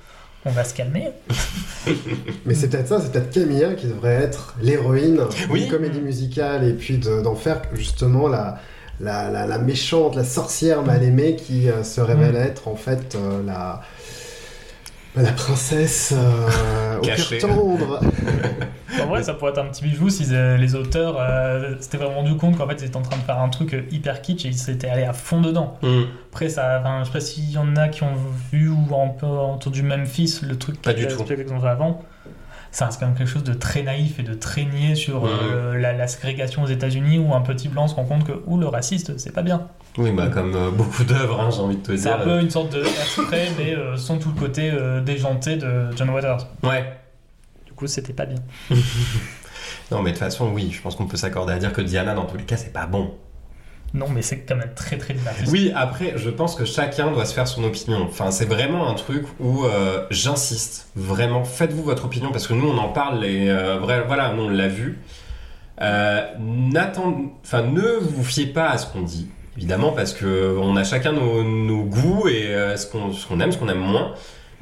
On 0.45 0.51
va 0.51 0.63
se 0.65 0.73
calmer. 0.73 1.09
Mais 2.45 2.53
c'est 2.53 2.69
peut-être 2.69 2.87
ça, 2.87 2.99
c'est 2.99 3.11
peut-être 3.11 3.29
Camilla 3.31 3.73
qui 3.75 3.87
devrait 3.87 4.13
être 4.23 4.55
l'héroïne 4.61 5.21
Oui. 5.49 5.61
d'une 5.61 5.69
comédie 5.71 6.01
musicale 6.01 6.63
et 6.67 6.73
puis 6.73 6.97
de- 6.97 7.21
d'en 7.21 7.35
faire 7.35 7.61
justement 7.73 8.27
la, 8.27 8.57
la, 8.99 9.29
la, 9.29 9.45
la 9.47 9.57
méchante, 9.59 10.15
la 10.15 10.23
sorcière 10.23 10.83
mal 10.83 11.03
aimée 11.03 11.35
qui 11.35 11.69
euh, 11.69 11.83
se 11.83 12.01
révèle 12.01 12.35
être 12.35 12.67
en 12.67 12.75
fait 12.75 13.15
euh, 13.15 13.41
la, 13.45 13.81
bah, 15.15 15.21
la 15.21 15.31
princesse 15.31 16.13
euh, 16.15 16.97
au 16.97 17.01
Cachée. 17.01 17.37
cœur 17.37 17.49
tendre. 17.49 17.99
En 19.01 19.05
vrai, 19.05 19.23
ça 19.23 19.33
pourrait 19.33 19.51
être 19.51 19.59
un 19.59 19.67
petit 19.67 19.83
bijou 19.83 20.09
si 20.09 20.25
euh, 20.31 20.57
les 20.57 20.75
auteurs 20.75 21.15
euh, 21.19 21.75
s'étaient 21.79 21.97
vraiment 21.97 22.15
rendu 22.17 22.35
compte 22.35 22.57
qu'en 22.57 22.67
fait, 22.67 22.75
ils 22.81 22.85
étaient 22.85 22.97
en 22.97 23.01
train 23.01 23.15
de 23.17 23.21
faire 23.21 23.39
un 23.39 23.47
truc 23.47 23.73
hyper 23.91 24.21
kitsch 24.21 24.45
et 24.45 24.49
ils 24.49 24.57
s'étaient 24.57 24.89
allés 24.89 25.03
à 25.05 25.13
fond 25.13 25.39
dedans. 25.41 25.77
Hmm. 25.83 26.01
Après, 26.31 26.49
ça, 26.49 26.83
je 26.99 27.05
sais 27.05 27.11
pas 27.13 27.19
s'il 27.21 27.49
y 27.51 27.57
en 27.57 27.75
a 27.77 27.87
qui 27.87 28.03
ont 28.03 28.15
vu 28.51 28.67
ou 28.69 28.95
un 28.99 29.07
peu 29.09 29.25
entendu 29.27 29.83
Memphis, 29.83 30.39
le 30.41 30.57
truc 30.57 30.81
Pas 30.81 30.93
du 30.93 31.05
qu'ils 31.07 31.15
tout. 31.15 31.23
qu'ils 31.23 31.53
ont 31.53 31.59
fait 31.61 31.67
avant. 31.67 32.01
Ça 32.71 32.85
reste 32.85 32.99
quand 32.99 33.07
même 33.07 33.15
quelque 33.15 33.27
chose 33.29 33.43
de 33.43 33.53
très 33.53 33.81
naïf 33.81 34.19
et 34.19 34.23
de 34.23 34.33
très 34.35 34.63
niais 34.65 34.93
sur 34.95 35.25
euh, 35.25 35.75
la, 35.77 35.91
la 35.93 36.07
ségrégation 36.07 36.61
aux 36.63 36.67
États-Unis 36.67 37.17
où 37.17 37.33
un 37.33 37.41
petit 37.41 37.67
blanc 37.67 37.87
se 37.87 37.95
rend 37.95 38.05
compte 38.05 38.25
que 38.25 38.43
ou 38.45 38.57
le 38.59 38.67
raciste, 38.67 39.17
c'est 39.17 39.31
pas 39.33 39.41
bien. 39.41 39.67
Oui, 39.97 40.11
bah 40.11 40.27
comme 40.27 40.55
euh, 40.55 40.69
beaucoup 40.69 41.03
d'œuvres, 41.03 41.41
hein, 41.41 41.49
j'ai 41.51 41.61
envie 41.61 41.77
de 41.77 41.81
te 41.81 41.95
C'est 41.97 42.03
dire. 42.09 42.19
un 42.19 42.23
peu 42.23 42.39
une 42.39 42.49
sorte 42.51 42.71
de 42.73 42.81
extrait, 42.81 43.47
mais 43.57 43.75
euh, 43.75 43.97
sans 43.97 44.17
tout 44.19 44.29
le 44.35 44.39
côté 44.39 44.71
déjanté 45.03 45.57
de 45.57 45.89
John 45.95 46.11
Waters. 46.11 46.47
Ouais. 46.63 46.93
Du 47.65 47.73
coup, 47.73 47.87
c'était 47.87 48.13
pas 48.13 48.25
bien. 48.25 48.37
Non, 49.91 50.03
mais 50.03 50.11
de 50.11 50.15
toute 50.15 50.23
façon, 50.23 50.51
oui, 50.53 50.69
je 50.71 50.79
pense 50.81 50.95
qu'on 50.95 51.07
peut 51.07 51.17
s'accorder 51.17 51.51
à 51.53 51.57
dire 51.57 51.73
que 51.73 51.81
Diana, 51.81 52.13
dans 52.13 52.25
tous 52.25 52.37
les 52.37 52.43
cas, 52.43 52.57
c'est 52.57 52.71
pas 52.71 52.85
bon. 52.85 53.11
Non, 53.93 54.07
mais 54.09 54.21
c'est 54.21 54.39
quand 54.39 54.55
même 54.55 54.73
très 54.75 54.97
très 54.97 55.13
divertissant. 55.13 55.51
Oui, 55.51 55.71
après, 55.75 56.13
je 56.15 56.29
pense 56.29 56.55
que 56.55 56.65
chacun 56.65 57.11
doit 57.11 57.25
se 57.25 57.33
faire 57.33 57.47
son 57.47 57.63
opinion. 57.63 58.03
Enfin, 58.03 58.29
c'est 58.31 58.45
vraiment 58.45 58.87
un 58.87 58.93
truc 58.93 59.25
où 59.39 59.65
euh, 59.65 60.05
j'insiste, 60.11 60.89
vraiment, 60.95 61.43
faites-vous 61.43 61.83
votre 61.83 62.05
opinion 62.05 62.31
parce 62.31 62.47
que 62.47 62.53
nous, 62.53 62.67
on 62.67 62.77
en 62.77 62.89
parle 62.89 63.25
et 63.25 63.49
euh, 63.49 63.79
voilà, 63.79 64.33
nous, 64.33 64.43
on 64.43 64.49
l'a 64.49 64.67
vu. 64.67 64.99
Euh, 65.81 66.21
enfin, 67.43 67.63
ne 67.63 67.99
vous 67.99 68.23
fiez 68.23 68.47
pas 68.47 68.69
à 68.69 68.77
ce 68.77 68.91
qu'on 68.91 69.01
dit, 69.01 69.29
évidemment, 69.57 69.91
parce 69.91 70.13
que 70.13 70.57
on 70.59 70.75
a 70.75 70.83
chacun 70.83 71.13
nos, 71.13 71.83
goûts 71.83 72.27
et 72.27 72.47
euh, 72.47 72.75
ce 72.75 72.87
qu'on 72.87 73.13
ce 73.13 73.25
qu'on 73.27 73.39
aime, 73.39 73.51
ce 73.51 73.57
qu'on 73.57 73.69
aime 73.69 73.79
moins. 73.79 74.13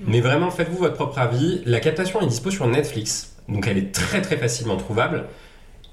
Mais 0.05 0.21
vraiment, 0.21 0.51
faites-vous 0.51 0.77
votre 0.77 0.93
propre 0.93 1.17
avis. 1.17 1.61
La 1.65 1.79
captation 1.79 2.21
est 2.21 2.27
dispo 2.27 2.51
sur 2.51 2.67
Netflix, 2.67 3.35
donc 3.49 3.67
elle 3.67 3.79
est 3.79 3.91
très 3.91 4.21
très 4.21 4.37
facilement 4.37 4.77
trouvable. 4.77 5.25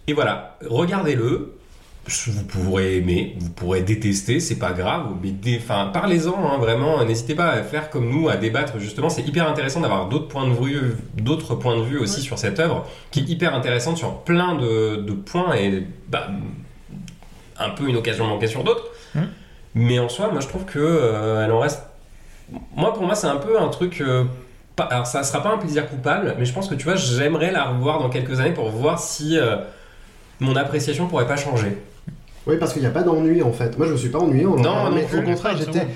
Et 0.07 0.13
voilà, 0.13 0.59
regardez-le. 0.69 1.59
Vous 2.07 2.43
pourrez 2.45 2.99
aimer, 2.99 3.35
vous 3.41 3.49
pourrez 3.51 3.81
détester, 3.81 4.39
c'est 4.39 4.59
pas 4.59 4.73
grave. 4.73 5.07
Mais 5.23 5.31
dé- 5.31 5.59
enfin, 5.63 5.91
parlez-en, 5.93 6.35
hein, 6.37 6.59
vraiment. 6.59 7.03
N'hésitez 7.05 7.35
pas 7.35 7.47
à 7.49 7.63
faire 7.63 7.89
comme 7.89 8.11
nous, 8.11 8.29
à 8.29 8.37
débattre. 8.37 8.79
Justement, 8.79 9.09
c'est 9.09 9.23
hyper 9.27 9.49
intéressant 9.49 9.81
d'avoir 9.81 10.09
d'autres 10.09 10.29
points 10.29 10.47
de 10.47 10.53
vue, 10.55 10.97
d'autres 11.17 11.55
points 11.55 11.79
de 11.79 11.83
vue 11.83 11.99
aussi 11.99 12.21
sur 12.21 12.39
cette 12.39 12.61
œuvre, 12.61 12.87
qui 13.11 13.21
est 13.21 13.29
hyper 13.31 13.55
intéressante 13.55 13.97
sur 13.97 14.19
plein 14.21 14.55
de, 14.55 14.97
de 14.97 15.13
points 15.13 15.55
et 15.55 15.87
bah, 16.09 16.29
un 17.59 17.71
peu 17.71 17.89
une 17.89 17.97
occasion 17.97 18.27
manquée 18.27 18.49
sur 18.49 18.65
d'autres. 18.65 18.85
Mhm. 19.15 19.29
Mais 19.77 19.99
en 19.99 20.09
soi, 20.11 20.29
moi, 20.31 20.41
je 20.41 20.49
trouve 20.49 20.65
que 20.67 20.79
euh, 20.79 21.45
elle 21.45 21.53
en 21.53 21.61
reste. 21.61 21.83
Moi, 22.77 22.93
pour 22.93 23.05
moi, 23.05 23.15
c'est 23.15 23.27
un 23.29 23.37
peu 23.37 23.59
un 23.59 23.69
truc. 23.69 24.01
euh, 24.03 24.25
pas- 24.77 24.85
Alors, 24.85 25.07
ça 25.07 25.23
sera 25.23 25.43
pas 25.43 25.51
un 25.55 25.59
plaisir 25.59 25.89
coupable, 25.89 26.35
mais 26.39 26.45
je 26.45 26.53
pense 26.53 26.69
que 26.69 26.75
tu 26.75 26.85
vois, 26.85 26.97
j'aimerais 26.97 27.51
la 27.51 27.65
revoir 27.65 27.99
dans 28.01 28.11
quelques 28.11 28.41
années 28.41 28.53
pour 28.53 28.69
voir 28.69 28.99
si 28.99 29.39
euh, 29.39 29.57
mon 30.41 30.55
appréciation 30.55 31.07
pourrait 31.07 31.27
pas 31.27 31.37
changer. 31.37 31.79
Oui, 32.47 32.57
parce 32.59 32.73
qu'il 32.73 32.83
n'y 32.83 32.89
a 32.89 32.91
pas 32.91 33.03
d'ennui 33.03 33.43
en 33.43 33.53
fait. 33.53 33.77
Moi, 33.79 33.87
je 33.87 33.93
me 33.93 33.97
suis 33.97 34.09
pas 34.11 34.19
ennuyé. 34.19 34.47
en 34.47 34.57
Non, 34.57 34.91
non 34.91 34.97
au 34.97 35.23
contraire, 35.23 35.57
j'étais. 35.57 35.87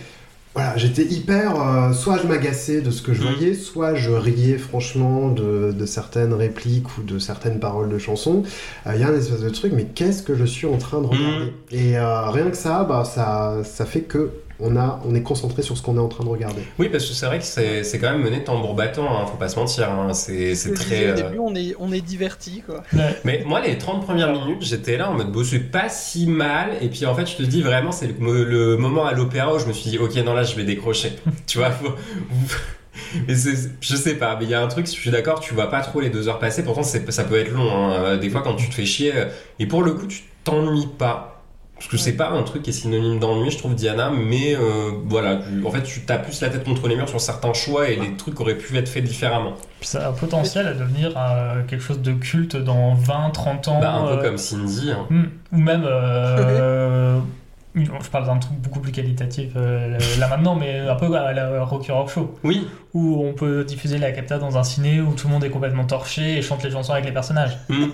Voilà, 0.54 0.76
j'étais 0.76 1.04
hyper. 1.04 1.60
euh, 1.60 1.92
soit 1.92 2.18
je 2.20 2.26
m'agaçais 2.26 2.80
de 2.80 2.90
ce 2.90 3.02
que 3.02 3.12
je 3.12 3.22
Mm. 3.22 3.26
voyais, 3.26 3.54
soit 3.54 3.94
je 3.94 4.10
riais 4.10 4.56
franchement 4.58 5.28
de, 5.28 5.72
de 5.72 5.86
certaines 5.86 6.32
répliques 6.32 6.96
ou 6.98 7.02
de 7.02 7.18
certaines 7.18 7.60
paroles 7.60 7.90
de 7.90 7.98
chansons. 7.98 8.42
Euh, 8.86 8.92
Il 8.94 9.00
y 9.00 9.04
a 9.04 9.08
un 9.08 9.14
espèce 9.14 9.40
de 9.42 9.50
truc, 9.50 9.72
mais 9.74 9.84
qu'est-ce 9.84 10.22
que 10.22 10.34
je 10.34 10.44
suis 10.44 10.66
en 10.66 10.78
train 10.78 11.00
de 11.00 11.06
regarder? 11.06 11.52
Et 11.70 11.96
euh, 11.98 12.30
rien 12.30 12.50
que 12.50 12.56
ça, 12.56 12.82
bah, 12.82 13.04
ça, 13.04 13.58
ça 13.62 13.84
fait 13.84 14.00
que 14.00 14.30
on, 14.60 14.76
a, 14.76 15.00
on 15.04 15.14
est 15.14 15.22
concentré 15.22 15.62
sur 15.62 15.76
ce 15.76 15.82
qu'on 15.82 15.96
est 15.96 16.00
en 16.00 16.08
train 16.08 16.24
de 16.24 16.28
regarder. 16.28 16.62
Oui, 16.78 16.88
parce 16.88 17.06
que 17.06 17.12
c'est 17.14 17.26
vrai 17.26 17.38
que 17.38 17.44
c'est 17.44 17.84
c'est 17.84 17.98
quand 17.98 18.10
même 18.10 18.22
mené 18.22 18.42
tambour 18.42 18.74
battant, 18.74 19.06
hein, 19.20 19.26
faut 19.26 19.36
pas 19.36 19.48
se 19.48 19.58
mentir. 19.58 19.90
hein, 19.90 20.12
C'est 20.14 20.54
très. 20.74 21.06
au 21.06 21.10
euh, 21.10 21.14
début, 21.14 21.38
on 21.38 21.54
est, 21.54 21.74
on 21.78 21.92
est 21.92 22.00
diverti, 22.00 22.62
quoi. 22.66 22.82
Ouais. 22.92 23.16
Mais 23.24 23.42
moi, 23.46 23.60
les 23.60 23.78
30 23.78 24.04
premières 24.04 24.32
minutes, 24.32 24.62
j'étais 24.62 24.96
là 24.96 25.10
en 25.10 25.14
mode, 25.14 25.30
bon, 25.32 25.44
c'est 25.44 25.58
pas 25.60 25.88
si 25.88 26.26
mal. 26.26 26.70
Et 26.80 26.88
puis 26.88 27.06
en 27.06 27.14
fait, 27.14 27.26
je 27.26 27.36
te 27.36 27.42
dis 27.42 27.62
vraiment, 27.62 27.92
c'est 27.92 28.08
le, 28.20 28.44
le 28.44 28.76
moment 28.76 29.06
à 29.06 29.12
l'opéra 29.12 29.54
où 29.54 29.58
je 29.58 29.66
me 29.66 29.72
suis 29.72 29.90
dit, 29.90 29.98
ok, 29.98 30.14
non, 30.16 30.34
là, 30.34 30.42
je 30.42 30.56
vais 30.56 30.64
décrocher. 30.64 31.12
tu 31.46 31.58
vois, 31.58 31.70
faut- 31.70 31.94
Mais 33.28 33.36
c'est- 33.36 33.70
je 33.80 33.94
sais 33.96 34.14
pas, 34.16 34.36
mais 34.38 34.44
il 34.44 34.50
y 34.50 34.54
a 34.54 34.60
un 34.62 34.66
truc, 34.66 34.86
je 34.86 34.90
suis 34.90 35.10
d'accord, 35.10 35.38
tu 35.40 35.54
vois 35.54 35.70
pas 35.70 35.80
trop 35.80 36.00
les 36.00 36.10
deux 36.10 36.28
heures 36.28 36.40
passer. 36.40 36.64
Pourtant, 36.64 36.82
c'est- 36.82 37.08
ça 37.12 37.24
peut 37.24 37.36
être 37.38 37.52
long. 37.52 37.70
hein. 37.72 38.16
Des 38.16 38.28
fois, 38.28 38.42
quand 38.42 38.54
tu 38.54 38.68
te 38.68 38.74
fais 38.74 38.84
chier, 38.84 39.12
et 39.58 39.66
pour 39.66 39.82
le 39.82 39.92
coup, 39.92 40.06
tu 40.06 40.22
t'ennuies 40.44 40.88
pas. 40.98 41.37
Parce 41.78 41.88
que 41.90 41.96
c'est 41.96 42.16
pas 42.16 42.30
un 42.30 42.42
truc 42.42 42.62
qui 42.62 42.70
est 42.70 42.72
synonyme 42.72 43.20
d'ennui, 43.20 43.50
je 43.52 43.58
trouve, 43.58 43.74
Diana, 43.76 44.10
mais 44.10 44.56
euh, 44.56 44.90
voilà, 45.06 45.36
tu- 45.36 45.64
en 45.64 45.70
fait, 45.70 45.82
tu 45.84 46.00
t'as 46.00 46.18
plus 46.18 46.40
la 46.42 46.48
tête 46.48 46.64
contre 46.64 46.88
les 46.88 46.96
murs 46.96 47.08
sur 47.08 47.20
certains 47.20 47.52
choix 47.52 47.88
et 47.88 47.94
les 47.96 48.14
trucs 48.16 48.40
auraient 48.40 48.56
pu 48.56 48.76
être 48.76 48.88
faits 48.88 49.04
différemment. 49.04 49.52
Puis 49.78 49.88
ça 49.88 50.06
a 50.06 50.08
un 50.08 50.12
potentiel 50.12 50.66
à 50.66 50.74
devenir 50.74 51.12
euh, 51.16 51.62
quelque 51.68 51.82
chose 51.84 52.00
de 52.02 52.12
culte 52.12 52.56
dans 52.56 52.94
20, 52.94 53.30
30 53.30 53.68
ans. 53.68 53.80
Bah, 53.80 53.94
un 53.94 54.06
peu 54.08 54.18
euh, 54.18 54.22
comme 54.24 54.38
Cindy. 54.38 54.90
hein. 54.90 55.06
hmm, 55.08 55.24
ou 55.52 55.58
même. 55.60 55.84
je 57.84 58.08
parle 58.10 58.26
d'un 58.26 58.38
truc 58.38 58.56
beaucoup 58.58 58.80
plus 58.80 58.92
qualitatif 58.92 59.50
euh, 59.56 59.98
là 60.18 60.28
maintenant, 60.28 60.54
mais 60.54 60.78
un 60.80 60.94
peu 60.94 61.14
à 61.16 61.32
la 61.32 61.62
Rocky 61.64 61.90
Horror 61.90 62.08
Show, 62.10 62.34
Oui, 62.44 62.66
où 62.94 63.24
on 63.24 63.32
peut 63.34 63.64
diffuser 63.64 63.98
la 63.98 64.12
capta 64.12 64.38
dans 64.38 64.56
un 64.58 64.62
ciné 64.64 65.00
où 65.00 65.14
tout 65.14 65.26
le 65.28 65.32
monde 65.32 65.44
est 65.44 65.50
complètement 65.50 65.84
torché 65.84 66.38
et 66.38 66.42
chante 66.42 66.62
les 66.64 66.70
chansons 66.70 66.92
avec 66.92 67.04
les 67.04 67.12
personnages. 67.12 67.58
Hmm. 67.68 67.86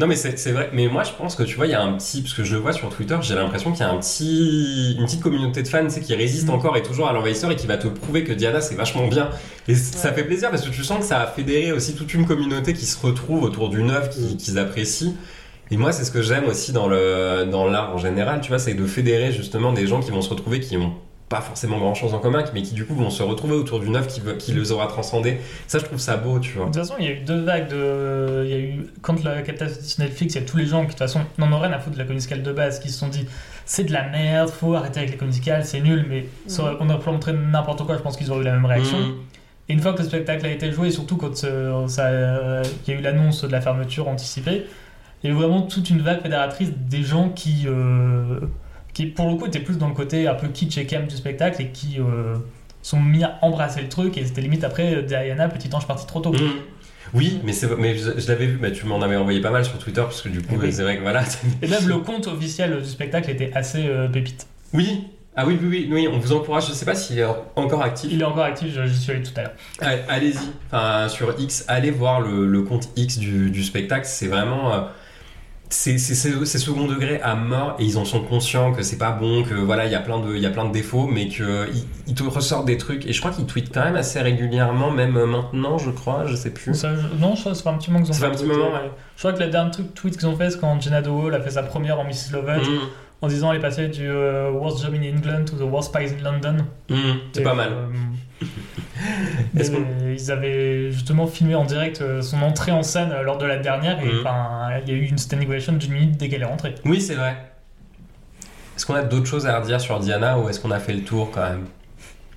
Non 0.00 0.06
mais 0.06 0.14
c'est 0.16 0.52
vrai, 0.52 0.70
mais 0.72 0.86
moi 0.88 1.02
je 1.04 1.10
pense 1.12 1.34
que 1.34 1.42
tu 1.42 1.56
vois, 1.56 1.66
il 1.66 1.70
y 1.70 1.74
a 1.74 1.82
un 1.82 1.92
petit, 1.94 2.22
parce 2.22 2.34
que 2.34 2.44
je 2.44 2.54
le 2.54 2.60
vois 2.60 2.72
sur 2.72 2.88
Twitter, 2.88 3.16
j'ai 3.22 3.34
l'impression 3.34 3.72
qu'il 3.72 3.80
y 3.80 3.88
a 3.88 3.90
un 3.90 3.98
petit, 3.98 4.94
une 4.98 5.04
petite 5.04 5.20
communauté 5.22 5.62
de 5.62 5.68
fans 5.68 5.86
qui 5.88 6.14
résiste 6.14 6.48
Mm. 6.48 6.50
encore 6.50 6.76
et 6.76 6.82
toujours 6.82 7.08
à 7.08 7.12
l'envahisseur 7.12 7.50
et 7.50 7.56
qui 7.56 7.66
va 7.66 7.76
te 7.76 7.88
prouver 7.88 8.24
que 8.24 8.32
Diana 8.32 8.60
c'est 8.60 8.74
vachement 8.74 9.06
bien. 9.08 9.30
Et 9.68 9.74
ça 9.74 10.12
fait 10.12 10.24
plaisir 10.24 10.50
parce 10.50 10.62
que 10.62 10.70
tu 10.70 10.82
sens 10.84 10.98
que 11.00 11.04
ça 11.04 11.20
a 11.20 11.26
fédéré 11.26 11.72
aussi 11.72 11.94
toute 11.94 12.14
une 12.14 12.26
communauté 12.26 12.72
qui 12.72 12.86
se 12.86 13.04
retrouve 13.04 13.42
autour 13.42 13.68
d'une 13.68 13.90
œuvre 13.90 14.08
qui- 14.08 14.36
qu'ils 14.36 14.58
apprécient. 14.58 15.14
Et 15.72 15.76
moi 15.78 15.90
c'est 15.90 16.04
ce 16.04 16.10
que 16.10 16.20
j'aime 16.20 16.44
aussi 16.44 16.72
dans 16.72 16.86
le 16.86 17.46
dans 17.50 17.66
l'art 17.66 17.94
en 17.94 17.98
général, 17.98 18.42
tu 18.42 18.48
vois, 18.48 18.58
c'est 18.58 18.74
de 18.74 18.86
fédérer 18.86 19.32
justement 19.32 19.72
des 19.72 19.86
gens 19.86 20.00
qui 20.00 20.10
vont 20.10 20.20
se 20.20 20.28
retrouver, 20.28 20.60
qui 20.60 20.76
ont 20.76 20.92
pas 21.30 21.40
forcément 21.40 21.78
grand 21.78 21.94
chose 21.94 22.12
en 22.12 22.18
commun, 22.18 22.44
mais 22.52 22.60
qui 22.60 22.74
du 22.74 22.84
coup 22.84 22.94
vont 22.94 23.08
se 23.08 23.22
retrouver 23.22 23.54
autour 23.54 23.80
d'une 23.80 23.96
œuvre 23.96 24.06
qui, 24.06 24.52
les 24.52 24.70
aura 24.70 24.86
transcendés. 24.86 25.38
Ça 25.66 25.78
je 25.78 25.84
trouve 25.84 25.98
ça 25.98 26.18
beau, 26.18 26.38
tu 26.38 26.52
vois. 26.52 26.66
De 26.66 26.72
toute 26.72 26.82
façon, 26.82 26.94
il 26.98 27.06
y 27.06 27.08
a 27.08 27.12
eu 27.12 27.20
deux 27.20 27.40
vagues 27.40 27.68
de. 27.68 28.42
Il 28.44 28.50
y 28.50 28.54
a 28.54 28.58
eu. 28.58 28.86
Quand 29.00 29.24
la 29.24 29.42
sur 29.42 30.00
Netflix, 30.00 30.34
il 30.34 30.40
y 30.40 30.44
a 30.44 30.46
tous 30.46 30.58
les 30.58 30.66
gens 30.66 30.80
qui, 30.80 30.88
de 30.88 30.90
toute 30.90 30.98
façon, 30.98 31.22
n'en 31.38 31.50
ont 31.50 31.58
rien 31.58 31.72
à 31.72 31.78
foutre 31.78 31.96
de 31.96 32.02
la 32.02 32.12
musicale 32.12 32.42
de 32.42 32.52
base, 32.52 32.78
qui 32.78 32.90
se 32.90 32.98
sont 32.98 33.08
dit 33.08 33.26
c'est 33.64 33.84
de 33.84 33.92
la 33.92 34.06
merde, 34.10 34.50
faut 34.50 34.74
arrêter 34.74 35.00
avec 35.00 35.18
les 35.18 35.26
musicales, 35.26 35.64
c'est 35.64 35.80
nul, 35.80 36.04
mais 36.06 36.26
on 36.58 36.90
aurait 36.90 36.98
pu 36.98 37.08
montrer 37.08 37.32
n'importe 37.32 37.86
quoi, 37.86 37.96
je 37.96 38.02
pense 38.02 38.18
qu'ils 38.18 38.30
auraient 38.30 38.42
eu 38.42 38.44
la 38.44 38.52
même 38.52 38.66
réaction. 38.66 38.98
Mm. 38.98 39.14
Et 39.70 39.72
une 39.72 39.80
fois 39.80 39.94
que 39.94 40.02
le 40.02 40.08
spectacle 40.08 40.44
a 40.44 40.50
été 40.50 40.70
joué, 40.70 40.88
et 40.88 40.90
surtout 40.90 41.16
quand 41.16 41.44
euh, 41.44 41.86
euh, 41.98 42.62
il 42.86 42.92
y 42.92 42.96
a 42.96 43.00
eu 43.00 43.02
l'annonce 43.02 43.42
de 43.42 43.48
la 43.48 43.62
fermeture 43.62 44.08
anticipée, 44.08 44.66
il 45.22 45.30
y 45.30 45.32
a 45.32 45.36
eu 45.36 45.38
vraiment 45.38 45.62
toute 45.62 45.90
une 45.90 46.00
vague 46.02 46.20
fédératrice 46.22 46.70
des 46.88 47.02
gens 47.02 47.28
qui, 47.28 47.64
euh, 47.66 48.40
qui 48.92 49.06
pour 49.06 49.28
le 49.28 49.36
coup, 49.36 49.46
étaient 49.46 49.60
plus 49.60 49.78
dans 49.78 49.88
le 49.88 49.94
côté 49.94 50.26
un 50.28 50.34
peu 50.34 50.48
kitsch 50.48 50.78
et 50.78 50.86
cam 50.86 51.06
du 51.06 51.16
spectacle 51.16 51.62
et 51.62 51.68
qui 51.68 51.98
euh, 52.00 52.34
sont 52.82 53.00
mis 53.00 53.22
à 53.24 53.38
embrasser 53.42 53.82
le 53.82 53.88
truc. 53.88 54.16
Et 54.18 54.24
c'était 54.24 54.40
limite 54.40 54.64
après 54.64 54.94
euh, 54.96 55.02
Diana, 55.02 55.48
petit 55.48 55.68
ange 55.74 55.86
parti 55.86 56.06
trop 56.06 56.20
tôt. 56.20 56.32
Mm. 56.32 56.36
Oui, 57.14 57.40
mais, 57.44 57.52
mais 57.78 57.96
je, 57.96 58.18
je 58.18 58.28
l'avais 58.28 58.46
vu, 58.46 58.56
bah, 58.56 58.70
tu 58.70 58.86
m'en 58.86 59.02
avais 59.02 59.16
envoyé 59.16 59.40
pas 59.40 59.50
mal 59.50 59.64
sur 59.64 59.76
Twitter, 59.78 60.00
parce 60.00 60.22
que 60.22 60.28
du 60.30 60.40
coup, 60.40 60.54
oui. 60.58 60.72
c'est 60.72 60.82
vrai 60.82 60.96
que 60.96 61.02
voilà. 61.02 61.22
Et 61.60 61.66
même 61.66 61.86
le 61.86 61.98
compte 61.98 62.26
officiel 62.26 62.80
du 62.80 62.88
spectacle 62.88 63.30
était 63.30 63.50
assez 63.54 63.86
euh, 63.86 64.08
pépite. 64.08 64.46
Oui, 64.72 65.08
ah 65.36 65.46
oui, 65.46 65.58
oui, 65.60 65.68
oui, 65.68 65.88
oui, 65.90 66.08
on 66.10 66.18
vous 66.18 66.32
encourage, 66.32 66.68
je 66.68 66.72
sais 66.72 66.86
pas 66.86 66.94
s'il 66.94 67.18
est 67.18 67.26
encore 67.56 67.82
actif. 67.82 68.10
Il 68.10 68.20
est 68.22 68.24
encore 68.24 68.44
actif, 68.44 68.72
je- 68.74 68.86
j'y 68.86 68.98
suis 68.98 69.12
allé 69.12 69.22
tout 69.22 69.32
à 69.36 69.42
l'heure. 69.42 69.52
Allez- 69.80 70.02
Allez-y, 70.08 70.38
enfin, 70.70 71.08
sur 71.08 71.34
X, 71.38 71.64
allez 71.68 71.90
voir 71.90 72.20
le, 72.22 72.46
le 72.46 72.62
compte 72.62 72.88
X 72.96 73.18
du, 73.18 73.50
du 73.50 73.62
spectacle, 73.62 74.06
c'est 74.06 74.28
vraiment. 74.28 74.88
Euh, 75.72 75.96
c'est 75.98 75.98
c'est- 75.98 76.14
c'est- 76.14 76.44
c'est 76.44 76.58
second 76.58 76.86
degré 76.86 77.20
à 77.22 77.34
mort 77.34 77.76
et 77.78 77.84
ils 77.84 77.96
en 77.98 78.04
sont 78.04 78.20
conscients 78.22 78.72
que 78.72 78.82
c'est 78.82 78.98
pas 78.98 79.10
bon, 79.12 79.42
que 79.42 79.54
voilà, 79.54 79.86
il 79.86 79.92
y, 79.92 79.94
a 79.94 80.00
plein 80.00 80.18
de- 80.20 80.34
il 80.36 80.42
y 80.42 80.46
a 80.46 80.50
plein 80.50 80.64
de 80.66 80.72
défauts, 80.72 81.06
mais 81.06 81.28
qu'ils 81.28 81.46
ils 82.06 82.14
te 82.14 82.22
ressortent 82.22 82.66
des 82.66 82.76
trucs. 82.76 83.06
Et 83.06 83.12
je 83.12 83.20
crois 83.20 83.30
qu'ils 83.32 83.46
tweetent 83.46 83.72
quand 83.72 83.84
même 83.84 83.96
assez 83.96 84.20
régulièrement, 84.20 84.90
même 84.90 85.12
maintenant, 85.12 85.78
je 85.78 85.90
crois, 85.90 86.26
je 86.26 86.36
sais 86.36 86.50
plus. 86.50 86.74
Ça, 86.74 86.94
je- 86.94 87.20
non, 87.20 87.34
ça, 87.36 87.54
ça 87.54 87.62
fait 87.62 87.68
un 87.70 87.78
petit 87.78 87.90
moment 87.90 88.04
qu'ils 88.04 88.12
ont 88.14 88.16
fait 88.18 88.26
un 88.26 88.30
fait 88.30 88.36
petit 88.36 88.44
moment, 88.44 88.72
ouais. 88.72 88.90
Je 89.16 89.20
crois 89.22 89.32
que 89.32 89.42
le 89.42 89.50
dernier 89.50 89.70
truc 89.70 89.94
tweet 89.94 90.16
qu'ils 90.18 90.28
ont 90.28 90.36
fait, 90.36 90.50
c'est 90.50 90.60
quand 90.60 90.80
Jenna 90.80 91.00
Dowell 91.02 91.34
a 91.34 91.40
fait 91.40 91.50
sa 91.50 91.62
première 91.62 91.98
en 91.98 92.04
Mrs. 92.04 92.32
Lovett. 92.32 92.62
Mm. 92.62 92.78
En 93.22 93.28
disant 93.28 93.50
elle 93.52 93.58
est 93.58 93.62
passée 93.62 93.88
du 93.88 94.06
euh, 94.08 94.50
worst 94.50 94.82
job 94.84 94.94
in 94.94 95.02
England 95.02 95.44
to 95.46 95.56
the 95.56 95.62
worst 95.62 95.92
place 95.92 96.10
in 96.12 96.22
London. 96.22 96.64
Hum, 96.90 97.18
c'est 97.32 97.42
pas 97.42 97.54
mal. 97.54 97.72
euh, 97.72 97.86
ils 100.16 100.30
avaient 100.30 100.90
justement 100.92 101.26
filmé 101.26 101.54
en 101.54 101.64
direct 101.64 102.00
euh, 102.02 102.22
son 102.22 102.42
entrée 102.42 102.72
en 102.72 102.82
scène 102.82 103.10
euh, 103.12 103.22
lors 103.22 103.38
de 103.38 103.46
la 103.46 103.56
dernière 103.58 104.00
et 104.04 104.08
enfin, 104.20 104.70
il 104.86 104.92
y 104.92 104.94
a 104.94 104.98
eu 104.98 105.04
une 105.06 105.18
standing 105.18 105.48
ovation 105.48 105.72
d'une 105.74 105.92
minute 105.92 106.16
dès 106.16 106.28
qu'elle 106.28 106.42
est 106.42 106.46
rentrée. 106.46 106.74
Oui, 106.84 107.00
c'est 107.00 107.14
vrai. 107.14 107.36
Est-ce 108.76 108.86
qu'on 108.86 108.94
a 108.94 109.02
d'autres 109.02 109.26
choses 109.26 109.46
à 109.46 109.58
redire 109.60 109.80
sur 109.80 109.98
Diana 110.00 110.38
ou 110.38 110.48
est-ce 110.48 110.58
qu'on 110.60 110.70
a 110.70 110.80
fait 110.80 110.94
le 110.94 111.02
tour 111.02 111.30
quand 111.32 111.42
même? 111.42 111.66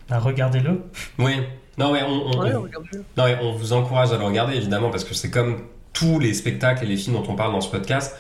Bah, 0.10 0.20
Regardez-le. 0.20 0.82
Oui. 1.18 1.34
Non, 1.78 1.92
mais 1.92 2.04
on, 2.04 2.10
on- 2.28 2.40
Ouais, 2.44 2.54
on- 2.56 2.62
regarde 2.62 2.86
le 2.94 3.00
non, 3.18 3.26
mais 3.26 3.38
on 3.42 3.54
vous 3.54 3.74
encourage 3.74 4.12
à 4.12 4.18
le 4.18 4.24
regarder 4.24 4.56
évidemment 4.56 4.90
parce 4.90 5.04
que 5.04 5.14
c'est 5.14 5.32
comme 5.32 5.58
tous 5.94 6.20
les 6.20 6.34
spectacles 6.34 6.84
et 6.84 6.88
les 6.88 6.98
films 6.98 7.16
dont 7.16 7.26
on 7.30 7.36
parle 7.36 7.52
dans 7.54 7.62
ce 7.62 7.70
podcast. 7.72 8.16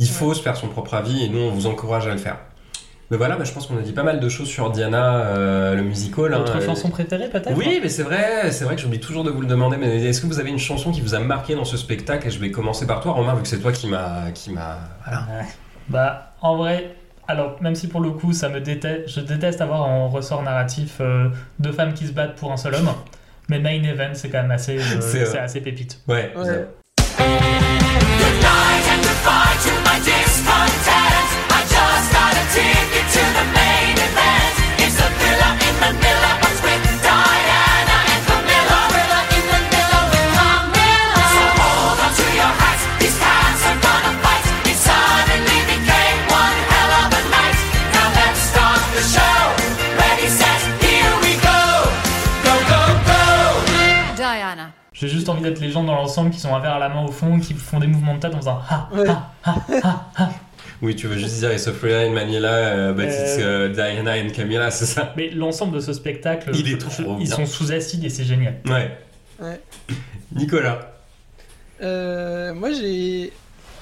Il 0.00 0.08
faut 0.08 0.34
se 0.34 0.42
faire 0.42 0.56
son 0.56 0.66
propre 0.68 0.94
avis 0.94 1.24
et 1.24 1.28
nous 1.28 1.38
on 1.38 1.50
vous 1.50 1.66
encourage 1.66 2.08
à 2.08 2.10
le 2.10 2.16
faire. 2.18 2.38
Mais 3.10 3.16
voilà, 3.16 3.36
bah, 3.36 3.42
je 3.44 3.52
pense 3.52 3.66
qu'on 3.66 3.76
a 3.76 3.82
dit 3.82 3.92
pas 3.92 4.04
mal 4.04 4.20
de 4.20 4.28
choses 4.28 4.46
sur 4.48 4.70
Diana, 4.70 5.16
euh, 5.26 5.74
le 5.74 5.82
musical. 5.82 6.32
hein, 6.32 6.38
Votre 6.38 6.58
euh, 6.58 6.64
chanson 6.66 6.90
préférée 6.90 7.28
peut-être? 7.28 7.56
Oui, 7.56 7.80
mais 7.82 7.88
c'est 7.88 8.04
vrai, 8.04 8.52
c'est 8.52 8.64
vrai 8.64 8.76
que 8.76 8.80
j'oublie 8.82 9.00
toujours 9.00 9.24
de 9.24 9.30
vous 9.30 9.40
le 9.40 9.48
demander. 9.48 9.76
Mais 9.76 10.02
est-ce 10.04 10.20
que 10.20 10.26
vous 10.26 10.38
avez 10.38 10.48
une 10.50 10.60
chanson 10.60 10.92
qui 10.92 11.00
vous 11.00 11.14
a 11.16 11.18
marqué 11.18 11.56
dans 11.56 11.64
ce 11.64 11.76
spectacle? 11.76 12.28
Et 12.28 12.30
je 12.30 12.38
vais 12.38 12.52
commencer 12.52 12.86
par 12.86 13.00
toi, 13.00 13.12
Romain, 13.12 13.34
vu 13.34 13.42
que 13.42 13.48
c'est 13.48 13.58
toi 13.58 13.72
qui 13.72 13.88
m'a, 13.88 14.30
qui 14.32 14.52
m'a, 14.52 14.78
voilà. 15.04 15.22
Ouais. 15.22 15.46
Bah, 15.88 16.34
en 16.40 16.56
vrai, 16.56 16.94
alors, 17.26 17.56
même 17.60 17.74
si 17.74 17.88
pour 17.88 18.00
le 18.00 18.10
coup, 18.10 18.32
ça 18.32 18.48
me 18.48 18.60
déteste, 18.60 19.08
je 19.08 19.20
déteste 19.20 19.60
avoir 19.60 19.82
en 19.82 20.08
ressort 20.08 20.42
narratif 20.44 20.98
euh, 21.00 21.30
deux 21.58 21.72
femmes 21.72 21.94
qui 21.94 22.06
se 22.06 22.12
battent 22.12 22.36
pour 22.36 22.52
un 22.52 22.56
seul 22.56 22.76
homme, 22.76 22.90
mais 23.48 23.58
Main 23.58 23.82
Event, 23.82 24.14
c'est 24.14 24.30
quand 24.30 24.40
même 24.42 24.52
assez, 24.52 24.78
euh, 24.78 25.00
C'est 25.00 25.36
assez 25.36 25.60
pépite. 25.60 26.00
Ouais. 26.06 26.32
Ouais. 26.36 26.68
D'être 55.50 55.60
les 55.60 55.70
gens 55.70 55.84
dans 55.84 55.94
l'ensemble 55.94 56.30
qui 56.30 56.40
sont 56.40 56.54
un 56.54 56.60
verre 56.60 56.74
à 56.74 56.78
la 56.78 56.88
main 56.88 57.04
au 57.04 57.12
fond, 57.12 57.38
qui 57.38 57.54
font 57.54 57.78
des 57.78 57.86
mouvements 57.86 58.14
de 58.14 58.20
tête 58.20 58.34
en 58.34 58.38
faisant 58.38 58.60
ha 58.68 58.88
Ouais. 58.94 59.06
ha. 59.44 60.30
Oui, 60.82 60.96
tu 60.96 61.06
veux 61.08 61.18
juste 61.18 61.36
dire 61.38 61.52
It's 61.52 61.68
a 61.68 61.72
Freya 61.72 62.00
in 62.06 62.10
Manila, 62.12 62.48
euh, 62.52 62.92
but 62.94 63.04
it's 63.04 63.36
euh, 63.38 63.68
Diana 63.68 64.12
and 64.12 64.30
Camilla, 64.34 64.70
c'est 64.70 64.86
ça? 64.86 65.12
Mais 65.16 65.28
l'ensemble 65.30 65.74
de 65.76 65.80
ce 65.80 65.92
spectacle, 65.92 66.50
Il 66.54 66.66
est 66.68 66.70
je- 66.70 66.76
trop 66.78 67.16
ils 67.18 67.26
bien. 67.26 67.36
sont 67.36 67.44
sous 67.44 67.70
acide 67.70 68.02
et 68.04 68.08
c'est 68.08 68.24
génial. 68.24 68.56
Ouais. 68.66 68.96
Ouais. 69.40 69.60
Nicolas. 70.34 70.92
Euh, 71.82 72.54
moi, 72.54 72.70
j'ai 72.72 73.32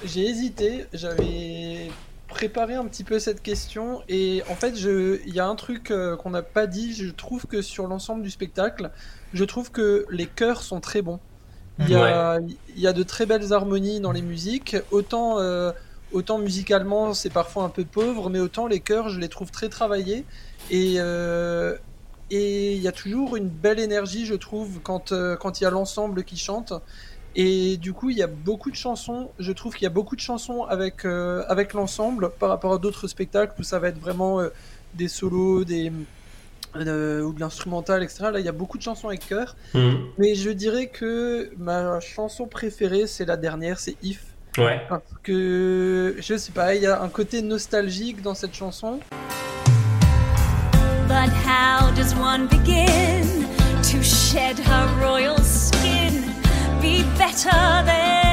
j'ai 0.05 0.25
hésité. 0.25 0.85
J'avais 0.93 1.89
préparé 2.27 2.75
un 2.75 2.85
petit 2.85 3.03
peu 3.03 3.17
cette 3.19 3.41
question 3.41 4.01
et 4.09 4.43
en 4.49 4.55
fait, 4.55 4.77
je 4.77 5.19
il 5.25 5.33
y 5.33 5.39
a 5.39 5.45
un 5.47 5.55
truc 5.55 5.91
euh, 5.91 6.15
qu'on 6.17 6.29
n'a 6.31 6.41
pas 6.41 6.67
dit. 6.67 6.93
Je 6.93 7.09
trouve 7.11 7.45
que 7.45 7.61
sur 7.61 7.87
l'ensemble 7.87 8.23
du 8.23 8.29
spectacle, 8.29 8.91
je 9.33 9.43
trouve 9.45 9.71
que 9.71 10.05
les 10.09 10.25
chœurs 10.25 10.61
sont 10.63 10.79
très 10.81 11.01
bons. 11.01 11.19
Il 11.79 11.89
y 11.89 11.95
a 11.95 12.39
il 12.75 12.81
y 12.81 12.87
a 12.87 12.93
de 12.93 13.03
très 13.03 13.25
belles 13.25 13.53
harmonies 13.53 13.99
dans 13.99 14.11
les 14.11 14.21
musiques. 14.21 14.75
Autant 14.91 15.39
euh, 15.39 15.71
autant 16.11 16.37
musicalement, 16.37 17.13
c'est 17.13 17.29
parfois 17.29 17.63
un 17.63 17.69
peu 17.69 17.85
pauvre, 17.85 18.29
mais 18.29 18.39
autant 18.39 18.67
les 18.67 18.79
chœurs, 18.79 19.09
je 19.09 19.19
les 19.19 19.29
trouve 19.29 19.51
très 19.51 19.69
travaillés 19.69 20.25
et 20.71 20.95
euh, 20.97 21.77
et 22.31 22.75
il 22.75 22.81
y 22.81 22.87
a 22.87 22.91
toujours 22.91 23.35
une 23.35 23.49
belle 23.49 23.79
énergie, 23.79 24.25
je 24.25 24.35
trouve, 24.35 24.79
quand 24.81 25.11
euh, 25.11 25.35
quand 25.35 25.59
il 25.59 25.63
y 25.63 25.67
a 25.67 25.71
l'ensemble 25.71 26.23
qui 26.23 26.37
chante. 26.37 26.73
Et 27.35 27.77
du 27.77 27.93
coup, 27.93 28.09
il 28.09 28.17
y 28.17 28.23
a 28.23 28.27
beaucoup 28.27 28.71
de 28.71 28.75
chansons. 28.75 29.29
Je 29.37 29.51
trouve 29.51 29.73
qu'il 29.75 29.83
y 29.83 29.87
a 29.87 29.91
beaucoup 29.91 30.15
de 30.15 30.21
chansons 30.21 30.63
avec, 30.63 31.05
avec 31.05 31.73
l'ensemble 31.73 32.31
par 32.39 32.49
rapport 32.49 32.73
à 32.73 32.79
d'autres 32.79 33.07
spectacles 33.07 33.53
où 33.59 33.63
ça 33.63 33.77
va 33.77 33.89
être 33.89 33.99
vraiment 33.99 34.41
des 34.95 35.07
solos, 35.07 35.63
des, 35.63 35.91
euh, 36.75 37.21
ou 37.21 37.33
de 37.33 37.39
l'instrumental, 37.39 38.03
etc. 38.03 38.29
Là, 38.33 38.39
il 38.39 38.45
y 38.45 38.49
a 38.49 38.53
beaucoup 38.53 38.77
de 38.77 38.83
chansons 38.83 39.07
avec 39.07 39.27
chœur. 39.27 39.55
Mhm. 39.73 39.99
Mais 40.17 40.35
je 40.35 40.49
dirais 40.49 40.87
que 40.87 41.51
ma 41.57 41.99
chanson 41.99 42.47
préférée, 42.47 43.07
c'est 43.07 43.25
la 43.25 43.37
dernière, 43.37 43.79
c'est 43.79 43.95
If. 44.03 44.21
Ouais. 44.57 44.81
Parce 44.89 45.03
que, 45.23 46.15
je 46.19 46.35
sais 46.35 46.51
pas, 46.51 46.75
il 46.75 46.81
y 46.81 46.87
a 46.87 47.01
un 47.01 47.09
côté 47.09 47.41
nostalgique 47.41 48.21
dans 48.21 48.33
cette 48.33 48.53
chanson. 48.53 48.99
But 51.07 51.31
how 51.43 51.91
does 51.95 52.13
one 52.15 52.47
begin 52.47 53.47
to 53.91 54.03
shed 54.03 54.59
her 54.59 54.87
royal 55.01 55.37
skin? 55.39 56.23
Be 56.81 57.03
better 57.17 57.83
than 57.85 58.28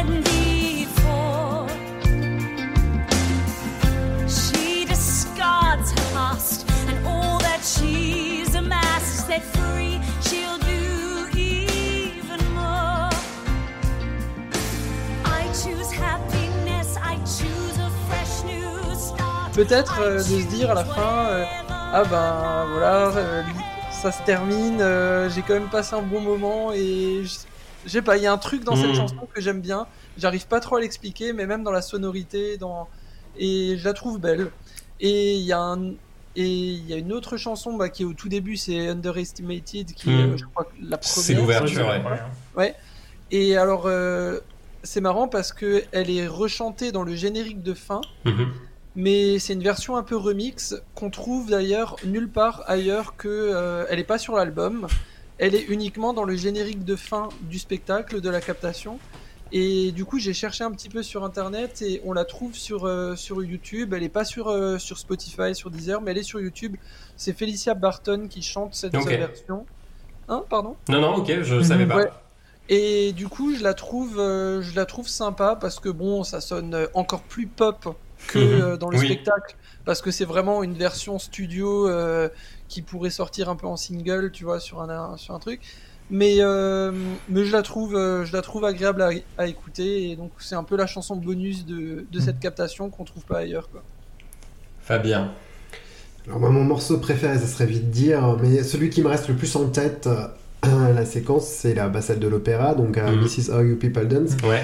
all 7.67 7.83
that 7.83 8.47
she's 8.47 8.55
amassed. 8.55 9.27
Set 9.27 9.43
free, 9.43 10.01
she'll 10.23 10.59
do 10.59 11.39
even 11.39 12.41
more. 12.55 13.11
I 15.25 15.47
choose 15.53 15.91
happiness, 15.93 16.97
I 17.03 17.17
choose 17.25 17.79
a 17.79 17.91
fresh 18.09 18.45
new 18.45 18.95
start. 18.95 19.53
Peut-être 19.55 20.01
euh, 20.01 20.19
de 20.19 20.23
se 20.23 20.47
dire 20.49 20.71
à 20.71 20.75
la 20.75 20.85
fin, 20.85 21.27
euh, 21.31 21.45
ah 21.69 22.05
ben 22.05 22.67
voilà, 22.73 23.09
euh, 23.17 23.43
ça 23.91 24.13
se 24.13 24.23
termine, 24.25 24.81
euh, 24.81 25.29
j'ai 25.31 25.43
quand 25.43 25.55
même 25.55 25.69
passé 25.71 25.95
un 25.95 26.03
bon 26.03 26.21
moment 26.21 26.73
et 26.73 27.23
je 27.25 27.91
sais 27.91 28.03
pas, 28.03 28.17
il 28.17 28.23
y 28.23 28.27
a 28.27 28.33
un 28.33 28.39
truc 28.39 28.65
dans 28.65 28.77
cette 28.77 28.89
Mhm. 28.91 28.95
chanson 28.97 29.29
que 29.33 29.41
j'aime 29.41 29.61
bien. 29.61 29.87
J'arrive 30.19 30.47
pas 30.47 30.61
trop 30.61 30.77
à 30.77 30.81
l'expliquer, 30.81 31.33
mais 31.33 31.47
même 31.47 31.63
dans 31.63 31.71
la 31.71 31.83
sonorité, 31.83 32.57
dans 32.59 32.89
et 33.39 33.77
je 33.79 33.85
la 33.85 33.93
trouve 33.93 34.19
belle. 34.19 34.51
Et 34.99 35.35
il 35.37 35.43
y 35.43 35.53
a 35.53 35.61
un 35.61 35.93
et 36.37 36.47
il 36.47 36.87
y 36.87 36.93
a 36.93 36.97
une 36.97 37.13
autre 37.13 37.37
chanson 37.37 37.77
bah, 37.77 37.89
qui 37.89 38.03
est 38.03 38.07
au 38.07 38.13
tout 38.13 38.29
début, 38.29 38.57
c'est 38.57 38.89
Underestimated, 38.89 39.93
qui 39.95 40.11
est, 40.11 40.13
Mhm. 40.13 40.33
euh, 40.33 40.37
je 40.37 40.45
crois, 40.45 40.67
la 40.81 40.99
première. 40.99 41.01
C'est 41.25 41.35
l'ouverture, 41.35 41.89
Ouais. 42.57 42.75
Et 43.31 43.57
alors, 43.57 43.87
euh, 43.87 44.39
c'est 44.85 45.01
marrant 45.01 45.27
parce 45.29 45.53
que 45.53 45.83
elle 45.93 46.11
est 46.11 46.27
rechantée 46.29 46.93
dans 46.93 47.03
le 47.03 47.15
générique 47.17 47.63
de 47.63 47.75
fin 47.75 48.01
Mhm. 48.25 48.53
mais 48.95 49.39
c'est 49.39 49.55
une 49.55 49.63
version 49.63 49.97
un 49.97 50.03
peu 50.05 50.17
remix 50.17 50.77
qu'on 50.95 51.11
trouve 51.11 51.51
d'ailleurs 51.51 51.97
nulle 52.05 52.29
part 52.31 52.63
ailleurs 52.67 53.17
que 53.17 53.29
euh, 53.29 53.85
elle 53.91 53.99
est 53.99 54.05
pas 54.05 54.19
sur 54.19 54.37
l'album. 54.37 54.87
Elle 55.39 55.55
est 55.55 55.65
uniquement 55.69 56.15
dans 56.15 56.25
le 56.25 56.35
générique 56.37 56.85
de 56.85 56.97
fin 56.97 57.29
du 57.43 57.59
spectacle 57.59 58.21
de 58.21 58.31
la 58.31 58.41
captation. 58.41 58.99
Et 59.53 59.93
du 59.93 60.05
coup, 60.05 60.19
j'ai 60.19 60.35
cherché 60.35 60.65
un 60.65 60.73
petit 60.73 60.89
peu 60.89 61.03
sur 61.03 61.25
internet 61.25 61.81
et 61.81 62.01
on 62.05 62.13
la 62.13 62.25
trouve 62.25 62.55
sur 62.55 62.85
euh, 62.85 63.15
sur 63.15 63.43
YouTube. 63.45 63.95
Elle 63.95 64.03
est 64.03 64.09
pas 64.09 64.25
sur 64.25 64.49
euh, 64.49 64.79
sur 64.79 64.99
Spotify, 64.99 65.55
sur 65.55 65.71
Deezer, 65.71 66.01
mais 66.03 66.11
elle 66.11 66.19
est 66.19 66.23
sur 66.25 66.41
YouTube. 66.41 66.77
C'est 67.17 67.33
Felicia 67.33 67.75
Barton 67.75 68.27
qui 68.29 68.43
chante 68.43 68.75
cette 68.75 68.93
version. 68.97 69.67
Hein, 70.29 70.43
pardon? 70.51 70.77
Non, 70.89 71.01
non, 71.01 71.15
ok, 71.17 71.43
je 71.43 71.55
Mhm. 71.57 71.63
savais 71.63 71.87
pas. 71.87 71.97
Ouais. 71.97 72.11
Et 72.69 73.13
du 73.13 73.29
coup, 73.29 73.55
je 73.55 73.63
la 73.63 73.75
trouve, 73.75 74.19
euh, 74.19 74.61
je 74.61 74.75
la 74.75 74.85
trouve 74.87 75.07
sympa 75.07 75.55
parce 75.55 75.79
que 75.79 75.89
bon, 75.89 76.25
ça 76.25 76.41
sonne 76.41 76.89
encore 76.95 77.23
plus 77.23 77.47
pop 77.47 77.97
que 78.27 78.73
Mhm. 78.73 78.77
dans 78.79 78.91
le 78.91 78.99
Oui. 78.99 79.05
spectacle, 79.07 79.55
parce 79.85 80.03
que 80.03 80.11
c'est 80.11 80.25
vraiment 80.25 80.65
une 80.65 80.75
version 80.75 81.21
studio 81.21 81.89
qui 82.67 82.83
pourrait 82.83 83.11
sortir 83.11 83.49
un 83.49 83.55
peu 83.55 83.69
en 83.69 83.77
single, 83.77 84.33
tu 84.33 84.43
vois, 84.43 84.59
sur 84.59 84.81
un, 84.83 84.89
un- 84.91 85.17
sur 85.17 85.35
un 85.35 85.39
truc. 85.39 85.61
Mais 86.11 86.37
euh, 86.39 86.93
mais 87.29 87.45
je 87.45 87.53
la 87.53 87.63
trouve, 87.63 87.97
euh, 87.97 88.25
je 88.25 88.33
la 88.33 88.43
trouve 88.43 88.65
agréable 88.65 89.03
à, 89.03 89.11
à 89.39 89.47
écouter 89.47 90.11
et 90.11 90.17
donc 90.17 90.31
c'est 90.39 90.55
un 90.55 90.63
peu 90.63 90.77
la 90.77 90.87
chanson 90.87 91.17
bonus 91.17 91.67
de, 91.67 92.07
de 92.11 92.21
cette 92.21 92.39
captation 92.39 92.91
qu'on 92.91 93.05
trouve 93.05 93.25
pas 93.25 93.39
ailleurs, 93.39 93.69
quoi. 93.71 93.83
Fabien. 94.81 95.33
Alors 96.27 96.41
moi, 96.41 96.51
mon 96.51 96.65
morceau 96.65 96.99
préféré, 96.99 97.39
ça 97.39 97.47
serait 97.47 97.67
vite 97.67 97.91
dire, 97.91 98.37
mais 98.41 98.63
celui 98.63 98.91
qui 98.91 99.03
me 99.03 99.09
reste 99.09 99.29
le 99.29 99.35
plus 99.35 99.55
en 99.57 99.69
tête, 99.69 100.09
euh, 100.09 100.93
la 100.95 101.05
séquence, 101.05 101.47
c'est 101.47 101.75
la 101.75 101.89
bassette 101.89 102.21
de 102.21 102.29
l'opéra, 102.29 102.75
donc 102.75 102.99
euh. 102.99 103.23
This 103.23 103.39
is 103.39 103.51
how 103.51 103.63
you 103.63 103.77
people 103.77 104.07
dance. 104.07 104.37
Ouais. 104.45 104.63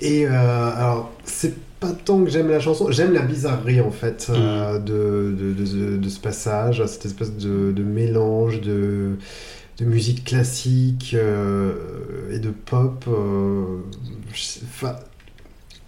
Et 0.00 0.26
euh, 0.26 0.30
alors, 0.76 1.12
c'est 1.24 1.54
pas 1.80 1.92
tant 1.92 2.22
que 2.24 2.30
j'aime 2.30 2.48
la 2.50 2.60
chanson, 2.60 2.90
j'aime 2.90 3.12
la 3.12 3.22
bizarrerie 3.22 3.80
en 3.80 3.90
fait 3.90 4.26
euh, 4.30 4.78
de, 4.78 5.34
de, 5.38 5.52
de- 5.54 5.96
de 5.96 6.08
ce 6.08 6.20
passage, 6.20 6.84
cette 6.86 7.06
espèce 7.06 7.32
de, 7.36 7.72
de 7.72 7.82
mélange 7.82 8.60
de, 8.60 9.16
de 9.78 9.84
musique 9.84 10.24
classique 10.24 11.12
euh, 11.14 12.30
et 12.30 12.38
de 12.38 12.50
pop. 12.50 13.04
euh, 13.08 13.78
je 14.34 14.40
sais- 14.42 14.60
enfin, 14.64 14.96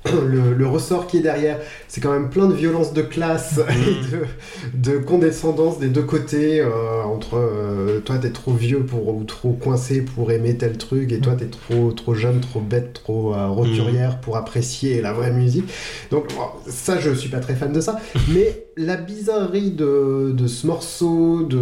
le, 0.27 0.55
le 0.55 0.67
ressort 0.67 1.07
qui 1.07 1.19
est 1.19 1.23
derrière, 1.23 1.59
c'est 1.89 2.01
quand 2.01 2.13
même 2.13 2.31
plein 2.31 2.47
de 2.47 2.55
violence 2.55 2.93
de 2.93 3.03
classe 3.03 3.59
et 3.69 4.81
de, 4.81 4.93
de 4.93 4.99
condescendance 4.99 5.79
des 5.79 5.89
deux 5.89 6.03
côtés. 6.03 6.61
euh, 6.61 7.03
entre 7.05 7.37
euh, 7.37 8.01
toi, 8.01 8.17
t'es 8.19 8.31
trop 8.31 8.53
vieux 8.53 8.81
pour, 8.87 9.15
ou 9.15 9.25
trop 9.25 9.53
coincé 9.53 10.03
pour 10.03 10.31
aimer 10.31 10.57
tel 10.57 10.79
truc, 10.79 11.11
et 11.13 11.19
toi, 11.19 11.35
t'es 11.37 11.47
trop, 11.47 11.93
trop 11.93 12.15
jeune, 12.15 12.41
trop 12.41 12.61
bête, 12.61 12.93
trop 12.93 13.35
euh, 13.35 13.49
roturière 13.49 14.21
pour 14.21 14.37
apprécier 14.37 15.01
la 15.03 15.13
vraie 15.13 15.33
musique. 15.33 15.69
Donc, 16.11 16.27
ça, 16.69 16.99
je 17.01 17.11
suis 17.13 17.29
pas 17.29 17.41
très 17.41 17.55
fan 17.55 17.73
de 17.73 17.81
ça. 17.81 17.99
Mais 18.33 18.65
la 18.77 18.97
bizarrerie 18.97 19.73
de, 19.73 20.31
de 20.33 20.47
ce 20.47 20.67
morceau, 20.67 21.43
de, 21.43 21.59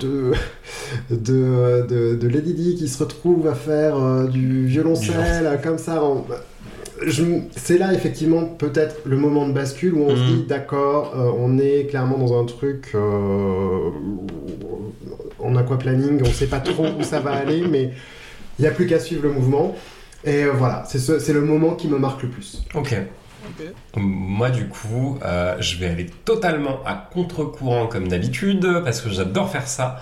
de, 0.00 0.32
de, 1.10 2.16
de, 2.16 2.28
Lady 2.28 2.54
Di 2.54 2.74
qui 2.74 2.88
se 2.88 2.98
retrouve 3.02 3.46
à 3.46 3.54
faire 3.54 4.26
du 4.28 4.66
violoncelle 4.66 5.60
comme 5.62 5.78
ça. 5.78 6.02
en- 6.02 6.26
je- 6.28 6.34
c'est 7.56 7.78
là 7.78 7.92
effectivement 7.92 8.44
peut-être 8.44 8.96
le 9.04 9.16
moment 9.16 9.46
de 9.48 9.52
bascule 9.52 9.94
où 9.94 10.04
on 10.04 10.16
se 10.16 10.20
Mhm. 10.20 10.26
dit 10.36 10.42
d'accord, 10.44 11.12
euh, 11.16 11.30
on 11.38 11.58
est 11.58 11.86
clairement 11.90 12.18
dans 12.18 12.40
un 12.40 12.44
truc 12.44 12.92
euh, 12.94 13.90
en 15.38 15.56
aquaplaning, 15.56 16.20
on 16.22 16.32
sait 16.32 16.46
pas 16.46 16.60
trop 16.60 16.86
où 16.98 17.02
ça 17.02 17.20
va 17.20 17.32
aller, 17.32 17.62
mais 17.68 17.92
il 18.58 18.62
n'y 18.62 18.68
a 18.68 18.70
plus 18.70 18.86
qu'à 18.86 18.98
suivre 19.00 19.22
le 19.24 19.32
mouvement. 19.32 19.74
Et 20.24 20.44
euh, 20.44 20.52
voilà, 20.52 20.84
c'est 20.88 20.98
ce- 20.98 21.18
c'est 21.18 21.32
le 21.34 21.42
moment 21.42 21.74
qui 21.74 21.88
me 21.88 21.98
marque 21.98 22.22
le 22.22 22.28
plus. 22.30 22.62
Ok. 22.74 22.94
Ok. 23.46 23.66
Moi, 23.96 24.48
du 24.48 24.68
coup, 24.68 25.18
euh, 25.22 25.56
je 25.60 25.76
vais 25.78 25.86
aller 25.86 26.06
totalement 26.24 26.78
à 26.86 26.94
contre-courant 27.12 27.86
comme 27.88 28.08
d'habitude, 28.08 28.66
parce 28.84 29.02
que 29.02 29.10
j'adore 29.10 29.50
faire 29.50 29.68
ça. 29.68 30.00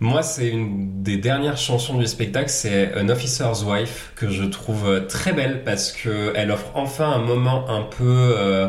Moi, 0.00 0.22
c'est 0.22 0.48
une 0.48 1.02
des 1.02 1.16
dernières 1.16 1.56
chansons 1.56 1.96
du 1.98 2.06
spectacle, 2.06 2.48
c'est 2.48 2.92
An 2.98 3.08
Officer's 3.08 3.62
Wife, 3.64 4.12
que 4.16 4.28
je 4.28 4.42
trouve 4.44 4.88
euh, 4.88 5.00
très 5.06 5.32
belle, 5.32 5.62
parce 5.64 5.92
que 5.92 6.32
elle 6.34 6.50
offre 6.50 6.66
enfin 6.74 7.10
un 7.10 7.18
moment 7.18 7.64
un 7.70 7.82
peu... 7.82 8.34
euh, 8.38 8.68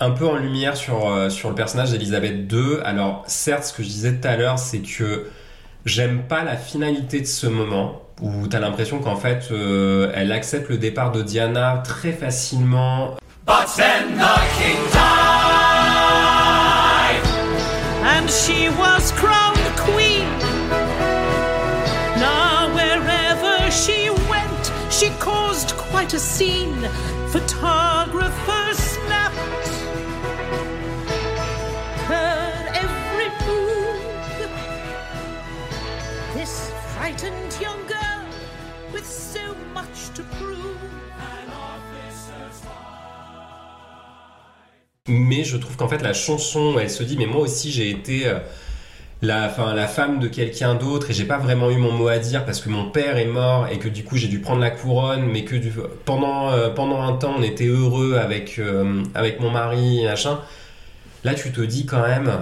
un 0.00 0.10
peu 0.10 0.26
en 0.26 0.36
lumière 0.36 0.76
sur, 0.76 1.08
euh, 1.08 1.28
sur 1.28 1.48
le 1.48 1.54
personnage 1.54 1.90
d'Elisabeth 1.92 2.50
II. 2.52 2.78
Alors, 2.84 3.22
certes, 3.28 3.64
ce 3.64 3.72
que 3.72 3.82
je 3.84 3.88
disais 3.88 4.14
tout 4.14 4.26
à 4.26 4.36
l'heure, 4.36 4.58
c'est 4.58 4.80
que 4.80 5.28
j'aime 5.84 6.22
pas 6.22 6.42
la 6.42 6.56
finalité 6.56 7.20
de 7.20 7.26
ce 7.26 7.46
moment 7.46 8.02
où 8.20 8.48
t'as 8.48 8.58
l'impression 8.58 8.98
qu'en 8.98 9.14
fait, 9.16 9.50
elle 10.14 10.32
accepte 10.32 10.68
le 10.68 10.78
départ 10.78 11.12
de 11.12 11.22
Diana 11.22 11.82
très 11.84 12.12
facilement. 12.12 13.16
But 13.46 13.66
then 13.76 14.16
the 14.16 14.40
king 14.58 14.78
died. 14.92 15.42
and 18.04 18.28
she 18.28 18.68
was 18.70 19.12
crowned 19.12 19.41
she 25.02 25.10
caused 25.18 25.76
quite 25.90 26.14
a 26.14 26.18
scene. 26.20 26.82
Photographers 27.34 28.78
snapped 28.78 29.68
her 32.06 32.42
every 32.82 33.28
move. 33.46 34.50
This 36.34 36.70
frightened 36.94 37.52
young 37.60 37.82
girl 37.88 38.24
with 38.92 39.04
so 39.04 39.56
much 39.74 39.98
to 40.14 40.22
prove. 40.38 40.78
Mais 45.08 45.42
je 45.42 45.56
trouve 45.56 45.76
qu'en 45.76 45.88
fait, 45.88 46.00
la 46.00 46.12
chanson, 46.14 46.78
elle 46.78 46.88
se 46.88 47.02
dit, 47.02 47.16
mais 47.16 47.26
moi 47.26 47.40
aussi, 47.40 47.72
j'ai 47.72 47.90
été 47.90 48.28
euh, 48.28 48.38
la, 49.22 49.54
la 49.74 49.86
femme 49.86 50.18
de 50.18 50.26
quelqu'un 50.26 50.74
d'autre 50.74 51.10
et 51.10 51.14
j'ai 51.14 51.24
pas 51.24 51.38
vraiment 51.38 51.70
eu 51.70 51.76
mon 51.76 51.92
mot 51.92 52.08
à 52.08 52.18
dire 52.18 52.44
parce 52.44 52.60
que 52.60 52.68
mon 52.68 52.90
père 52.90 53.16
est 53.16 53.26
mort 53.26 53.68
et 53.70 53.78
que 53.78 53.88
du 53.88 54.02
coup, 54.02 54.16
j'ai 54.16 54.26
dû 54.26 54.40
prendre 54.40 54.60
la 54.60 54.70
couronne, 54.70 55.24
mais 55.32 55.44
que 55.44 55.54
du, 55.54 55.72
pendant, 56.04 56.50
euh, 56.50 56.70
pendant 56.70 57.02
un 57.02 57.12
temps, 57.12 57.36
on 57.38 57.42
était 57.42 57.66
heureux 57.66 58.16
avec, 58.16 58.58
euh, 58.58 59.04
avec 59.14 59.38
mon 59.38 59.50
mari 59.50 60.02
et 60.02 60.06
machin. 60.06 60.40
Là, 61.22 61.34
tu 61.34 61.52
te 61.52 61.60
dis 61.60 61.86
quand 61.86 62.02
même, 62.02 62.32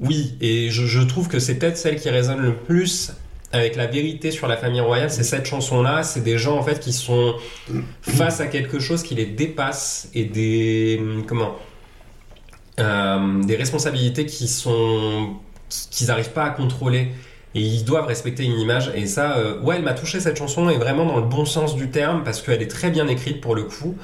oui, 0.00 0.36
et 0.40 0.70
je, 0.70 0.86
je 0.86 1.00
trouve 1.00 1.26
que 1.26 1.40
c'est 1.40 1.56
peut-être 1.56 1.76
celle 1.76 1.96
qui 1.96 2.08
résonne 2.08 2.40
le 2.40 2.54
plus 2.54 3.12
avec 3.50 3.74
la 3.74 3.86
vérité 3.86 4.30
sur 4.30 4.46
la 4.46 4.56
famille 4.56 4.80
royale, 4.80 5.10
c'est 5.10 5.24
cette 5.24 5.46
chanson-là. 5.46 6.04
C'est 6.04 6.20
des 6.20 6.38
gens 6.38 6.56
en 6.56 6.62
fait 6.62 6.78
qui 6.78 6.92
sont 6.92 7.34
face 8.02 8.40
à 8.40 8.46
quelque 8.46 8.78
chose 8.78 9.02
qui 9.02 9.14
les 9.14 9.26
dépasse 9.26 10.08
et 10.14 10.24
des 10.24 11.00
comment 11.26 11.56
euh, 12.78 13.42
des 13.42 13.56
responsabilités 13.56 14.24
qui 14.26 14.46
sont 14.46 15.34
qu'ils 15.90 16.08
n'arrivent 16.08 16.32
pas 16.32 16.44
à 16.44 16.50
contrôler. 16.50 17.08
Et 17.54 17.60
ils 17.60 17.84
doivent 17.84 18.06
respecter 18.06 18.44
une 18.44 18.58
image. 18.58 18.92
Et 18.94 19.06
ça 19.06 19.38
euh, 19.38 19.60
ouais 19.60 19.76
elle 19.76 19.82
m'a 19.82 19.94
touché 19.94 20.20
cette 20.20 20.36
chanson 20.36 20.68
et 20.68 20.76
vraiment 20.76 21.06
dans 21.06 21.16
le 21.16 21.26
bon 21.26 21.44
sens 21.44 21.76
du 21.76 21.90
terme 21.90 22.22
parce 22.24 22.42
qu'elle 22.42 22.62
est 22.62 22.70
très 22.70 22.90
bien 22.90 23.08
écrite 23.08 23.40
pour 23.40 23.54
le 23.54 23.64
coup 23.64 23.96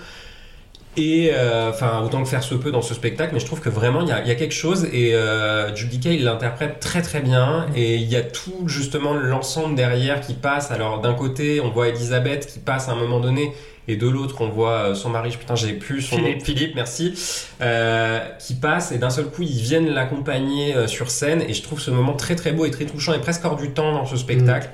et 0.97 1.31
euh, 1.33 1.71
enfin 1.71 2.03
autant 2.05 2.23
que 2.23 2.29
faire 2.29 2.43
se 2.43 2.55
peut 2.55 2.71
dans 2.71 2.83
ce 2.83 2.95
spectacle 2.95 3.35
mais 3.35 3.41
je 3.41 3.47
trouve 3.47 3.61
que 3.61 3.69
vraiment 3.69 4.03
il 4.03 4.09
y 4.09 4.13
a, 4.13 4.25
y 4.25 4.31
a 4.31 4.35
quelque 4.35 4.55
chose. 4.55 4.87
Et 4.93 5.15
euh, 5.15 5.75
Judy 5.75 6.01
Kay 6.01 6.15
il 6.17 6.25
l'interprète 6.25 6.81
très 6.81 7.03
très 7.03 7.21
bien. 7.21 7.67
Et 7.75 7.97
il 7.97 8.09
y 8.09 8.17
a 8.17 8.23
tout 8.23 8.67
justement 8.67 9.15
l'ensemble 9.15 9.75
derrière 9.75 10.21
qui 10.21 10.35
passe. 10.35 10.71
Alors 10.71 11.01
d'un 11.01 11.15
côté 11.15 11.61
on 11.61 11.71
voit 11.71 11.89
Elisabeth 11.89 12.47
qui 12.47 12.59
passe 12.59 12.89
à 12.89 12.93
un 12.93 12.97
moment 12.97 13.21
donné. 13.21 13.53
Et 13.87 13.97
de 13.97 14.09
l'autre 14.09 14.37
on 14.41 14.49
voit 14.49 14.71
euh, 14.71 14.95
son 14.95 15.11
mari. 15.11 15.31
Putain 15.39 15.57
j'ai 15.57 15.73
plus 15.73 16.01
son 16.01 16.17
nom. 16.17 16.25
Philippe. 16.25 16.45
Philippe 16.45 16.75
merci. 16.75 17.15
Euh, 17.61 18.21
qui 18.39 18.55
passe. 18.55 18.93
Et 18.93 18.99
d'un 18.99 19.11
seul 19.11 19.27
coup 19.27 19.43
ils 19.43 19.61
viennent 19.61 19.91
l'accompagner 19.91 20.75
euh, 20.75 20.87
sur 20.87 21.11
scène. 21.11 21.43
Et 21.43 21.55
je 21.55 21.63
trouve 21.63 21.81
ce 21.81 21.91
moment 21.91 22.15
très 22.15 22.37
très 22.37 22.53
beau 22.53 22.65
et 22.67 22.71
très 22.71 22.85
touchant 22.85 23.15
et 23.15 23.21
presque 23.21 23.45
hors 23.45 23.57
du 23.57 23.71
temps 23.71 23.93
dans 23.93 24.07
ce 24.07 24.17
spectacle 24.17 24.69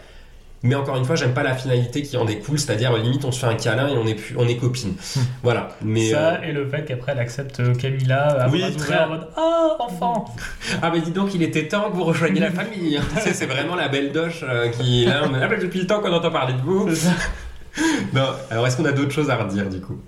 mais 0.63 0.75
encore 0.75 0.97
une 0.97 1.05
fois 1.05 1.17
j'aime 1.17 1.33
pas 1.33 1.43
la 1.43 1.55
finalité 1.55 2.03
qui 2.03 2.17
en 2.17 2.25
découle 2.25 2.59
c'est-à-dire 2.59 2.93
euh, 2.93 2.99
limite 2.99 3.25
on 3.25 3.33
se 3.33 3.41
fait 3.41 3.47
un 3.47 3.55
câlin 3.55 3.89
et 3.89 3.97
on 3.97 4.07
est 4.07 4.15
plus 4.15 4.35
on 4.39 4.47
est 4.47 4.57
copines. 4.57 4.95
Voilà. 5.43 5.71
Mais 5.83 6.11
ça 6.11 6.35
euh, 6.35 6.43
et 6.43 6.53
le 6.53 6.69
fait 6.69 6.85
qu'après 6.85 7.13
elle 7.13 7.19
accepte 7.21 7.61
euh, 7.61 7.75
Camilla 7.75 8.43
à 8.43 8.49
Oui, 8.49 8.63
très- 8.77 8.99
en 8.99 9.09
mode 9.09 9.29
Ah, 9.37 9.77
enfant. 9.81 10.35
Ah 10.83 10.91
mais 10.93 11.01
dis 11.01 11.11
donc 11.13 11.35
il 11.35 11.43
était 11.43 11.67
temps 11.69 11.91
que 11.91 11.97
vous 11.97 12.05
rejoigniez 12.05 12.41
la 12.41 12.51
famille 12.51 13.01
sais, 13.19 13.33
c'est 13.35 13.47
vraiment 13.47 13.75
la 13.77 13.89
belle 13.89 14.13
doche 14.13 14.45
euh, 14.49 14.69
qui 14.69 15.07
là 15.07 15.23
on 15.31 15.35
ah 15.35 15.47
bah, 15.49 15.57
depuis 15.57 15.81
le 15.81 15.87
temps 15.87 16.01
qu'on 16.01 16.13
entend 16.13 16.31
parler 16.31 16.55
de 16.55 16.61
vous. 16.61 16.89
Non, 18.13 18.27
alors 18.51 18.67
est-ce 18.67 18.77
qu'on 18.77 18.85
a 18.85 18.93
d'autres 18.93 19.13
choses 19.13 19.31
à 19.31 19.37
redire 19.37 19.69
du 19.69 19.81
coup? 19.81 20.01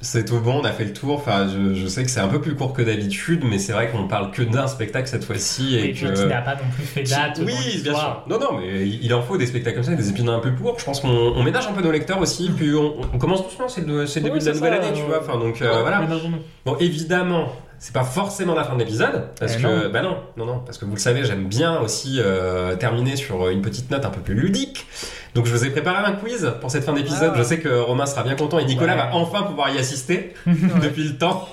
C'est 0.00 0.24
tout 0.24 0.38
bon, 0.38 0.60
on 0.60 0.64
a 0.64 0.70
fait 0.70 0.84
le 0.84 0.92
tour. 0.92 1.14
Enfin, 1.16 1.48
je, 1.48 1.74
je 1.74 1.86
sais 1.88 2.04
que 2.04 2.10
c'est 2.10 2.20
un 2.20 2.28
peu 2.28 2.40
plus 2.40 2.54
court 2.54 2.72
que 2.72 2.82
d'habitude, 2.82 3.42
mais 3.44 3.58
c'est 3.58 3.72
vrai 3.72 3.88
qu'on 3.88 4.06
parle 4.06 4.30
que 4.30 4.42
d'un 4.42 4.68
spectacle 4.68 5.08
cette 5.08 5.24
fois-ci 5.24 5.74
et 5.76 5.86
Et 5.86 5.92
que. 5.92 6.06
qui 6.14 6.26
n'a 6.26 6.40
pas 6.40 6.54
non 6.54 6.70
plus 6.72 6.84
fait 6.84 7.02
date. 7.02 7.40
dans 7.40 7.46
oui, 7.46 7.80
bien 7.82 7.94
sûr. 7.94 8.22
Non, 8.28 8.38
non, 8.38 8.58
mais 8.60 8.86
il 8.88 9.12
en 9.12 9.22
faut 9.22 9.36
des 9.36 9.46
spectacles 9.46 9.76
comme 9.76 9.84
ça, 9.84 9.94
des 9.94 10.08
épisodes 10.08 10.28
un 10.28 10.38
peu 10.38 10.52
plus 10.52 10.62
courts. 10.62 10.76
Je 10.78 10.84
pense 10.84 11.00
qu'on 11.00 11.08
on 11.08 11.42
ménage 11.42 11.66
un 11.66 11.72
peu 11.72 11.82
nos 11.82 11.90
lecteurs 11.90 12.20
aussi. 12.20 12.48
Puis 12.50 12.72
on, 12.76 12.94
on 13.12 13.18
commence 13.18 13.42
doucement, 13.42 13.68
c'est 13.68 13.84
le, 13.86 14.06
c'est 14.06 14.20
le 14.20 14.26
début 14.26 14.38
de 14.38 14.44
la 14.46 14.52
nouvelle 14.52 14.74
ça, 14.80 14.86
année, 14.88 14.92
tu 14.96 15.02
euh, 15.02 15.06
vois. 15.06 15.18
Enfin, 15.20 15.36
donc 15.36 15.60
euh, 15.62 15.80
voilà. 15.80 16.06
Bon, 16.64 16.76
évidemment, 16.78 17.48
c'est 17.80 17.92
pas 17.92 18.04
forcément 18.04 18.54
la 18.54 18.62
fin 18.62 18.74
de 18.74 18.78
l'épisode, 18.80 19.30
parce 19.40 19.54
Eh 19.58 19.62
que, 19.62 19.66
non. 19.86 19.90
bah 19.92 20.02
non, 20.02 20.16
non, 20.36 20.46
non, 20.46 20.58
parce 20.64 20.78
que 20.78 20.84
vous 20.84 20.94
le 20.94 21.00
savez, 21.00 21.24
j'aime 21.24 21.46
bien 21.48 21.80
aussi 21.80 22.18
euh, 22.20 22.76
terminer 22.76 23.16
sur 23.16 23.48
une 23.48 23.62
petite 23.62 23.90
note 23.90 24.04
un 24.04 24.10
peu 24.10 24.20
plus 24.20 24.34
ludique. 24.34 24.86
Donc 25.34 25.46
je 25.46 25.52
vous 25.52 25.64
ai 25.64 25.70
préparé 25.70 26.04
un 26.04 26.12
quiz 26.12 26.52
pour 26.60 26.70
cette 26.70 26.84
fin 26.84 26.92
d'épisode. 26.92 27.32
Ah. 27.34 27.38
Je 27.38 27.42
sais 27.42 27.58
que 27.60 27.68
Romain 27.68 28.06
sera 28.06 28.22
bien 28.22 28.34
content 28.34 28.58
et 28.58 28.64
Nicolas 28.64 28.94
Ouais. 28.94 28.98
va 28.98 29.14
enfin 29.14 29.42
pouvoir 29.42 29.70
y 29.70 29.78
assister 29.78 30.34
depuis 30.46 31.04
le 31.04 31.16
temps. 31.16 31.48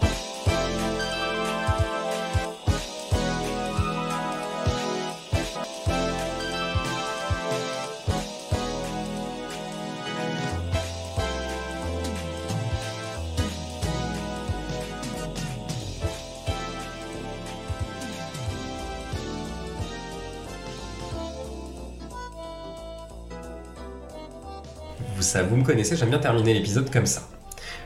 Ça, 25.36 25.44
vous 25.44 25.58
me 25.58 25.64
connaissez, 25.66 25.98
j'aime 25.98 26.12
bien 26.12 26.20
terminer 26.20 26.54
l'épisode 26.54 26.90
comme 26.90 27.06
ça. 27.06 27.24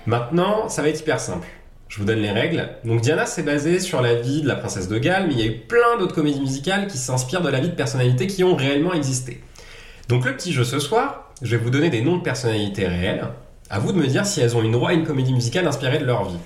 Maintenant, 0.06 0.70
ça 0.70 0.84
va 0.84 0.90
être 0.90 1.00
hyper 1.00 1.20
simple. 1.20 1.48
Je 1.88 1.98
vous 1.98 2.06
donne 2.06 2.20
les 2.20 2.30
règles. 2.30 2.70
Donc 2.86 3.02
Diana, 3.02 3.26
c'est 3.26 3.42
basé 3.42 3.80
sur 3.80 4.04
la 4.04 4.14
vie 4.14 4.44
de 4.44 4.48
la 4.48 4.56
princesse 4.56 4.88
de 4.88 5.00
Galles, 5.00 5.26
mais 5.28 5.34
il 5.34 5.40
y 5.40 5.42
a 5.42 5.48
eu 5.48 5.58
plein 5.58 5.98
d'autres 5.98 6.14
comédies 6.14 6.42
musicales 6.42 6.86
qui 6.86 7.00
s'inspirent 7.00 7.42
de 7.42 7.50
la 7.50 7.60
vie 7.60 7.70
de 7.70 7.74
personnalités 7.76 8.28
qui 8.28 8.44
ont 8.44 8.56
réellement 8.56 8.94
existé. 8.94 9.44
Donc 10.10 10.26
le 10.26 10.36
petit 10.36 10.54
jeu 10.54 10.64
ce 10.64 10.78
soir, 10.78 11.32
je 11.42 11.56
vais 11.56 11.64
vous 11.64 11.72
donner 11.72 11.90
des 11.90 12.04
noms 12.04 12.18
de 12.18 12.22
personnalités 12.22 12.86
réelles. 12.86 13.26
À 13.72 13.80
vous 13.80 13.94
de 13.94 13.98
me 13.98 14.06
dire 14.06 14.28
si 14.28 14.42
elles 14.42 14.56
ont 14.56 14.62
une 14.62 14.74
droit 14.74 14.92
à 14.92 14.94
une 14.94 15.08
comédie 15.08 15.34
musicale 15.34 15.68
inspirée 15.68 15.98
de 15.98 16.06
leur 16.06 16.26
vie. 16.26 16.38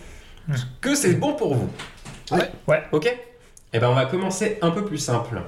Est-ce 0.53 0.63
que 0.80 0.95
c'est 0.95 1.15
bon 1.15 1.34
pour 1.34 1.53
vous 1.53 1.69
Ouais. 2.31 2.49
Ouais. 2.69 2.81
Ok 2.93 3.13
Eh 3.73 3.80
ben 3.80 3.89
on 3.89 3.95
va 3.95 4.05
commencer 4.05 4.57
un 4.61 4.71
peu 4.71 4.85
plus 4.85 4.99
simple. 4.99 5.41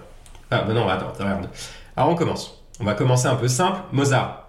Ah 0.52 0.66
ben 0.68 0.74
non, 0.74 0.86
attends, 0.90 1.08
attends, 1.08 1.24
regarde. 1.24 1.50
Alors 1.96 2.10
on 2.10 2.16
commence. 2.16 2.62
On 2.82 2.84
va 2.84 2.94
commencer 2.94 3.28
un 3.28 3.36
peu 3.36 3.48
simple. 3.48 3.80
Mozart. 3.94 4.45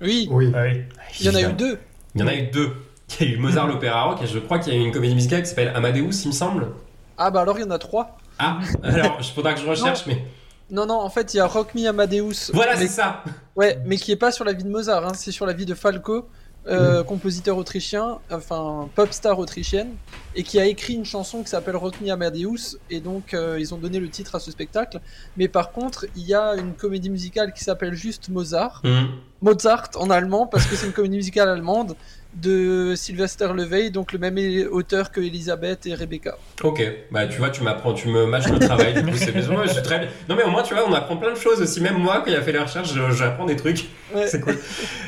Oui, 0.00 0.28
Oui. 0.30 0.52
Ah 0.54 0.62
oui. 0.62 0.82
il 1.20 1.26
y 1.26 1.28
en 1.30 1.34
a 1.34 1.42
eu 1.42 1.52
deux. 1.52 1.78
Il 2.14 2.20
y 2.20 2.24
en 2.24 2.28
a 2.28 2.34
eu 2.34 2.42
deux. 2.48 2.72
Il 3.20 3.26
y 3.26 3.30
a 3.30 3.34
eu 3.34 3.38
Mozart 3.38 3.66
l'opéra 3.66 4.02
rock 4.02 4.22
et 4.22 4.26
je 4.26 4.38
crois 4.38 4.58
qu'il 4.58 4.72
y 4.72 4.76
a 4.76 4.78
eu 4.78 4.84
une 4.84 4.92
comédie 4.92 5.14
musicale 5.14 5.42
qui 5.42 5.48
s'appelle 5.48 5.72
Amadeus, 5.74 6.10
il 6.24 6.28
me 6.28 6.32
semble. 6.32 6.68
Ah 7.16 7.30
bah 7.30 7.40
alors 7.40 7.58
il 7.58 7.62
y 7.62 7.64
en 7.64 7.70
a 7.70 7.78
trois. 7.78 8.16
Ah, 8.38 8.58
alors 8.82 9.16
il 9.20 9.24
faudra 9.32 9.54
que 9.54 9.60
je 9.60 9.66
recherche, 9.66 10.04
mais 10.06 10.22
Non, 10.70 10.84
non, 10.86 11.00
en 11.00 11.08
fait, 11.10 11.32
il 11.34 11.38
y 11.38 11.40
a 11.40 11.46
Rock 11.46 11.74
Me 11.74 11.88
Amadeus. 11.88 12.52
voilà, 12.52 12.76
mais, 12.76 12.82
c'est 12.82 12.92
ça. 12.92 13.24
ouais, 13.56 13.78
mais 13.86 13.96
qui 13.96 14.12
est 14.12 14.16
pas 14.16 14.30
sur 14.30 14.44
la 14.44 14.52
vie 14.52 14.62
de 14.62 14.68
Mozart, 14.68 15.04
hein, 15.06 15.12
c'est 15.14 15.32
sur 15.32 15.46
la 15.46 15.52
vie 15.54 15.64
de 15.66 15.74
Falco, 15.74 16.28
euh, 16.66 17.02
compositeur 17.02 17.56
autrichien, 17.56 18.18
enfin 18.30 18.88
pop 18.94 19.12
star 19.12 19.38
autrichienne, 19.38 19.94
et 20.34 20.42
qui 20.42 20.60
a 20.60 20.66
écrit 20.66 20.94
une 20.94 21.04
chanson 21.04 21.42
qui 21.42 21.48
s'appelle 21.48 21.76
Rock 21.76 22.00
Me 22.00 22.10
Amadeus, 22.10 22.78
et 22.90 23.00
donc 23.00 23.32
euh, 23.32 23.56
ils 23.58 23.72
ont 23.72 23.78
donné 23.78 24.00
le 24.00 24.08
titre 24.10 24.34
à 24.34 24.40
ce 24.40 24.50
spectacle. 24.50 25.00
Mais 25.36 25.48
par 25.48 25.72
contre, 25.72 26.06
il 26.16 26.26
y 26.26 26.34
a 26.34 26.56
une 26.56 26.74
comédie 26.74 27.10
musicale 27.10 27.52
qui 27.52 27.64
s'appelle 27.64 27.94
juste 27.94 28.28
Mozart, 28.28 28.82
Hmm. 28.84 29.06
Mozart 29.40 29.90
en 29.96 30.10
allemand, 30.10 30.46
parce 30.46 30.66
que 30.66 30.76
c'est 30.76 30.86
une 30.86 30.92
comédie 30.92 31.16
musicale 31.16 31.48
allemande 31.48 31.96
de 32.40 32.94
Sylvester 32.96 33.48
Levey, 33.54 33.90
donc 33.90 34.12
le 34.12 34.18
même 34.18 34.36
auteur 34.70 35.10
que 35.10 35.20
Elisabeth 35.20 35.86
et 35.86 35.94
Rebecca. 35.94 36.36
Ok, 36.62 36.82
bah 37.10 37.26
tu 37.26 37.38
vois, 37.38 37.50
tu 37.50 37.62
m'apprends, 37.62 37.92
tu 37.94 38.08
me 38.08 38.26
mâches 38.26 38.48
le 38.50 38.58
travail, 38.58 38.94
du 38.94 39.02
coup 39.10 39.16
c'est 39.16 39.32
bien, 39.32 39.48
ouais, 39.50 39.68
c'est 39.68 39.82
très 39.82 39.98
bien. 39.98 40.08
Non 40.28 40.36
mais 40.36 40.42
au 40.44 40.50
moins 40.50 40.62
tu 40.62 40.74
vois, 40.74 40.88
on 40.88 40.92
apprend 40.92 41.16
plein 41.16 41.32
de 41.32 41.38
choses 41.38 41.60
aussi, 41.60 41.80
même 41.80 41.98
moi 41.98 42.22
qui 42.22 42.34
a 42.34 42.40
fait 42.42 42.52
les 42.52 42.58
recherches, 42.58 42.92
je- 42.94 43.10
j'apprends 43.12 43.46
des 43.46 43.56
trucs, 43.56 43.88
Ouais. 44.14 44.26
c'est 44.26 44.40
cool. 44.40 44.56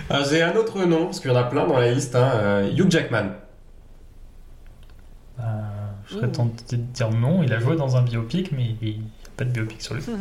Alors, 0.08 0.26
J'ai 0.28 0.42
un 0.42 0.54
autre 0.56 0.84
nom, 0.84 1.06
parce 1.06 1.20
qu'il 1.20 1.30
y 1.30 1.34
en 1.34 1.36
a 1.36 1.44
plein 1.44 1.66
dans 1.66 1.78
la 1.78 1.92
liste, 1.92 2.14
hein, 2.16 2.30
euh, 2.34 2.70
Hugh 2.76 2.90
Jackman. 2.90 3.30
Euh, 5.38 5.42
je 6.06 6.14
serais 6.16 6.28
tenté 6.30 6.76
de 6.76 6.82
dire 6.82 7.10
non, 7.10 7.42
il 7.42 7.52
a 7.52 7.60
joué 7.60 7.76
dans 7.76 7.96
un 7.96 8.02
biopic, 8.02 8.52
mais 8.52 8.74
il 8.82 8.88
n'y 8.88 8.94
a 8.96 9.30
pas 9.36 9.44
de 9.44 9.50
biopic 9.50 9.80
sur 9.82 9.94
lui. 9.94 10.02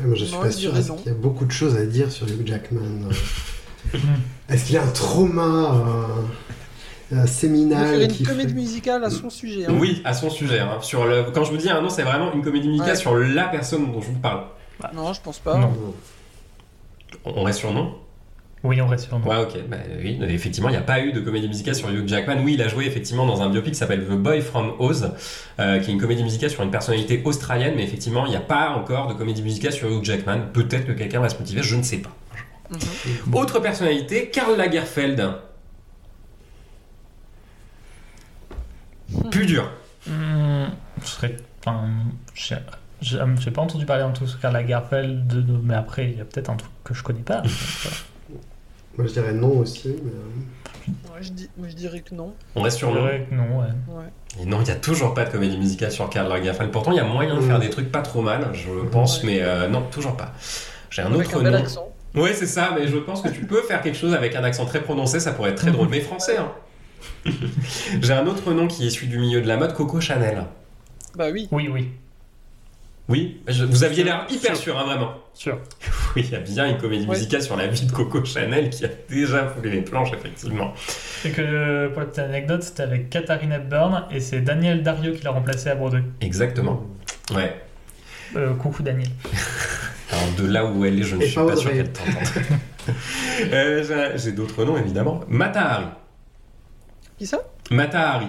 Ah, 0.00 0.06
moi, 0.06 0.14
je 0.16 0.24
suis 0.24 0.34
Non, 0.34 0.40
pas 0.40 0.48
je 0.48 0.56
sûr. 0.56 0.72
qu'il 0.72 1.06
y 1.06 1.10
a 1.10 1.18
beaucoup 1.18 1.44
de 1.44 1.50
choses 1.52 1.76
à 1.76 1.84
dire 1.84 2.10
sur 2.10 2.26
Hugh 2.26 2.46
Jackman 2.46 2.80
euh, 2.80 3.12
Est-ce 4.48 4.64
qu'il 4.66 4.74
y 4.74 4.78
a 4.78 4.82
un 4.82 4.88
trauma 4.88 5.80
va 7.10 7.26
séminal 7.26 8.08
qui 8.08 8.22
une 8.22 8.28
comédie 8.28 8.48
fait- 8.48 8.54
musicale 8.54 9.04
à 9.04 9.10
son 9.10 9.28
sujet. 9.28 9.66
hein. 9.66 9.74
Oui, 9.78 10.00
à 10.04 10.14
son 10.14 10.30
sujet. 10.30 10.60
hein. 10.60 10.78
Sur 10.80 11.04
le... 11.04 11.24
Quand 11.34 11.44
je 11.44 11.50
vous 11.50 11.58
dis 11.58 11.68
un 11.68 11.80
nom, 11.82 11.90
c'est 11.90 12.02
vraiment 12.04 12.32
une 12.32 12.42
comédie 12.42 12.68
musicale 12.68 12.90
Ouais. 12.92 12.96
sur 12.96 13.14
la 13.16 13.44
personne 13.48 13.92
dont 13.92 14.00
je 14.00 14.06
vous 14.06 14.18
parle. 14.18 14.44
Non, 14.94 15.12
je 15.12 15.20
pense 15.20 15.38
pas. 15.38 15.58
Non. 15.58 15.72
On 17.24 17.42
reste 17.42 17.58
sur 17.58 17.72
nom? 17.72 17.94
Oui, 18.64 18.80
on 18.80 18.86
reste 18.86 19.04
sur 19.08 19.18
non. 19.18 19.28
Ouais, 19.28 19.42
ok. 19.42 19.58
Bah, 19.68 19.76
oui, 20.02 20.18
effectivement, 20.28 20.68
il 20.68 20.72
n'y 20.72 20.78
a 20.78 20.82
pas 20.82 21.00
eu 21.00 21.12
de 21.12 21.20
comédie 21.20 21.48
musicale 21.48 21.74
sur 21.74 21.90
Hugh 21.90 22.06
Jackman. 22.08 22.36
Oui, 22.44 22.54
il 22.54 22.62
a 22.62 22.68
joué 22.68 22.86
effectivement 22.86 23.26
dans 23.26 23.42
un 23.42 23.50
biopic 23.50 23.72
qui 23.74 23.78
s'appelle 23.78 24.06
The 24.06 24.12
Boy 24.12 24.40
from 24.40 24.72
Oz, 24.78 25.10
euh, 25.60 25.80
qui 25.80 25.90
est 25.90 25.92
une 25.92 26.00
comédie 26.00 26.22
musicale 26.22 26.48
sur 26.50 26.62
une 26.62 26.70
personnalité 26.70 27.20
australienne, 27.24 27.74
mais 27.76 27.82
effectivement, 27.82 28.24
il 28.24 28.30
n'y 28.30 28.36
a 28.36 28.40
pas 28.40 28.70
encore 28.70 29.08
de 29.08 29.14
comédie 29.14 29.42
musicale 29.42 29.72
sur 29.72 29.90
Hugh 29.90 30.02
Jackman. 30.04 30.46
Peut-être 30.52 30.86
que 30.86 30.92
quelqu'un 30.92 31.20
va 31.20 31.28
se 31.28 31.36
motiver, 31.38 31.62
je 31.62 31.76
ne 31.76 31.82
sais 31.82 31.98
pas. 31.98 32.10
Mhm. 32.72 33.34
Autre 33.34 33.60
personnalité, 33.60 34.30
Karl 34.30 34.56
Lagerfeld. 34.56 35.32
Plus 39.30 39.46
dur. 39.46 39.70
Hmm, 40.06 40.66
je 41.02 41.06
serais. 41.06 41.36
Enfin, 41.64 41.84
j'ai- 42.34 42.56
j'ai 43.00 43.50
pas 43.50 43.62
entendu 43.62 43.86
parler 43.86 44.02
en 44.04 44.12
tout 44.12 44.24
cas 44.40 44.48
de 44.48 44.54
la 44.54 44.62
Garfeld, 44.64 45.26
de, 45.26 45.40
de- 45.40 45.52
mais 45.62 45.74
après, 45.74 46.10
il 46.10 46.18
y 46.18 46.20
a 46.20 46.24
peut-être 46.24 46.50
un 46.50 46.56
truc 46.56 46.70
que 46.84 46.94
je 46.94 47.02
connais 47.02 47.20
pas. 47.20 47.42
Moi, 48.98 49.06
je 49.06 49.12
dirais 49.12 49.32
non 49.32 49.58
aussi. 49.58 49.88
Mais, 50.04 50.10
euh, 50.10 50.92
Ouais, 51.14 51.22
je, 51.22 51.30
dis- 51.30 51.48
je 51.62 51.74
dirais 51.74 52.00
que 52.00 52.12
non. 52.14 52.34
On 52.56 52.62
reste 52.62 52.78
sur 52.78 52.90
je 52.90 52.94
que 52.96 53.34
non, 53.34 53.60
ouais. 53.60 53.66
Ouais. 53.88 54.04
Et 54.40 54.44
non, 54.46 54.60
il 54.60 54.64
n'y 54.64 54.70
a 54.70 54.74
toujours 54.74 55.14
pas 55.14 55.24
de 55.24 55.30
comédie 55.30 55.56
musicale 55.56 55.92
sur 55.92 56.10
Karl 56.10 56.28
Lagerfeld. 56.28 56.72
Pourtant, 56.72 56.90
il 56.90 56.96
y 56.96 57.00
a 57.00 57.04
moyen 57.04 57.36
de 57.36 57.40
faire 57.40 57.60
des 57.60 57.70
trucs 57.70 57.92
pas 57.92 58.02
trop 58.02 58.20
mal, 58.22 58.48
je 58.52 58.70
pense, 58.90 59.20
Ouais. 59.22 59.26
mais 59.26 59.42
euh, 59.42 59.68
non, 59.68 59.82
toujours 59.82 60.16
pas. 60.16 60.32
J'ai 60.90 61.02
un 61.02 61.06
Avec 61.12 61.28
autre 61.28 61.38
un 61.38 61.42
bel 61.42 61.52
nom. 61.52 61.58
accent. 61.60 61.88
Oui, 62.14 62.30
c'est 62.34 62.46
ça, 62.46 62.74
mais 62.78 62.88
je 62.88 62.96
pense 62.98 63.22
que 63.22 63.28
tu 63.30 63.40
peux 63.46 63.62
faire 63.62 63.80
quelque 63.80 63.96
chose 63.96 64.12
avec 64.14 64.34
un 64.34 64.44
accent 64.44 64.66
très 64.66 64.82
prononcé, 64.82 65.18
ça 65.20 65.32
pourrait 65.32 65.50
être 65.50 65.56
très 65.62 65.70
drôle. 65.70 65.88
Mais 65.90 66.00
français, 66.00 66.36
hein. 66.36 66.52
J'ai 68.02 68.12
un 68.12 68.26
autre 68.26 68.52
nom 68.52 68.66
qui 68.68 68.86
est 68.86 68.90
celui 68.90 69.08
du 69.08 69.18
milieu 69.18 69.40
de 69.40 69.48
la 69.48 69.56
mode, 69.56 69.72
Coco 69.74 70.00
Chanel. 70.00 70.44
Bah 71.16 71.26
oui. 71.32 71.48
Oui, 71.50 71.68
oui, 71.72 71.88
Oui, 73.08 73.40
je- 73.48 73.64
vous 73.64 73.82
aviez 73.84 74.04
l'air 74.04 74.26
hyper 74.30 74.56
sûr, 74.56 74.78
hein, 74.78 74.84
vraiment. 74.84 75.14
sûr. 75.34 75.58
Oui, 76.14 76.22
il 76.26 76.30
y 76.30 76.34
a 76.36 76.40
bien 76.40 76.66
une 76.68 76.76
comédie 76.76 77.06
Ouais. 77.06 77.14
musicale 77.16 77.42
sur 77.42 77.56
la 77.56 77.66
vie 77.66 77.86
de 77.86 77.92
Coco 77.92 78.22
Chanel 78.24 78.68
qui 78.68 78.84
a 78.84 78.88
déjà 79.08 79.48
foulé 79.48 79.70
les 79.70 79.80
planches, 79.80 80.12
effectivement. 80.12 80.74
Et 81.24 81.30
que 81.30 81.88
pour 81.88 82.00
la 82.00 82.06
petite 82.06 82.18
anecdote, 82.18 82.62
c'était 82.62 82.82
avec 82.82 83.08
Katharine 83.08 83.52
Hepburn 83.52 84.04
et 84.10 84.20
c'est 84.20 84.42
Daniel 84.42 84.82
Dario 84.82 85.12
qui 85.14 85.22
l'a 85.24 85.30
remplacé 85.30 85.70
à 85.70 85.74
Broadway. 85.74 86.02
Exactement. 86.20 86.86
Ouais. 87.34 87.54
Euh, 88.36 88.54
coucou 88.54 88.82
Daniel. 88.82 89.08
Alors 90.10 90.24
de 90.38 90.46
là 90.46 90.64
où 90.66 90.84
elle 90.84 90.98
est, 90.98 91.02
je 91.02 91.16
ne 91.16 91.22
Et 91.22 91.26
suis 91.26 91.34
pas 91.34 91.46
pas 91.46 91.56
sûr 91.56 91.70
qu'elle 91.72 91.92
t'entende. 91.92 92.14
Euh, 93.52 94.16
j'ai- 94.16 94.32
d'autres 94.32 94.64
noms, 94.64 94.76
évidemment. 94.76 95.20
Mata 95.28 95.60
Hari. 95.74 95.86
Qui 97.16 97.26
ça? 97.26 97.38
Mata 97.70 98.14
Hari. 98.14 98.26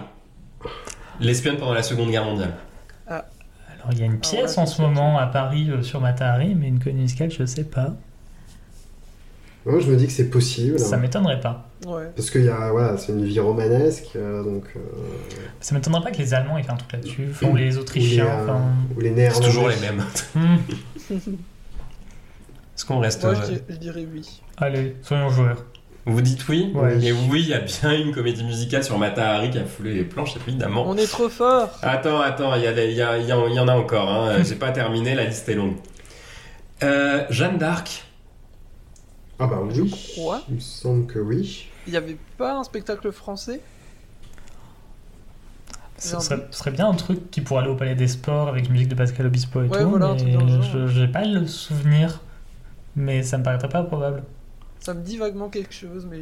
L'espionne 1.20 1.58
pendant 1.58 1.74
la 1.74 1.82
Seconde 1.82 2.12
Guerre 2.12 2.24
mondiale. 2.26 2.54
Alors 3.08 3.92
il 3.92 4.00
y 4.00 4.04
a 4.04 4.06
une 4.06 4.14
Ah 4.14 4.18
pièce 4.30 4.56
ouais, 4.56 4.60
en 4.60 4.66
ce 4.66 4.82
moment 4.82 5.18
à 5.18 5.26
Paris 5.28 5.70
euh, 5.70 5.82
sur 5.82 6.00
Matahari, 6.00 6.56
mais 6.56 6.68
une 6.70 6.80
musicale, 6.94 7.32
je 7.32 7.46
sais 7.46 7.66
pas. 7.66 7.94
Moi, 9.66 9.80
je 9.80 9.88
me 9.92 9.96
dis 9.98 10.06
que 10.08 10.12
c'est 10.14 10.30
possible. 10.30 10.80
Ça 10.80 10.96
m'étonnerait 10.98 11.40
pas. 11.42 11.68
Ouais. 11.86 12.10
Parce 12.16 12.30
que 12.30 12.40
y 12.40 12.50
a, 12.50 12.72
voilà, 12.72 12.98
c'est 12.98 13.12
une 13.12 13.26
vie 13.26 13.40
romanesque, 13.40 14.10
euh, 14.16 14.44
donc. 14.44 14.66
euh, 14.76 14.80
Ça 15.60 15.76
m'étonnerait 15.76 16.02
pas 16.02 16.12
que 16.12 16.18
les 16.18 16.34
Allemands 16.34 16.58
aient 16.58 16.64
fait 16.64 16.72
un 16.72 16.78
truc 16.78 16.92
là-dessus, 16.94 17.28
enfin, 17.32 17.48
ou 17.48 17.56
les 17.56 17.64
ou 17.64 17.68
les, 17.68 17.78
Autrichiens. 17.78 18.26
euh, 18.26 18.44
enfin. 18.44 18.62
ou 18.96 19.00
les 19.02 19.10
C'est 19.10 19.16
Néerlandais. 19.16 19.48
toujours 19.48 19.68
les 19.70 19.80
mêmes. 19.80 20.04
Hmm. 20.36 20.58
Est-ce 22.76 22.86
qu'on 22.86 23.00
reste. 23.00 23.24
Moi, 23.24 23.34
euh, 23.34 23.36
je, 23.42 23.46
dirais, 23.52 23.64
je 23.70 23.76
dirais 23.76 24.08
oui. 24.12 24.42
Allez, 24.58 24.96
soyons 25.02 25.30
joueurs. 25.30 25.66
Vous 26.06 26.22
dites 26.22 26.48
oui 26.50 26.72
Ouais. 26.76 27.02
Et 27.02 27.12
oui, 27.14 27.42
il 27.44 27.50
y 27.50 27.54
a 27.54 27.60
bien 27.60 27.94
une 27.98 28.14
comédie 28.14 28.44
musicale 28.44 28.84
sur 28.84 28.98
Mata 28.98 29.36
Hari 29.36 29.52
qui 29.52 29.58
a 29.60 29.66
foulé 29.66 29.94
les 29.94 30.04
planches, 30.04 30.36
évidemment. 30.48 30.84
On 30.88 30.98
est 30.98 31.08
trop 31.10 31.30
fort. 31.30 31.70
Attends, 31.82 32.20
attends, 32.20 32.54
il 32.56 32.64
y, 32.64 33.60
en 33.60 33.68
a 33.68 33.76
encore. 33.76 34.10
Hein. 34.10 34.44
J'ai 34.48 34.56
pas 34.56 34.72
terminé, 34.72 35.16
la 35.16 35.26
liste 35.26 35.48
est 35.48 35.56
longue. 35.56 35.76
Euh, 36.84 37.24
Jeanne 37.30 37.58
d'Arc. 37.58 38.04
Ah 39.40 39.48
bah 39.48 39.62
oui. 39.64 39.90
crois. 40.16 40.42
Il 40.50 40.56
me 40.56 40.60
semble 40.60 41.06
que 41.08 41.20
oui. 41.20 41.68
Il 41.88 41.92
n'y 41.92 41.98
avait 41.98 42.18
pas 42.38 42.58
un 42.58 42.64
spectacle 42.64 43.12
français? 43.12 43.62
Ce 45.98 46.20
serait, 46.20 46.36
envie. 46.36 46.44
ce 46.52 46.58
serait 46.60 46.72
bien 46.72 46.90
un 46.90 46.94
truc 46.96 47.32
qui 47.32 47.42
pourrait 47.42 47.62
aller 47.62 47.72
au 47.72 47.76
Palais 47.76 47.96
des 47.96 48.08
Sports 48.08 48.50
avec 48.50 48.70
musique 48.70 48.90
de 48.90 48.96
Pascal 48.96 49.26
Obispo 49.28 49.64
et 49.64 49.68
Ouais, 49.68 49.82
tout, 49.84 49.90
voilà, 49.90 50.14
mais 50.16 50.88
j'ai 50.90 51.08
pas 51.08 51.24
le 51.26 51.48
souvenir. 51.48 52.20
Mais 52.96 53.24
ça 53.24 53.38
me 53.38 53.44
paraîtrait 53.44 53.70
pas 53.70 53.84
probable. 53.84 54.24
Ça 54.80 54.94
me 54.94 55.02
dit 55.02 55.18
vaguement 55.18 55.50
quelque 55.50 55.74
chose, 55.74 56.06
mais 56.10 56.20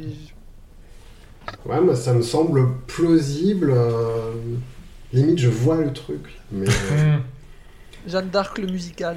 Ouais, 1.66 1.80
moi, 1.80 1.96
ça 1.96 2.12
me 2.14 2.22
semble 2.22 2.76
plausible. 2.86 3.70
euh, 3.74 4.32
Limite, 5.12 5.38
je 5.38 5.48
vois 5.48 5.76
le 5.76 5.92
truc. 5.92 6.38
Mais 6.52 6.66
euh. 6.92 7.18
Jeanne 8.06 8.30
d'Arc 8.30 8.58
le 8.58 8.68
musical. 8.68 9.16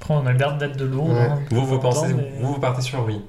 Après, 0.00 0.14
on 0.14 0.26
a 0.26 0.32
l'air 0.32 0.56
d'être 0.56 0.76
de 0.76 0.84
lourd. 0.86 1.10
Ouais. 1.10 1.18
hein, 1.18 1.38
Vous, 1.50 1.66
vous 1.66 1.78
pensez, 1.78 2.14
mais- 2.14 2.32
vous, 2.40 2.54
vous 2.54 2.60
partez 2.60 2.80
sur 2.82 3.04
oui. 3.04 3.20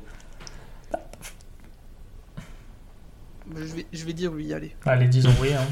Je 3.56 3.76
vais, 3.76 3.86
je 3.92 4.06
vais 4.06 4.14
dire 4.14 4.32
oui, 4.34 4.54
allez. 4.54 4.76
Allez, 4.86 5.08
disons 5.08 5.32
oui. 5.42 5.54
Hein. 5.54 5.66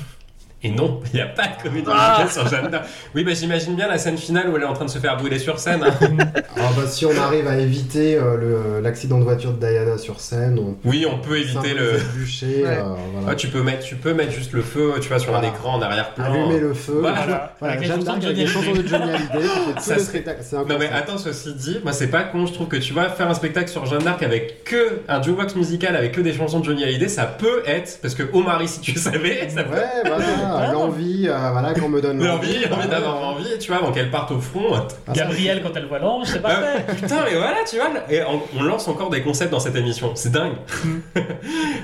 Et 0.64 0.72
non, 0.72 1.02
il 1.14 1.18
n'y 1.18 1.22
a 1.22 1.28
pas 1.28 1.44
de 1.44 1.62
comédie 1.62 1.86
Ah 1.88 2.18
musicale 2.24 2.32
sur 2.32 2.48
Jeanne 2.52 2.72
d'Arc. 2.72 2.86
Oui, 3.14 3.24
bah 3.24 3.34
j'imagine 3.36 3.76
bien 3.76 3.88
la 3.88 4.00
scène 4.00 4.18
finale 4.18 4.50
où 4.50 4.56
elle 4.58 4.64
est 4.64 4.66
en 4.66 4.74
train 4.74 4.86
de 4.86 4.90
se 4.90 4.98
faire 4.98 5.16
brûler 5.16 5.38
sur 5.38 5.60
scène. 5.60 5.84
hein. 5.84 5.94
ah 6.58 6.62
bah, 6.76 6.88
si 6.88 7.06
on 7.06 7.16
arrive 7.16 7.48
à 7.48 7.58
éviter 7.58 8.16
euh, 8.16 8.82
l'accident 8.82 9.20
de 9.20 9.24
voiture 9.24 9.54
de 9.54 9.60
Diana 9.60 10.00
sur 10.00 10.20
scène, 10.20 10.58
on 10.60 10.72
peut 10.74 10.78
Oui, 10.90 11.06
on 11.08 11.20
peut 11.20 11.38
éviter 11.38 11.76
le. 11.76 12.00
bûcher. 12.16 12.64
Ouais. 12.64 12.80
voilà. 12.82 13.28
Ah, 13.30 13.36
tu 13.36 13.50
peux 13.50 13.62
mettre, 13.62 13.86
tu 13.86 13.96
peux 13.98 14.16
mettre 14.16 14.32
juste 14.32 14.54
le 14.54 14.64
feu, 14.64 14.94
tu 15.00 15.10
vois, 15.10 15.20
sur 15.20 15.32
Voilà. 15.32 15.48
un 15.48 15.52
écran 15.52 15.76
en 15.76 15.82
arrière-plan. 15.82 16.26
Allumer 16.26 16.60
le 16.60 16.74
feu. 16.74 16.98
Voilà. 17.02 17.56
Voilà. 17.60 17.80
Jeanne 17.80 17.92
chansons 18.00 18.04
d'Arc 18.06 18.20
de 18.20 18.26
avec 18.26 18.38
les 18.38 18.48
Johnny 18.48 18.66
chansons 18.66 18.82
de 18.82 18.88
Johnny 18.88 19.12
Hallyday, 19.12 19.48
ça 19.80 20.00
serait- 20.00 20.26
Non 20.68 20.78
mais 20.80 20.90
attends, 20.90 21.20
ceci 21.20 21.54
dit, 21.54 21.78
moi 21.84 21.94
c'est 21.94 22.08
pas 22.08 22.24
con, 22.24 22.48
je 22.48 22.54
trouve 22.54 22.68
que 22.68 22.78
tu 22.78 22.94
vas 22.94 23.10
faire 23.10 23.30
un 23.30 23.36
spectacle 23.36 23.70
sur 23.70 23.86
Jeanne 23.86 24.04
d'Arc 24.04 24.24
avec 24.24 24.64
que 24.64 25.02
un 25.08 25.22
jukebox 25.22 25.56
musical 25.56 25.96
avec 25.96 26.14
que 26.14 26.22
des 26.22 26.34
chansons 26.34 26.62
de 26.62 26.66
Johnny 26.66 26.84
Hallyday, 26.84 27.10
ça 27.10 27.26
peut 27.26 27.62
être, 27.68 28.00
parce 28.02 28.16
que 28.16 28.24
oh 28.34 28.42
Marie 28.42 28.68
si 28.68 28.82
tu 28.82 28.94
savais, 28.98 29.48
ça 29.50 29.64
peut 29.64 29.76
Ouais, 29.76 29.84
voilà, 30.04 30.26
l'envie, 30.72 31.28
euh, 31.28 31.52
voilà, 31.52 31.74
qu'on 31.74 31.90
me 31.90 32.02
donne 32.02 32.24
l'envie, 32.24 32.58
envie 32.58 32.66
voilà. 32.70 32.86
d'avoir 32.88 33.24
envie, 33.24 33.58
tu 33.60 33.68
vois, 33.72 33.82
avant 33.82 33.92
qu'elle 33.92 34.10
parte 34.12 34.32
au 34.32 34.40
front. 34.40 34.74
Ah, 35.08 35.14
Gabriel, 35.14 35.62
quand 35.64 35.72
elle 35.76 35.86
voit 35.86 36.00
l'ange, 36.00 36.28
c'est 36.28 36.38
Ah, 36.44 36.50
parfait. 36.50 36.86
putain, 36.96 37.24
mais 37.26 37.36
voilà, 37.36 37.58
tu 37.70 37.76
vois, 37.78 37.90
et 38.10 38.22
on, 38.24 38.42
on 38.60 38.64
lance 38.64 38.88
encore 38.88 39.10
des 39.10 39.22
concepts 39.22 39.52
dans 39.52 39.60
cette 39.60 39.76
émission, 39.76 40.12
c'est 40.16 40.32
dingue. 40.32 40.56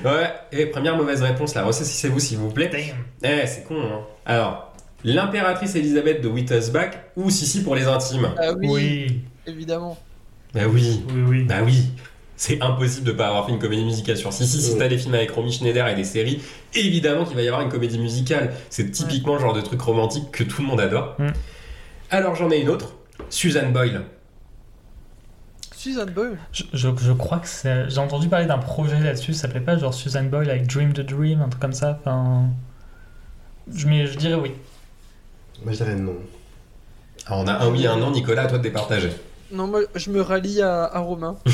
ouais, 0.04 0.30
et 0.52 0.66
première 0.66 0.96
mauvaise 0.96 1.22
réponse, 1.22 1.54
là, 1.54 1.64
ressaisissez-vous 1.64 2.20
s'il 2.20 2.38
vous 2.38 2.50
plaît. 2.50 2.70
Damn. 3.22 3.30
Eh, 3.42 3.46
c'est 3.46 3.64
con, 3.64 3.76
hein. 3.80 4.00
Alors, 4.26 4.72
l'impératrice 5.04 5.74
Elisabeth 5.74 6.20
de 6.22 6.28
Wittelsbach 6.28 6.90
ou 7.16 7.30
Sissi 7.30 7.62
pour 7.62 7.74
les 7.74 7.86
intimes? 7.86 8.28
Ah 8.38 8.52
oui, 8.56 8.68
Oui, 8.68 9.20
évidemment. 9.46 9.96
Bah 10.54 10.62
oui, 10.68 11.02
oui, 11.12 11.22
oui. 11.28 11.42
Bah 11.44 11.56
oui, 11.64 11.90
c'est 12.36 12.60
impossible 12.60 13.06
de 13.06 13.12
pas 13.12 13.28
avoir 13.28 13.46
fait 13.46 13.52
une 13.52 13.58
comédie 13.58 13.84
musicale 13.84 14.16
sur 14.16 14.32
Sissi. 14.32 14.60
Si 14.60 14.72
Ouais. 14.72 14.78
t'as 14.78 14.88
des 14.88 14.98
films 14.98 15.14
avec 15.14 15.30
Romy 15.30 15.52
Schneider 15.52 15.86
et 15.88 15.94
des 15.94 16.04
séries, 16.04 16.40
évidemment 16.74 17.24
qu'il 17.24 17.36
va 17.36 17.42
y 17.42 17.46
avoir 17.46 17.62
une 17.62 17.68
comédie 17.70 17.98
musicale. 17.98 18.52
C'est 18.70 18.90
typiquement 18.90 19.34
le 19.34 19.40
genre 19.40 19.52
de 19.54 19.60
truc 19.60 19.80
romantique 19.80 20.30
que 20.32 20.42
tout 20.44 20.62
le 20.62 20.68
monde 20.68 20.80
adore. 20.80 21.14
Mm. 21.18 21.28
Alors 22.10 22.34
j'en 22.34 22.50
ai 22.50 22.58
une 22.60 22.68
autre, 22.68 22.94
Suzanne 23.30 23.72
Boyle. 23.72 24.02
Susan 25.76 26.06
Boyle. 26.06 26.38
Je, 26.52 26.62
je, 26.72 26.88
je 26.96 27.12
crois 27.12 27.38
que 27.38 27.46
c'est. 27.48 27.90
J'ai 27.90 27.98
entendu 27.98 28.28
parler 28.28 28.46
d'un 28.46 28.56
projet 28.58 28.98
là-dessus, 29.00 29.34
ça 29.34 29.42
s'appelait 29.42 29.60
pas 29.60 29.76
genre 29.76 29.92
Susan 29.92 30.22
Boyle 30.24 30.48
avec 30.48 30.66
Dream 30.66 30.92
the 30.94 31.00
Dream, 31.00 31.42
un 31.42 31.48
truc 31.48 31.60
comme 31.60 31.72
ça. 31.74 31.98
Enfin. 32.00 32.44
Je, 33.72 33.86
mais 33.86 34.06
je 34.06 34.16
dirais 34.16 34.34
oui. 34.34 34.52
Moi, 35.62 35.72
je 35.72 35.76
dirais 35.78 35.94
non. 35.94 36.16
Alors, 37.26 37.40
on 37.40 37.46
a 37.46 37.52
un 37.52 37.70
oui 37.70 37.84
et 37.84 37.86
un 37.86 37.96
non, 37.98 38.10
Nicolas, 38.10 38.42
à 38.42 38.46
toi 38.46 38.58
de 38.58 38.62
départager. 38.62 39.10
Non, 39.52 39.66
moi, 39.66 39.80
je 39.94 40.10
me 40.10 40.20
rallie 40.20 40.60
à, 40.62 40.84
à 40.84 40.98
Romain. 41.00 41.36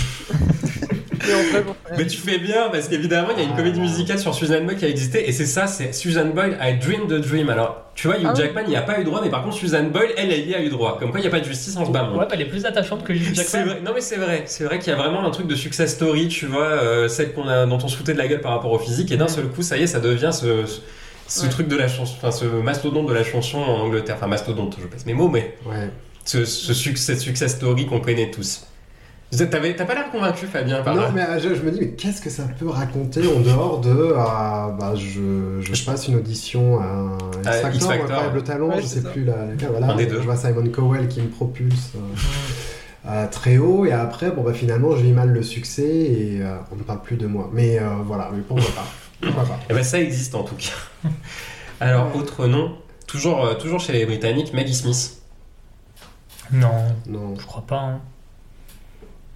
Mais 1.27 1.35
en 1.35 1.43
vrai, 1.51 1.63
bon, 1.63 1.75
Mais 1.99 2.07
tu 2.07 2.17
fais 2.17 2.39
bien 2.39 2.71
parce 2.73 2.89
qu'évidemment 2.89 3.29
il 3.37 3.43
y 3.43 3.47
a 3.47 3.49
une 3.49 3.55
comédie 3.55 3.79
musicale 3.79 4.19
sur 4.19 4.35
Susan 4.35 4.63
Boyle 4.65 4.79
qui 4.79 4.87
a 4.87 4.89
existé 4.89 5.29
et 5.29 5.33
c'est 5.33 5.45
ça, 5.45 5.67
c'est 5.67 5.93
Susan 5.93 6.25
Boyle 6.35 6.57
I 6.63 6.79
Dream 6.79 7.07
the 7.09 7.21
Dream. 7.21 7.51
Alors 7.51 7.91
tu 7.95 8.09
vois, 8.09 8.17
Hugh 8.19 8.27
Ah. 8.27 8.35
Jackman 8.35 8.63
il 8.65 8.71
n'y 8.71 8.77
a 8.77 8.81
pas 8.81 8.99
eu 8.99 9.05
droit, 9.05 9.21
mais 9.23 9.29
par 9.29 9.43
contre 9.45 9.55
Susan 9.55 9.85
Boyle 9.85 10.13
elle, 10.17 10.33
elle 10.33 10.49
y 10.49 10.55
a 10.55 10.63
eu 10.63 10.71
droit. 10.71 10.97
Comme 10.99 11.11
quoi 11.11 11.21
il 11.21 11.23
n'y 11.25 11.29
a 11.29 11.31
pas 11.31 11.41
de 11.41 11.45
justice 11.45 11.77
en 11.77 11.85
ce 11.85 11.91
bas 11.91 12.05
monde. 12.05 12.15
Ouais, 12.15 12.21
bah, 12.25 12.31
elle 12.33 12.41
est 12.41 12.47
plus 12.49 12.65
attachante 12.65 13.05
que 13.05 13.13
Hugh 13.13 13.35
Jackman. 13.35 13.65
vrai. 13.67 13.81
Non 13.85 13.91
mais 13.95 14.01
c'est 14.01 14.17
vrai, 14.17 14.45
c'est 14.47 14.65
vrai 14.65 14.79
qu'il 14.79 14.89
y 14.91 14.97
a 14.97 14.99
vraiment 14.99 15.23
un 15.25 15.31
truc 15.31 15.47
de 15.47 15.55
success 15.55 15.93
story, 15.95 16.29
tu 16.29 16.47
vois, 16.47 16.65
euh, 16.65 17.07
celle 17.07 17.35
qu'on 17.35 17.47
a, 17.47 17.67
dont 17.67 17.79
on 17.85 17.89
se 17.89 17.99
foutait 17.99 18.15
de 18.15 18.19
la 18.19 18.27
gueule 18.27 18.41
par 18.41 18.53
rapport 18.53 18.73
au 18.73 18.79
physique 18.79 19.13
et 19.13 19.19
d'un 19.19 19.29
seul 19.29 19.45
coup 19.49 19.61
ça 19.63 19.77
y 19.77 19.83
est, 19.83 19.87
ça 19.87 20.01
devient 20.01 20.31
ce, 20.33 20.65
ce, 20.65 20.81
ce 21.29 21.43
Ouais. 21.45 21.49
truc 21.51 21.69
de 21.69 21.77
la 21.77 21.87
chanson, 21.87 22.15
enfin 22.17 22.31
ce 22.31 22.47
mastodonte 22.47 23.07
de 23.07 23.13
la 23.15 23.25
chanson 23.25 23.59
en 23.59 23.81
Angleterre, 23.83 24.15
enfin 24.17 24.27
mastodonte, 24.27 24.79
je 24.81 24.87
passe 24.87 25.05
mes 25.05 25.15
mots, 25.15 25.29
mais 25.29 25.55
Ouais. 25.67 25.91
Ce, 26.25 26.45
ce 26.45 26.75
succès, 26.75 27.17
success 27.17 27.53
story 27.57 27.87
qu'on 27.87 28.01
connaît 28.01 28.31
tous. 28.31 28.67
T'as 29.33 29.47
pas 29.47 29.61
l'air 29.95 30.11
convaincu 30.11 30.47
Fabien 30.47 30.83
par 30.83 30.97
Non, 30.97 31.03
là 31.03 31.11
mais 31.15 31.23
euh, 31.23 31.39
je, 31.39 31.55
je 31.55 31.63
me 31.63 31.71
dis, 31.71 31.79
mais 31.81 31.91
qu'est-ce 31.91 32.21
que 32.21 32.31
ça 32.31 32.43
peut 32.59 32.69
raconter 32.69 33.21
en 33.29 33.39
dehors 33.39 33.81
de. 33.81 33.89
euh, 33.91 34.13
bah, 34.17 34.95
je, 34.97 35.61
je 35.61 35.85
passe 35.85 36.09
une 36.09 36.17
audition 36.17 36.81
à 36.81 37.17
X 37.71 37.87
Factor, 37.87 37.93
X 38.35 38.45
Talent, 38.45 38.69
Ouais, 38.71 38.83
je 38.83 38.87
sais 38.87 39.01
ça. 39.03 39.11
plus 39.11 39.25
la, 39.25 39.35
voilà, 39.71 39.87
Un 39.93 39.97
des 39.97 40.03
et 40.03 40.07
deux. 40.07 40.17
Je 40.17 40.25
vois 40.25 40.37
Simon 40.37 40.67
Cowell 40.73 41.07
qui 41.07 41.21
me 41.21 41.29
propulse 41.29 41.93
euh, 41.95 43.09
euh, 43.09 43.27
très 43.29 43.57
haut, 43.59 43.87
et 43.87 43.93
après, 43.93 44.33
bon, 44.33 44.43
bah, 44.43 44.53
finalement, 44.53 44.97
je 44.97 45.03
vis 45.03 45.13
mal 45.13 45.29
le 45.29 45.45
succès 45.45 45.87
et 45.89 46.39
euh, 46.43 46.57
on 46.73 46.77
ne 46.77 46.83
parle 46.83 47.01
plus 47.03 47.17
de 47.17 47.29
moi. 47.29 47.49
Mais 47.53 47.79
euh, 47.79 47.85
voilà, 48.05 48.31
mais 48.35 48.43
pourquoi 48.43 48.67
pas? 48.75 48.87
Pourquoi 49.23 49.45
pas? 49.45 49.61
Eh 49.71 49.75
ben 49.75 49.85
ça 49.85 50.01
existe 50.01 50.35
en 50.35 50.43
tout 50.43 50.57
cas. 50.57 51.09
Alors, 51.79 52.17
autre 52.17 52.49
nom, 52.49 52.73
toujours, 53.07 53.45
euh, 53.47 53.55
toujours 53.55 53.79
chez 53.79 53.93
les 53.93 54.07
Britanniques, 54.07 54.53
Maggie 54.53 54.75
Smith. 54.75 55.20
Non, 56.53 56.69
Non. 57.07 57.35
je 57.39 57.47
crois 57.47 57.63
pas. 57.67 57.81
Hein. 57.81 58.01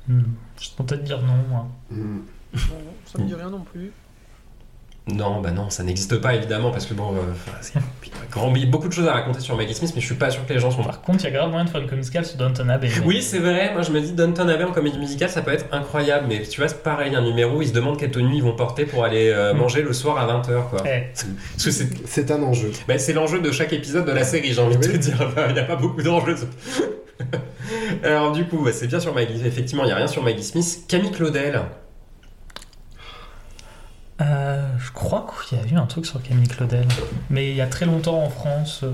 Hmm, 0.09 0.23
Je 0.61 0.69
peux 0.77 0.85
peut-être 0.85 1.05
dire 1.05 1.21
non, 1.23 1.35
moi. 1.49 1.67
Hmm. 1.91 2.21
bon, 2.53 2.59
ça 3.07 3.19
me 3.19 3.25
dit 3.27 3.35
rien 3.35 3.51
non 3.51 3.61
plus. 3.61 3.91
Non, 5.07 5.43
bah 5.43 5.51
non, 5.51 5.69
ça 5.69 5.83
n'existe 5.83 6.17
pas 6.17 6.35
évidemment 6.35 6.71
parce 6.71 6.87
que 6.87 6.95
bon, 6.95 7.13
euh, 7.15 7.19
il 7.75 8.09
y 8.09 8.13
a 8.13 8.27
grand- 8.31 8.55
il 8.55 8.65
y 8.65 8.67
a 8.67 8.71
beaucoup 8.71 8.89
de 8.89 8.93
choses 8.95 9.07
à 9.07 9.13
raconter 9.13 9.41
sur 9.41 9.55
Maggie 9.55 9.75
Smith, 9.75 9.93
mais 9.95 10.01
je 10.01 10.07
suis 10.07 10.15
pas 10.15 10.31
sûr 10.31 10.47
que 10.47 10.53
les 10.55 10.59
gens 10.59 10.71
sont. 10.71 10.83
Par 10.83 11.03
contre, 11.03 11.21
il 11.21 11.25
y 11.25 11.27
a 11.27 11.31
grave 11.31 11.51
moyen 11.51 11.67
de 11.67 11.69
faire 11.71 11.83
une 11.83 11.95
musicale 11.95 12.25
sur 12.25 12.39
Downton 12.39 12.71
Abbey. 12.71 12.89
mais- 12.89 13.05
Oui, 13.07 13.21
c'est 13.21 13.39
vrai. 13.39 13.71
Moi, 13.75 13.83
je 13.83 13.93
me 13.93 14.01
dis 14.01 14.13
Downton 14.13 14.49
Abbey 14.49 14.65
en 14.65 14.73
comédie 14.73 14.99
musicale, 14.99 15.29
ça 15.29 15.43
peut 15.43 15.53
être 15.53 15.67
incroyable. 15.73 16.25
Mais 16.31 16.41
tu 16.45 16.59
vois, 16.59 16.69
c'est 16.69 16.83
pareil, 16.83 17.15
un 17.15 17.21
numéro, 17.21 17.61
ils 17.61 17.69
se 17.69 17.73
demandent 17.75 17.99
quelle 17.99 18.13
tenue 18.13 18.37
ils 18.37 18.43
vont 18.43 18.57
porter 18.57 18.87
pour 18.87 19.05
aller 19.05 19.29
euh, 19.29 19.53
Mm. 19.53 19.59
manger 19.59 19.83
le 19.83 19.93
soir 19.93 20.17
à 20.17 20.27
20h, 20.27 20.71
quoi. 20.71 20.83
Eh, 20.87 21.03
Parce 21.13 21.65
que 21.65 21.71
c'est 22.07 22.31
un 22.31 22.43
enjeu. 22.43 22.73
bah, 22.89 22.97
c'est 22.97 23.13
l'enjeu 23.13 23.41
de 23.41 23.53
chaque 23.53 23.75
épisode 23.75 24.07
de 24.07 24.13
la 24.13 24.25
série, 24.25 24.55
j'ai 24.55 24.63
envie 24.63 24.79
de 24.79 24.83
te 24.87 24.97
dire. 24.97 25.17
Enfin, 25.21 25.49
Il 25.49 25.53
n'y 25.55 25.61
a 25.61 25.65
pas 25.65 25.77
beaucoup 25.77 26.01
d'enjeux. 26.03 26.37
Alors, 28.05 28.33
du 28.33 28.45
coup, 28.47 28.59
bah, 28.65 28.73
c'est 28.73 28.87
bien 28.87 29.01
sur 29.01 29.15
Maggie. 29.15 29.41
Effectivement, 29.47 29.85
il 29.85 29.87
n'y 29.87 29.93
a 29.93 29.97
rien 29.97 30.07
sur 30.07 30.23
Maggie 30.23 30.43
Smith. 30.45 30.85
Camille 30.89 31.11
Claudel. 31.13 31.61
euh, 34.21 34.67
je 34.79 34.93
crois 34.93 35.27
qu'il 35.49 35.59
y 35.59 35.61
a 35.61 35.65
eu 35.67 35.77
un 35.77 35.87
truc 35.87 36.07
sur 36.07 36.23
Camille 36.23 36.49
Claudel. 36.49 36.87
Mais 37.31 37.51
il 37.51 37.57
y 37.57 37.61
a 37.61 37.67
très 37.67 37.87
longtemps 37.87 38.23
en 38.23 38.31
France. 38.31 38.81
euh, 38.85 38.91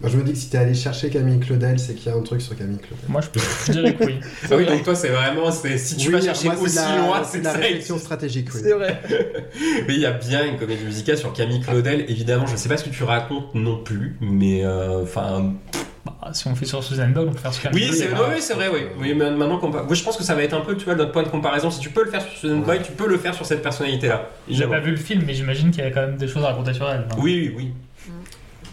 Moi, 0.00 0.08
je 0.10 0.16
me 0.16 0.22
dis 0.22 0.32
que 0.32 0.38
si 0.38 0.48
t'es 0.48 0.56
allé 0.58 0.74
chercher 0.74 1.10
Camille 1.10 1.40
Claudel, 1.40 1.78
c'est 1.78 1.94
qu'il 1.94 2.10
y 2.10 2.14
a 2.14 2.16
un 2.18 2.22
truc 2.22 2.40
sur 2.40 2.56
Camille 2.56 2.78
Claudel. 2.78 3.04
moi, 3.08 3.20
je, 3.20 3.28
je 3.66 3.72
dirais 3.72 3.94
que 3.94 4.04
oui. 4.04 4.20
Ah 4.50 4.56
oui, 4.56 4.64
donc 4.66 4.82
toi, 4.82 4.94
c'est 4.94 5.08
vraiment. 5.08 5.50
c'est- 5.50 5.76
Si 5.76 5.96
tu 5.96 6.08
Oui, 6.08 6.14
vas 6.14 6.20
chercher 6.22 6.46
moi, 6.46 6.54
c'est 6.56 6.62
aussi 6.64 6.74
de 6.76 6.80
la- 6.80 6.98
loin, 6.98 7.22
c'est 7.24 7.32
c'est 7.32 7.38
de 7.40 7.44
la 7.44 7.50
ça 7.52 7.56
réflexion 7.58 7.94
existe. 7.96 8.04
stratégique, 8.06 8.48
oui. 8.54 8.60
C'est 8.62 8.72
vrai. 8.72 9.00
Mais 9.88 9.94
il 9.94 10.00
y 10.00 10.06
a 10.06 10.12
bien 10.12 10.44
une 10.46 10.56
comédie 10.58 10.84
musicale 10.84 11.18
sur 11.18 11.32
Camille 11.34 11.60
Claudel. 11.60 12.06
Évidemment, 12.08 12.46
je 12.46 12.56
sais 12.56 12.68
pas 12.70 12.76
ce 12.78 12.84
que 12.84 12.90
tu 12.90 13.02
racontes 13.04 13.54
non 13.54 13.76
plus, 13.82 14.16
mais 14.22 14.64
euh, 14.64 15.02
enfin. 15.02 15.52
Si 16.32 16.46
on 16.48 16.54
fait 16.54 16.64
sur 16.64 16.82
Susan 16.82 17.08
Boyle, 17.08 17.28
on 17.28 17.32
peut 17.32 17.38
faire 17.38 17.52
sur 17.52 17.70
oui, 17.72 17.90
c'est 17.92 18.08
oui, 18.12 18.40
c'est 18.40 18.54
vrai, 18.54 18.68
oui. 18.72 18.80
Oui, 18.98 19.14
mais 19.14 19.30
maintenant 19.30 19.58
qu'on 19.58 19.70
je 19.94 20.02
pense 20.02 20.16
que 20.16 20.22
ça 20.24 20.34
va 20.34 20.42
être 20.42 20.54
un 20.54 20.60
peu, 20.62 20.76
tu 20.76 20.84
vois, 20.84 20.94
notre 20.94 21.12
point 21.12 21.22
de 21.22 21.28
comparaison. 21.28 21.70
Si 21.70 21.80
tu 21.80 21.90
peux 21.90 22.04
le 22.04 22.10
faire 22.10 22.22
sur 22.22 22.32
Susan 22.32 22.58
Boyle, 22.58 22.82
tu 22.82 22.92
peux 22.92 23.08
le 23.08 23.18
faire 23.18 23.34
sur 23.34 23.44
cette 23.46 23.62
personnalité-là. 23.62 24.28
J'ai 24.48 24.66
pas 24.66 24.80
vu 24.80 24.90
le 24.92 24.96
film, 24.96 25.22
mais 25.26 25.34
j'imagine 25.34 25.70
qu'il 25.70 25.84
y 25.84 25.86
a 25.86 25.90
quand 25.90 26.02
même 26.02 26.16
des 26.16 26.28
choses 26.28 26.42
à 26.44 26.48
raconter 26.48 26.72
sur 26.74 26.88
elle. 26.90 27.00
hein. 27.10 27.16
Oui, 27.18 27.52
oui, 27.56 27.72
oui. 28.06 28.12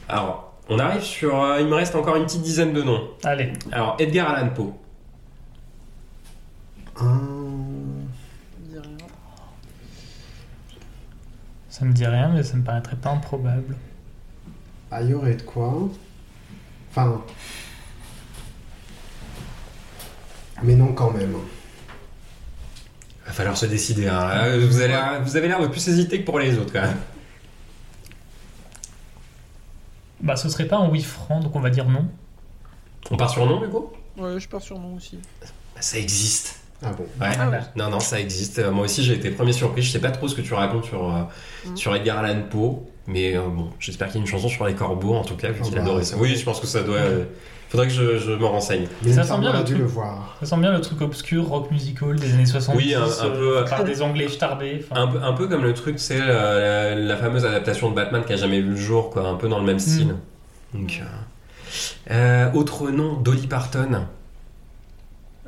Alors, 0.08 0.54
on 0.70 0.80
arrive 0.80 1.02
sur. 1.02 1.42
euh, 1.44 1.60
il 1.60 1.68
me 1.68 1.76
reste 1.76 1.96
encore 1.96 2.16
une 2.16 2.24
petite 2.26 2.42
dizaine 2.42 2.74
de 2.74 2.82
noms. 2.84 3.02
Allez, 3.24 3.52
Alors, 3.72 3.96
Edgar 4.00 4.30
Allan 4.30 4.50
Poe. 4.50 4.74
Ah, 6.98 7.02
Ça 7.04 8.66
me 8.66 8.68
dit 8.70 8.78
rien. 8.80 9.08
ça 11.70 11.86
me 11.86 11.94
dit 11.94 12.06
rien, 12.06 12.30
mais 12.30 12.44
ça 12.44 12.58
me 12.58 12.64
paraîtrait 12.64 12.96
pas 12.98 13.10
improbable. 13.12 13.76
Ah, 14.92 15.02
il 15.02 15.10
y 15.10 15.14
aurait 15.14 15.36
de 15.36 15.42
quoi? 15.42 15.90
Enfin. 16.92 17.22
Mais 20.64 20.76
non, 20.76 20.94
quand 20.94 21.12
même. 21.12 21.36
Va 23.26 23.32
falloir 23.34 23.58
se 23.58 23.66
décider. 23.66 24.08
hein. 24.08 24.28
Là, 24.28 24.58
Vous, 24.60 24.82
allez, 24.82 24.98
vous 25.24 25.36
avez 25.38 25.48
l'air 25.48 25.62
de 25.62 25.68
plus 25.68 25.88
hésiter 25.88 26.20
que 26.22 26.26
pour 26.26 26.40
les 26.40 26.58
autres, 26.58 26.72
quand 26.74 26.82
même. 26.82 26.98
Bah, 30.22 30.36
ce 30.36 30.50
serait 30.50 30.66
pas 30.68 30.78
un 30.78 30.90
oui 30.90 31.02
franc, 31.02 31.40
donc 31.40 31.56
on 31.56 31.60
va 31.62 31.70
dire 31.70 31.88
non. 31.90 32.08
On 33.10 33.18
part 33.18 33.30
sur 33.32 33.46
non, 33.46 33.60
du 33.60 33.68
coup? 33.70 33.92
Ouais, 34.18 34.40
je 34.40 34.48
pars 34.48 34.62
sur 34.62 34.78
non 34.78 34.94
aussi. 34.96 35.18
Bah, 35.42 35.48
Ça 35.82 35.98
existe. 35.98 36.60
Ah 36.84 36.92
bon? 36.94 37.04
Ouais. 37.20 37.32
Ah 37.40 37.50
ouais. 37.50 37.60
Non, 37.76 37.90
non, 37.90 38.00
ça 38.00 38.20
existe. 38.20 38.60
Euh, 38.60 38.72
Moi 38.72 38.86
aussi, 38.86 39.04
j'ai 39.04 39.14
été 39.16 39.32
premier 39.32 39.54
surpris. 39.54 39.82
Je 39.82 39.92
sais 39.92 40.00
pas 40.02 40.12
trop 40.12 40.28
ce 40.28 40.36
que 40.36 40.42
tu 40.42 40.54
racontes 40.54 40.86
sur, 40.86 41.12
euh, 41.16 41.24
Mm. 41.66 41.76
sur 41.78 41.96
Edgar 41.96 42.20
Allan 42.20 42.42
Poe, 42.50 42.84
mais 43.08 43.36
euh, 43.36 43.48
bon, 43.48 43.70
j'espère 43.80 44.08
qu'il 44.08 44.18
y 44.18 44.20
a 44.20 44.22
une 44.22 44.28
chanson 44.32 44.48
sur 44.50 44.66
les 44.66 44.74
corbeaux, 44.76 45.16
en 45.16 45.24
tout 45.24 45.36
cas, 45.36 45.50
vu 45.52 45.62
qu'il 45.62 45.74
Ah 45.74 45.78
bah, 45.78 45.82
adorait 45.84 46.04
ça. 46.04 46.18
Oui, 46.18 46.36
je 46.36 46.44
pense 46.46 46.60
que 46.60 46.68
ça 46.68 46.84
doit. 46.84 46.98
euh, 46.98 47.26
faudrait 47.70 47.88
que 47.88 47.94
je, 47.94 48.18
je 48.20 48.32
me 48.32 48.46
renseigne. 48.46 48.88
Mais 49.04 49.12
Ça 49.14 49.22
il 49.22 49.28
sent 49.28 49.40
bien 49.40 49.58
le 49.58 49.64
truc. 49.64 49.78
le 49.78 49.86
voir. 49.86 50.36
Ça 50.42 50.46
sent 50.46 50.58
bien 50.62 50.72
le 50.72 50.82
truc 50.82 51.02
obscur, 51.02 51.48
rock 51.48 51.72
musical 51.72 52.16
des 52.18 52.34
années 52.34 52.46
70. 52.46 52.78
Oui, 52.78 52.94
un- 52.94 53.02
un 53.04 53.26
euh, 53.30 53.64
peu- 53.64 53.70
par 53.70 53.84
des 53.84 54.02
anglais 54.02 54.28
starbés. 54.28 54.86
Un, 54.92 55.08
peu- 55.08 55.22
un 55.24 55.34
peu 55.34 55.48
comme 55.48 55.64
le 55.64 55.74
truc, 55.74 55.98
c'est 56.00 56.20
la, 56.20 56.96
la 56.96 57.18
fameuse 57.18 57.46
adaptation 57.46 57.90
de 57.90 57.96
Batman 57.96 58.24
qui 58.26 58.34
a 58.34 58.38
jamais 58.38 58.60
vu 58.62 58.70
le 58.72 58.76
jour, 58.76 59.10
quoi, 59.10 59.28
un 59.28 59.36
peu 59.36 59.48
dans 59.50 59.60
le 59.60 59.66
même 59.66 59.80
style. 59.80 60.16
Donc, 60.74 61.02
euh, 61.02 62.14
euh, 62.14 62.52
autre 62.54 62.90
nom, 62.92 63.14
Dolly 63.16 63.48
Parton. 63.48 64.06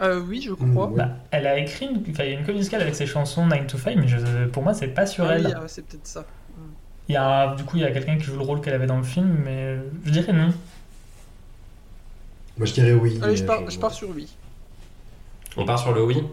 Euh, 0.01 0.19
oui, 0.27 0.41
je 0.45 0.53
crois. 0.53 0.91
Bah, 0.95 1.09
elle 1.31 1.45
a 1.45 1.57
écrit 1.59 1.85
une, 1.85 2.01
enfin, 2.09 2.23
il 2.23 2.31
y 2.31 2.35
a 2.35 2.39
une 2.39 2.45
comédie 2.45 2.57
musicale 2.59 2.81
avec 2.81 2.95
ses 2.95 3.05
chansons 3.05 3.45
9 3.45 3.67
to 3.67 3.77
5, 3.77 3.95
mais 3.95 4.07
je- 4.07 4.45
pour 4.47 4.63
moi, 4.63 4.73
c'est 4.73 4.87
pas 4.87 5.05
sur 5.05 5.25
Ah 5.25 5.35
elle. 5.35 5.45
oui, 5.47 5.53
c'est 5.67 5.85
peut-être 5.85 6.07
ça. 6.07 6.25
Il 7.09 7.13
y 7.13 7.17
a, 7.17 7.53
du 7.55 7.63
coup, 7.63 7.77
il 7.77 7.81
y 7.83 7.85
a 7.85 7.91
quelqu'un 7.91 8.17
qui 8.17 8.23
joue 8.23 8.35
le 8.37 8.43
rôle 8.43 8.61
qu'elle 8.61 8.73
avait 8.73 8.85
dans 8.87 8.97
le 8.97 9.03
film, 9.03 9.37
mais 9.43 9.77
je 10.05 10.11
dirais 10.11 10.31
non. 10.33 10.53
Moi, 12.57 12.65
je 12.67 12.73
dirais 12.73 12.93
oui. 12.93 13.17
Allez, 13.21 13.31
mais 13.31 13.37
je 13.37 13.43
pars, 13.43 13.69
je 13.69 13.79
pars 13.79 13.91
sur 13.91 14.09
oui. 14.09 14.27
On 15.57 15.65
part 15.65 15.79
sur 15.79 15.93
le 15.93 16.03
oui 16.03 16.23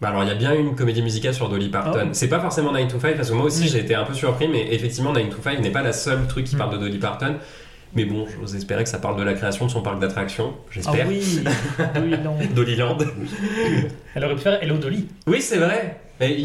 bah 0.00 0.08
alors 0.08 0.24
il 0.24 0.28
y 0.28 0.32
a 0.32 0.34
bien 0.34 0.52
une 0.54 0.74
comédie 0.74 1.02
musicale 1.02 1.32
sur 1.34 1.48
Dolly 1.48 1.68
Parton. 1.68 2.06
Oh. 2.06 2.08
C'est 2.12 2.28
pas 2.28 2.40
forcément 2.40 2.72
9 2.72 2.88
to 2.88 2.98
5 3.00 3.14
parce 3.16 3.30
que 3.30 3.34
moi 3.34 3.44
aussi 3.46 3.62
Oui. 3.62 3.68
j'ai 3.68 3.78
été 3.78 3.94
un 3.94 4.04
peu 4.04 4.12
surpris 4.12 4.48
mais 4.48 4.74
effectivement 4.74 5.12
9 5.12 5.30
to 5.30 5.36
5 5.40 5.60
n'est 5.60 5.70
pas 5.70 5.82
la 5.82 5.92
seule 5.92 6.26
truc 6.26 6.44
qui 6.46 6.56
Mm. 6.56 6.58
parle 6.58 6.72
de 6.72 6.78
Dolly 6.78 6.98
Parton. 6.98 7.36
Mais 7.94 8.04
bon, 8.04 8.26
j'ose 8.40 8.56
espérer 8.56 8.82
que 8.82 8.90
ça 8.90 8.98
parle 8.98 9.16
de 9.16 9.22
la 9.22 9.34
création 9.34 9.66
de 9.66 9.70
son 9.70 9.80
parc 9.82 10.00
d'attractions, 10.00 10.52
Ah 10.58 10.68
j'espère. 10.72 11.06
oui, 11.06 11.44
oui, 12.02 12.14
non. 12.24 12.36
Dollyland. 12.54 12.98
Elle 14.16 14.24
aurait 14.24 14.34
pu 14.34 14.40
faire 14.40 14.60
Hello 14.60 14.76
Dolly. 14.78 15.06
Oui, 15.28 15.40
c'est 15.40 15.58
vrai. 15.58 16.00
Mais 16.18 16.36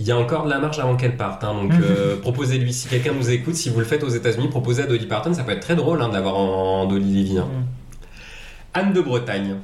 il 0.00 0.06
y 0.06 0.12
a 0.12 0.16
encore 0.18 0.44
de 0.46 0.50
la 0.50 0.58
marge 0.58 0.78
avant 0.78 0.96
qu'elle 0.96 1.16
parte. 1.16 1.44
hein, 1.44 1.54
donc 1.54 1.72
Mhm. 1.72 1.80
euh, 1.82 2.16
proposez-lui, 2.20 2.72
si 2.72 2.88
quelqu'un 2.88 3.12
nous 3.12 3.30
écoute, 3.30 3.54
si 3.54 3.68
vous 3.70 3.78
le 3.78 3.84
faites 3.84 4.02
aux 4.02 4.08
États-Unis, 4.08 4.48
proposez 4.48 4.82
à 4.82 4.86
Dolly 4.86 5.06
Parton, 5.06 5.32
ça 5.34 5.44
peut 5.44 5.52
être 5.52 5.60
très 5.60 5.76
drôle 5.76 6.00
hein, 6.02 6.08
de 6.08 6.14
l'avoir 6.14 6.36
en, 6.36 6.82
en 6.82 6.86
Dolly 6.86 7.22
Levy. 7.22 7.38
hein. 7.38 7.46
Mm. 7.46 7.64
Anne 8.74 8.92
de 8.92 9.00
Bretagne. 9.00 9.56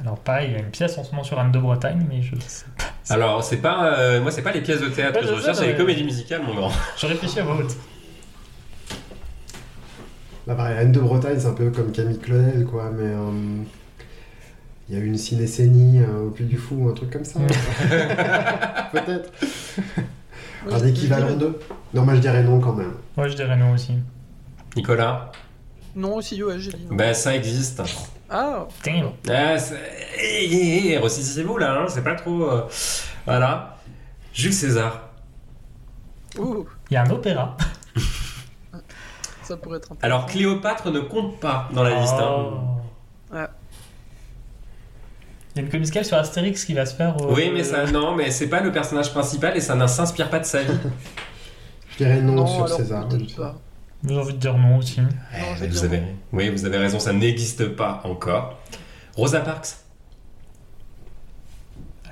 Alors 0.00 0.18
pareil, 0.18 0.48
il 0.50 0.52
y 0.54 0.56
a 0.56 0.60
une 0.60 0.70
pièce 0.70 0.96
en 0.98 1.04
ce 1.04 1.10
moment 1.10 1.24
sur 1.24 1.38
Anne 1.38 1.52
de 1.52 1.58
Bretagne, 1.58 2.04
mais 2.08 2.22
je 2.22 2.34
sais 2.46 2.64
pas. 2.78 2.84
Alors, 3.14 3.42
c'est 3.44 3.58
pas, 3.58 3.92
euh, 3.98 4.20
moi, 4.20 4.30
c'est 4.30 4.42
pas 4.42 4.52
les 4.52 4.60
pièces 4.62 4.80
de 4.80 4.88
théâtre 4.88 5.16
Ouais, 5.16 5.22
que 5.22 5.28
je 5.28 5.34
recherche, 5.34 5.58
c'est 5.58 5.66
les 5.68 5.76
comédies 5.76 6.02
musicales, 6.04 6.42
mon 6.42 6.54
grand. 6.54 6.70
Je 6.96 7.06
réfléchis 7.06 7.38
à 7.40 7.44
voix 7.44 7.56
haute. 7.56 7.76
Bah, 10.46 10.54
pareil, 10.54 10.76
Anne 10.78 10.92
de 10.92 11.00
Bretagne, 11.00 11.36
c'est 11.38 11.46
un 11.46 11.52
peu 11.54 11.70
comme 11.70 11.92
Camille 11.92 12.18
Claudel, 12.18 12.64
quoi, 12.64 12.90
mais. 12.92 13.04
euh, 13.04 13.62
Il 14.88 14.96
y 14.96 15.00
a 15.00 15.02
eu 15.02 15.06
une 15.06 15.18
cinécénie 15.18 16.00
euh, 16.00 16.26
au 16.26 16.30
Puy 16.30 16.44
du 16.44 16.56
Fou, 16.56 16.88
un 16.88 16.94
truc 16.94 17.10
comme 17.10 17.24
ça. 17.24 17.40
Peut-être. 18.92 19.30
Un 20.70 20.86
équivalent 20.86 21.34
de. 21.36 21.58
Non, 21.92 22.02
moi 22.04 22.14
je 22.14 22.20
dirais 22.20 22.42
non 22.42 22.60
quand 22.60 22.72
même. 22.72 22.92
Moi, 23.16 23.28
je 23.28 23.34
dirais 23.34 23.56
non 23.56 23.72
aussi. 23.72 23.92
Nicolas 24.76 25.32
Non, 25.94 26.16
aussi, 26.16 26.42
ouais, 26.42 26.58
j'ai 26.58 26.70
dit 26.72 26.86
non. 26.90 26.96
Ben, 26.96 27.14
ça 27.14 27.34
existe. 27.34 27.82
Ah, 28.28 28.66
Damn. 28.84 29.10
Ah, 29.28 29.58
c'est- 29.58 29.80
eh, 30.20 30.44
eh, 30.52 30.92
eh, 30.92 30.98
ressaisissez-vous 30.98 31.56
là, 31.58 31.80
hein, 31.80 31.86
c'est 31.88 32.02
pas 32.04 32.14
trop. 32.14 32.44
euh, 32.50 32.66
Voilà. 33.24 33.76
Jules 34.34 34.52
César. 34.52 35.08
ouh, 36.38 36.66
Il 36.90 36.94
y 36.94 36.96
a 36.96 37.02
un 37.04 37.10
opéra. 37.10 37.56
ça 39.42 39.56
pourrait 39.56 39.78
être 39.78 39.92
un 39.92 39.94
peu. 39.94 40.04
Alors, 40.06 40.26
Cléopâtre 40.26 40.90
ne 40.90 41.00
compte 41.00 41.40
pas 41.40 41.68
dans 41.72 41.82
la 41.82 42.00
liste. 42.00 42.14
hein. 42.14 42.36
Oh. 42.52 42.58
Il 45.56 45.60
y 45.60 45.62
a 45.62 45.62
une 45.62 45.68
comédie 45.70 45.78
musicale 45.88 46.04
sur 46.04 46.18
Astérix 46.18 46.66
qui 46.66 46.74
va 46.74 46.84
se 46.84 46.94
faire. 46.94 47.16
au- 47.18 47.34
Oui, 47.34 47.50
mais 47.50 47.64
ça, 47.64 47.86
non, 47.90 48.14
mais 48.14 48.30
c'est 48.30 48.48
pas 48.48 48.60
le 48.60 48.70
personnage 48.72 49.10
principal 49.10 49.56
et 49.56 49.60
ça 49.62 49.74
ne 49.74 49.86
s'inspire 49.86 50.28
pas 50.28 50.38
de 50.38 50.44
sa 50.44 50.62
vie. 50.62 50.68
Je 51.92 51.96
dirais 52.04 52.20
non, 52.20 52.34
Non, 52.34 52.46
sur 52.46 52.68
César. 52.68 53.08
J'ai 54.06 54.14
envie 54.18 54.34
de 54.34 54.38
dire 54.38 54.58
non 54.58 54.76
aussi. 54.76 55.00
Non, 55.00 55.08
Eh, 55.34 55.60
vous 55.64 55.66
dire 55.66 55.84
avez, 55.84 56.00
non. 56.00 56.06
oui, 56.34 56.50
vous 56.50 56.66
avez 56.66 56.76
raison, 56.76 56.98
ça 57.00 57.14
n'existe 57.14 57.68
pas 57.68 58.02
encore. 58.04 58.58
Rosa 59.16 59.40
Parks 59.40 59.68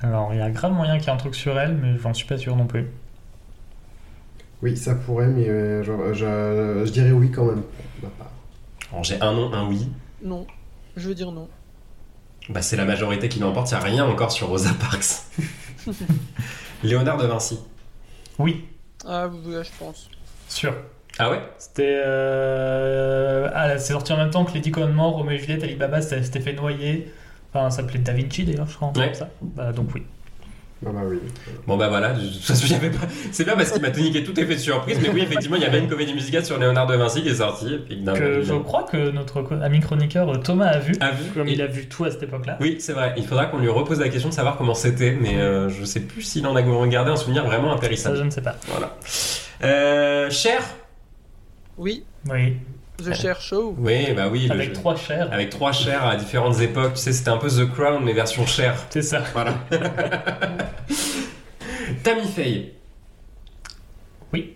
Alors, 0.01 0.33
il 0.33 0.39
y 0.39 0.41
a 0.41 0.49
grave 0.49 0.71
moyen 0.73 0.97
qu'il 0.97 1.05
y 1.05 1.09
ait 1.09 1.13
un 1.13 1.17
truc 1.17 1.35
sur 1.35 1.57
elle, 1.59 1.75
mais 1.75 1.99
j'en 1.99 2.15
suis 2.15 2.25
pas 2.25 2.39
sûr 2.39 2.55
non 2.55 2.65
plus. 2.65 2.87
Oui, 4.63 4.75
ça 4.75 4.95
pourrait, 4.95 5.27
mais 5.27 5.47
euh, 5.47 5.83
je, 5.83 5.91
je- 6.13 6.83
je 6.87 6.91
dirais 6.91 7.11
oui 7.11 7.29
quand 7.29 7.45
même. 7.45 7.61
J'ai 9.03 9.21
un 9.21 9.33
non, 9.33 9.53
un 9.53 9.67
oui. 9.67 9.87
Non, 10.23 10.47
je 10.97 11.09
veux 11.09 11.15
dire 11.15 11.31
non. 11.31 11.47
Bah, 12.49 12.61
c'est 12.61 12.75
la 12.75 12.85
majorité 12.85 13.27
qui 13.29 13.39
l'emporte, 13.39 13.71
il 13.71 13.73
n'y 13.75 13.79
a 13.79 13.83
rien 13.83 14.05
encore 14.05 14.31
sur 14.31 14.47
Rosa 14.47 14.71
Parks. 14.79 15.23
Léonard 16.83 17.17
de 17.17 17.25
Vinci. 17.25 17.59
Oui, 18.37 18.65
Ah, 19.07 19.27
oui, 19.27 19.53
je 19.63 19.69
pense. 19.79 20.09
sûr. 20.47 20.73
Ah 21.17 21.31
ouais? 21.31 21.41
C'était. 21.57 22.01
Euh... 22.05 23.49
Ah, 23.53 23.77
c'est 23.77 23.93
sorti 23.93 24.11
en 24.13 24.17
même 24.17 24.29
temps 24.31 24.43
que 24.45 24.53
les 24.53 24.59
10 24.59 24.71
commandements, 24.71 25.11
Roméo 25.13 25.35
et 25.37 25.39
Juliette, 25.39 25.63
Alibaba 25.63 26.01
s'était 26.01 26.41
fait 26.41 26.53
noyer. 26.53 27.11
Enfin, 27.53 27.69
ça 27.69 27.77
s'appelait 27.77 27.99
Da 27.99 28.11
Vinci 28.13 28.43
d'ailleurs, 28.43 28.67
je 28.67 28.75
crois. 28.75 28.91
Ouais. 28.97 29.05
comme 29.05 29.13
ça. 29.13 29.29
Bah, 29.41 29.71
donc 29.71 29.89
oui. 29.95 30.03
Bah, 30.81 30.91
bah 30.93 31.01
oui. 31.09 31.17
Bon 31.67 31.77
bah 31.77 31.87
voilà, 31.87 32.09
pas... 32.09 32.17
c'est 33.31 33.43
bien 33.45 33.55
parce 33.55 33.71
qu'il 33.71 33.81
m'a 33.81 33.91
toniqué 33.91 34.23
tout 34.25 34.37
effet 34.39 34.55
de 34.55 34.59
surprise, 34.59 34.99
mais 35.01 35.09
oui 35.09 35.21
effectivement 35.21 35.55
il 35.55 35.61
y 35.63 35.65
avait 35.65 35.79
une 35.79 35.87
comédie 35.87 36.13
musicale 36.13 36.45
sur 36.45 36.59
Léonard 36.59 36.85
de 36.85 36.95
Vinci 36.95 37.23
qui 37.23 37.29
est 37.29 37.35
sortie. 37.35 37.79
évidemment, 37.89 38.17
Que 38.19 38.41
je 38.43 38.53
crois 38.55 38.83
que 38.83 39.09
notre 39.09 39.43
ami 39.63 39.79
chroniqueur 39.79 40.29
euh, 40.29 40.37
Thomas 40.37 40.67
a 40.67 40.79
vu. 40.79 40.93
A 40.99 41.11
vu 41.11 41.31
Comme 41.33 41.47
Et- 41.47 41.53
il 41.53 41.61
a 41.61 41.67
vu 41.67 41.87
tout 41.87 42.03
à 42.03 42.11
cette 42.11 42.23
époque-là. 42.23 42.57
Oui 42.59 42.75
c'est 42.79 42.91
vrai, 42.93 43.13
il 43.17 43.25
faudra 43.25 43.45
qu'on 43.45 43.59
lui 43.59 43.69
repose 43.69 43.99
la 44.01 44.09
question 44.09 44.29
de 44.29 44.33
savoir 44.33 44.57
comment 44.57 44.75
c'était, 44.75 45.13
mais 45.19 45.35
euh, 45.37 45.69
je 45.69 45.85
sais 45.85 46.01
plus 46.01 46.21
s'il 46.21 46.45
en 46.45 46.55
a 46.57 46.61
regardé 46.61 47.09
un 47.09 47.15
souvenir 47.15 47.45
vraiment 47.45 47.69
Ça, 47.69 47.75
impérissable. 47.77 48.17
je 48.17 48.23
ne 48.23 48.29
sais 48.29 48.41
pas. 48.41 48.55
Voilà. 48.67 48.95
Euh, 49.63 50.29
Cher? 50.29 50.61
Oui, 51.77 52.03
Oui. 52.29 52.57
The 53.03 53.13
Share 53.13 53.41
Show. 53.41 53.75
Oui 53.77 54.13
bah 54.13 54.27
oui, 54.31 54.49
Avec 54.49 54.69
jeu. 54.69 54.73
trois 54.73 54.95
chairs. 54.95 55.31
Avec 55.31 55.49
trois 55.49 55.71
chairs 55.73 56.05
à 56.05 56.15
différentes 56.15 56.59
époques, 56.61 56.93
tu 56.93 57.01
sais 57.01 57.13
c'était 57.13 57.29
un 57.29 57.37
peu 57.37 57.49
The 57.49 57.69
Crown 57.71 58.03
mais 58.03 58.13
version 58.13 58.45
Cher. 58.45 58.75
C'est 58.89 59.01
ça. 59.01 59.21
Voilà. 59.33 59.53
Tammy 62.03 62.27
Faye. 62.27 62.71
Oui. 64.33 64.55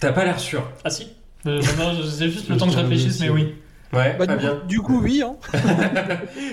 T'as 0.00 0.12
pas 0.12 0.24
l'air 0.24 0.38
sûr. 0.40 0.68
Ah 0.84 0.90
si. 0.90 1.08
Euh, 1.46 1.62
non, 1.78 1.92
c'est 2.04 2.28
juste 2.30 2.48
le 2.48 2.56
temps 2.56 2.66
que 2.66 2.72
je 2.72 2.78
réfléchisse, 2.78 3.20
mais 3.20 3.28
oui. 3.30 3.54
Ouais, 3.92 4.16
Bah, 4.18 4.26
pas 4.26 4.36
du, 4.36 4.38
bien. 4.38 4.54
coup, 4.56 4.66
du 4.66 4.80
coup, 4.80 5.00
oui. 5.02 5.22
Hein. 5.24 5.36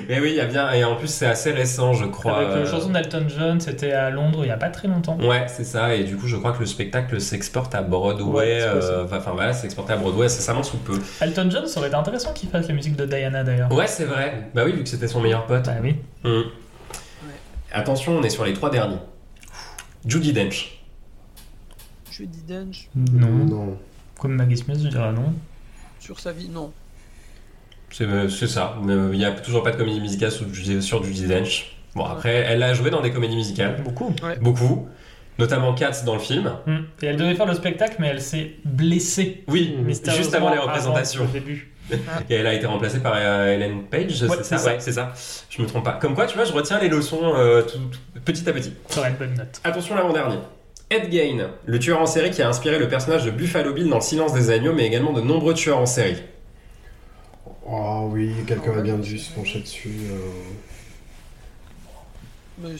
Mais 0.07 0.19
oui, 0.19 0.29
il 0.31 0.35
y 0.35 0.39
a 0.39 0.45
bien, 0.45 0.71
et 0.71 0.83
en 0.83 0.95
plus 0.95 1.07
c'est 1.07 1.25
assez 1.25 1.51
récent, 1.51 1.93
je 1.93 2.05
crois. 2.05 2.37
Avec 2.37 2.49
euh, 2.49 2.63
la 2.63 2.69
chanson 2.69 2.89
d'Elton 2.89 3.25
John, 3.27 3.59
c'était 3.59 3.91
à 3.91 4.09
Londres 4.11 4.39
il 4.43 4.47
y 4.49 4.51
a 4.51 4.57
pas 4.57 4.69
très 4.69 4.87
longtemps. 4.87 5.17
Ouais, 5.19 5.45
c'est 5.47 5.63
ça, 5.63 5.95
et 5.95 6.03
du 6.03 6.15
coup 6.15 6.27
je 6.27 6.37
crois 6.37 6.51
que 6.53 6.59
le 6.59 6.65
spectacle 6.67 7.19
s'exporte 7.19 7.73
à 7.75 7.81
Broadway, 7.81 8.33
Ouais, 8.33 8.59
euh, 8.61 9.05
enfin 9.05 9.31
voilà, 9.33 9.53
c'est 9.53 9.65
exporté 9.65 9.93
à 9.93 9.97
Broadway 9.97 10.25
incessamment 10.25 10.63
sous 10.63 10.77
peu. 10.77 10.99
Elton 11.21 11.47
John, 11.49 11.65
ça 11.67 11.79
aurait 11.79 11.89
été 11.89 11.97
intéressant 11.97 12.33
qu'il 12.33 12.49
fasse 12.49 12.67
la 12.67 12.73
musique 12.75 12.95
de 12.95 13.05
Diana 13.05 13.43
d'ailleurs. 13.43 13.71
Ouais, 13.71 13.87
c'est 13.87 14.05
vrai, 14.05 14.49
bah 14.53 14.61
oui, 14.65 14.73
vu 14.73 14.83
que 14.83 14.89
c'était 14.89 15.07
son 15.07 15.19
meilleur 15.21 15.45
pote. 15.47 15.65
Bah 15.65 15.73
oui. 15.81 15.95
Hum. 16.23 16.43
Attention, 17.71 18.15
on 18.17 18.21
est 18.23 18.29
sur 18.29 18.45
les 18.45 18.53
trois 18.53 18.69
derniers. 18.69 18.99
Judy 20.05 20.33
Dench. 20.33 20.79
Dis 22.19 22.43
Dench. 22.47 22.89
Non. 22.95 23.27
Non. 23.27 23.77
Comme 24.19 24.35
Maggie 24.35 24.57
Smith, 24.57 24.77
je 24.83 24.87
dirais 24.89 25.11
non. 25.11 25.33
Sur 25.99 26.19
sa 26.19 26.31
vie, 26.31 26.47
non. 26.47 26.71
C'est 27.93 28.05
euh, 28.05 28.27
c'est 28.27 28.47
ça, 28.47 28.75
Euh, 28.87 29.09
il 29.13 29.19
n'y 29.19 29.25
a 29.25 29.31
toujours 29.31 29.61
pas 29.63 29.71
de 29.71 29.77
comédie 29.77 30.01
musicale 30.01 30.31
sur, 30.31 30.51
Judy- 30.51 30.81
sur 30.81 31.03
Judy 31.03 31.27
Dench. 31.27 31.75
Bon, 31.95 32.03
après, 32.05 32.33
elle 32.49 32.63
a 32.63 32.73
joué 32.73 32.89
dans 32.89 33.01
des 33.01 33.11
comédies 33.11 33.35
musicales, 33.35 33.79
Beaucoup. 33.83 34.13
beaucoup, 34.41 34.87
notamment 35.37 35.73
Cats 35.75 36.01
dans 36.05 36.15
le 36.15 36.19
film. 36.19 36.51
Hmm. 36.65 36.77
Et 37.03 37.05
elle 37.05 37.17
devait 37.17 37.35
faire 37.35 37.45
le 37.45 37.53
spectacle, 37.53 37.97
mais 37.99 38.07
elle 38.07 38.21
s'est 38.21 38.55
blessée. 38.65 39.43
Oui, 39.47 39.75
juste 40.15 40.33
avant 40.33 40.49
les 40.51 40.57
représentations. 40.59 41.25
Début. 41.31 41.69
Et 42.29 42.35
elle 42.35 42.47
a 42.47 42.53
été 42.53 42.65
remplacée 42.65 42.99
par 42.99 43.13
euh, 43.17 43.53
Ellen 43.53 43.83
Page, 43.83 44.23
Ouais, 44.23 44.37
c'est 44.37 44.43
ça, 44.43 44.43
c'est 44.43 44.57
ça. 44.57 44.69
Ouais, 44.71 44.75
c'est 44.79 44.91
ça. 44.93 45.13
Je 45.49 45.61
me 45.61 45.67
trompe 45.67 45.83
pas. 45.83 45.91
Comme 46.01 46.15
quoi, 46.15 46.25
tu 46.25 46.35
vois, 46.35 46.45
je 46.45 46.53
retiens 46.53 46.79
les 46.79 46.87
leçons 46.87 47.19
euh, 47.35 47.61
tout- 47.61 47.77
tout- 47.77 48.21
petit 48.23 48.47
à 48.49 48.53
petit. 48.53 48.73
Ça 48.87 49.01
aurait 49.01 49.09
une 49.09 49.17
bonne 49.17 49.33
note. 49.35 49.59
Attention 49.65 49.93
l'avant-dernier. 49.95 50.37
Ed 50.89 51.11
Gein, 51.11 51.49
le 51.65 51.79
tueur 51.79 51.99
en 52.01 52.05
série 52.05 52.31
qui 52.31 52.41
a 52.41 52.47
inspiré 52.47 52.79
le 52.79 52.87
personnage 52.87 53.25
de 53.25 53.31
Buffalo 53.31 53.73
Bill 53.73 53.89
dans 53.89 53.97
Le 53.97 54.01
Silence 54.01 54.33
des 54.33 54.49
Agneaux, 54.49 54.73
mais 54.73 54.85
également 54.85 55.11
de 55.11 55.21
nombreux 55.21 55.53
tueurs 55.53 55.77
en 55.79 55.85
série. 55.85 56.15
Oh 57.65 58.09
oui, 58.11 58.33
quelqu'un 58.47 58.77
a 58.77 58.81
bien 58.81 58.97
dû 58.97 59.17
se 59.17 59.31
pencher 59.31 59.59
dessus. 59.61 59.95
euh. 60.11 60.17
Mais 62.59 62.71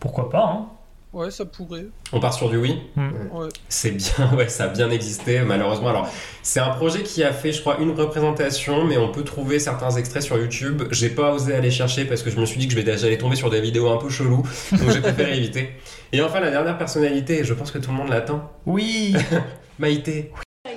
Pourquoi 0.00 0.28
pas, 0.30 0.44
hein 0.44 0.66
ouais, 1.12 1.30
ça 1.30 1.44
pourrait. 1.44 1.86
On 2.12 2.20
part 2.20 2.32
sur 2.34 2.48
du 2.48 2.56
oui 2.56 2.78
Ouais. 2.96 3.48
C'est 3.68 3.90
bien, 3.92 4.32
ouais, 4.36 4.48
ça 4.48 4.64
a 4.64 4.68
bien 4.68 4.90
existé, 4.90 5.40
malheureusement. 5.40 5.88
Alors, 5.88 6.08
c'est 6.42 6.60
un 6.60 6.70
projet 6.70 7.02
qui 7.02 7.22
a 7.22 7.32
fait, 7.32 7.52
je 7.52 7.60
crois, 7.60 7.78
une 7.80 7.90
représentation, 7.92 8.84
mais 8.84 8.96
on 8.96 9.12
peut 9.12 9.24
trouver 9.24 9.58
certains 9.60 9.90
extraits 9.90 10.22
sur 10.22 10.38
YouTube. 10.38 10.82
J'ai 10.90 11.10
pas 11.10 11.32
osé 11.32 11.54
aller 11.54 11.70
chercher 11.70 12.04
parce 12.06 12.22
que 12.22 12.30
je 12.30 12.40
me 12.40 12.46
suis 12.46 12.58
dit 12.58 12.66
que 12.66 12.74
je 12.74 12.80
vais- 12.80 12.96
j'allais 12.98 13.18
tomber 13.18 13.36
sur 13.36 13.50
des 13.50 13.60
vidéos 13.60 13.90
un 13.90 13.98
peu 13.98 14.08
cheloues, 14.08 14.42
donc 14.72 14.90
j'ai 14.90 15.00
préféré 15.00 15.36
éviter. 15.36 15.70
Et 16.12 16.22
enfin, 16.22 16.40
la 16.40 16.50
dernière 16.50 16.78
personnalité, 16.78 17.44
je 17.44 17.52
pense 17.54 17.70
que 17.70 17.78
tout 17.78 17.90
le 17.90 17.96
monde 17.96 18.08
l'attend, 18.08 18.50
Oui 18.66 19.14
Maïté. 19.78 20.32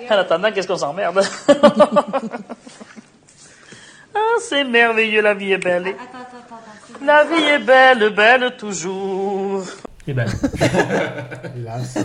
En 0.09 0.15
attendant, 0.15 0.51
qu'est-ce 0.51 0.67
qu'on 0.67 0.75
s'emmerde? 0.77 1.21
Ah, 4.15 4.19
c'est 4.41 4.63
merveilleux, 4.63 5.21
la 5.21 5.33
vie 5.33 5.53
est 5.53 5.57
belle. 5.57 5.95
La 7.05 7.23
vie 7.25 7.43
est 7.43 7.59
belle, 7.59 8.13
belle 8.13 8.55
toujours. 8.57 9.63
Et 10.07 10.13
ben, 10.13 10.25
Hélas. 11.55 11.97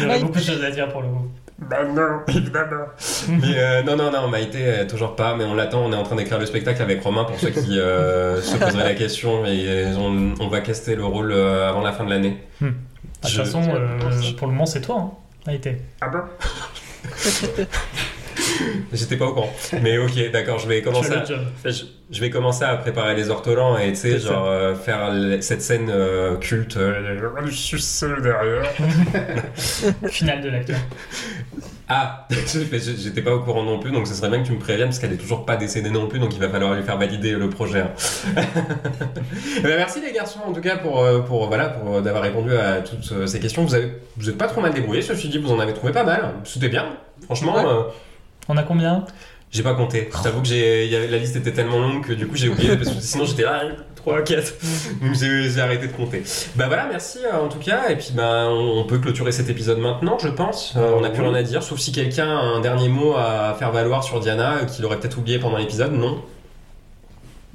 j'aurais 0.00 0.20
beaucoup 0.20 0.38
de 0.38 0.44
choses 0.44 0.64
à 0.64 0.70
dire 0.70 0.88
pour 0.92 1.02
le 1.02 1.08
coup. 1.08 1.28
Bah 1.58 1.84
non, 1.84 2.20
évidemment. 2.28 2.86
mais 3.28 3.58
euh, 3.58 3.82
non, 3.82 3.94
non, 3.94 4.10
non, 4.10 4.28
Maïté, 4.28 4.58
euh, 4.64 4.86
toujours 4.86 5.14
pas, 5.14 5.34
mais 5.36 5.44
on 5.44 5.54
l'attend, 5.54 5.84
on 5.84 5.92
est 5.92 5.96
en 5.96 6.04
train 6.04 6.16
d'écrire 6.16 6.38
le 6.38 6.46
spectacle 6.46 6.80
avec 6.80 7.02
Romain 7.02 7.24
pour 7.24 7.38
ceux 7.38 7.50
qui 7.50 7.78
euh, 7.78 8.40
se 8.40 8.56
poseraient 8.56 8.84
la 8.84 8.94
question, 8.94 9.44
et 9.44 9.84
on, 9.98 10.34
on 10.40 10.48
va 10.48 10.60
caster 10.60 10.96
le 10.96 11.04
rôle 11.04 11.32
euh, 11.32 11.68
avant 11.68 11.82
la 11.82 11.92
fin 11.92 12.04
de 12.04 12.10
l'année. 12.10 12.38
Hmm. 12.62 12.68
De 12.68 13.28
toute 13.28 13.36
façon, 13.36 13.62
euh, 13.68 13.98
pour 14.38 14.46
le 14.46 14.54
moment, 14.54 14.64
c'est 14.64 14.80
toi, 14.80 14.96
hein 14.98 15.10
a 15.46 15.52
été. 15.54 15.76
Ah 16.00 16.08
bon? 16.08 16.20
J'étais 18.92 19.16
pas 19.16 19.26
au 19.26 19.32
courant. 19.34 19.52
Mais 19.82 19.98
ok, 19.98 20.30
d'accord, 20.32 20.58
je 20.58 20.68
vais 20.68 20.82
commencer 20.82 21.12
à... 21.12 21.24
Je, 21.24 21.84
je 22.10 22.20
vais 22.20 22.30
commencer 22.30 22.64
à 22.64 22.74
préparer 22.76 23.14
les 23.14 23.30
ortolans 23.30 23.78
et 23.78 23.90
tu 23.90 23.96
sais, 23.96 24.18
genre 24.18 24.46
euh, 24.48 24.74
faire 24.74 25.12
cette 25.40 25.62
scène 25.62 25.88
euh, 25.90 26.36
culte. 26.36 26.76
je 27.46 27.50
suis 27.54 27.80
seul 27.80 28.20
derrière. 28.22 28.64
Finale 30.08 30.42
de 30.42 30.48
l'acteur. 30.48 30.78
Ah, 31.92 32.28
j'étais 32.46 33.20
pas 33.22 33.34
au 33.34 33.40
courant 33.40 33.64
non 33.64 33.80
plus, 33.80 33.90
donc 33.90 34.06
ce 34.06 34.14
serait 34.14 34.28
bien 34.28 34.40
que 34.42 34.46
tu 34.46 34.52
me 34.52 34.60
préviennes 34.60 34.88
parce 34.88 35.00
qu'elle 35.00 35.12
est 35.12 35.16
toujours 35.16 35.44
pas 35.44 35.56
décédée 35.56 35.90
non 35.90 36.06
plus, 36.06 36.20
donc 36.20 36.32
il 36.34 36.40
va 36.40 36.48
falloir 36.48 36.74
lui 36.74 36.84
faire 36.84 36.96
valider 36.96 37.32
le 37.32 37.48
projet. 37.50 37.80
hein. 37.80 37.90
Ben, 39.62 39.76
merci 39.76 40.00
les 40.00 40.12
garçons 40.12 40.38
en 40.46 40.52
tout 40.52 40.60
cas 40.60 40.76
pour, 40.76 41.00
euh, 41.00 41.18
pour 41.20 41.48
voilà 41.48 41.68
pour 41.68 41.96
euh, 41.96 42.00
d'avoir 42.00 42.22
répondu 42.22 42.54
à 42.54 42.80
toutes 42.80 43.26
ces 43.26 43.40
questions. 43.40 43.64
Vous 43.64 43.74
avez 43.74 43.92
vous 44.16 44.28
êtes 44.30 44.38
pas 44.38 44.46
trop 44.46 44.60
mal 44.60 44.72
débrouillés, 44.72 45.02
ceci 45.02 45.28
dit, 45.28 45.38
vous 45.38 45.50
en 45.52 45.58
avez 45.58 45.74
trouvé 45.74 45.92
pas 45.92 46.04
mal. 46.04 46.34
C'était 46.44 46.68
bien, 46.68 46.96
franchement. 47.24 47.56
Ouais. 47.56 47.64
euh, 47.66 47.82
On 48.50 48.56
a 48.56 48.64
combien? 48.64 49.04
J'ai 49.52 49.62
pas 49.62 49.74
compté. 49.74 50.10
Je 50.12 50.22
t'avoue 50.24 50.42
que 50.42 50.48
j'ai, 50.48 51.08
la 51.08 51.18
liste 51.18 51.36
était 51.36 51.52
tellement 51.52 51.78
longue 51.78 52.04
que 52.04 52.12
du 52.12 52.26
coup 52.26 52.34
j'ai 52.34 52.48
oublié 52.48 52.76
parce 52.76 52.90
que 52.90 53.00
sinon 53.00 53.24
j'étais 53.24 53.44
là 53.44 53.62
3 53.94 54.22
4. 54.22 54.54
Donc 55.02 55.14
j'ai, 55.14 55.60
arrêté 55.60 55.86
de 55.86 55.92
compter. 55.92 56.24
Bah 56.56 56.64
voilà, 56.66 56.86
merci 56.90 57.18
euh, 57.24 57.44
en 57.44 57.48
tout 57.48 57.60
cas 57.60 57.90
et 57.90 57.96
puis 57.96 58.10
bah 58.12 58.46
on, 58.48 58.80
on 58.80 58.84
peut 58.84 58.98
clôturer 58.98 59.30
cet 59.30 59.48
épisode 59.48 59.78
maintenant, 59.78 60.18
je 60.18 60.28
pense. 60.28 60.74
Euh, 60.76 60.96
on 60.98 61.04
a 61.04 61.10
plus 61.10 61.22
rien 61.22 61.34
à 61.34 61.44
dire 61.44 61.62
sauf 61.62 61.78
si 61.78 61.92
quelqu'un 61.92 62.26
a 62.26 62.40
un 62.40 62.60
dernier 62.60 62.88
mot 62.88 63.14
à 63.14 63.54
faire 63.56 63.70
valoir 63.70 64.02
sur 64.02 64.18
Diana 64.18 64.56
euh, 64.56 64.64
qu'il 64.64 64.84
aurait 64.84 64.98
peut-être 64.98 65.18
oublié 65.18 65.38
pendant 65.38 65.56
l'épisode, 65.56 65.92
non? 65.92 66.20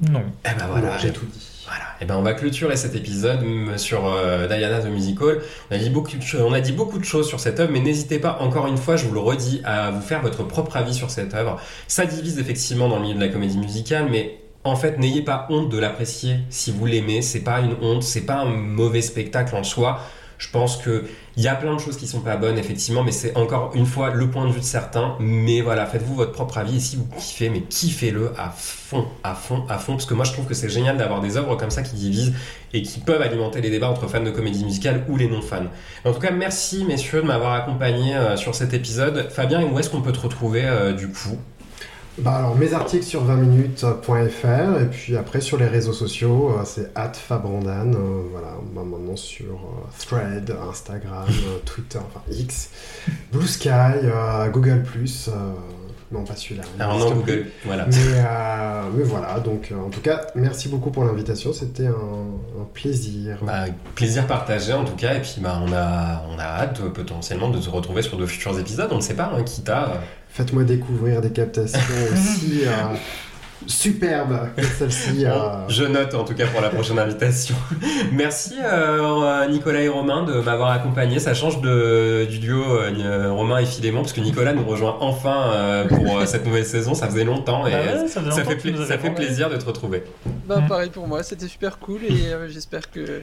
Non. 0.00 0.22
Eh 0.46 0.58
ben 0.58 0.66
voilà, 0.66 0.96
j'ai 0.96 1.12
tout 1.12 1.26
dit. 1.26 1.55
Voilà. 1.66 1.84
Et 2.00 2.04
ben 2.04 2.16
on 2.16 2.22
va 2.22 2.34
clôturer 2.34 2.76
cet 2.76 2.94
épisode 2.94 3.42
mm, 3.42 3.78
sur 3.78 4.06
euh, 4.06 4.46
Diana 4.46 4.80
the 4.80 4.86
Musical. 4.86 5.40
On 5.70 5.74
a, 5.74 5.78
dit 5.78 5.90
beaucoup 5.90 6.12
de 6.16 6.42
on 6.42 6.52
a 6.52 6.60
dit 6.60 6.72
beaucoup 6.72 6.98
de 6.98 7.04
choses 7.04 7.28
sur 7.28 7.40
cette 7.40 7.58
œuvre, 7.58 7.72
mais 7.72 7.80
n'hésitez 7.80 8.18
pas, 8.18 8.38
encore 8.40 8.66
une 8.66 8.76
fois, 8.76 8.96
je 8.96 9.06
vous 9.06 9.14
le 9.14 9.20
redis, 9.20 9.60
à 9.64 9.90
vous 9.90 10.00
faire 10.00 10.22
votre 10.22 10.44
propre 10.44 10.76
avis 10.76 10.94
sur 10.94 11.10
cette 11.10 11.34
œuvre. 11.34 11.60
Ça 11.88 12.06
divise 12.06 12.38
effectivement 12.38 12.88
dans 12.88 12.96
le 12.96 13.02
milieu 13.02 13.14
de 13.14 13.20
la 13.20 13.28
comédie 13.28 13.58
musicale, 13.58 14.08
mais 14.10 14.38
en 14.64 14.76
fait, 14.76 14.98
n'ayez 14.98 15.22
pas 15.22 15.46
honte 15.50 15.68
de 15.68 15.78
l'apprécier 15.78 16.38
si 16.50 16.72
vous 16.72 16.86
l'aimez. 16.86 17.22
C'est 17.22 17.40
pas 17.40 17.60
une 17.60 17.76
honte, 17.82 18.02
c'est 18.02 18.26
pas 18.26 18.36
un 18.36 18.46
mauvais 18.46 19.02
spectacle 19.02 19.54
en 19.54 19.62
soi. 19.62 20.00
Je 20.38 20.50
pense 20.50 20.76
que 20.76 21.04
il 21.36 21.42
y 21.42 21.48
a 21.48 21.54
plein 21.54 21.74
de 21.74 21.80
choses 21.80 21.96
qui 21.98 22.06
sont 22.06 22.20
pas 22.20 22.36
bonnes, 22.36 22.58
effectivement, 22.58 23.04
mais 23.04 23.12
c'est 23.12 23.36
encore 23.36 23.72
une 23.74 23.84
fois 23.84 24.10
le 24.10 24.30
point 24.30 24.46
de 24.46 24.52
vue 24.52 24.60
de 24.60 24.64
certains. 24.64 25.16
Mais 25.20 25.60
voilà, 25.60 25.84
faites-vous 25.84 26.14
votre 26.14 26.32
propre 26.32 26.58
avis 26.58 26.76
et 26.76 26.80
si 26.80 26.96
vous 26.96 27.06
kiffez, 27.18 27.50
mais 27.50 27.60
kiffez-le 27.60 28.32
à 28.38 28.48
fond, 28.50 29.06
à 29.22 29.34
fond, 29.34 29.64
à 29.68 29.78
fond, 29.78 29.92
parce 29.92 30.06
que 30.06 30.14
moi 30.14 30.24
je 30.24 30.32
trouve 30.32 30.46
que 30.46 30.54
c'est 30.54 30.70
génial 30.70 30.96
d'avoir 30.96 31.20
des 31.20 31.36
œuvres 31.36 31.56
comme 31.56 31.70
ça 31.70 31.82
qui 31.82 31.94
divisent 31.96 32.32
et 32.72 32.82
qui 32.82 33.00
peuvent 33.00 33.20
alimenter 33.20 33.60
les 33.60 33.70
débats 33.70 33.90
entre 33.90 34.06
fans 34.08 34.22
de 34.22 34.30
comédie 34.30 34.64
musicale 34.64 35.04
ou 35.08 35.16
les 35.16 35.28
non-fans. 35.28 35.66
En 36.04 36.12
tout 36.12 36.20
cas, 36.20 36.30
merci 36.30 36.84
messieurs 36.84 37.22
de 37.22 37.26
m'avoir 37.26 37.52
accompagné 37.52 38.14
euh, 38.14 38.36
sur 38.36 38.54
cet 38.54 38.72
épisode. 38.72 39.28
Fabien, 39.30 39.62
où 39.62 39.78
est-ce 39.78 39.90
qu'on 39.90 40.02
peut 40.02 40.12
te 40.12 40.20
retrouver 40.20 40.64
euh, 40.64 40.92
du 40.92 41.08
coup? 41.08 41.38
Bah 42.18 42.36
alors 42.36 42.56
mes 42.56 42.72
articles 42.72 43.04
sur 43.04 43.24
20minutes.fr 43.26 44.80
et 44.80 44.86
puis 44.86 45.16
après 45.16 45.42
sur 45.42 45.58
les 45.58 45.66
réseaux 45.66 45.92
sociaux 45.92 46.50
euh, 46.58 46.62
c'est 46.64 46.90
@fabrandan 47.12 47.92
euh, 47.94 48.22
voilà 48.30 48.54
bah, 48.74 48.82
maintenant 48.84 49.16
sur 49.16 49.44
euh, 49.52 49.86
Thread, 49.98 50.54
Instagram, 50.70 51.24
euh, 51.28 51.58
Twitter, 51.66 51.98
enfin 51.98 52.22
X, 52.30 52.70
Blue 53.32 53.46
Sky, 53.46 53.68
euh, 53.68 54.48
Google 54.48 54.82
non 56.12 56.22
pas 56.22 56.36
celui-là. 56.36 56.62
il 56.76 56.80
Alors 56.80 56.94
n'existe 56.94 57.16
non, 57.16 57.22
plus. 57.22 57.32
Google, 57.34 57.50
voilà. 57.66 57.86
Mais, 57.86 58.96
mais 58.96 59.02
voilà 59.02 59.40
donc 59.40 59.72
en 59.76 59.90
tout 59.90 60.00
cas 60.00 60.28
merci 60.36 60.68
beaucoup 60.68 60.90
pour 60.90 61.04
l'invitation 61.04 61.52
c'était 61.52 61.88
un, 61.88 61.90
un 61.90 62.64
plaisir. 62.72 63.38
Bah, 63.42 63.64
plaisir 63.94 64.26
partagé 64.26 64.72
en 64.72 64.84
tout 64.84 64.96
cas, 64.96 65.14
et 65.16 65.20
puis 65.20 65.36
bah, 65.40 65.60
on, 65.62 65.70
a, 65.72 66.22
on 66.30 66.38
a 66.38 66.44
hâte 66.44 66.80
potentiellement 66.94 67.50
de 67.50 67.60
se 67.60 67.68
retrouver 67.68 68.00
sur 68.02 68.16
de 68.16 68.24
futurs 68.24 68.58
épisodes, 68.58 68.88
on 68.92 68.96
ne 68.96 69.00
sait 69.02 69.14
pas, 69.14 69.32
hein, 69.36 69.42
quitte 69.42 69.68
à... 69.68 70.00
Faites-moi 70.36 70.64
découvrir 70.64 71.20
des 71.20 71.30
captations 71.30 71.78
aussi 72.12 72.62
euh, 72.66 72.94
superbes 73.66 74.50
que 74.56 74.62
celle-ci. 74.64 75.24
euh, 75.24 75.66
Je 75.68 75.84
note 75.84 76.14
en 76.14 76.24
tout 76.24 76.34
cas 76.34 76.46
pour 76.46 76.60
la 76.60 76.68
prochaine 76.68 76.98
invitation. 76.98 77.54
Merci 78.12 78.54
euh, 78.62 79.46
Nicolas 79.48 79.80
et 79.80 79.88
Romain 79.88 80.24
de 80.24 80.34
m'avoir 80.40 80.70
accompagné. 80.72 81.18
Ça 81.18 81.32
change 81.32 81.60
de, 81.62 82.26
du 82.28 82.38
duo 82.38 82.62
euh, 82.62 83.32
Romain 83.32 83.58
et 83.58 83.64
Philémon 83.66 84.02
parce 84.02 84.12
que 84.12 84.20
Nicolas 84.20 84.52
nous 84.52 84.64
rejoint 84.64 84.96
enfin 85.00 85.50
euh, 85.52 85.88
pour 85.88 86.18
euh, 86.18 86.26
cette 86.26 86.44
nouvelle 86.44 86.66
saison. 86.66 86.94
Ça 86.94 87.06
faisait 87.06 87.24
longtemps 87.24 87.66
et 87.66 87.72
Ah 87.74 87.80
ouais, 88.02 88.08
ça 88.08 88.20
faisait 88.20 88.30
ça, 88.30 88.42
longtemps 88.42 88.50
fait, 88.50 88.56
pla- 88.72 88.86
ça 88.86 88.98
plaisir 88.98 89.48
de 89.48 89.56
te 89.56 89.64
retrouver. 89.64 90.02
Bah, 90.46 90.60
Mm. 90.60 90.68
pareil 90.68 90.90
pour 90.90 91.08
moi, 91.08 91.22
c'était 91.22 91.48
super 91.48 91.78
cool 91.78 92.00
et 92.04 92.28
euh, 92.32 92.48
j'espère 92.48 92.90
que 92.90 93.22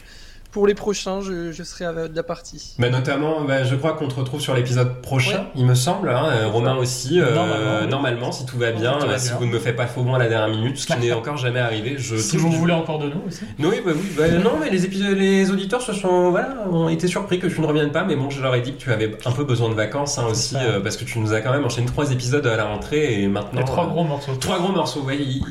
pour 0.54 0.68
les 0.68 0.76
prochains, 0.76 1.20
je, 1.22 1.52
je 1.52 1.64
serai 1.64 1.86
à 1.86 2.08
de 2.08 2.16
la 2.16 2.22
partie. 2.24 2.76
Bah, 2.78 2.90
notamment, 2.90 3.42
bah, 3.42 3.64
je 3.64 3.76
crois 3.76 3.94
qu'on 3.94 4.08
te 4.08 4.14
retrouve 4.16 4.40
sur 4.40 4.54
l'épisode 4.54 5.02
prochain, 5.02 5.40
Ouais. 5.40 5.44
il 5.56 5.66
me 5.66 5.74
semble. 5.76 6.10
hein, 6.10 6.28
euh, 6.32 6.48
Romain 6.48 6.76
aussi. 6.76 7.20
euh, 7.20 7.34
Normalement, 7.34 7.88
normalement, 7.90 8.28
oui. 8.28 8.34
si 8.34 8.46
tout 8.46 8.58
va 8.60 8.72
bien, 8.72 8.94
tout 9.00 9.08
va 9.08 9.18
si 9.18 9.30
bien. 9.30 9.38
vous 9.40 9.46
ne 9.48 9.52
me 9.52 9.60
faites 9.60 9.76
pas 9.76 9.88
faux 9.88 10.04
bon 10.04 10.14
à 10.14 10.20
la 10.20 10.30
dernière 10.30 10.56
minute, 10.56 10.78
ce 10.78 10.86
qui 10.86 10.96
n'est 11.00 11.12
encore 11.12 11.38
jamais 11.38 11.60
arrivé. 11.60 11.96
Je 11.98 12.16
Si 12.18 12.38
vous 12.38 12.50
du- 12.50 12.56
voulez 12.56 12.74
encore 12.74 13.00
de 13.00 13.08
nous 13.08 13.22
aussi. 13.28 13.42
Oui, 13.60 13.82
bah 13.84 13.92
oui, 13.96 14.12
bah 14.16 14.28
non, 14.44 14.52
mais 14.62 14.70
les, 14.70 14.86
épisodes, 14.86 15.18
les 15.18 15.50
auditeurs 15.50 15.82
se 15.82 15.92
sont, 15.94 16.30
voilà, 16.30 16.56
ont 16.72 16.88
été 16.88 17.08
surpris 17.08 17.40
que 17.40 17.48
tu 17.48 17.60
ne 17.60 17.66
reviennes 17.66 17.92
pas, 17.92 18.04
mais 18.04 18.16
bon, 18.16 18.30
je 18.30 18.40
leur 18.42 18.54
ai 18.54 18.62
dit 18.62 18.74
que 18.74 18.80
tu 18.80 18.92
avais 18.92 19.12
un 19.26 19.32
peu 19.32 19.44
besoin 19.46 19.70
de 19.70 19.74
vacances 19.74 20.20
hein, 20.20 20.26
aussi, 20.30 20.56
euh, 20.58 20.80
parce 20.82 20.98
que 20.98 21.04
tu 21.04 21.18
nous 21.18 21.34
as 21.34 21.42
quand 21.42 21.52
même 21.52 21.66
enchaîné 21.66 21.88
trois 21.88 22.12
épisodes 22.12 22.46
à 22.46 22.56
la 22.56 22.66
rentrée 22.66 23.22
et 23.24 23.28
maintenant. 23.28 23.64
Trois 23.64 23.86
euh, 23.86 23.88
gros 23.88 24.04
morceaux. 24.04 24.36
Trois 24.40 24.60
gros 24.60 24.72
morceaux, 24.72 25.04
il- 25.12 25.42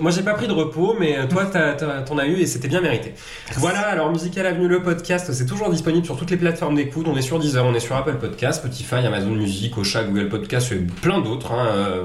Moi, 0.00 0.10
j'ai- 0.10 0.22
pas 0.22 0.34
pris 0.34 0.48
de 0.48 0.52
repos, 0.52 0.96
mais 0.98 1.16
toi, 1.28 1.44
t'en 1.46 2.18
as 2.18 2.26
eu 2.26 2.40
et 2.40 2.46
c'était 2.46 2.66
bien 2.68 2.80
mérité. 2.80 3.14
Voilà, 3.56 3.80
alors 3.88 4.10
Musical 4.10 4.46
Avenue, 4.48 4.66
le 4.68 4.82
podcast, 4.82 5.30
c'est 5.32 5.44
toujours 5.44 5.68
disponible 5.68 6.06
sur 6.06 6.16
toutes 6.16 6.30
les 6.30 6.38
plateformes 6.38 6.74
d'écoute. 6.74 7.06
On 7.06 7.14
est 7.16 7.20
sur 7.22 7.38
Deezer, 7.38 7.66
on 7.66 7.74
est 7.74 7.80
sur 7.80 7.94
Apple 7.96 8.14
Podcast, 8.14 8.60
Spotify, 8.60 8.94
Amazon 9.06 9.30
Music, 9.32 9.76
Ocha, 9.76 10.04
Google 10.04 10.30
Podcast 10.30 10.72
et 10.72 10.76
plein 10.76 11.20
d'autres. 11.20 11.52
hein, 11.52 11.66
euh, 11.66 12.04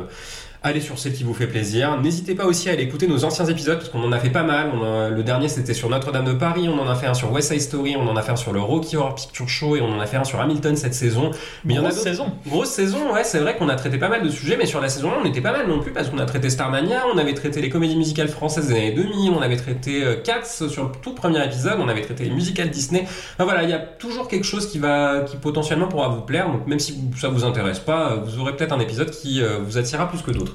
Allez 0.65 0.79
sur 0.79 0.97
celle 0.97 1.11
qui 1.13 1.23
vous 1.25 1.33
fait 1.33 1.47
plaisir. 1.47 1.99
N'hésitez 2.01 2.35
pas 2.35 2.45
aussi 2.45 2.69
à 2.69 2.71
aller 2.71 2.83
écouter 2.83 3.05
nos 3.05 3.25
anciens 3.25 3.43
épisodes 3.45 3.77
parce 3.79 3.89
qu'on 3.89 4.01
en 4.01 4.13
a 4.13 4.17
fait 4.19 4.29
pas 4.29 4.43
mal. 4.43 4.71
On 4.73 4.81
a- 4.81 5.09
le 5.09 5.21
dernier 5.21 5.49
c'était 5.49 5.73
sur 5.73 5.89
Notre-Dame 5.89 6.23
de 6.23 6.31
Paris, 6.31 6.69
on 6.69 6.79
en 6.79 6.87
a 6.87 6.95
fait 6.95 7.05
un 7.05 7.13
sur 7.13 7.33
West 7.33 7.51
Side 7.51 7.59
Story, 7.59 7.95
on 7.97 8.07
en 8.07 8.15
a 8.15 8.21
fait 8.21 8.31
un 8.31 8.37
sur 8.37 8.53
le 8.53 8.61
Rocky 8.61 8.95
Horror 8.95 9.13
Picture 9.15 9.49
Show 9.49 9.75
et 9.75 9.81
on 9.81 9.91
en 9.91 9.99
a 9.99 10.05
fait 10.05 10.15
un 10.15 10.23
sur 10.23 10.39
Hamilton 10.39 10.77
cette 10.77 10.93
saison. 10.93 11.31
Mais 11.65 11.73
il 11.73 11.75
y 11.75 11.79
en 11.79 11.85
a 11.85 11.89
Grosse 11.89 12.01
saison. 12.01 12.31
Grosse 12.47 12.69
saison, 12.69 13.13
ouais, 13.13 13.25
c'est 13.25 13.39
vrai 13.39 13.57
qu'on 13.57 13.67
a 13.67 13.75
traité 13.75 13.97
pas 13.97 14.07
mal 14.07 14.23
de 14.23 14.29
sujets, 14.29 14.55
mais 14.57 14.65
sur 14.65 14.79
la 14.79 14.87
saison 14.87 15.11
1, 15.11 15.15
on 15.19 15.23
n'était 15.25 15.41
pas 15.41 15.51
mal 15.51 15.67
non 15.67 15.79
plus 15.81 15.91
parce 15.91 16.07
qu'on 16.09 16.17
a 16.19 16.25
traité 16.25 16.49
Starmania, 16.49 17.03
on 17.13 17.17
avait 17.17 17.33
traité 17.33 17.59
les 17.59 17.69
comédies 17.69 17.97
musicales 17.97 18.29
françaises 18.29 18.69
des 18.69 18.73
années 18.75 18.93
2000, 18.93 19.31
on 19.37 19.41
avait 19.41 19.57
traité 19.57 20.01
euh, 20.05 20.15
Cats 20.23 20.45
sur 20.69 20.83
le 20.85 20.91
tout 21.01 21.13
premier 21.13 21.43
épisode, 21.45 21.75
on 21.79 21.89
avait 21.89 22.01
traité 22.03 22.23
les 22.23 22.29
musicales 22.29 22.69
Disney. 22.69 23.03
Enfin 23.03 23.43
voilà, 23.43 23.63
il 23.63 23.69
y 23.69 23.73
a 23.73 23.79
toujours 23.79 24.29
quelque 24.29 24.45
chose 24.45 24.67
qui 24.71 24.79
va, 24.79 25.23
qui 25.27 25.35
potentiellement 25.35 25.89
pourra 25.89 26.07
vous 26.07 26.21
plaire, 26.21 26.49
donc 26.49 26.67
même 26.67 26.79
si 26.79 26.97
ça 27.19 27.27
vous 27.27 27.43
intéresse 27.43 27.79
pas, 27.79 28.11
euh, 28.13 28.15
vous 28.23 28.39
aurez 28.39 28.55
peut-être 28.55 28.71
un 28.71 28.79
épisode 28.79 29.11
qui 29.11 29.41
euh, 29.41 29.57
vous 29.61 29.77
attirera 29.77 30.07
plus 30.07 30.21
que 30.21 30.31
d'autres. 30.31 30.52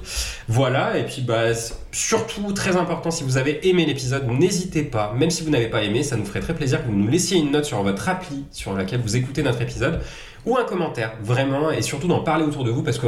Voilà, 0.48 0.98
et 0.98 1.04
puis 1.04 1.22
bah, 1.22 1.54
surtout, 1.92 2.52
très 2.52 2.76
important, 2.76 3.10
si 3.10 3.24
vous 3.24 3.36
avez 3.36 3.68
aimé 3.68 3.84
l'épisode, 3.86 4.26
n'hésitez 4.28 4.82
pas, 4.82 5.12
même 5.16 5.30
si 5.30 5.42
vous 5.42 5.50
n'avez 5.50 5.68
pas 5.68 5.82
aimé, 5.82 6.02
ça 6.02 6.16
nous 6.16 6.24
ferait 6.24 6.40
très 6.40 6.54
plaisir 6.54 6.82
que 6.82 6.88
vous 6.88 6.96
nous 6.96 7.08
laissiez 7.08 7.38
une 7.38 7.50
note 7.50 7.64
sur 7.64 7.82
votre 7.82 8.08
appli 8.08 8.44
sur 8.50 8.74
laquelle 8.74 9.00
vous 9.00 9.16
écoutez 9.16 9.42
notre 9.42 9.62
épisode 9.62 10.00
ou 10.46 10.56
un 10.56 10.64
commentaire, 10.64 11.12
vraiment, 11.22 11.70
et 11.70 11.82
surtout 11.82 12.08
d'en 12.08 12.20
parler 12.20 12.44
autour 12.44 12.64
de 12.64 12.70
vous, 12.70 12.82
parce 12.82 12.98
que, 12.98 13.06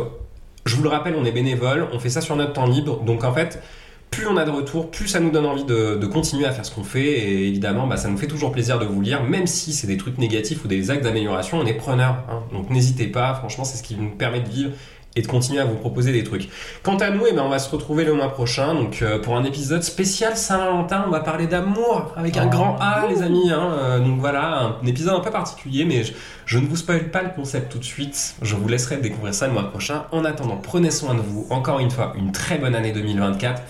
je 0.66 0.76
vous 0.76 0.82
le 0.82 0.90
rappelle, 0.90 1.14
on 1.16 1.24
est 1.24 1.32
bénévole, 1.32 1.88
on 1.92 1.98
fait 1.98 2.10
ça 2.10 2.20
sur 2.20 2.36
notre 2.36 2.52
temps 2.52 2.66
libre, 2.66 3.02
donc 3.02 3.24
en 3.24 3.32
fait, 3.32 3.62
plus 4.10 4.26
on 4.26 4.36
a 4.36 4.44
de 4.44 4.50
retours, 4.50 4.90
plus 4.90 5.06
ça 5.06 5.20
nous 5.20 5.30
donne 5.30 5.46
envie 5.46 5.64
de, 5.64 5.96
de 5.96 6.06
continuer 6.06 6.44
à 6.44 6.52
faire 6.52 6.66
ce 6.66 6.74
qu'on 6.74 6.84
fait, 6.84 7.06
et 7.06 7.48
évidemment, 7.48 7.86
bah, 7.86 7.96
ça 7.96 8.08
nous 8.08 8.18
fait 8.18 8.26
toujours 8.26 8.52
plaisir 8.52 8.78
de 8.78 8.84
vous 8.84 9.00
lire, 9.00 9.22
même 9.22 9.46
si 9.46 9.72
c'est 9.72 9.86
des 9.86 9.96
trucs 9.96 10.18
négatifs 10.18 10.64
ou 10.64 10.68
des 10.68 10.90
actes 10.90 11.04
d'amélioration, 11.04 11.58
on 11.58 11.66
est 11.66 11.74
preneur, 11.74 12.24
hein. 12.28 12.42
donc 12.52 12.70
n'hésitez 12.70 13.06
pas, 13.06 13.34
franchement, 13.34 13.64
c'est 13.64 13.78
ce 13.78 13.82
qui 13.82 13.94
nous 13.94 14.10
permet 14.10 14.40
de 14.40 14.48
vivre 14.48 14.72
et 15.16 15.22
de 15.22 15.26
continuer 15.26 15.58
à 15.60 15.64
vous 15.64 15.74
proposer 15.74 16.12
des 16.12 16.22
trucs. 16.22 16.48
Quant 16.84 16.96
à 16.98 17.10
nous, 17.10 17.22
eh 17.28 17.32
ben, 17.32 17.42
on 17.42 17.48
va 17.48 17.58
se 17.58 17.68
retrouver 17.70 18.04
le 18.04 18.12
mois 18.14 18.32
prochain, 18.32 18.74
donc 18.74 19.02
euh, 19.02 19.18
pour 19.18 19.36
un 19.36 19.42
épisode 19.44 19.82
spécial 19.82 20.36
Saint-Valentin, 20.36 21.04
on 21.06 21.10
va 21.10 21.18
parler 21.20 21.46
d'amour 21.48 22.12
avec 22.16 22.36
un 22.36 22.46
Oh. 22.46 22.50
grand 22.50 22.76
A, 22.80 23.06
les 23.08 23.22
amis. 23.22 23.50
hein. 23.50 23.72
Euh, 23.76 23.98
donc 23.98 24.20
voilà, 24.20 24.76
un 24.82 24.86
épisode 24.86 25.14
un 25.14 25.20
peu 25.20 25.30
particulier, 25.32 25.84
mais 25.84 26.04
je, 26.04 26.12
je 26.46 26.58
ne 26.58 26.66
vous 26.66 26.76
spoil 26.76 27.10
pas 27.10 27.22
le 27.22 27.30
concept 27.30 27.72
tout 27.72 27.78
de 27.78 27.84
suite. 27.84 28.36
Je 28.42 28.54
vous 28.54 28.68
laisserai 28.68 28.98
découvrir 28.98 29.34
ça 29.34 29.48
le 29.48 29.52
mois 29.52 29.68
prochain. 29.68 30.04
En 30.12 30.24
attendant, 30.24 30.56
prenez 30.56 30.90
soin 30.92 31.14
de 31.14 31.20
vous. 31.20 31.46
Encore 31.50 31.80
une 31.80 31.90
fois, 31.90 32.12
une 32.16 32.30
très 32.30 32.58
bonne 32.58 32.76
année 32.76 32.92
2024, 32.92 33.62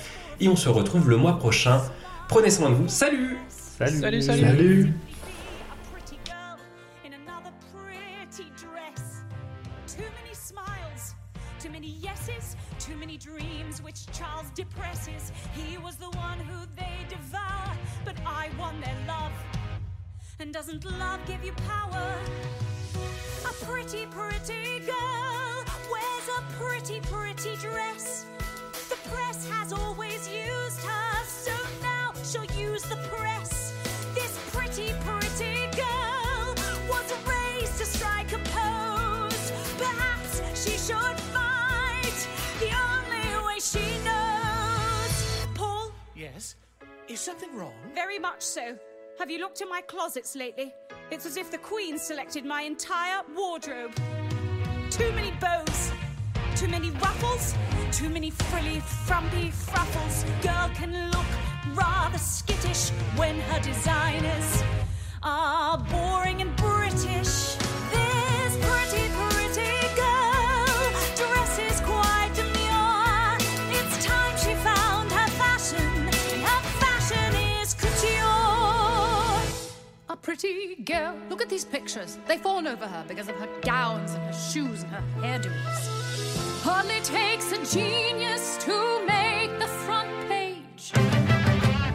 et 0.42 0.48
on 0.48 0.56
se 0.56 0.68
retrouve 0.68 1.08
le 1.08 1.16
mois 1.16 1.38
prochain. 1.38 1.80
Prenez 2.28 2.50
soin 2.50 2.68
de 2.70 2.74
vous. 2.74 2.88
Salut 2.88 3.38
Salut. 3.78 3.98
Salut, 3.98 4.20
salut. 4.22 4.42
Salut 4.42 4.92
And 20.40 20.54
doesn't 20.54 20.86
love 20.98 21.20
give 21.26 21.44
you 21.44 21.52
power? 21.68 22.14
A 23.44 23.64
pretty, 23.66 24.06
pretty 24.06 24.80
girl 24.86 25.64
wears 25.92 26.28
a 26.38 26.40
pretty, 26.58 27.00
pretty 27.00 27.56
dress. 27.56 28.24
The 28.88 28.96
press 29.10 29.46
has 29.50 29.74
always 29.74 30.26
used 30.28 30.80
her, 30.80 31.24
so 31.26 31.52
now 31.82 32.12
she'll 32.24 32.46
use 32.58 32.82
the 32.84 32.96
press. 33.12 33.74
This 34.14 34.38
pretty, 34.50 34.94
pretty 35.00 35.66
girl 35.76 36.54
was 36.88 37.12
raised 37.28 37.76
to 37.76 37.84
strike 37.84 38.32
a 38.32 38.38
pose. 38.38 39.52
Perhaps 39.76 40.40
she 40.64 40.70
should 40.70 41.20
fight 41.34 42.28
the 42.60 42.72
only 42.88 43.46
way 43.46 43.58
she 43.60 43.84
knows. 44.06 45.46
Paul, 45.54 45.92
Yes? 46.16 46.56
Is 47.08 47.20
something 47.20 47.54
wrong? 47.54 47.74
very 47.94 48.18
much 48.18 48.40
so. 48.40 48.78
Have 49.20 49.30
you 49.30 49.38
looked 49.38 49.60
in 49.60 49.68
my 49.68 49.82
closets 49.82 50.34
lately? 50.34 50.72
It's 51.10 51.26
as 51.26 51.36
if 51.36 51.50
the 51.50 51.58
Queen 51.58 51.98
selected 51.98 52.42
my 52.46 52.62
entire 52.62 53.20
wardrobe. 53.36 53.94
Too 54.88 55.12
many 55.12 55.30
bows, 55.32 55.92
too 56.56 56.68
many 56.68 56.88
ruffles, 56.92 57.54
too 57.92 58.08
many 58.08 58.30
frilly, 58.30 58.80
frumpy 58.80 59.50
fruffles. 59.50 60.24
Girl 60.40 60.70
can 60.74 61.10
look 61.10 61.26
rather 61.74 62.16
skittish 62.16 62.88
when 63.16 63.38
her 63.40 63.60
designers 63.60 64.62
are 65.22 65.76
boring 65.76 66.40
and 66.40 66.56
British. 66.56 67.56
This 67.92 68.56
pretty, 68.56 69.06
pretty 69.06 69.09
pretty 80.40 80.82
girl. 80.84 81.14
Look 81.28 81.42
at 81.42 81.48
these 81.48 81.64
pictures. 81.64 82.18
They 82.26 82.38
fawn 82.38 82.66
over 82.66 82.86
her 82.86 83.04
because 83.06 83.28
of 83.28 83.36
her 83.36 83.48
gowns 83.62 84.12
and 84.12 84.22
her 84.24 84.32
shoes 84.32 84.82
and 84.82 84.92
her 84.92 85.02
hairdos. 85.20 86.62
Hardly 86.62 87.00
takes 87.00 87.52
a 87.52 87.58
genius 87.76 88.56
to 88.64 89.04
make 89.06 89.50
the 89.58 89.66
front 89.84 90.10
page. 90.28 90.92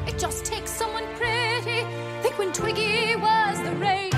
It 0.08 0.20
just 0.20 0.46
takes 0.46 0.72
someone 0.72 1.06
pretty. 1.16 1.86
Think 2.22 2.38
when 2.38 2.52
Twiggy 2.54 3.16
was 3.16 3.62
the 3.64 3.72
rage. 3.76 4.14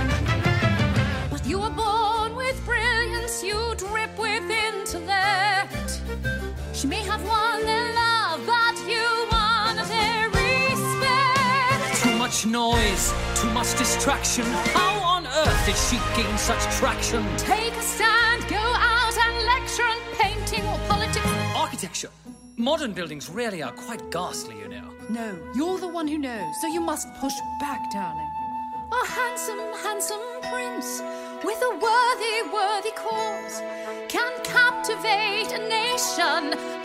But 1.30 1.46
you 1.46 1.60
were 1.60 1.70
born 1.70 2.36
with 2.36 2.64
brilliance, 2.66 3.44
you 3.44 3.76
drip 3.78 4.18
with 4.18 4.44
intellect. 4.50 6.02
She 6.74 6.88
may 6.88 7.02
have 7.04 7.24
won 7.26 7.66
their 7.66 7.94
love, 7.94 8.46
but 8.46 8.76
you 8.88 9.08
won 9.32 9.76
their 9.88 10.30
respect. 10.30 12.04
Too 12.04 12.18
much 12.18 12.46
noise, 12.46 13.14
much 13.58 13.76
distraction. 13.76 14.46
How 14.76 15.00
on 15.16 15.26
earth 15.26 15.66
did 15.66 15.76
she 15.76 15.98
gain 16.16 16.38
such 16.38 16.62
traction? 16.78 17.26
Take 17.38 17.74
a 17.74 17.82
stand, 17.82 18.48
go 18.48 18.56
out 18.56 19.16
and 19.26 19.36
lecture 19.54 19.88
on 19.94 19.98
painting 20.14 20.64
or 20.68 20.78
politics. 20.88 21.26
Architecture. 21.56 22.12
Modern 22.56 22.94
buildings 22.94 23.32
really 23.32 23.64
are 23.64 23.72
quite 23.72 24.12
ghastly, 24.12 24.60
you 24.60 24.68
know. 24.68 24.88
No, 25.10 25.36
you're 25.56 25.80
the 25.80 25.88
one 25.88 26.08
who 26.08 26.20
knows, 26.20 26.54
so 26.62 26.68
you 26.68 26.82
must 26.82 27.08
push 27.16 27.34
back, 27.60 27.82
darling. 27.92 28.30
A 29.02 29.08
handsome, 29.08 29.64
handsome 29.84 30.26
prince 30.52 31.02
with 31.44 31.60
a 31.70 31.72
worthy, 31.88 32.38
worthy 32.54 32.92
cause 32.92 33.56
can 34.08 34.34
captivate 34.44 35.52
a 35.60 35.62
nation 35.68 36.42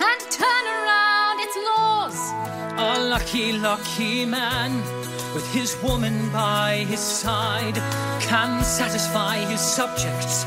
and 0.08 0.20
turn 0.40 0.64
around 0.78 1.36
its 1.46 1.56
laws. 1.68 2.18
A 2.78 3.08
lucky, 3.10 3.52
lucky 3.52 4.24
man 4.24 5.01
with 5.34 5.50
his 5.52 5.80
woman 5.82 6.30
by 6.30 6.84
his 6.88 7.00
side 7.00 7.74
can 8.20 8.62
satisfy 8.62 9.36
his 9.36 9.60
subjects 9.60 10.44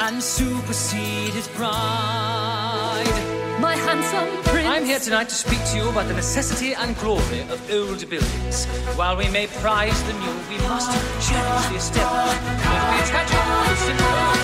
and 0.00 0.22
supersede 0.22 1.32
his 1.32 1.48
bride. 1.48 3.16
My 3.60 3.74
handsome 3.74 4.28
prince. 4.44 4.68
I'm 4.68 4.84
here 4.84 4.98
tonight 4.98 5.30
to 5.30 5.34
speak 5.34 5.64
to 5.70 5.76
you 5.78 5.88
about 5.88 6.08
the 6.08 6.14
necessity 6.14 6.74
and 6.74 6.94
glory 6.98 7.40
of 7.48 7.58
old 7.70 8.08
buildings. 8.10 8.66
While 8.96 9.16
we 9.16 9.28
may 9.30 9.46
prize 9.46 10.02
the 10.04 10.12
new, 10.12 10.36
we 10.50 10.58
must 10.68 10.92
cherish 11.26 11.66
the 11.68 11.76
established. 11.76 12.42
Whether 12.68 12.92
we 12.92 12.98
attach 13.00 13.28
to 13.28 13.70
the 13.70 13.76
simple 13.76 14.35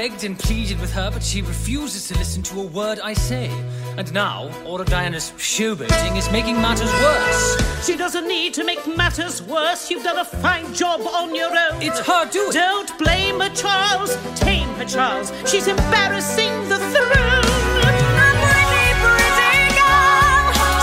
begged 0.00 0.24
and 0.24 0.38
pleaded 0.38 0.80
with 0.80 0.90
her, 0.90 1.10
but 1.10 1.22
she 1.22 1.42
refuses 1.42 2.08
to 2.08 2.14
listen 2.16 2.42
to 2.42 2.58
a 2.58 2.64
word 2.64 2.98
I 3.00 3.12
say. 3.12 3.50
And 3.98 4.10
now, 4.14 4.50
Aura 4.64 4.86
Diana's 4.86 5.32
showboating 5.36 6.16
is 6.16 6.32
making 6.32 6.54
matters 6.54 6.90
worse. 7.02 7.86
She 7.86 7.98
doesn't 7.98 8.26
need 8.26 8.54
to 8.54 8.64
make 8.64 8.86
matters 8.96 9.42
worse. 9.42 9.90
You've 9.90 10.02
done 10.02 10.18
a 10.18 10.24
fine 10.24 10.72
job 10.72 11.02
on 11.02 11.34
your 11.34 11.50
own. 11.50 11.82
It's 11.82 12.00
her 12.00 12.24
doing. 12.30 12.50
Don't 12.52 12.98
blame 12.98 13.40
her, 13.40 13.50
Charles. 13.50 14.16
Tame 14.40 14.70
her, 14.76 14.86
Charles. 14.86 15.34
She's 15.44 15.66
embarrassing 15.68 16.54
the 16.70 16.78
throne. 16.78 17.44
And 17.84 18.00
my 18.16 18.30
pretty, 18.40 18.86
is 19.28 19.38
a 19.48 19.60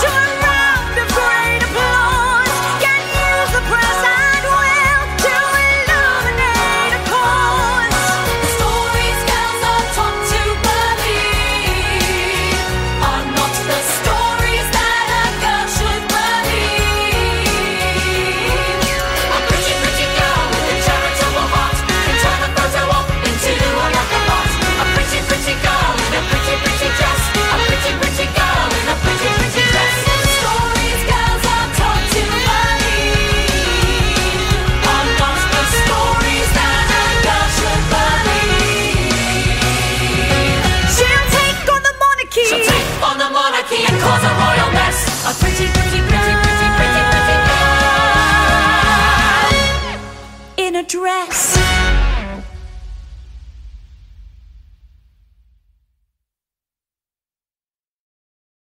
gun 0.04 0.28
round 0.46 0.98
of. 1.00 2.17